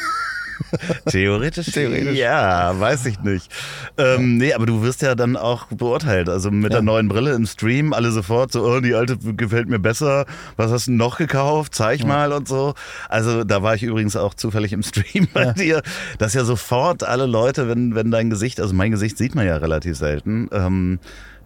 Theoretisch? 1.08 1.66
Theoretisch. 1.72 2.16
Ja, 2.16 2.78
weiß 2.78 3.06
ich 3.06 3.20
nicht. 3.20 3.50
Ähm, 3.98 4.36
nee, 4.38 4.52
aber 4.52 4.66
du 4.66 4.82
wirst 4.82 5.02
ja 5.02 5.14
dann 5.14 5.36
auch 5.36 5.66
beurteilt. 5.66 6.28
Also 6.28 6.50
mit 6.50 6.64
Ja. 6.72 6.78
der 6.78 6.82
neuen 6.82 7.08
Brille 7.08 7.32
im 7.34 7.46
Stream, 7.46 7.92
alle 7.92 8.10
sofort 8.10 8.52
so, 8.52 8.64
oh, 8.64 8.80
die 8.80 8.94
alte 8.94 9.16
gefällt 9.18 9.68
mir 9.68 9.78
besser. 9.78 10.26
Was 10.56 10.70
hast 10.70 10.86
du 10.88 10.92
noch 10.92 11.18
gekauft? 11.18 11.74
Zeig 11.74 12.04
mal 12.04 12.32
und 12.32 12.48
so. 12.48 12.74
Also 13.08 13.44
da 13.44 13.62
war 13.62 13.74
ich 13.74 13.82
übrigens 13.82 14.16
auch 14.16 14.34
zufällig 14.34 14.72
im 14.72 14.82
Stream 14.82 15.28
bei 15.32 15.52
dir, 15.52 15.82
dass 16.18 16.34
ja 16.34 16.44
sofort 16.44 17.02
alle 17.02 17.26
Leute, 17.26 17.68
wenn, 17.68 17.94
wenn 17.94 18.10
dein 18.10 18.30
Gesicht, 18.30 18.60
also 18.60 18.74
mein 18.74 18.90
Gesicht 18.90 19.18
sieht 19.18 19.34
man 19.34 19.46
ja 19.46 19.56
relativ 19.56 19.96
selten, 19.96 20.48
ähm, 20.52 20.98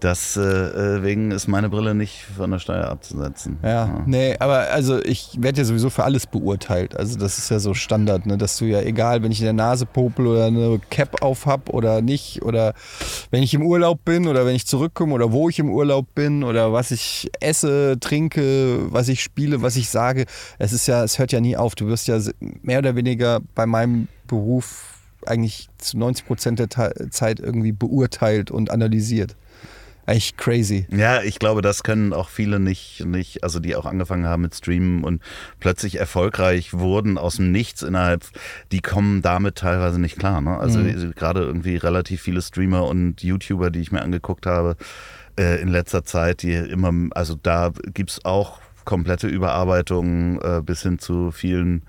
deswegen 0.05 1.31
ist 1.31 1.49
meine 1.49 1.71
Brille 1.71 1.95
nicht 1.95 2.27
von 2.37 2.51
der 2.51 2.59
Steuer 2.59 2.89
abzusetzen. 2.89 3.59
Ja, 3.63 4.03
nee, 4.07 4.37
aber 4.39 4.71
also 4.71 5.03
ich 5.03 5.31
werde 5.39 5.59
ja 5.59 5.65
sowieso 5.65 5.89
für 5.89 6.05
alles 6.05 6.27
beurteilt. 6.27 6.97
Also 6.97 7.19
das 7.19 7.39
ist 7.39 7.51
ja 7.51 7.59
so 7.59 7.73
Standard, 7.73 8.27
ne? 8.27 8.37
dass 8.37 8.59
du 8.59 8.67
ja 8.67 8.83
egal, 8.83 9.23
wenn 9.23 9.33
ich 9.33 9.41
in 9.41 9.45
der 9.45 9.55
Nase 9.55 9.87
popel 9.87 10.27
oder 10.27 10.47
eine 10.47 10.79
Cap 10.91 11.23
auf 11.23 11.47
hab 11.47 11.71
oder 11.71 12.03
nicht 12.03 12.43
oder 12.43 12.75
wenn 13.31 13.43
ich 13.43 13.55
im 13.55 13.63
Urlaub 13.63 14.05
bin 14.05 14.29
oder 14.29 14.45
wenn 14.45 14.55
ich 14.55 14.67
zurückkomme 14.67 15.15
oder 15.15 15.33
wo 15.33 15.49
ich 15.49 15.59
im 15.59 15.71
Urlaub 15.71 16.07
bin 16.15 16.45
oder 16.45 16.73
was 16.73 16.91
ich 16.91 17.31
esse, 17.41 17.97
trinke, 17.99 18.93
was 18.93 19.09
ich 19.09 19.23
spiele, 19.23 19.63
was 19.63 19.77
ich 19.77 19.89
sage. 19.89 20.27
Es 20.59 20.73
ist 20.73 20.87
ja, 20.87 21.03
es 21.03 21.19
hört 21.19 21.33
ja 21.33 21.41
nie 21.41 21.57
auf. 21.57 21.75
Du 21.75 21.87
wirst 21.87 22.07
ja 22.09 22.19
mehr 22.63 22.81
oder 22.81 22.95
weniger 22.95 23.41
bei 23.55 23.65
meinem 23.65 24.09
Beruf 24.27 25.01
eigentlich 25.27 25.69
zu 25.79 25.97
90 25.97 26.27
Prozent 26.27 26.59
der 26.59 26.69
Zeit 27.11 27.41
irgendwie 27.41 27.73
beurteilt 27.73 28.51
und 28.51 28.71
analysiert. 28.71 29.37
Eigentlich 30.07 30.37
crazy. 30.37 30.87
Ja, 30.91 31.23
ich 31.23 31.39
glaube, 31.39 31.63
das 31.63 31.83
können 31.83 32.13
auch 32.13 32.29
viele 32.29 32.61
nicht, 32.61 33.05
nicht, 33.07 33.43
also 33.43 33.59
die 33.59 33.75
auch 33.75 33.87
angefangen 33.87 34.27
haben 34.27 34.43
mit 34.43 34.55
Streamen 34.55 35.03
und 35.03 35.23
plötzlich 35.61 35.99
erfolgreich 35.99 36.75
wurden 36.75 37.17
aus 37.17 37.37
dem 37.37 37.53
Nichts 37.53 37.83
innerhalb, 37.83 38.25
die 38.71 38.81
kommen 38.81 39.23
damit 39.23 39.57
teilweise 39.57 39.99
nicht 39.99 40.19
klar. 40.19 40.41
Ne? 40.41 40.59
Also 40.59 40.81
gerade 41.15 41.41
irgendwie 41.41 41.77
relativ 41.77 42.21
viele 42.21 42.43
Streamer 42.43 42.87
und 42.87 43.23
YouTuber, 43.23 43.71
die 43.71 43.81
ich 43.81 43.93
mir 43.93 44.03
angeguckt 44.03 44.47
habe 44.47 44.77
äh, 45.39 45.61
in 45.61 45.69
letzter 45.69 46.05
Zeit, 46.05 46.43
die 46.43 46.53
immer, 46.53 46.93
also 47.15 47.37
da 47.43 47.73
gibt's 47.93 48.25
auch 48.25 48.61
komplette 48.85 49.29
Überarbeitungen 49.29 50.39
äh, 50.43 50.61
bis 50.63 50.83
hin 50.83 50.99
zu 50.99 51.31
vielen 51.31 51.83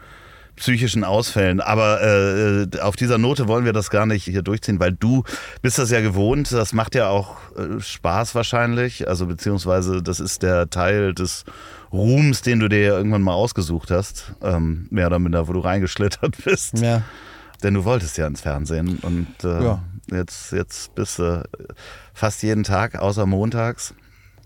psychischen 0.55 1.03
Ausfällen. 1.03 1.59
Aber 1.61 2.01
äh, 2.01 2.79
auf 2.79 2.95
dieser 2.95 3.17
Note 3.17 3.47
wollen 3.47 3.65
wir 3.65 3.73
das 3.73 3.89
gar 3.89 4.05
nicht 4.05 4.23
hier 4.23 4.41
durchziehen, 4.41 4.79
weil 4.79 4.93
du 4.93 5.23
bist 5.61 5.77
das 5.77 5.91
ja 5.91 6.01
gewohnt. 6.01 6.51
Das 6.51 6.73
macht 6.73 6.95
ja 6.95 7.09
auch 7.09 7.37
äh, 7.57 7.79
Spaß 7.81 8.35
wahrscheinlich. 8.35 9.07
Also 9.07 9.25
beziehungsweise 9.27 10.01
das 10.01 10.19
ist 10.19 10.43
der 10.43 10.69
Teil 10.69 11.13
des 11.13 11.43
Ruhms, 11.91 12.41
den 12.41 12.59
du 12.59 12.67
dir 12.69 12.81
ja 12.81 12.97
irgendwann 12.97 13.21
mal 13.21 13.33
ausgesucht 13.33 13.91
hast. 13.91 14.33
Ähm, 14.41 14.87
mehr 14.89 15.07
oder 15.07 15.19
minder, 15.19 15.47
wo 15.47 15.53
du 15.53 15.59
reingeschlittert 15.59 16.35
bist. 16.45 16.79
Ja. 16.79 17.03
Denn 17.63 17.73
du 17.73 17.83
wolltest 17.85 18.17
ja 18.17 18.27
ins 18.27 18.41
Fernsehen 18.41 18.99
und 19.01 19.27
äh, 19.43 19.63
Ja. 19.63 19.83
jetzt, 20.11 20.51
jetzt 20.51 20.93
bist 20.95 21.19
du 21.19 21.43
fast 22.13 22.43
jeden 22.43 22.63
Tag, 22.63 22.95
außer 22.99 23.25
montags 23.25 23.93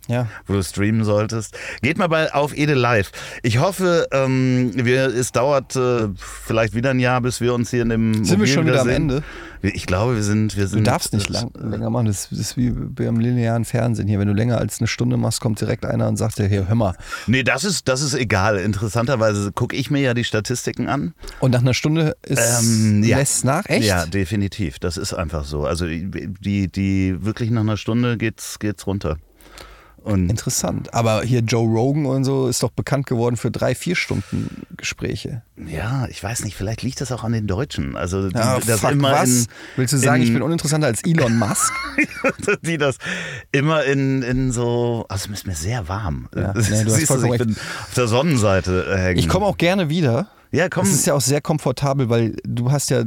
Ja. 0.10 0.28
wo 0.48 0.54
du 0.54 0.64
streamen 0.64 1.04
solltest. 1.06 1.56
Geht 1.82 1.98
mal 2.00 2.08
bei 2.08 2.34
auf 2.34 2.58
Ede 2.58 2.74
Live. 2.74 3.12
Ich 3.44 3.60
hoffe, 3.60 4.08
ähm, 4.12 4.72
wir, 4.74 5.06
es 5.06 5.32
dauert 5.32 5.76
äh, 5.76 6.10
vielleicht 6.18 6.74
wieder 6.74 6.90
ein 6.90 7.00
Jahr, 7.00 7.22
bis 7.22 7.40
wir 7.42 7.54
uns 7.54 7.70
hier 7.70 7.84
in 7.84 7.90
dem 7.90 8.14
Sind 8.26 8.30
wir 8.32 8.38
Mobil 8.40 8.48
schon 8.54 8.66
wieder 8.66 8.82
am 8.82 8.88
sehen. 8.88 8.96
Ende? 8.96 9.24
Ich 9.62 9.86
glaube, 9.86 10.16
wir 10.16 10.24
sind, 10.24 10.56
wir 10.58 10.64
Du 10.64 10.70
sind. 10.70 10.88
darfst 10.88 11.14
nicht 11.14 11.30
lang, 11.30 11.52
länger 11.60 11.90
machen. 11.90 12.06
Das 12.08 12.32
ist 12.32 12.56
wie 12.58 12.70
beim 12.72 13.20
linearen 13.20 13.66
Fernsehen 13.66 14.08
hier. 14.08 14.18
Wenn 14.18 14.28
du 14.30 14.34
länger 14.34 14.58
als 14.58 14.80
eine 14.80 14.88
Stunde 14.88 15.16
machst, 15.18 15.42
kommt 15.42 15.60
direkt 15.62 15.86
einer 15.86 16.08
und 16.08 16.16
sagt 16.18 16.40
dir, 16.40 16.48
hier, 16.48 16.68
hör 16.68 16.76
mal. 16.76 16.96
Nee, 17.28 17.44
das 17.44 17.64
ist, 17.66 17.88
das 17.88 18.02
ist 18.02 18.14
egal. 18.16 18.58
Interessanterweise 18.58 19.52
gucke 19.52 19.76
ich 19.76 19.92
mir 19.92 20.00
ja 20.00 20.14
die 20.14 20.24
Statistiken 20.24 20.88
an. 20.88 21.14
Und 21.40 21.52
nach 21.52 21.60
einer 21.62 21.74
Stunde 21.74 22.16
ist 22.26 22.40
Ähm, 22.64 23.04
ja. 23.04 23.18
lässt 23.18 23.44
nach? 23.46 23.66
Echt? 23.68 23.86
Ja, 23.86 24.06
definitiv. 24.06 24.80
Das 24.80 24.98
ist 24.98 25.14
einfach 25.14 25.44
so. 25.44 25.66
Also 25.66 25.86
die, 25.86 26.68
die 26.72 27.18
wirklich 27.24 27.52
nach 27.52 27.62
einer 27.62 27.78
Stunde 27.78 28.18
geht's, 28.18 28.60
geht's 28.60 28.88
runter. 28.88 29.18
Und 30.04 30.30
Interessant. 30.30 30.94
Aber 30.94 31.24
hier 31.24 31.42
Joe 31.42 31.68
Rogan 31.68 32.06
und 32.06 32.24
so 32.24 32.48
ist 32.48 32.64
doch 32.64 32.72
bekannt 32.72 33.06
geworden 33.06 33.36
für 33.38 33.52
drei, 33.52 33.76
vier 33.76 33.96
Stunden 33.96 34.66
Gespräche. 34.78 35.42
ja, 35.58 36.08
ich 36.10 36.24
weiß 36.24 36.44
nicht, 36.44 36.56
vielleicht 36.56 36.82
liegt 36.84 37.02
das 37.02 37.12
auch 37.12 37.24
an 37.24 37.34
den 37.34 37.48
Deutschen. 37.48 37.96
Also 37.96 38.30
die, 38.30 38.36
Ja, 38.36 38.60
das 38.60 38.80
fuck, 38.82 38.92
immer 38.92 39.12
was? 39.12 39.30
in, 39.30 39.48
Willst 39.76 39.94
du 39.94 39.98
sagen, 39.98 40.22
in, 40.22 40.28
ich 40.28 40.34
bin 40.34 40.42
uninteressanter 40.42 40.88
als 40.88 41.04
Elon 41.04 41.38
Musk? 41.38 41.74
die 42.62 42.78
das 42.78 42.98
immer 43.52 43.84
in, 43.84 44.22
in 44.24 44.52
so. 44.52 45.06
Also 45.10 45.30
es 45.32 45.40
ist 45.40 45.48
mir 45.48 45.56
sehr 45.56 45.88
warm. 45.88 46.30
Ja, 46.36 46.54
nee, 46.56 46.62
du 46.62 46.66
hast 46.66 46.96
Siehst 46.96 47.08
vollkommen 47.08 47.34
ich 47.34 47.40
bin 47.40 47.56
auf 47.56 47.94
der 47.96 48.08
Sonnenseite 48.08 48.98
hängen. 48.98 49.20
Ich 49.20 49.28
komme 49.28 49.46
auch 49.46 49.58
gerne 49.58 49.90
wieder. 49.90 50.28
Ja, 50.52 50.68
komm. 50.70 50.84
Es 50.86 50.94
ist 50.94 51.06
ja 51.06 51.14
auch 51.14 51.22
sehr 51.22 51.42
komfortabel, 51.42 52.10
weil 52.10 52.36
du 52.44 52.72
hast 52.72 52.90
ja 52.90 53.04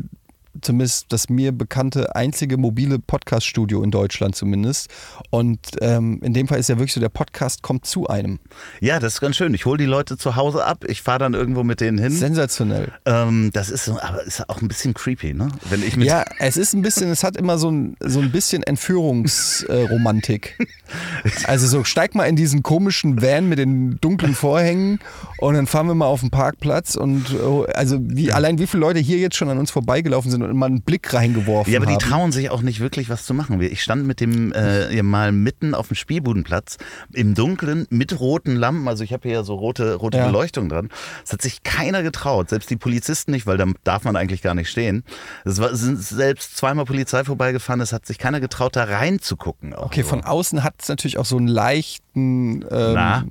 zumindest 0.61 1.07
das 1.13 1.29
mir 1.29 1.53
bekannte 1.53 2.15
einzige 2.15 2.57
mobile 2.57 2.99
Podcast-Studio 2.99 3.83
in 3.83 3.91
Deutschland 3.91 4.37
zumindest. 4.37 4.89
Und 5.31 5.59
ähm, 5.81 6.21
in 6.23 6.35
dem 6.35 6.49
Fall 6.49 6.59
ist 6.59 6.69
ja 6.69 6.77
wirklich 6.77 6.93
so, 6.93 7.01
der 7.01 7.09
Podcast 7.09 7.63
kommt 7.63 7.87
zu 7.87 8.07
einem. 8.09 8.39
Ja, 8.81 9.01
das 9.01 9.15
ist 9.15 9.21
ganz 9.21 9.37
schön. 9.37 9.55
Ich 9.55 9.65
hole 9.65 9.79
die 9.79 9.87
Leute 9.87 10.17
zu 10.17 10.37
Hause 10.37 10.65
ab, 10.65 10.85
ich 10.87 11.03
fahre 11.03 11.21
dann 11.21 11.35
irgendwo 11.35 11.63
mit 11.63 11.81
denen 11.81 11.99
hin. 11.99 12.11
Sensationell. 12.11 12.93
Ähm, 13.07 13.51
das 13.53 13.71
ist 13.71 13.89
aber 13.89 14.23
ist 14.25 14.49
auch 14.49 14.61
ein 14.61 14.69
bisschen 14.69 14.95
creepy, 14.95 15.35
ne? 15.35 15.49
Wenn 15.71 15.83
ich 15.83 15.97
mit 15.97 16.07
Ja, 16.07 16.25
es 16.39 16.57
ist 16.57 16.75
ein 16.75 16.83
bisschen, 16.83 17.11
es 17.11 17.25
hat 17.25 17.37
immer 17.37 17.59
so 17.59 17.71
ein, 17.71 17.97
so 18.01 18.21
ein 18.21 18.31
bisschen 18.31 18.63
Entführungsromantik. 18.63 20.59
also 21.45 21.67
so, 21.67 21.85
steig 21.85 22.15
mal 22.15 22.25
in 22.25 22.37
diesen 22.37 22.63
komischen 22.63 23.23
Van 23.23 23.49
mit 23.49 23.59
den 23.59 23.99
dunklen 24.01 24.35
Vorhängen 24.35 24.99
und 25.39 25.55
dann 25.55 25.67
fahren 25.67 25.87
wir 25.87 25.95
mal 25.95 26.07
auf 26.07 26.21
den 26.21 26.31
Parkplatz 26.31 26.95
und 26.95 27.35
oh, 27.41 27.65
also 27.75 27.99
wie, 28.01 28.33
allein 28.33 28.59
wie 28.59 28.67
viele 28.67 28.81
Leute 28.81 28.99
hier 29.01 29.19
jetzt 29.19 29.37
schon 29.37 29.49
an 29.49 29.59
uns 29.59 29.71
vorbeigelaufen 29.71 30.31
sind 30.31 30.42
und 30.43 30.57
mal 30.57 30.67
einen 30.67 30.83
Blick 30.83 31.13
reingeworfen 31.15 31.73
Ja, 31.73 31.79
aber 31.79 31.87
die 31.87 31.93
haben. 31.93 32.01
trauen 32.01 32.33
sich 32.33 32.51
auch 32.51 32.63
nicht 32.63 32.81
wirklich 32.81 33.09
was 33.09 33.25
zu 33.25 33.35
machen. 33.35 33.61
Ich 33.61 33.83
stand 33.83 34.07
mit 34.07 34.21
dem 34.21 34.53
äh, 34.53 35.03
mal 35.03 35.33
mitten 35.33 35.75
auf 35.75 35.89
dem 35.89 35.95
Spielbudenplatz 35.97 36.79
im 37.13 37.35
Dunkeln 37.35 37.87
mit 37.91 38.19
roten 38.21 38.57
Lampen. 38.57 38.89
Also 38.89 39.05
ich 39.05 39.13
habe 39.13 39.29
hier 39.29 39.39
ja 39.39 39.43
so 39.45 39.55
rote, 39.55 39.95
rote 39.95 40.19
Ja. 40.19 40.27
Beleuchtung 40.27 40.69
dran. 40.69 40.89
Es 41.25 41.33
hat 41.33 41.43
sich 41.43 41.63
keiner 41.63 42.03
getraut, 42.03 42.49
selbst 42.51 42.71
die 42.71 42.77
Polizisten 42.77 43.31
nicht, 43.33 43.47
weil 43.47 43.57
da 43.57 43.67
darf 43.85 44.05
man 44.05 44.17
eigentlich 44.17 44.43
gar 44.43 44.55
nicht 44.55 44.69
stehen. 44.71 45.05
Es 45.45 45.61
war, 45.61 45.71
es 45.73 45.81
sind 45.81 46.03
selbst 46.03 46.57
zweimal 46.57 46.85
Polizei 46.85 47.25
vorbeigefahren. 47.25 47.81
Es 47.81 47.93
hat 47.93 48.07
sich 48.07 48.19
keiner 48.19 48.41
getraut, 48.41 48.77
da 48.77 48.85
reinzugucken. 48.85 49.75
Okay, 49.75 50.03
so. 50.03 50.09
von 50.09 50.25
außen 50.25 50.63
hat 50.65 50.75
es 50.81 50.89
natürlich 50.89 51.19
auch 51.19 51.25
so 51.25 51.37
einen 51.37 51.49
leichten. 51.49 52.63
Ähm, 52.71 52.93
Na? 52.95 53.25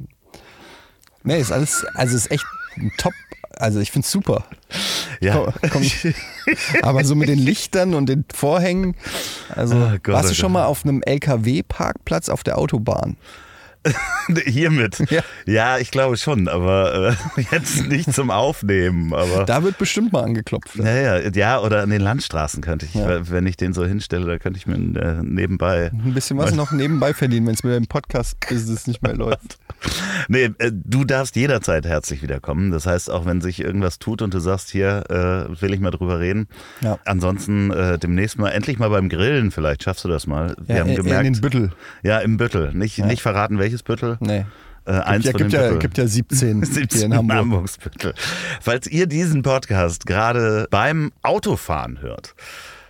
Nee, 1.24 1.40
ist 1.40 1.52
alles, 1.52 1.86
also 1.94 2.16
ist 2.16 2.32
echt 2.32 2.46
ein 2.78 2.92
top. 2.98 3.14
Also 3.62 3.80
ich 3.80 3.92
finde 3.92 4.06
es 4.06 4.12
super. 4.12 4.46
ja. 5.22 5.34
Komm, 5.36 5.70
komm. 5.70 5.84
Aber 6.82 7.04
so 7.06 7.16
mit 7.16 7.30
den 7.30 7.40
Lichtern 7.40 7.94
und 7.94 8.08
den 8.08 8.26
Vorhängen. 8.34 8.96
Also 9.56 9.76
Oh 9.76 9.98
Gott, 10.02 10.16
warst 10.16 10.26
oh 10.26 10.30
du 10.30 10.36
schon 10.36 10.54
Gott. 10.54 10.62
mal 10.62 10.66
auf 10.66 10.84
einem 10.84 11.02
LKW-Parkplatz 11.04 12.30
auf 12.30 12.44
der 12.44 12.58
Autobahn? 12.58 13.18
Hiermit. 14.46 15.00
Ja. 15.10 15.22
Ja. 15.46 15.78
ich 15.80 15.92
glaube 15.92 16.18
schon, 16.18 16.48
aber 16.48 17.16
äh, 17.38 17.42
jetzt 17.52 17.88
nicht 17.88 18.14
zum 18.14 18.30
Aufnehmen. 18.30 19.14
Aber 19.14 19.46
Da 19.46 19.64
wird 19.64 19.78
bestimmt 19.78 20.14
mal 20.14 20.24
angeklopft. 20.24 20.76
ja, 20.76 21.18
ja, 21.20 21.30
ja, 21.34 21.60
oder 21.60 21.82
an 21.82 21.90
den 21.90 22.02
Landstraßen 22.02 22.62
könnte 22.62 22.86
ich, 22.86 22.94
Ja. 22.94 23.30
wenn 23.30 23.46
ich 23.48 23.58
den 23.58 23.74
so 23.74 23.86
hinstelle, 23.86 24.26
da 24.26 24.38
könnte 24.38 24.58
ich 24.60 24.68
mir 24.68 24.76
äh, 24.76 25.22
nebenbei 25.24 25.90
Ein 25.94 26.14
bisschen 26.14 26.38
was 26.38 26.54
noch 26.56 26.72
nebenbei 26.72 27.14
verdienen, 27.14 27.48
wenn 27.48 27.56
es 27.56 27.64
mit 27.64 27.74
dem 27.74 27.88
Podcast-Business 27.88 28.88
nicht 28.88 29.02
mehr 29.02 29.16
läuft. 29.16 29.58
Nee, 30.28 30.52
äh, 30.60 30.72
du 30.72 31.04
darfst 31.04 31.36
jederzeit 31.36 31.86
herzlich 31.86 32.22
wiederkommen. 32.22 32.72
Das 32.72 32.86
heißt, 32.86 33.10
auch 33.10 33.26
wenn 33.26 33.42
sich 33.42 33.60
irgendwas 33.62 33.98
tut 34.00 34.22
und 34.22 34.34
du 34.34 34.40
sagst, 34.40 34.70
hier 34.70 35.04
äh, 35.10 35.62
will 35.62 35.74
ich 35.74 35.80
mal 35.80 35.92
drüber 35.92 36.20
reden. 36.20 36.48
Ja. 36.82 37.00
Ansonsten 37.06 37.72
äh, 37.72 37.98
demnächst 37.98 38.38
mal, 38.38 38.50
endlich 38.50 38.78
mal 38.78 38.90
beim 38.90 39.10
Grillen, 39.10 39.50
vielleicht 39.52 39.84
schaffst 39.84 40.04
du 40.06 40.08
das 40.10 40.28
mal. 40.28 40.56
Wir 40.66 40.76
Ja, 40.76 40.82
haben 40.82 40.96
gemerkt. 40.96 41.26
in 41.26 41.34
den 41.34 41.42
Büttel. 41.42 41.72
ja, 42.04 42.20
im 42.20 42.38
Büttel. 42.38 42.72
Nicht, 42.74 43.00
nicht 43.04 43.22
verraten, 43.24 43.58
welches 43.72 43.84
Büttel. 43.84 44.18
Nee. 44.20 44.46
Äh, 44.86 44.92
eins 44.92 45.26
ja, 45.26 45.32
gibt, 45.32 45.54
ja, 45.54 45.76
gibt 45.76 45.98
ja 45.98 46.08
17, 46.08 46.66
17 46.66 46.90
hier 46.92 47.06
in 47.06 47.16
Hamburg. 47.16 47.38
Hamburgsbüttel. 47.38 48.14
Falls 48.60 48.88
ihr 48.88 49.08
diesen 49.08 49.44
Podcast 49.44 50.06
gerade 50.06 50.68
beim 50.72 51.12
Autofahren 51.22 52.02
hört, 52.02 52.34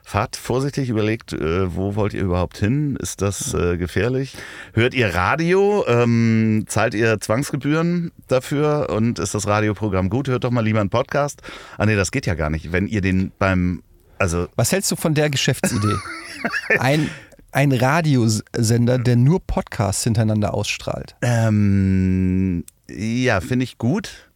fahrt 0.03 0.37
vorsichtig, 0.37 0.89
überlegt, 0.89 1.33
äh, 1.33 1.75
wo 1.75 1.95
wollt 1.95 2.13
ihr 2.13 2.23
überhaupt 2.23 2.57
hin? 2.57 2.95
Ist 2.95 3.21
das 3.21 3.53
äh, 3.53 3.77
gefährlich? 3.77 4.35
Hört 4.73 4.93
ihr 4.93 5.13
Radio? 5.13 5.85
Ähm, 5.87 6.63
zahlt 6.67 6.95
ihr 6.95 7.19
Zwangsgebühren 7.19 8.11
dafür? 8.27 8.89
Und 8.89 9.19
ist 9.19 9.35
das 9.35 9.45
Radioprogramm 9.45 10.09
gut? 10.09 10.29
Hört 10.29 10.45
doch 10.45 10.51
mal 10.51 10.63
lieber 10.63 10.79
einen 10.79 10.89
Podcast. 10.89 11.41
Ah 11.77 11.85
nee, 11.85 11.95
das 11.95 12.11
geht 12.11 12.25
ja 12.25 12.33
gar 12.33 12.49
nicht. 12.49 12.71
Wenn 12.71 12.87
ihr 12.87 13.01
den 13.01 13.31
beim, 13.37 13.83
also 14.17 14.47
Was 14.55 14.71
hältst 14.71 14.89
du 14.91 14.95
von 14.95 15.13
der 15.13 15.29
Geschäftsidee? 15.29 15.95
Ein, 16.79 17.09
ein 17.51 17.71
Radiosender, 17.71 18.97
der 18.97 19.15
nur 19.15 19.39
Podcasts 19.41 20.03
hintereinander 20.03 20.53
ausstrahlt. 20.53 21.15
ähm, 21.21 22.63
ja, 22.89 23.39
finde 23.41 23.63
ich 23.63 23.77
gut. 23.77 24.29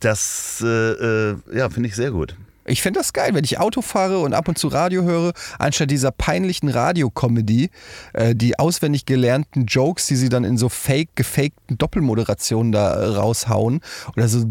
Das, 0.00 0.62
äh, 0.64 0.66
äh, 0.66 1.36
ja, 1.54 1.68
finde 1.70 1.88
ich 1.88 1.94
sehr 1.94 2.10
gut. 2.10 2.36
Ich 2.68 2.82
finde 2.82 2.98
das 2.98 3.12
geil, 3.12 3.32
wenn 3.34 3.44
ich 3.44 3.60
Auto 3.60 3.80
fahre 3.80 4.18
und 4.18 4.34
ab 4.34 4.48
und 4.48 4.58
zu 4.58 4.66
Radio 4.68 5.02
höre, 5.04 5.32
anstatt 5.58 5.90
dieser 5.90 6.10
peinlichen 6.10 6.68
Radiocomedy, 6.68 7.70
äh, 8.12 8.34
die 8.34 8.58
auswendig 8.58 9.06
gelernten 9.06 9.66
Jokes, 9.66 10.06
die 10.06 10.16
sie 10.16 10.28
dann 10.28 10.42
in 10.42 10.58
so 10.58 10.68
fake, 10.68 11.10
gefakten 11.14 11.78
Doppelmoderationen 11.78 12.72
da 12.72 12.94
äh, 12.94 13.06
raushauen 13.06 13.80
oder 14.16 14.26
so 14.26 14.46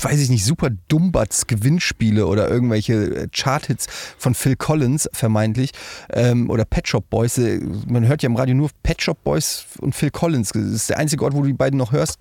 weiß 0.00 0.20
ich 0.20 0.30
nicht, 0.30 0.44
super 0.44 0.70
Dumbatz 0.88 1.46
Gewinnspiele 1.46 2.26
oder 2.26 2.48
irgendwelche 2.48 2.94
äh, 2.94 3.28
Charthits 3.32 3.86
von 4.18 4.34
Phil 4.34 4.56
Collins 4.56 5.08
vermeintlich 5.12 5.70
ähm, 6.12 6.50
oder 6.50 6.64
Pet 6.64 6.88
Shop 6.88 7.08
Boys. 7.10 7.38
Äh, 7.38 7.60
Man 7.86 8.06
hört 8.06 8.22
ja 8.22 8.28
im 8.28 8.36
Radio 8.36 8.54
nur 8.54 8.70
Pet 8.82 9.02
Shop 9.02 9.22
Boys 9.22 9.64
und 9.78 9.94
Phil 9.94 10.10
Collins. 10.10 10.50
Das 10.52 10.62
ist 10.62 10.90
der 10.90 10.98
einzige 10.98 11.24
Ort, 11.24 11.34
wo 11.34 11.40
du 11.42 11.46
die 11.48 11.52
beiden 11.52 11.78
noch 11.78 11.92
hörst. 11.92 12.18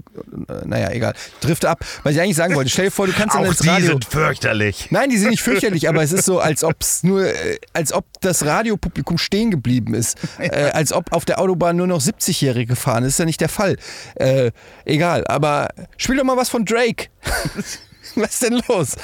Äh, 0.48 0.66
Naja, 0.66 0.92
egal. 0.92 1.14
Trifft 1.40 1.66
ab. 1.66 1.84
Was 2.04 2.14
ich 2.14 2.22
eigentlich 2.22 2.36
sagen 2.36 2.56
wollte, 2.56 2.70
stell 2.70 2.86
dir 2.86 2.92
vor, 2.92 3.08
du 3.08 3.14
kannst 3.14 3.36
Auch 3.36 3.46
ins 3.46 3.60
die 3.60 3.70
Radio... 3.70 3.88
sind 3.92 4.06
fürchterlich. 4.06 4.88
Nein, 4.92 5.10
die 5.10 5.18
sind 5.18 5.30
nicht 5.32 5.42
fürchterlich, 5.42 5.88
aber 5.90 6.04
es 6.04 6.12
ist 6.12 6.26
so, 6.26 6.40
als 6.40 6.64
ob 6.64 6.76
es 6.82 7.04
nur, 7.04 7.26
als 7.74 7.94
ob 7.94 8.06
das 8.22 8.46
Radiopublikum 8.46 9.18
stehen 9.18 9.52
geblieben 9.52 9.94
ist. 9.94 10.18
Äh, 10.42 10.72
als 10.72 10.92
ob 10.92 11.12
auf 11.14 11.24
der 11.24 11.40
Autobahn 11.40 11.76
nur 11.78 11.86
noch 11.88 12.02
70-Jährige 12.02 12.76
fahren. 12.76 13.04
Das 13.04 13.14
ist 13.14 13.20
ja 13.20 13.26
nicht 13.26 13.42
der 13.42 13.50
Fall. 13.50 13.78
Äh, 14.16 14.52
egal, 14.86 15.26
aber 15.28 15.70
spiel 15.98 16.18
doch 16.18 16.24
mal 16.24 16.36
was 16.36 16.50
von 16.50 16.66
Drake. 16.66 17.08
was 18.16 18.34
ist 18.34 18.44
denn 18.44 18.62
los? 18.68 18.96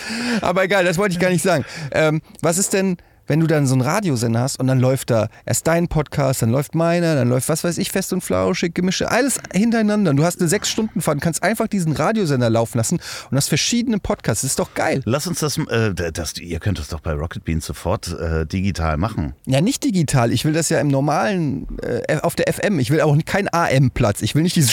Aber 0.42 0.64
egal, 0.64 0.86
das 0.86 0.98
wollte 0.98 1.14
ich 1.14 1.20
gar 1.20 1.30
nicht 1.30 1.44
sagen. 1.44 1.66
Ähm, 1.92 2.22
was 2.42 2.58
ist 2.58 2.74
denn, 2.74 2.98
wenn 3.28 3.40
du 3.42 3.48
dann 3.48 3.68
so 3.68 3.74
einen 3.74 3.82
Radiosender 3.82 4.40
hast 4.40 4.60
und 4.60 4.68
dann 4.68 4.80
läuft 4.80 5.10
da 5.10 5.28
erst 5.46 5.68
dein 5.68 5.88
Podcast, 5.88 6.42
dann 6.42 6.50
läuft 6.50 6.76
meiner, 6.76 7.16
dann 7.16 7.30
läuft 7.30 7.50
was 7.50 7.64
weiß 7.64 7.78
ich, 7.78 7.92
fest 7.92 8.14
und 8.14 8.22
flauschig, 8.22 8.74
Gemische, 8.74 9.12
alles 9.12 9.40
hintereinander. 9.54 10.12
Und 10.12 10.18
du 10.18 10.24
hast 10.24 10.40
eine 10.40 10.48
sechs 10.48 10.70
Stunden 10.70 11.02
Fahrt, 11.02 11.22
kannst 11.22 11.44
einfach 11.44 11.68
diesen 11.68 11.92
Radiosender 11.92 12.50
laufen 12.50 12.78
lassen 12.78 13.00
und 13.30 13.38
hast 13.38 13.50
verschiedene 13.50 14.00
Podcasts. 14.00 14.42
Das 14.42 14.52
ist 14.52 14.60
doch 14.60 14.74
geil. 14.74 15.02
Lass 15.06 15.28
uns 15.28 15.40
das, 15.40 15.58
äh, 15.58 15.94
das, 15.94 16.38
ihr 16.38 16.60
könnt 16.60 16.80
das 16.80 16.88
doch 16.88 17.02
bei 17.02 17.12
Rocket 17.14 17.44
Beans 17.44 17.66
sofort 17.66 18.18
äh, 18.18 18.46
digital 18.46 18.98
machen. 18.98 19.34
Ja, 19.46 19.62
nicht 19.62 19.84
digital. 19.84 20.32
Ich 20.32 20.46
will 20.46 20.54
das 20.54 20.70
ja 20.70 20.80
im 20.80 20.88
normalen, 20.88 21.68
äh, 21.82 22.18
auf 22.22 22.36
der 22.36 22.52
FM. 22.52 22.80
Ich 22.80 22.92
will 22.92 23.02
auch 23.02 23.18
keinen 23.26 23.50
AM-Platz. 23.52 24.22
Ich 24.22 24.36
will 24.36 24.44
nicht 24.44 24.56
dieses 24.56 24.72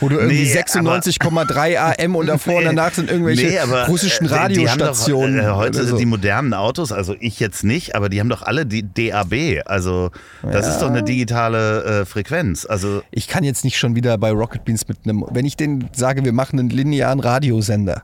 wo 0.00 0.08
du 0.08 0.16
irgendwie 0.16 0.42
Nee, 0.42 0.52
96,3 0.54 1.76
AM 2.04 2.16
und 2.16 2.26
davor 2.26 2.56
und 2.58 2.64
danach 2.66 2.92
sind 2.92 3.10
irgendwelche 3.10 3.46
Nee, 3.46 3.58
aber, 3.58 3.86
russischen 3.86 4.26
äh, 4.26 4.28
die- 4.28 4.34
Radiostationen. 4.34 5.36
Doch, 5.38 5.44
äh, 5.44 5.50
heute 5.52 5.78
oder 5.80 5.88
so. 5.88 5.96
die 5.96 6.06
modernen 6.06 6.54
Autos, 6.54 6.92
also 6.92 7.14
ich 7.20 7.40
jetzt 7.40 7.64
nicht, 7.64 7.94
aber 7.94 8.08
die 8.08 8.20
haben 8.20 8.28
doch 8.28 8.42
alle 8.42 8.66
die 8.66 8.82
DAB. 8.82 9.62
Also 9.66 10.10
das 10.42 10.68
ist 10.68 10.78
doch 10.80 10.88
eine 10.88 11.02
digitale 11.02 11.84
äh, 12.02 12.04
Frequenz. 12.04 12.66
Also 12.66 13.02
ich 13.10 13.28
kann 13.28 13.44
jetzt 13.44 13.64
nicht 13.64 13.78
schon 13.78 13.94
wieder 13.96 14.16
bei 14.18 14.30
Rocket 14.30 14.64
Beans 14.64 14.86
mit 14.88 14.98
einem, 15.04 15.24
wenn 15.30 15.44
ich 15.46 15.56
denen 15.56 15.88
sage, 15.92 16.24
wir 16.24 16.32
machen 16.32 16.58
einen 16.58 16.70
linearen 16.70 17.20
Radiosender, 17.20 18.02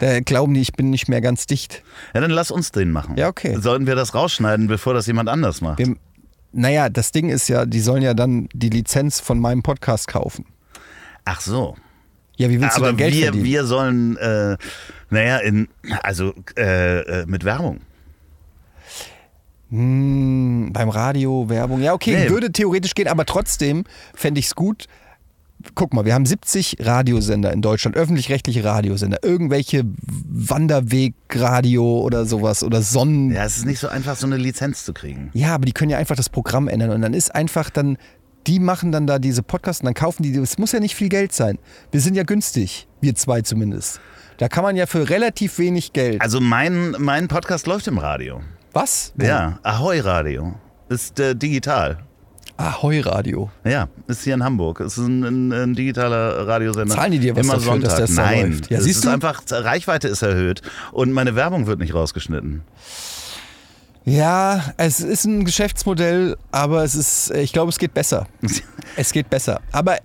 da 0.00 0.20
glauben 0.20 0.54
die, 0.54 0.60
ich 0.60 0.72
bin 0.72 0.90
nicht 0.90 1.08
mehr 1.08 1.20
ganz 1.20 1.46
dicht. 1.46 1.82
ja, 2.14 2.20
dann 2.20 2.30
lass 2.30 2.50
uns 2.50 2.72
den 2.72 2.90
machen. 2.90 3.16
Ja, 3.16 3.28
okay. 3.28 3.56
Sollten 3.60 3.86
wir 3.86 3.94
das 3.94 4.14
rausschneiden, 4.14 4.66
bevor 4.68 4.94
das 4.94 5.06
jemand 5.06 5.28
anders 5.28 5.60
macht? 5.60 5.78
Wir, 5.78 5.94
naja, 6.52 6.88
das 6.88 7.12
Ding 7.12 7.28
ist 7.30 7.48
ja, 7.48 7.64
die 7.66 7.80
sollen 7.80 8.02
ja 8.02 8.14
dann 8.14 8.48
die 8.52 8.68
Lizenz 8.70 9.20
von 9.20 9.38
meinem 9.38 9.62
Podcast 9.62 10.08
kaufen. 10.08 10.44
Ach 11.24 11.40
so. 11.40 11.76
Ja, 12.36 12.48
wie 12.50 12.60
willst 12.60 12.76
du 12.76 12.80
Aber 12.80 12.88
denn 12.88 12.96
Geld 12.96 13.14
wir, 13.14 13.24
verdienen? 13.24 13.44
wir 13.44 13.64
sollen, 13.64 14.16
äh, 14.16 14.56
naja, 15.10 15.38
in, 15.38 15.68
also 16.02 16.32
äh, 16.56 17.00
äh, 17.20 17.26
mit 17.26 17.44
Werbung. 17.44 17.80
Hm, 19.70 20.70
beim 20.72 20.88
Radio, 20.88 21.48
Werbung. 21.48 21.80
Ja, 21.80 21.94
okay, 21.94 22.24
Nee. 22.24 22.30
würde 22.30 22.52
theoretisch 22.52 22.94
gehen, 22.94 23.08
aber 23.08 23.24
trotzdem 23.24 23.84
fände 24.14 24.38
ich 24.40 24.46
es 24.46 24.54
gut. 24.54 24.86
Guck 25.76 25.94
mal, 25.94 26.04
wir 26.04 26.12
haben 26.14 26.26
70 26.26 26.78
Radiosender 26.80 27.52
in 27.52 27.62
Deutschland, 27.62 27.96
öffentlich-rechtliche 27.96 28.64
Radiosender, 28.64 29.18
irgendwelche 29.22 29.84
Wanderwegradio 30.06 32.00
oder 32.00 32.26
sowas 32.26 32.64
oder 32.64 32.82
Sonnen. 32.82 33.30
Ja. 33.30 33.36
Ja, 33.36 33.44
es 33.44 33.58
ist 33.58 33.66
nicht 33.66 33.78
so 33.78 33.88
einfach, 33.88 34.16
so 34.16 34.26
eine 34.26 34.36
Lizenz 34.36 34.84
zu 34.84 34.92
kriegen. 34.92 35.30
aber 35.44 35.64
die 35.64 35.72
können 35.72 35.90
ja 35.90 35.98
einfach 35.98 36.16
das 36.16 36.28
Programm 36.28 36.66
ändern 36.68 36.90
und 36.90 37.00
dann 37.02 37.14
ist 37.14 37.32
einfach 37.34 37.70
dann, 37.70 37.96
die 38.46 38.58
machen 38.58 38.92
dann 38.92 39.06
da 39.06 39.18
diese 39.18 39.42
Podcasts 39.42 39.80
und 39.82 39.86
dann 39.86 39.94
kaufen 39.94 40.22
die, 40.22 40.34
es 40.36 40.58
muss 40.58 40.72
ja 40.72 40.80
nicht 40.80 40.94
viel 40.94 41.08
Geld 41.08 41.32
sein. 41.32 41.58
Wir 41.90 42.00
sind 42.00 42.14
ja 42.14 42.22
günstig, 42.22 42.88
wir 43.00 43.14
zwei 43.14 43.42
zumindest. 43.42 44.00
Da 44.38 44.48
kann 44.48 44.64
man 44.64 44.76
ja 44.76 44.86
für 44.86 45.08
relativ 45.08 45.58
wenig 45.58 45.92
Geld. 45.92 46.20
Also 46.20 46.40
mein, 46.40 46.96
mein 46.98 47.28
Podcast 47.28 47.66
läuft 47.66 47.86
im 47.86 47.98
Radio. 47.98 48.40
Was? 48.72 49.12
Ja, 49.20 49.58
Ahoi 49.62 50.00
Radio. 50.00 50.54
Ist 50.88 51.20
äh, 51.20 51.36
digital. 51.36 51.98
Ahoi 52.56 53.00
Radio. 53.00 53.50
Ja, 53.64 53.88
ist 54.06 54.24
hier 54.24 54.34
in 54.34 54.44
Hamburg. 54.44 54.80
Es 54.80 54.98
ist 54.98 55.06
ein, 55.06 55.22
ein, 55.24 55.52
ein 55.52 55.74
digitaler 55.74 56.46
Radiosender. 56.46 56.94
Zahlen 56.94 57.12
die 57.12 57.18
dir 57.18 57.34
was 57.36 57.44
Immer 57.44 57.54
dafür, 57.54 57.72
Sonntag. 57.72 57.90
dass 57.90 57.98
das 58.00 58.14
da 58.14 58.22
Nein, 58.22 58.50
läuft? 58.52 58.70
Ja, 58.70 58.78
es 58.78 58.84
siehst 58.84 58.96
ist 58.98 59.04
du? 59.04 59.10
einfach, 59.10 59.42
Reichweite 59.50 60.08
ist 60.08 60.22
erhöht 60.22 60.62
und 60.92 61.12
meine 61.12 61.34
Werbung 61.34 61.66
wird 61.66 61.78
nicht 61.80 61.94
rausgeschnitten. 61.94 62.62
Ja, 64.04 64.72
es 64.78 65.00
ist 65.00 65.24
ein 65.24 65.44
Geschäftsmodell, 65.44 66.36
aber 66.50 66.82
es 66.84 66.94
ist, 66.94 67.30
ich 67.30 67.52
glaube, 67.52 67.70
es 67.70 67.78
geht 67.78 67.94
besser. 67.94 68.26
Es 68.96 69.12
geht 69.12 69.30
besser. 69.30 69.60
Aber 69.72 69.96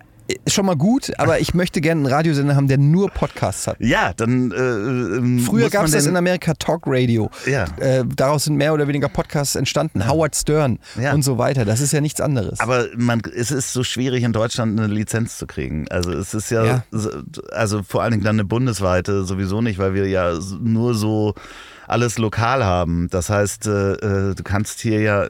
ist 0.46 0.54
schon 0.54 0.66
mal 0.66 0.76
gut, 0.78 1.12
aber 1.18 1.40
ich 1.42 1.54
möchte 1.54 1.82
gerne 1.82 2.02
einen 2.06 2.14
Radiosender 2.14 2.56
haben, 2.56 2.68
der 2.70 2.78
nur 2.78 3.10
Podcasts 3.10 3.66
hat. 3.68 3.78
Ja, 3.80 4.14
dann. 4.14 4.52
Äh, 4.52 4.56
ähm, 4.56 5.40
Früher 5.40 5.70
gab 5.70 5.86
es 5.86 5.92
das 5.92 6.06
in 6.06 6.16
Amerika 6.16 6.54
Talk 6.54 6.84
Radio. 6.86 7.30
Ja. 7.46 7.66
Äh, 7.80 8.04
daraus 8.16 8.46
sind 8.46 8.56
mehr 8.56 8.74
oder 8.74 8.88
weniger 8.88 9.10
Podcasts 9.10 9.56
entstanden. 9.56 10.08
Howard 10.08 10.36
Stern 10.38 10.80
Ja. 11.02 11.14
und 11.14 11.24
so 11.24 11.38
weiter. 11.38 11.66
Das 11.66 11.82
ist 11.82 11.92
ja 11.92 12.00
nichts 12.02 12.22
anderes. 12.22 12.60
Aber 12.62 12.86
man, 12.96 13.22
es 13.36 13.52
ist 13.52 13.74
so 13.74 13.84
schwierig 13.84 14.24
in 14.24 14.32
Deutschland 14.34 14.80
eine 14.80 14.88
Lizenz 14.94 15.38
zu 15.38 15.48
kriegen. 15.48 15.88
Also 15.90 16.12
es 16.14 16.34
ist 16.34 16.50
ja, 16.52 16.66
Ja. 16.66 16.84
so- 16.92 17.10
also 17.52 17.84
vor 17.84 18.04
allen 18.04 18.12
Dingen 18.12 18.24
dann 18.24 18.36
eine 18.36 18.46
bundesweite 18.46 19.24
sowieso 19.26 19.62
nicht, 19.62 19.80
weil 19.80 19.94
wir 19.96 20.08
ja 20.08 20.38
nur 20.62 20.94
so 20.94 21.36
alles 21.88 22.18
lokal 22.18 22.64
haben. 22.64 23.08
Das 23.10 23.30
heißt, 23.30 23.68
äh, 23.68 23.94
äh, 23.94 24.36
du 24.36 24.44
kannst 24.44 24.82
hier 24.82 25.02
ja, 25.02 25.28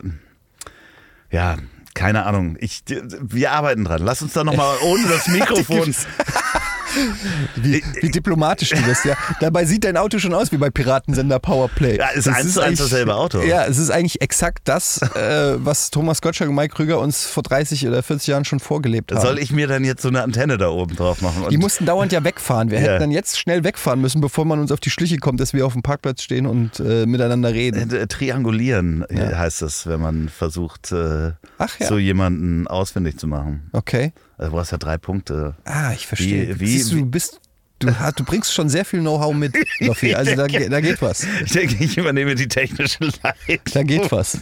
ja, 1.32 1.58
keine 1.94 2.26
Ahnung. 2.26 2.58
Ich, 2.60 2.84
wir 2.88 3.52
arbeiten 3.52 3.86
dran. 3.86 4.02
Lass 4.04 4.22
uns 4.22 4.34
da 4.34 4.44
nochmal 4.44 4.76
ohne 4.84 5.08
das 5.08 5.28
Mikrofon. 5.28 5.96
wie, 7.56 7.84
wie 8.02 8.10
diplomatisch 8.10 8.70
du 8.70 8.82
bist, 8.84 9.06
ja. 9.06 9.16
Dabei 9.40 9.66
sieht 9.66 9.84
dein 9.84 9.98
Auto 9.98 10.20
schon 10.20 10.34
aus 10.34 10.52
wie 10.52 10.58
bei 10.58 10.70
Piratensender 10.70 11.40
Powerplay. 11.40 11.98
Ja, 11.98 12.10
ist 12.10 12.28
Das 12.28 12.36
eins 12.36 12.54
zu 12.54 12.62
eins 12.62 12.80
dasselbe 12.80 13.16
Auto. 13.16 13.42
Ja, 13.42 13.66
es 13.66 13.78
ist 13.78 13.90
eigentlich 13.90 14.22
exakt 14.22 14.62
das, 14.66 15.02
äh, 15.02 15.56
was 15.58 15.92
Thomas 15.92 16.22
Gottschalk 16.22 16.50
und 16.50 16.56
Mike 16.56 16.76
Krüger 16.76 17.00
uns 17.00 17.26
vor 17.26 17.44
30 17.44 17.88
oder 17.88 18.04
40 18.04 18.28
Jahren 18.28 18.46
schon 18.46 18.60
vorgelebt 18.60 19.12
haben. 19.12 19.22
Soll 19.22 19.40
ich 19.40 19.52
mir 19.52 19.68
dann 19.68 19.84
jetzt 19.84 20.02
so 20.02 20.08
eine 20.10 20.24
Antenne 20.24 20.58
da 20.58 20.70
oben 20.70 20.96
drauf 20.96 21.22
machen? 21.22 21.46
Die 21.50 21.58
mussten 21.58 21.86
dauernd 21.86 22.12
ja 22.12 22.24
wegfahren. 22.24 22.72
Wir 22.72 22.80
Ja. 22.80 22.84
hätten 22.86 23.00
dann 23.02 23.12
jetzt 23.12 23.40
schnell 23.40 23.64
wegfahren 23.64 24.02
müssen, 24.02 24.22
bevor 24.22 24.46
man 24.46 24.60
uns 24.60 24.72
auf 24.72 24.80
die 24.80 24.90
Schliche 24.90 25.18
kommt, 25.18 25.40
dass 25.40 25.54
wir 25.54 25.66
auf 25.66 25.74
dem 25.74 25.82
Parkplatz 25.84 26.22
stehen 26.22 26.46
und 26.46 26.80
äh, 26.80 27.06
miteinander 27.06 27.54
reden. 27.54 27.92
Äh, 27.94 28.08
Triangulieren 28.08 29.04
äh, 29.10 29.32
Ja. 29.32 29.38
heißt 29.38 29.62
es, 29.62 29.88
wenn 29.88 30.00
man 30.02 30.30
versucht, 30.30 30.92
äh, 30.92 31.32
Ach 31.58 31.80
ja. 31.80 31.88
so 31.88 31.98
jemanden 31.98 32.68
ausfindig 32.68 33.18
zu 33.18 33.28
machen. 33.28 33.70
Okay. 33.74 34.14
Also 34.38 34.52
du 34.52 34.58
brauchst 34.58 34.72
ja 34.72 34.78
drei 34.78 34.98
Punkte. 34.98 35.56
Ah, 35.66 35.92
ich 35.94 36.06
verstehe. 36.08 36.56
Wie- 36.56 36.60
wie- 36.60 36.68
Siehst 36.78 36.92
du, 36.92 36.98
du 36.98 37.06
bist. 37.06 37.42
Du, 37.80 37.90
du 38.16 38.24
bringst 38.24 38.52
schon 38.56 38.70
sehr 38.70 38.86
viel 38.86 39.02
Know-how 39.02 39.36
mit, 39.36 39.54
Loffi. 39.82 40.16
Also 40.16 40.34
da, 40.36 40.48
da 40.48 40.82
geht 40.82 41.00
was. 41.00 41.28
Ich 41.46 41.52
denke, 41.52 41.76
ich 41.84 41.96
übernehme 41.96 42.34
die 42.34 42.48
technische 42.48 43.04
Leitung. 43.04 43.60
Da 43.72 43.84
geht 43.84 44.12
was. 44.12 44.40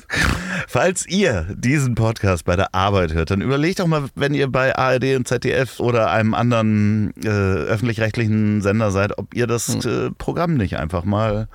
Falls 0.70 1.06
ihr 1.06 1.46
diesen 1.54 1.96
Podcast 1.96 2.46
bei 2.46 2.56
der 2.56 2.74
Arbeit 2.74 3.14
hört, 3.14 3.32
dann 3.32 3.42
überlegt 3.42 3.80
doch 3.82 3.88
mal, 3.88 4.06
wenn 4.16 4.34
ihr 4.34 4.48
bei 4.50 4.74
ARD 4.78 5.16
und 5.18 5.28
ZDF 5.28 5.82
oder 5.82 6.12
einem 6.12 6.34
anderen 6.34 7.14
äh, 7.26 7.28
öffentlich-rechtlichen 7.28 8.62
Sender 8.62 8.92
seid, 8.92 9.18
ob 9.18 9.34
ihr 9.34 9.48
das 9.48 9.68
Hm. 9.84 10.08
äh, 10.08 10.12
Programm 10.18 10.54
nicht 10.56 10.78
einfach 10.78 11.04
mal 11.04 11.50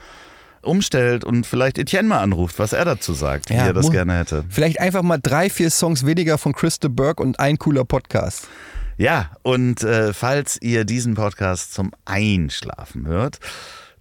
umstellt 0.63 1.25
und 1.25 1.47
vielleicht 1.47 1.79
Etienne 1.79 2.09
mal 2.09 2.21
anruft, 2.21 2.59
was 2.59 2.73
er 2.73 2.85
dazu 2.85 3.13
sagt, 3.13 3.51
wie 3.51 3.55
Ja, 3.55 3.67
er 3.67 3.73
das 3.73 3.91
gerne 3.91 4.17
hätte. 4.19 4.45
Vielleicht 4.49 4.81
einfach 4.81 5.03
mal 5.03 5.19
drei, 5.19 5.51
vier 5.51 5.71
Songs 5.71 6.05
weniger 6.07 6.39
von 6.39 6.53
Christa 6.53 6.89
Burke 6.89 7.23
und 7.23 7.39
ein 7.41 7.59
cooler 7.59 7.85
Podcast. 7.85 8.49
Ja, 8.97 9.31
und 9.43 9.83
äh, 9.83 10.13
falls 10.13 10.61
ihr 10.61 10.85
diesen 10.85 11.15
Podcast 11.15 11.73
zum 11.73 11.93
Einschlafen 12.05 13.07
hört, 13.07 13.39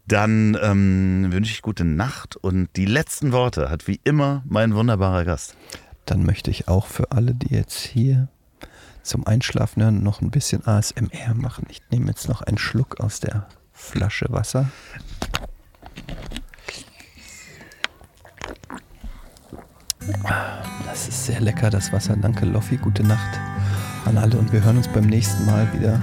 dann 0.07 0.57
ähm, 0.61 1.27
wünsche 1.29 1.51
ich 1.51 1.61
gute 1.61 1.85
Nacht 1.85 2.35
und 2.35 2.67
die 2.75 2.85
letzten 2.85 3.31
Worte 3.31 3.69
hat 3.69 3.87
wie 3.87 4.01
immer 4.03 4.43
mein 4.45 4.73
wunderbarer 4.75 5.23
Gast. 5.23 5.55
Dann 6.05 6.23
möchte 6.23 6.49
ich 6.51 6.67
auch 6.67 6.87
für 6.87 7.11
alle, 7.11 7.33
die 7.35 7.53
jetzt 7.53 7.79
hier 7.79 8.27
zum 9.03 9.25
Einschlafen 9.25 9.83
hören, 9.83 10.03
noch 10.03 10.21
ein 10.21 10.31
bisschen 10.31 10.65
ASMR 10.65 11.33
machen. 11.35 11.65
Ich 11.69 11.81
nehme 11.91 12.07
jetzt 12.07 12.27
noch 12.27 12.41
einen 12.41 12.57
Schluck 12.57 12.99
aus 12.99 13.19
der 13.19 13.47
Flasche 13.71 14.25
Wasser. 14.29 14.69
Das 20.85 21.07
ist 21.07 21.25
sehr 21.25 21.39
lecker, 21.39 21.69
das 21.69 21.93
Wasser. 21.93 22.15
Danke, 22.15 22.45
Loffi. 22.45 22.77
Gute 22.77 23.03
Nacht 23.03 23.39
an 24.05 24.17
alle 24.17 24.37
und 24.37 24.51
wir 24.51 24.63
hören 24.63 24.77
uns 24.77 24.87
beim 24.87 25.05
nächsten 25.05 25.45
Mal 25.45 25.67
wieder. 25.73 26.01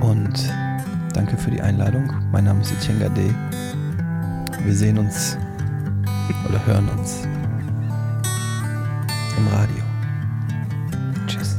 Und 0.00 0.52
danke 1.14 1.36
für 1.36 1.50
die 1.50 1.60
Einladung. 1.60 2.12
Mein 2.32 2.44
Name 2.44 2.60
ist 2.60 2.72
Etienne 2.72 3.00
Gade. 3.00 3.34
Wir 4.64 4.74
sehen 4.74 4.98
uns 4.98 5.38
oder 6.48 6.64
hören 6.66 6.88
uns 6.90 7.26
im 9.36 9.48
Radio. 9.48 9.82
Tschüss. 11.26 11.58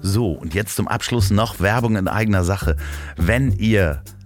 So, 0.00 0.32
und 0.32 0.54
jetzt 0.54 0.76
zum 0.76 0.88
Abschluss 0.88 1.30
noch 1.30 1.60
Werbung 1.60 1.96
in 1.96 2.08
eigener 2.08 2.44
Sache. 2.44 2.76
Wenn 3.16 3.52
ihr 3.52 4.02